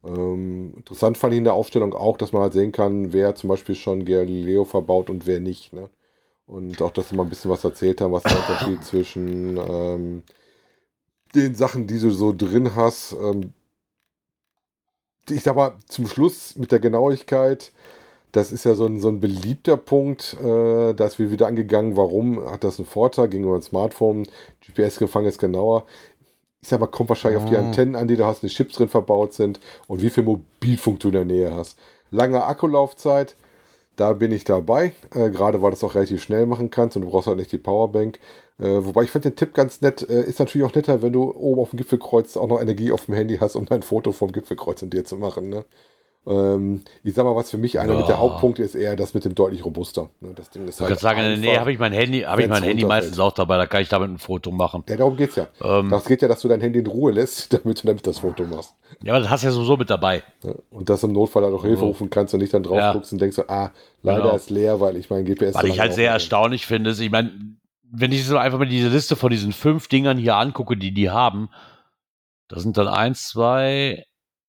Ähm, 0.04 0.74
interessant 0.78 1.18
fand 1.18 1.34
ich 1.34 1.40
in 1.40 1.44
der 1.46 1.54
Aufstellung 1.54 1.94
auch, 1.94 2.18
dass 2.18 2.34
man 2.34 2.44
halt 2.44 2.54
sehen 2.54 2.72
kann, 2.72 3.14
wer 3.14 3.36
zum 3.36 3.50
Beispiel 3.50 3.76
schon 3.76 4.06
Galileo 4.06 4.66
verbaut 4.66 5.10
und 5.10 5.28
wer 5.28 5.40
nicht. 5.40 5.74
Ne? 5.74 5.90
Und 6.46 6.82
auch, 6.82 6.92
dass 6.92 7.10
sie 7.10 7.16
mal 7.16 7.24
ein 7.24 7.30
bisschen 7.30 7.52
was 7.52 7.64
erzählt 7.64 8.02
haben, 8.02 8.12
was 8.12 8.24
der 8.24 8.38
Unterschied 8.38 8.84
zwischen 8.84 9.58
ähm, 9.58 10.24
den 11.36 11.56
Sachen, 11.56 11.88
die 11.88 12.00
du 12.00 12.12
so 12.12 12.34
drin 12.36 12.76
hast. 12.76 13.14
Ähm, 13.14 13.54
ich 15.30 15.44
sag 15.44 15.56
mal, 15.56 15.76
zum 15.88 16.08
Schluss 16.08 16.56
mit 16.58 16.72
der 16.72 16.80
Genauigkeit, 16.80 17.72
das 18.34 18.52
ist 18.52 18.66
ja 18.66 18.76
so 18.76 18.86
ein, 18.86 19.00
so 19.00 19.08
ein 19.10 19.22
beliebter 19.22 19.78
Punkt, 19.78 20.36
äh, 20.42 20.94
da 20.94 21.06
ist 21.06 21.20
wir 21.20 21.32
wieder 21.32 21.48
angegangen, 21.48 21.96
warum 21.96 22.44
hat 22.50 22.64
das 22.64 22.80
einen 22.80 22.88
Vorteil 22.88 23.30
gegenüber 23.30 23.54
einem 23.54 23.62
Smartphone, 23.64 24.28
GPS 24.66 24.98
gefangen 25.00 25.28
ist 25.28 25.40
genauer. 25.40 25.86
Ich 26.62 26.70
sag 26.70 26.80
mal, 26.80 26.88
kommt 26.88 27.10
wahrscheinlich 27.10 27.42
auf 27.42 27.50
die 27.50 27.58
Ah. 27.58 27.60
Antennen 27.60 27.96
an, 27.96 28.08
die 28.08 28.16
du 28.18 28.26
hast, 28.26 28.42
die 28.44 28.48
Chips 28.48 28.76
drin 28.76 28.90
verbaut 28.90 29.34
sind 29.34 29.60
und 29.88 30.02
wie 30.02 30.10
viel 30.10 30.24
Mobilfunk 30.24 31.00
du 31.02 31.10
in 31.10 31.14
der 31.14 31.26
Nähe 31.26 31.56
hast. 31.56 31.78
Lange 32.12 32.44
Akkulaufzeit, 32.44 33.36
da 33.96 34.14
bin 34.14 34.32
ich 34.32 34.44
dabei, 34.44 34.94
äh, 35.14 35.30
gerade 35.30 35.62
weil 35.62 35.72
du 35.72 35.78
es 35.78 35.84
auch 35.84 35.96
relativ 35.96 36.24
schnell 36.24 36.46
machen 36.46 36.70
kannst 36.70 36.96
und 36.96 37.04
du 37.04 37.10
brauchst 37.10 37.28
halt 37.28 37.38
nicht 37.38 37.52
die 37.52 37.58
Powerbank. 37.58 38.20
Äh, 38.60 38.86
wobei 38.86 39.04
ich 39.04 39.12
finde 39.12 39.30
den 39.32 39.36
Tipp 39.36 39.54
ganz 39.54 39.82
nett, 39.82 40.08
äh, 40.10 40.24
ist 40.24 40.40
natürlich 40.40 40.66
auch 40.68 40.76
netter, 40.76 41.02
wenn 41.02 41.14
du 41.14 41.32
oben 41.32 41.62
auf 41.62 41.72
dem 41.72 41.78
Gipfelkreuz 41.78 42.38
auch 42.38 42.48
noch 42.48 42.62
Energie 42.62 42.92
auf 42.92 43.06
dem 43.06 43.16
Handy 43.16 43.38
hast, 43.38 43.56
um 43.56 43.68
ein 43.70 43.82
Foto 43.84 44.12
vom 44.12 44.32
Gipfelkreuz 44.32 44.82
in 44.82 44.90
dir 44.90 45.06
zu 45.06 45.18
machen. 45.18 45.50
Ne? 45.50 45.66
Ähm, 46.26 46.84
ich 47.04 47.14
sag 47.16 47.26
mal, 47.26 47.36
was 47.36 47.52
für 47.52 47.58
mich 47.58 47.80
einer 47.80 47.96
mit 47.96 48.08
der 48.08 48.16
Ja. 48.16 48.22
Hauptpunkte 48.22 48.64
ist, 48.64 48.76
eher 48.76 48.96
das 48.96 49.14
mit 49.14 49.26
dem 49.26 49.36
deutlich 49.36 49.66
robuster. 49.66 50.10
Ne? 50.22 50.32
Das 50.34 50.50
Ding 50.52 50.66
ist 50.68 50.80
Ich 50.80 50.88
kann 50.88 50.98
sagen, 50.98 51.20
einfach- 51.20 51.60
habe 51.60 51.74
ich 51.74 51.80
mein 51.80 51.92
Handy, 51.92 52.22
habe 52.22 52.42
ich 52.44 52.48
mein 52.48 52.64
Handy 52.64 52.86
meistens 52.86 53.20
auch 53.20 53.34
dabei, 53.34 53.58
da 53.58 53.66
kann 53.66 53.82
ich 53.82 53.90
damit 53.90 54.10
ein 54.10 54.18
Foto 54.20 54.50
machen. 54.52 54.86
Ja, 54.88 54.96
darum 54.96 55.18
geht's 55.18 55.36
ja. 55.36 55.48
Ähm, 55.62 55.90
Das 55.90 56.06
geht 56.06 56.22
ja, 56.22 56.30
dass 56.30 56.40
du 56.40 56.48
dein 56.48 56.62
Handy 56.62 56.80
in 56.80 56.88
Ruhe 56.88 57.12
lässt, 57.12 57.52
damit 57.66 57.84
du 57.84 57.88
damit 57.88 58.08
das 58.08 58.20
Foto 58.20 58.46
machst. 58.46 58.74
ja, 59.04 59.12
aber 59.14 59.22
das 59.22 59.30
hast 59.30 59.44
du 59.44 59.48
ja 59.48 59.52
sowieso 59.52 59.76
mit 59.76 59.90
dabei. 59.90 60.24
Und 60.72 60.90
dass 60.90 61.02
du 61.02 61.08
im 61.08 61.14
Notfall 61.14 61.44
halt 61.44 61.54
auch 61.54 61.64
Hilfe 61.66 61.82
Ja. 61.82 61.88
rufen 61.88 62.10
kannst 62.10 62.34
und 62.34 62.40
nicht 62.40 62.54
dann 62.54 62.64
drauf 62.64 62.78
Ja. 62.78 62.94
guckst 62.94 63.12
und 63.12 63.20
denkst 63.22 63.36
so, 63.36 63.44
ah, 63.50 63.72
leider 64.02 64.22
Genau. 64.22 64.36
ist 64.36 64.50
leer, 64.50 64.80
weil 64.80 64.96
ich 64.96 65.10
mein 65.10 65.26
GPS 65.26 65.56
Was 65.56 65.64
ich 65.66 65.80
halt 65.82 65.94
sehr 65.94 66.12
erstaunlich 66.12 66.66
finde, 66.66 66.92
ist, 66.92 67.00
ich 67.02 67.12
meine, 67.12 67.32
wenn 67.92 68.14
ich 68.14 68.26
so 68.26 68.38
einfach 68.38 68.60
mal 68.60 68.66
diese 68.68 68.88
Liste 68.88 69.18
von 69.18 69.30
diesen 69.30 69.52
fünf 69.52 69.90
Dingern 69.90 70.18
hier 70.18 70.36
angucke, 70.38 70.78
die 70.78 70.94
die 70.94 71.10
haben, 71.10 71.50
da 72.48 72.60
sind 72.62 72.78
dann 72.78 72.88
eins, 72.88 73.28
zwei, 73.28 74.06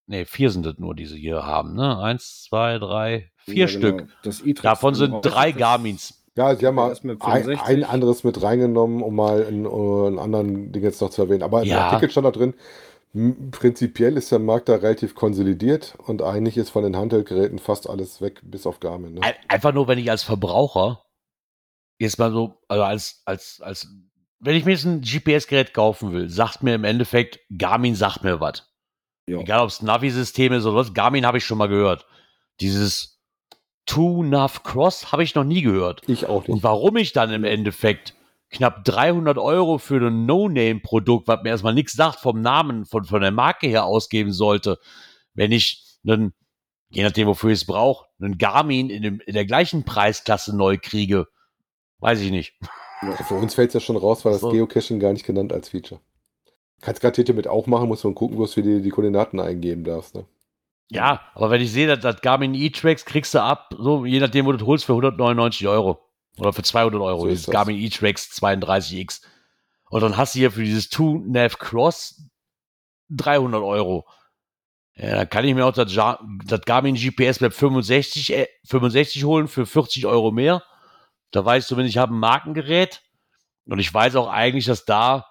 nee, 0.07 0.24
vier 0.24 0.50
sind 0.50 0.64
das 0.66 0.78
nur, 0.78 0.94
die 0.94 1.07
sie 1.07 1.18
hier 1.18 1.44
haben, 1.44 1.74
ne? 1.74 1.98
Eins, 1.98 2.42
zwei, 2.44 2.78
drei, 2.78 3.30
vier 3.38 3.55
Ja, 3.55 3.68
Stück. 3.68 4.09
genau. 4.22 4.55
Davon 4.62 4.94
sind 4.94 5.20
drei 5.22 5.50
Das- 5.52 5.59
Garmins. 5.61 6.20
Ja, 6.36 6.55
sie 6.57 6.66
haben 6.66 6.74
mal 6.74 6.90
ein, 6.90 6.96
65. 6.96 7.61
ein 7.62 7.84
anderes 7.84 8.24
mit 8.24 8.42
reingenommen, 8.42 9.02
um 9.02 9.14
mal 9.14 9.46
einen, 9.46 9.66
äh, 9.66 9.68
einen 9.68 10.18
anderen 10.18 10.72
Ding 10.72 10.82
jetzt 10.82 11.00
noch 11.00 11.11
zu 11.11 11.22
erwähnen. 11.22 11.44
Aber 11.44 11.62
im 11.62 11.68
Ja. 11.68 11.90
Artikel 11.90 12.11
stand 12.11 12.26
da 12.26 12.32
drin, 12.32 12.55
prinzipiell 13.52 14.16
ist 14.16 14.32
der 14.32 14.40
Markt 14.40 14.68
da 14.68 14.74
relativ 14.74 15.14
konsolidiert 15.14 15.94
und 16.07 16.22
eigentlich 16.22 16.57
ist 16.57 16.70
von 16.70 16.82
den 16.82 16.96
Handheldgeräten 16.96 17.61
fast 17.61 17.88
alles 17.88 18.20
weg, 18.20 18.40
bis 18.42 18.66
auf 18.66 18.80
Garmin. 18.80 19.14
Ne? 19.14 19.22
Ein- 19.22 19.34
Einfach 19.48 19.72
nur, 19.72 19.86
wenn 19.86 19.98
ich 20.00 20.11
als 20.11 20.24
Verbraucher 20.24 21.05
jetzt 22.00 22.18
mal 22.18 22.32
so, 22.32 22.59
also 22.66 22.82
als, 22.82 23.22
als, 23.24 23.61
als, 23.62 23.86
wenn 24.40 24.57
ich 24.57 24.64
mir 24.64 24.72
jetzt 24.72 24.84
ein 24.84 25.02
GPS-Gerät 25.02 25.72
kaufen 25.72 26.12
will, 26.12 26.28
sagt 26.28 26.64
mir 26.64 26.74
im 26.74 26.82
Endeffekt, 26.84 27.38
Garmin 27.57 27.94
sagt 27.94 28.24
mir 28.24 28.40
was. 28.40 28.68
Ja. 29.26 29.38
Egal 29.38 29.60
ob 29.60 29.68
es 29.68 29.80
Navi-System 29.82 30.52
ist 30.52 30.66
oder 30.66 30.76
was, 30.76 30.92
Garmin 30.94 31.24
habe 31.26 31.38
ich 31.38 31.44
schon 31.44 31.58
mal 31.58 31.68
gehört. 31.68 32.06
Dieses 32.60 33.20
Two-Nav 33.86 34.62
Cross 34.62 35.12
habe 35.12 35.22
ich 35.22 35.34
noch 35.34 35.44
nie 35.44 35.62
gehört. 35.62 36.02
Ich 36.08 36.26
auch 36.26 36.46
Und 36.48 36.54
nicht. 36.56 36.62
warum 36.62 36.96
ich 36.96 37.12
dann 37.12 37.30
im 37.32 37.44
Endeffekt 37.44 38.14
knapp 38.50 38.84
300 38.84 39.36
Euro 39.38 39.78
für 39.78 39.96
ein 40.06 40.26
No-Name-Produkt, 40.26 41.26
was 41.28 41.42
mir 41.42 41.50
erstmal 41.50 41.74
nichts 41.74 41.92
sagt 41.94 42.20
vom 42.20 42.40
Namen, 42.40 42.84
von, 42.86 43.04
von 43.04 43.20
der 43.20 43.30
Marke 43.32 43.66
her 43.66 43.84
ausgeben 43.84 44.32
sollte, 44.32 44.78
wenn 45.34 45.52
ich 45.52 45.82
einen, 46.06 46.34
je 46.90 47.02
nachdem 47.02 47.26
wofür 47.26 47.50
ich 47.50 47.60
es 47.60 47.66
brauche, 47.66 48.06
einen 48.20 48.38
Garmin 48.38 48.90
in, 48.90 49.02
dem, 49.02 49.20
in 49.20 49.34
der 49.34 49.44
gleichen 49.46 49.84
Preisklasse 49.84 50.56
neu 50.56 50.78
kriege, 50.80 51.26
weiß 51.98 52.20
ich 52.20 52.30
nicht. 52.30 52.54
Für 53.26 53.34
uns 53.34 53.54
fällt 53.54 53.68
es 53.68 53.74
ja 53.74 53.80
schon 53.80 53.96
raus, 53.96 54.24
weil 54.24 54.32
das 54.32 54.40
So. 54.42 54.50
Geocaching 54.50 55.00
gar 55.00 55.12
nicht 55.12 55.26
genannt 55.26 55.52
als 55.52 55.70
Feature. 55.70 56.00
Kannst 56.85 57.01
garantiert 57.01 57.35
mit 57.35 57.49
auch 57.49 57.66
machen, 57.66 57.89
musst 57.89 58.05
du 58.05 58.12
gucken, 58.12 58.37
bloß 58.37 58.59
wie 58.59 58.62
du 58.62 58.82
die 58.82 58.91
Koordinaten 58.91 59.41
eingeben 59.41 59.85
darfst. 59.85 60.14
Ne? 60.14 60.26
Ja, 60.91 61.22
aber 61.35 61.51
wenn 61.51 61.62
ich 61.62 61.72
sehe, 61.72 61.87
dass 61.87 62.01
das 62.01 62.20
Garmin 62.20 62.53
E-Tracks 62.53 63.07
kriegst 63.07 63.32
du 63.32 63.43
ab, 63.43 63.74
so 63.78 64.05
je 64.05 64.20
nachdem, 64.20 64.45
wo 64.45 64.53
du 64.53 64.59
das 64.59 64.66
holst, 64.66 64.85
für 64.85 64.93
199 64.93 65.66
Euro. 65.66 65.99
Oder 66.37 66.53
für 66.53 66.62
200 66.62 67.01
Euro, 67.01 67.20
So 67.22 67.26
ist 67.28 67.49
das. 67.49 67.53
Garmin 67.53 67.78
E-Tracks 67.78 68.30
32X. 68.39 69.22
Und 69.89 70.03
dann 70.03 70.18
hast 70.18 70.35
du 70.35 70.41
hier 70.41 70.51
für 70.51 70.62
dieses 70.62 70.91
Two-Nav 70.91 71.59
Cross 71.59 72.28
300 73.09 73.62
Euro. 73.62 74.07
Ja, 74.97 75.16
dann 75.16 75.30
kann 75.30 75.47
ich 75.47 75.55
mir 75.55 75.64
auch 75.64 75.72
das, 75.72 75.91
das 75.93 76.61
Garmin 76.66 76.97
GPS 76.97 77.41
Map 77.41 77.55
65, 77.55 78.32
äh, 78.35 78.47
65 78.66 79.24
holen 79.24 79.49
für 79.49 79.64
40 79.64 80.05
Euro 80.05 80.32
mehr. 80.32 80.62
Da 81.30 81.45
weiß 81.45 81.64
ich 81.64 81.68
zumindest, 81.68 81.95
ich 81.95 81.99
habe 81.99 82.14
ein 82.14 82.18
Markengerät. 82.18 83.01
Und 83.66 83.78
ich 83.78 83.93
weiß 83.93 84.16
auch 84.16 84.28
eigentlich, 84.28 84.66
dass 84.66 84.85
da 84.85 85.26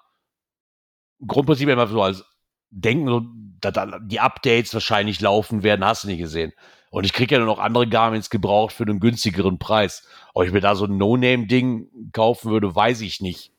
Grundprinzip 1.28 1.69
immer 1.69 1.88
so 1.88 2.01
als 2.01 2.26
Denken, 2.69 3.07
so, 3.07 3.21
dass 3.61 3.74
da 3.74 3.99
die 3.99 4.19
Updates 4.19 4.74
wahrscheinlich 4.74 5.21
laufen 5.21 5.63
werden, 5.63 5.86
hast 5.86 6.03
du 6.03 6.07
nicht 6.07 6.19
gesehen. 6.19 6.53
Und 6.89 7.05
ich 7.05 7.13
kriege 7.13 7.36
ja 7.36 7.39
nur 7.39 7.47
noch 7.47 7.59
andere 7.59 7.88
Garmins 7.88 8.30
gebraucht 8.30 8.74
für 8.74 8.84
einen 8.84 8.99
günstigeren 8.99 9.57
Preis. 9.57 10.07
Ob 10.34 10.45
ich 10.45 10.51
mir 10.51 10.61
da 10.61 10.76
so 10.76 10.86
ein 10.86 10.97
No-Name-Ding 10.97 12.11
kaufen 12.11 12.51
würde, 12.51 12.76
weiß 12.76 13.01
ich 13.01 13.19
nicht. 13.19 13.51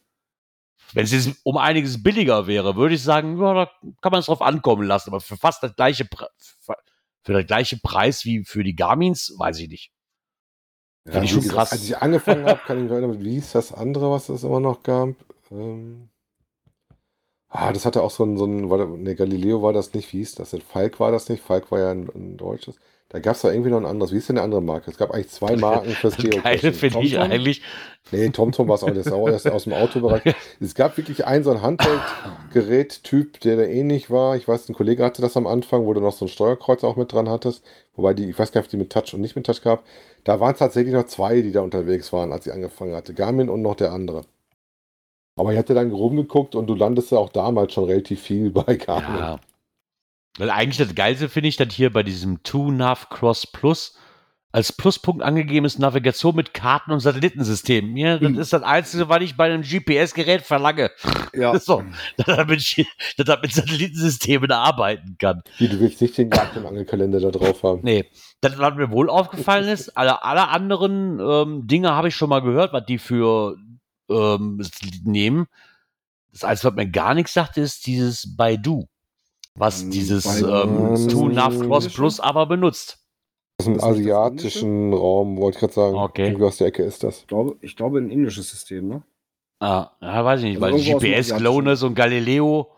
Wenn 0.93 1.05
es 1.05 1.12
jetzt 1.12 1.41
um 1.43 1.57
einiges 1.57 2.03
billiger 2.03 2.47
wäre, 2.47 2.77
würde 2.77 2.95
ich 2.95 3.03
sagen, 3.03 3.41
ja, 3.41 3.55
da 3.55 3.71
kann 4.01 4.12
man 4.12 4.21
es 4.21 4.27
drauf 4.27 4.43
ankommen 4.43 4.87
lassen. 4.87 5.11
Aber 5.11 5.21
für 5.21 5.37
fast 5.37 5.62
das 5.62 5.75
gleiche, 5.75 6.09
für 7.23 7.33
den 7.33 7.47
gleichen 7.47 7.81
Preis 7.81 8.25
wie 8.25 8.45
für 8.45 8.62
die 8.62 8.77
Garmins, 8.77 9.35
weiß 9.37 9.59
ich 9.59 9.69
nicht. 9.69 9.93
Finde 11.05 11.25
ich 11.25 11.33
schon 11.33 11.49
krass. 11.49 11.73
Als 11.73 11.85
ich 11.85 11.99
angefangen 11.99 12.47
habe, 12.47 12.61
kann 12.67 12.79
ich 12.79 12.85
mich 12.85 12.93
erinnern, 12.93 13.21
wie 13.21 13.33
hieß 13.33 13.53
das 13.53 13.73
andere, 13.73 14.11
was 14.11 14.29
es 14.29 14.45
immer 14.45 14.61
noch 14.61 14.83
gab? 14.83 15.09
Ähm, 15.51 16.09
ah, 17.55 17.73
das 17.73 17.87
hatte 17.87 18.03
auch 18.03 18.11
so 18.11 18.25
ein, 18.25 18.37
so 18.37 18.45
ein 18.45 18.69
war, 18.71 18.87
ne, 18.87 19.15
Galileo 19.15 19.63
war 19.63 19.73
das 19.73 19.95
nicht, 19.95 20.13
wie 20.13 20.19
hieß 20.19 20.35
das 20.37 20.51
denn? 20.51 20.61
Falk 20.61 21.01
war 21.01 21.13
das 21.13 21.29
nicht, 21.29 21.43
Falk 21.43 21.71
war 21.71 21.79
ja 21.81 21.91
ein, 21.91 22.09
ein 22.15 22.37
deutsches. 22.37 22.77
Da 23.09 23.21
gab 23.21 23.37
es 23.37 23.43
da 23.43 23.53
irgendwie 23.53 23.71
noch 23.71 23.79
ein 23.79 23.87
anderes. 23.87 24.11
Wie 24.11 24.17
hieß 24.17 24.27
denn 24.29 24.39
eine 24.39 24.45
andere 24.45 24.61
Marke? 24.63 24.91
Es 24.91 24.97
gab 24.97 25.13
eigentlich 25.13 25.31
zwei 25.31 25.57
Marken 25.57 25.91
fürs 25.95 26.17
Geile 26.17 26.31
Geocaching. 26.31 26.73
finde 26.73 26.99
ich 27.01 27.19
eigentlich, 27.19 27.63
Nee, 28.11 28.29
TomTom 28.31 28.69
war 28.69 28.75
es 28.75 28.83
auch, 28.83 28.89
das 28.91 29.07
ist 29.07 29.13
auch 29.13 29.29
erst 29.29 29.49
aus 29.49 29.65
dem 29.65 29.73
Autobereich. 29.73 30.23
Es 30.61 30.75
gab 30.75 30.97
wirklich 30.97 31.27
einen 31.27 31.45
so 31.45 31.51
ein 31.51 31.63
Handheld-Gerät-Typ, 31.63 33.41
der 33.41 33.57
da 33.57 33.63
ähnlich 33.63 34.11
war. 34.11 34.37
Ich 34.37 34.47
weiß, 34.47 34.69
ein 34.69 34.75
Kollege 34.75 35.05
hatte 35.05 35.23
das 35.23 35.37
am 35.37 35.47
Anfang, 35.47 35.87
wo 35.87 35.95
du 35.95 36.01
noch 36.01 36.13
so 36.13 36.27
ein 36.27 36.29
Steuerkreuz 36.29 36.85
auch 36.85 36.97
mit 36.97 37.13
dran 37.13 37.29
hattest. 37.29 37.65
Wobei 37.97 38.15
die, 38.15 38.29
ich 38.31 38.39
weiß 38.39 38.53
gar 38.53 38.61
nicht, 38.61 38.67
ob 38.67 38.71
die 38.71 38.77
mit 38.77 38.91
Touch 38.93 39.15
und 39.15 39.21
nicht 39.21 39.37
mit 39.37 39.47
Touch 39.47 39.63
gab. 39.63 39.85
Da 40.25 40.39
waren 40.41 40.53
es 40.53 40.59
tatsächlich 40.59 40.95
noch 40.95 41.07
zwei, 41.07 41.41
die 41.41 41.53
da 41.53 41.63
unterwegs 41.63 42.13
waren, 42.13 42.33
als 42.33 42.47
ich 42.47 42.53
angefangen 42.53 42.95
hatte. 42.95 43.15
Garmin 43.15 43.49
und 43.49 43.63
noch 43.63 43.75
der 43.77 43.93
andere. 43.93 44.23
Aber 45.37 45.53
ich 45.53 45.59
hatte 45.59 45.74
dann 45.74 45.91
rumgeguckt 45.91 46.55
und 46.55 46.66
du 46.66 46.74
landest 46.74 47.11
ja 47.12 47.18
auch 47.18 47.30
damals 47.30 47.72
schon 47.72 47.85
relativ 47.85 48.22
viel 48.22 48.51
bei 48.51 48.76
Garmin. 48.76 49.18
Ja. 49.18 49.41
Weil 50.39 50.51
eigentlich 50.51 50.78
das 50.78 50.95
Geilste 50.95 51.28
finde 51.28 51.49
ich, 51.49 51.57
dass 51.57 51.72
hier 51.72 51.93
bei 51.93 52.03
diesem 52.03 52.43
Two 52.43 52.70
Nav 52.70 53.09
Cross 53.09 53.47
Plus 53.49 53.97
als 54.53 54.72
Pluspunkt 54.72 55.20
angegeben 55.24 55.66
ist 55.66 55.80
Navigation 55.80 56.37
mit 56.37 56.55
Karten 56.55 56.93
und 56.93 57.01
Satellitensystem. 57.01 57.97
Ja, 57.97 58.18
das 58.18 58.28
Hm. 58.28 58.39
ist 58.39 58.53
das 58.53 58.62
Einzige, 58.62 59.09
was 59.09 59.20
ich 59.22 59.37
bei 59.37 59.47
einem 59.53 59.62
GPS-Gerät 59.62 60.43
verlange. 60.43 60.93
Ja. 61.35 61.59
So, 61.59 61.82
damit 62.24 62.61
ich 62.61 62.87
dass 63.16 63.28
er 63.28 63.41
mit 63.41 63.53
Satellitensystemen 63.53 64.53
arbeiten 64.53 65.16
kann. 65.18 65.43
Wie 65.59 65.66
du 65.66 65.80
willst 65.80 66.01
nicht 66.01 66.16
den 66.16 66.30
Jagd- 66.30 66.57
und 66.57 66.66
Angelkalender 66.66 67.18
da 67.18 67.32
drauf 67.32 67.64
haben. 67.64 67.80
Nee, 67.82 68.05
das, 68.43 68.57
was 68.59 68.74
mir 68.76 68.93
wohl 68.93 69.11
aufgefallen 69.11 69.66
ist, 69.66 69.97
alle, 69.97 70.22
alle 70.22 70.47
anderen 70.49 71.18
ähm, 71.18 71.66
Dinge 71.66 71.91
habe 71.93 72.07
ich 72.09 72.14
schon 72.14 72.28
mal 72.28 72.41
gehört, 72.41 72.72
was 72.72 72.87
die 72.87 72.99
für 72.99 73.57
ähm, 74.09 74.61
nehmen. 75.05 75.47
Das 76.33 76.45
Einzige, 76.45 76.69
was 76.71 76.77
mir 76.77 76.91
gar 76.91 77.15
nichts 77.15 77.33
sagt, 77.33 77.57
ist 77.59 77.87
dieses 77.87 78.37
Baidu, 78.37 78.87
was 79.55 79.83
Hm, 79.83 79.91
dieses 79.91 80.25
Baidu, 80.25 80.49
ähm, 80.49 80.93
ist 80.95 81.11
To 81.11 81.29
Nav 81.29 81.59
Cross? 81.61 81.89
Plus 81.91 82.21
aber 82.21 82.47
benutzt. 82.47 82.99
Aus 83.61 83.67
dem 83.67 83.77
Ist 83.77 83.85
asiatischen 83.85 84.93
Raum, 84.93 85.37
wollte 85.39 85.57
ich 85.57 85.61
gerade 85.61 85.73
sagen. 85.73 85.95
Okay. 85.97 86.27
Irgendwie 86.27 86.45
aus 86.45 86.57
der 86.57 86.67
Ecke 86.69 86.83
ist 86.83 87.05
das. 87.05 87.21
Ich 87.21 87.27
glaube, 87.29 87.57
ich 87.61 87.77
glaube 87.77 87.99
ein 87.99 88.11
indisches 88.11 88.51
System, 88.51 88.89
ne? 88.89 89.03
Ah, 89.61 89.93
ja, 90.01 90.25
weiß 90.25 90.41
ich 90.41 90.47
nicht, 90.47 90.57
Also 90.57 90.63
weil 90.63 90.73
irgendwo 90.73 90.97
aus 90.97 91.03
dem 91.03 91.11
GPS, 91.13 91.19
Asiatischen. 91.33 91.39
GLONASS 91.39 91.83
und 91.85 91.95
Galileo 91.95 92.71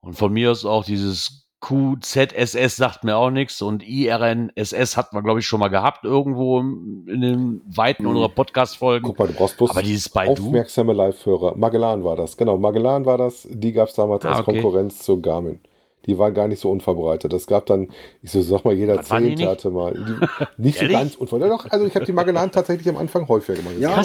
und 0.00 0.14
von 0.14 0.32
mir 0.32 0.50
aus 0.50 0.64
auch 0.66 0.84
dieses 0.84 1.41
QZSS 1.62 2.76
sagt 2.76 3.04
mir 3.04 3.16
auch 3.16 3.30
nichts 3.30 3.62
und 3.62 3.82
IRNSS 3.86 4.96
hat 4.96 5.12
man, 5.12 5.22
glaube 5.24 5.40
ich, 5.40 5.46
schon 5.46 5.60
mal 5.60 5.68
gehabt 5.68 6.04
irgendwo 6.04 6.58
im- 6.58 7.06
in 7.08 7.20
den 7.20 7.60
Weiten 7.66 8.02
Mhm. 8.02 8.10
unserer 8.10 8.28
Podcast-Folgen. 8.28 9.06
Guck 9.06 9.18
mal, 9.18 9.28
du 9.28 9.34
brauchst 9.34 9.56
bloß 9.56 9.70
Aber 9.70 9.82
dieses 9.82 10.08
Baidu, 10.08 10.32
aufmerksame 10.46 10.92
Live-Hörer. 10.92 11.56
Magellan 11.56 12.02
war 12.04 12.16
das, 12.16 12.36
genau. 12.36 12.58
Magellan 12.58 13.06
war 13.06 13.16
das. 13.16 13.46
Die 13.48 13.72
gab 13.72 13.88
es 13.88 13.94
damals 13.94 14.24
Ah, 14.24 14.30
als 14.32 14.40
okay. 14.40 14.60
Konkurrenz 14.60 14.98
zu 14.98 15.20
Garmin. 15.22 15.60
Die 16.06 16.18
waren 16.18 16.34
gar 16.34 16.48
nicht 16.48 16.58
so 16.60 16.68
unverbreitet. 16.68 17.32
Es 17.32 17.46
gab 17.46 17.66
dann, 17.66 17.88
ich 18.22 18.32
so 18.32 18.42
sag 18.42 18.64
mal, 18.64 18.74
jeder 18.74 18.98
Was 18.98 19.06
Zehnte 19.06 19.46
hatte 19.48 19.70
mal. 19.70 19.92
Die, 19.94 20.62
nicht 20.62 20.78
so 20.80 20.88
ganz 20.88 21.14
unverbraucht. 21.14 21.66
Doch, 21.66 21.70
also 21.70 21.86
ich 21.86 21.94
habe 21.94 22.04
die 22.04 22.12
Magellan 22.12 22.50
tatsächlich 22.50 22.88
am 22.88 22.96
Anfang 22.96 23.28
häufiger 23.28 23.58
gemacht. 23.58 23.76
Ja. 23.78 24.02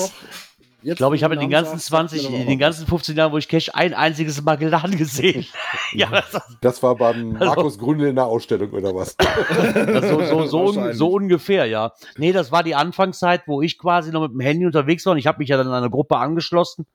Ich 0.94 0.98
glaube, 0.98 1.16
ich 1.16 1.24
habe 1.24 1.34
in 1.34 1.40
den 1.40 1.50
ganzen 1.50 1.78
20, 1.80 2.32
in 2.34 2.48
den 2.48 2.60
ganzen 2.60 2.88
15 2.88 3.16
Jahren, 3.18 3.32
wo 3.32 3.38
ich 3.38 3.48
cash, 3.48 3.70
ein 3.74 3.94
einziges 3.94 4.42
Magellan 4.42 4.96
gesehen. 4.98 5.46
ja, 5.94 6.10
das, 6.10 6.42
Das 6.62 6.84
war 6.84 6.96
beim 6.96 7.36
Also- 7.36 7.46
Markus 7.46 7.78
Gründel 7.78 8.08
in 8.10 8.16
der 8.16 8.26
Ausstellung 8.26 8.72
oder 8.72 8.96
was? 8.96 9.16
so, 10.10 10.24
so, 10.24 10.46
so, 10.46 10.66
un, 10.66 10.94
so 10.94 11.10
ungefähr, 11.10 11.66
ja. 11.66 11.92
Nee, 12.18 12.32
das 12.32 12.52
war 12.52 12.64
die 12.64 12.76
Anfangszeit, 12.76 13.44
wo 13.48 13.62
ich 13.62 13.78
quasi 13.78 14.12
noch 14.12 14.22
mit 14.22 14.32
dem 14.32 14.40
Handy 14.40 14.66
unterwegs 14.66 15.06
war 15.06 15.12
und 15.12 15.18
ich 15.18 15.28
habe 15.28 15.40
mich 15.40 15.50
ja 15.50 15.58
dann 15.58 15.68
in 15.68 15.74
eine 15.74 15.90
Gruppe 15.90 16.18
angeschlossen, 16.18 16.86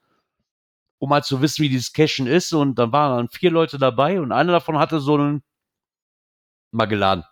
um 0.98 1.08
mal 1.10 1.22
zu 1.22 1.42
wissen, 1.42 1.62
wie 1.62 1.68
dieses 1.68 1.92
Cashen 1.92 2.26
ist 2.26 2.52
und 2.52 2.78
dann 2.78 2.92
waren 2.92 3.16
dann 3.16 3.28
vier 3.28 3.50
Leute 3.50 3.78
dabei 3.78 4.20
und 4.20 4.32
einer 4.32 4.52
davon 4.52 4.78
hatte 4.78 5.00
so 5.00 5.14
einen 5.14 5.42
Magellan. 6.70 7.24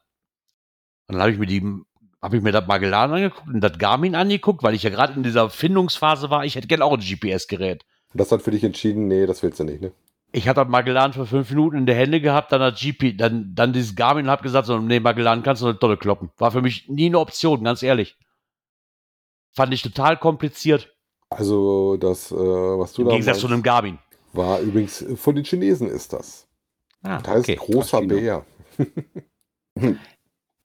Und 1.06 1.14
dann 1.14 1.22
habe 1.22 1.32
ich 1.32 1.38
mir 1.38 1.46
die 1.46 1.82
habe 2.22 2.36
ich 2.36 2.42
mir 2.42 2.52
das 2.52 2.66
Magellan 2.66 3.12
angeguckt 3.12 3.48
und 3.48 3.60
das 3.60 3.78
Garmin 3.78 4.14
angeguckt, 4.14 4.62
weil 4.62 4.74
ich 4.74 4.82
ja 4.82 4.90
gerade 4.90 5.14
in 5.14 5.22
dieser 5.22 5.48
Findungsphase 5.50 6.30
war. 6.30 6.44
Ich 6.44 6.54
hätte 6.54 6.68
gerne 6.68 6.84
auch 6.84 6.92
ein 6.92 7.00
GPS-Gerät. 7.00 7.84
Und 8.12 8.20
das 8.20 8.30
hat 8.32 8.42
für 8.42 8.50
dich 8.50 8.64
entschieden, 8.64 9.08
nee, 9.08 9.26
das 9.26 9.42
willst 9.42 9.60
du 9.60 9.64
nicht, 9.64 9.80
ne? 9.80 9.92
Ich 10.32 10.46
hatte 10.46 10.60
das 10.60 10.68
Magellan 10.68 11.12
für 11.12 11.26
fünf 11.26 11.50
Minuten 11.50 11.76
in 11.78 11.86
der 11.86 11.96
Hände 11.96 12.20
gehabt, 12.20 12.52
dann 12.52 12.60
hat 12.62 12.78
GP, 12.78 13.16
dann, 13.16 13.52
dann 13.54 13.72
dieses 13.72 13.96
Garmin 13.96 14.26
und 14.26 14.30
hab 14.30 14.42
gesagt, 14.42 14.66
so, 14.66 14.78
nee, 14.78 15.00
Magellan 15.00 15.42
kannst 15.42 15.62
du 15.62 15.66
eine 15.66 15.78
Tonne 15.78 15.96
kloppen. 15.96 16.30
War 16.38 16.52
für 16.52 16.62
mich 16.62 16.88
nie 16.88 17.06
eine 17.06 17.18
Option, 17.18 17.64
ganz 17.64 17.82
ehrlich. 17.82 18.16
Fand 19.52 19.74
ich 19.74 19.82
total 19.82 20.16
kompliziert. 20.16 20.94
Also 21.30 21.96
das, 21.96 22.30
äh, 22.30 22.36
was 22.36 22.92
du 22.92 23.02
Im 23.02 23.08
da 23.08 23.12
Gegensatz 23.14 23.40
zu 23.40 23.46
einem 23.46 23.54
meinst, 23.56 23.64
Garmin. 23.64 23.98
war 24.32 24.60
übrigens 24.60 25.04
von 25.16 25.34
den 25.34 25.44
Chinesen 25.44 25.88
ist 25.88 26.12
das. 26.12 26.46
Ah, 27.02 27.18
Das 27.18 27.28
heißt 27.28 27.48
okay. 27.48 27.56
großer. 27.56 28.02
Bär. 28.02 28.44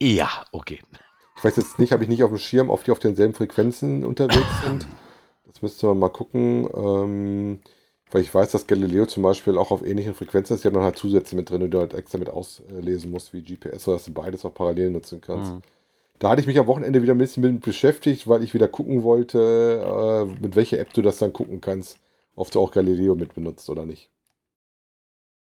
Ja, 0.02 0.30
okay. 0.52 0.82
Ich 1.38 1.44
weiß 1.44 1.58
jetzt 1.58 1.80
nicht, 1.80 1.92
habe 1.92 2.04
ich 2.04 2.10
nicht 2.10 2.24
auf 2.24 2.30
dem 2.30 2.38
Schirm, 2.38 2.70
ob 2.70 2.84
die 2.84 2.92
auf 2.92 3.00
denselben 3.00 3.34
Frequenzen 3.34 4.06
unterwegs 4.06 4.64
sind. 4.64 4.88
Das 5.48 5.62
müsste 5.62 5.88
man 5.88 6.00
mal 6.00 6.10
gucken. 6.10 6.68
Ähm, 6.76 7.60
weil 8.12 8.22
ich 8.22 8.34
weiß, 8.34 8.52
dass 8.52 8.68
Galileo 8.68 9.06
zum 9.08 9.24
Beispiel 9.24 9.58
auch 9.58 9.72
auf 9.72 9.86
ähnlichen 9.86 10.14
Frequenzen 10.14 10.54
ist. 10.54 10.64
Die 10.64 10.68
haben 10.68 10.76
dann 10.76 10.84
halt 10.84 10.98
Zusätze 10.98 11.36
mit 11.36 11.50
drin, 11.50 11.62
die 11.62 11.70
du 11.70 11.80
halt 11.80 11.94
extra 11.94 12.18
mit 12.18 12.30
auslesen 12.30 13.12
musst, 13.12 13.34
wie 13.34 13.42
GPS, 13.42 13.84
sodass 13.84 14.06
du 14.06 14.14
beides 14.14 14.46
auch 14.46 14.54
parallel 14.54 14.92
nutzen 14.92 15.22
kannst. 15.22 15.52
Mhm. 15.52 15.62
Da 16.20 16.30
hatte 16.30 16.40
ich 16.40 16.48
mich 16.48 16.58
am 16.58 16.68
Wochenende 16.68 17.02
wieder 17.02 17.14
ein 17.14 17.18
bisschen 17.18 17.44
mit 17.44 17.62
beschäftigt, 17.62 18.28
weil 18.28 18.44
ich 18.44 18.54
wieder 18.54 18.70
gucken 18.70 19.04
wollte, 19.04 20.28
äh, 20.30 20.42
mit 20.42 20.56
welcher 20.56 20.80
App 20.80 20.94
du 20.94 21.02
das 21.02 21.18
dann 21.18 21.34
gucken 21.34 21.60
kannst, 21.60 21.98
ob 22.36 22.50
du 22.52 22.62
auch 22.62 22.72
Galileo 22.72 23.16
mit 23.16 23.34
benutzt 23.34 23.70
oder 23.70 23.86
nicht. 23.86 24.10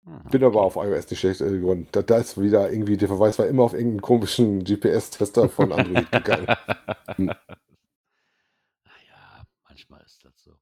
Mhm. 0.09 0.31
Bin 0.31 0.45
aber 0.45 0.63
auf 0.63 0.77
iOS 0.77 1.11
nicht 1.11 1.21
schlecht 1.21 1.41
äh, 1.43 1.51
geworden. 1.51 1.87
Da, 1.93 2.01
da 2.03 2.17
ist 2.19 2.41
wieder 2.41 2.71
irgendwie, 2.73 2.97
der 2.97 3.09
Verweis 3.09 3.39
war 3.39 3.47
immer 3.47 3.63
auf 3.65 3.75
irgendeinen 3.75 4.01
komischen 4.03 4.65
GPS-Tester 4.65 5.49
von 5.49 5.73
Android 5.73 6.11
gegangen. 6.13 6.47
Ja, 6.47 7.35
manchmal 9.69 10.01
ist 10.05 10.25
das 10.25 10.33
so. 10.43 10.53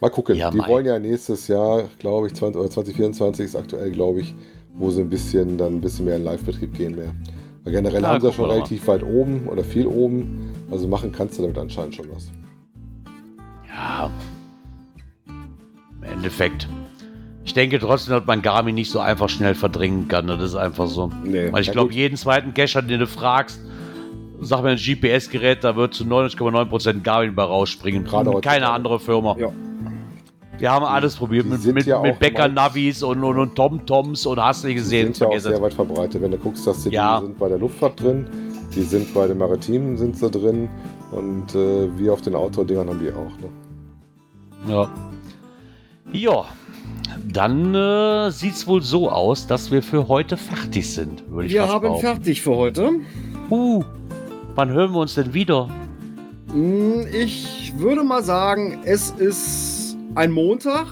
Mal 0.00 0.10
gucken. 0.10 0.36
Ja, 0.36 0.50
die 0.50 0.58
wollen 0.58 0.86
ja 0.86 0.98
nächstes 0.98 1.46
Jahr, 1.48 1.84
glaube 1.98 2.26
ich, 2.28 2.34
20, 2.34 2.60
oder 2.60 2.70
2024 2.70 3.44
ist 3.46 3.56
aktuell, 3.56 3.90
glaube 3.92 4.20
ich, 4.20 4.34
wo 4.74 4.90
sie 4.90 5.02
ein 5.02 5.10
bisschen 5.10 5.56
dann 5.58 5.76
ein 5.76 5.80
bisschen 5.80 6.06
mehr 6.06 6.16
in 6.16 6.24
Live-Betrieb 6.24 6.74
gehen 6.74 6.96
mehr. 6.96 7.14
Weil 7.62 7.72
generell 7.74 8.02
Ja, 8.02 8.08
haben 8.08 8.20
sie 8.20 8.26
ja 8.26 8.32
schon 8.32 8.44
wir 8.44 8.48
mal. 8.48 8.54
relativ 8.54 8.86
weit 8.88 9.04
oben 9.04 9.48
oder 9.48 9.62
viel 9.62 9.86
oben. 9.86 10.52
Also 10.70 10.88
machen 10.88 11.12
kannst 11.12 11.38
du 11.38 11.42
damit 11.42 11.58
anscheinend 11.58 11.94
schon 11.94 12.08
was. 12.12 12.28
Ja. 13.68 14.10
Im 15.26 16.02
Endeffekt. 16.02 16.66
Ich 17.44 17.54
denke 17.54 17.78
trotzdem, 17.80 18.14
dass 18.14 18.24
man 18.26 18.40
Garmin 18.40 18.74
nicht 18.74 18.90
so 18.90 19.00
einfach 19.00 19.28
schnell 19.28 19.54
verdrängen 19.54 20.06
kann. 20.08 20.26
Das 20.28 20.40
ist 20.42 20.54
einfach 20.54 20.86
so. 20.86 21.10
Nee. 21.24 21.52
Weil 21.52 21.62
ich 21.62 21.72
glaube, 21.72 21.92
jeden 21.92 22.16
zweiten 22.16 22.54
Cacher, 22.54 22.82
den 22.82 23.00
du 23.00 23.06
fragst, 23.06 23.60
sag 24.40 24.62
mir 24.62 24.70
ein 24.70 24.76
GPS-Gerät, 24.76 25.64
da 25.64 25.74
wird 25.74 25.92
zu 25.94 26.04
99,9% 26.04 27.02
Garmin 27.02 27.34
bei 27.34 27.42
rausspringen. 27.42 28.04
Gerade 28.04 28.30
keine 28.40 28.68
andere 28.70 29.00
Firma. 29.00 29.36
Ja. 29.38 29.48
Wir 30.58 30.70
haben 30.70 30.84
alles 30.84 31.16
probiert 31.16 31.46
Die 31.46 31.50
mit, 31.50 31.64
mit, 31.74 31.86
ja 31.86 32.00
mit 32.00 32.20
Bäcker-Navis 32.20 33.02
und, 33.02 33.24
und, 33.24 33.36
und 33.38 33.56
Tom-Toms 33.56 34.24
und 34.26 34.38
hast 34.40 34.62
du 34.62 34.68
nicht 34.68 34.76
Die 34.76 34.82
gesehen. 34.82 35.12
sind 35.12 35.28
ja 35.28 35.36
auch 35.36 35.40
sehr 35.40 35.60
weit 35.60 35.74
verbreitet. 35.74 36.22
Wenn 36.22 36.30
du 36.30 36.36
guckst, 36.38 36.64
dass 36.66 36.84
die, 36.84 36.90
Ja. 36.90 37.18
die 37.18 37.26
sind 37.26 37.38
bei 37.40 37.48
der 37.48 37.58
Luftfahrt 37.58 38.00
drin, 38.00 38.26
die 38.72 38.82
sind 38.82 39.12
bei 39.12 39.26
den 39.26 39.38
Maritimen 39.38 39.96
sind 39.96 40.16
sie 40.16 40.30
drin 40.30 40.68
und 41.10 41.52
äh, 41.56 41.88
wir 41.98 42.12
auf 42.12 42.20
den 42.20 42.36
Outdoor-Dingern 42.36 42.88
haben 42.90 43.00
die 43.00 43.10
auch. 43.10 43.32
Ne? 43.40 44.72
Ja. 44.72 44.88
Ja. 46.12 46.44
Dann 47.32 47.74
äh, 47.74 48.30
sieht 48.30 48.54
es 48.54 48.66
wohl 48.66 48.82
so 48.82 49.10
aus, 49.10 49.46
dass 49.46 49.70
wir 49.70 49.82
für 49.82 50.08
heute 50.08 50.36
fertig 50.36 50.90
sind, 50.92 51.22
würde 51.30 51.46
ich 51.46 51.52
Wir 51.54 51.68
haben 51.68 51.82
behaupten. 51.82 52.00
fertig 52.06 52.42
für 52.42 52.56
heute. 52.56 52.90
Uh, 53.50 53.82
wann 54.54 54.70
hören 54.70 54.92
wir 54.92 55.00
uns 55.00 55.14
denn 55.14 55.32
wieder? 55.34 55.68
Hm, 56.52 57.06
Ich 57.12 57.72
würde 57.76 58.02
mal 58.02 58.22
sagen, 58.22 58.78
es 58.84 59.10
ist 59.10 59.96
ein 60.14 60.30
Montag. 60.30 60.86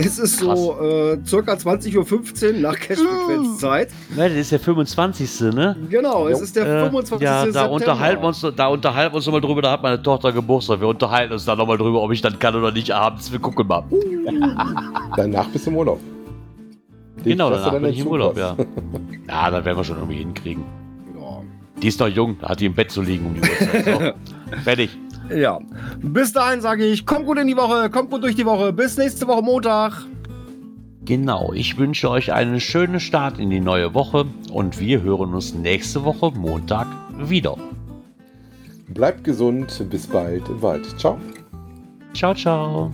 Es 0.00 0.16
ist 0.18 0.38
so 0.38 0.80
äh, 0.80 1.18
circa 1.26 1.54
20.15 1.54 2.46
Uhr 2.54 2.60
nach 2.60 2.76
Cash-Frequenzzeit. 2.78 3.88
Ne, 4.16 4.28
das 4.28 4.38
ist 4.38 4.52
der 4.52 4.60
25. 4.60 5.40
Ne? 5.54 5.76
Genau, 5.90 6.28
es 6.28 6.40
ist 6.40 6.54
der 6.54 6.66
Äh, 6.66 6.84
25. 6.84 7.20
ja, 7.24 7.40
da 7.40 7.50
September. 7.50 7.70
unterhalten 7.72 8.22
wir 8.22 8.28
uns, 8.28 8.46
da 8.54 8.66
unterhalten 8.68 9.12
wir 9.12 9.16
uns 9.16 9.26
nochmal 9.26 9.40
drüber, 9.40 9.62
da 9.62 9.72
hat 9.72 9.82
meine 9.82 10.00
Tochter 10.00 10.30
Geburtstag. 10.32 10.80
Wir 10.80 10.86
unterhalten 10.86 11.32
uns 11.32 11.44
da 11.44 11.56
nochmal 11.56 11.78
drüber, 11.78 12.00
ob 12.00 12.12
ich 12.12 12.20
dann 12.20 12.38
kann 12.38 12.54
oder 12.54 12.70
nicht 12.70 12.92
abends. 12.92 13.32
Wir 13.32 13.40
gucken 13.40 13.66
mal. 13.66 13.82
Danach 15.16 15.48
bist 15.48 15.66
du 15.66 15.70
im 15.70 15.76
Urlaub. 15.78 16.00
genau, 17.24 17.50
dass 17.50 17.58
du 17.58 17.64
danach 17.64 17.80
bin 17.80 17.88
in 17.88 17.94
ich 17.94 18.00
im 18.00 18.06
Urlaub, 18.06 18.38
ja. 18.38 18.56
Ja, 19.28 19.50
dann 19.50 19.64
werden 19.64 19.76
wir 19.76 19.84
schon 19.84 19.96
irgendwie 19.96 20.18
hinkriegen. 20.18 20.62
Ja. 21.20 21.42
Die 21.82 21.88
ist 21.88 21.98
noch 21.98 22.06
jung, 22.08 22.36
da 22.40 22.50
hat 22.50 22.60
die 22.60 22.66
im 22.66 22.74
Bett 22.74 22.92
zu 22.92 23.02
liegen 23.02 23.26
um 23.26 23.34
die 23.34 23.40
Uhrzeit. 23.40 23.84
So, 23.84 24.56
fertig. 24.64 24.96
Ja. 25.34 25.58
Bis 26.00 26.32
dahin 26.32 26.60
sage 26.60 26.84
ich, 26.84 27.06
kommt 27.06 27.26
gut 27.26 27.38
in 27.38 27.46
die 27.46 27.56
Woche, 27.56 27.90
kommt 27.90 28.10
gut 28.10 28.22
durch 28.22 28.36
die 28.36 28.46
Woche. 28.46 28.72
Bis 28.72 28.96
nächste 28.96 29.26
Woche 29.26 29.42
Montag. 29.42 30.06
Genau, 31.04 31.52
ich 31.54 31.78
wünsche 31.78 32.10
euch 32.10 32.32
einen 32.32 32.60
schönen 32.60 33.00
Start 33.00 33.38
in 33.38 33.48
die 33.48 33.60
neue 33.60 33.94
Woche 33.94 34.26
und 34.52 34.78
wir 34.78 35.02
hören 35.02 35.32
uns 35.32 35.54
nächste 35.54 36.04
Woche 36.04 36.32
Montag 36.32 36.86
wieder. 37.18 37.56
Bleibt 38.88 39.24
gesund, 39.24 39.84
bis 39.90 40.06
bald 40.06 40.48
im 40.48 40.60
Wald. 40.60 40.86
Ciao. 40.98 41.18
Ciao, 42.14 42.34
ciao. 42.34 42.92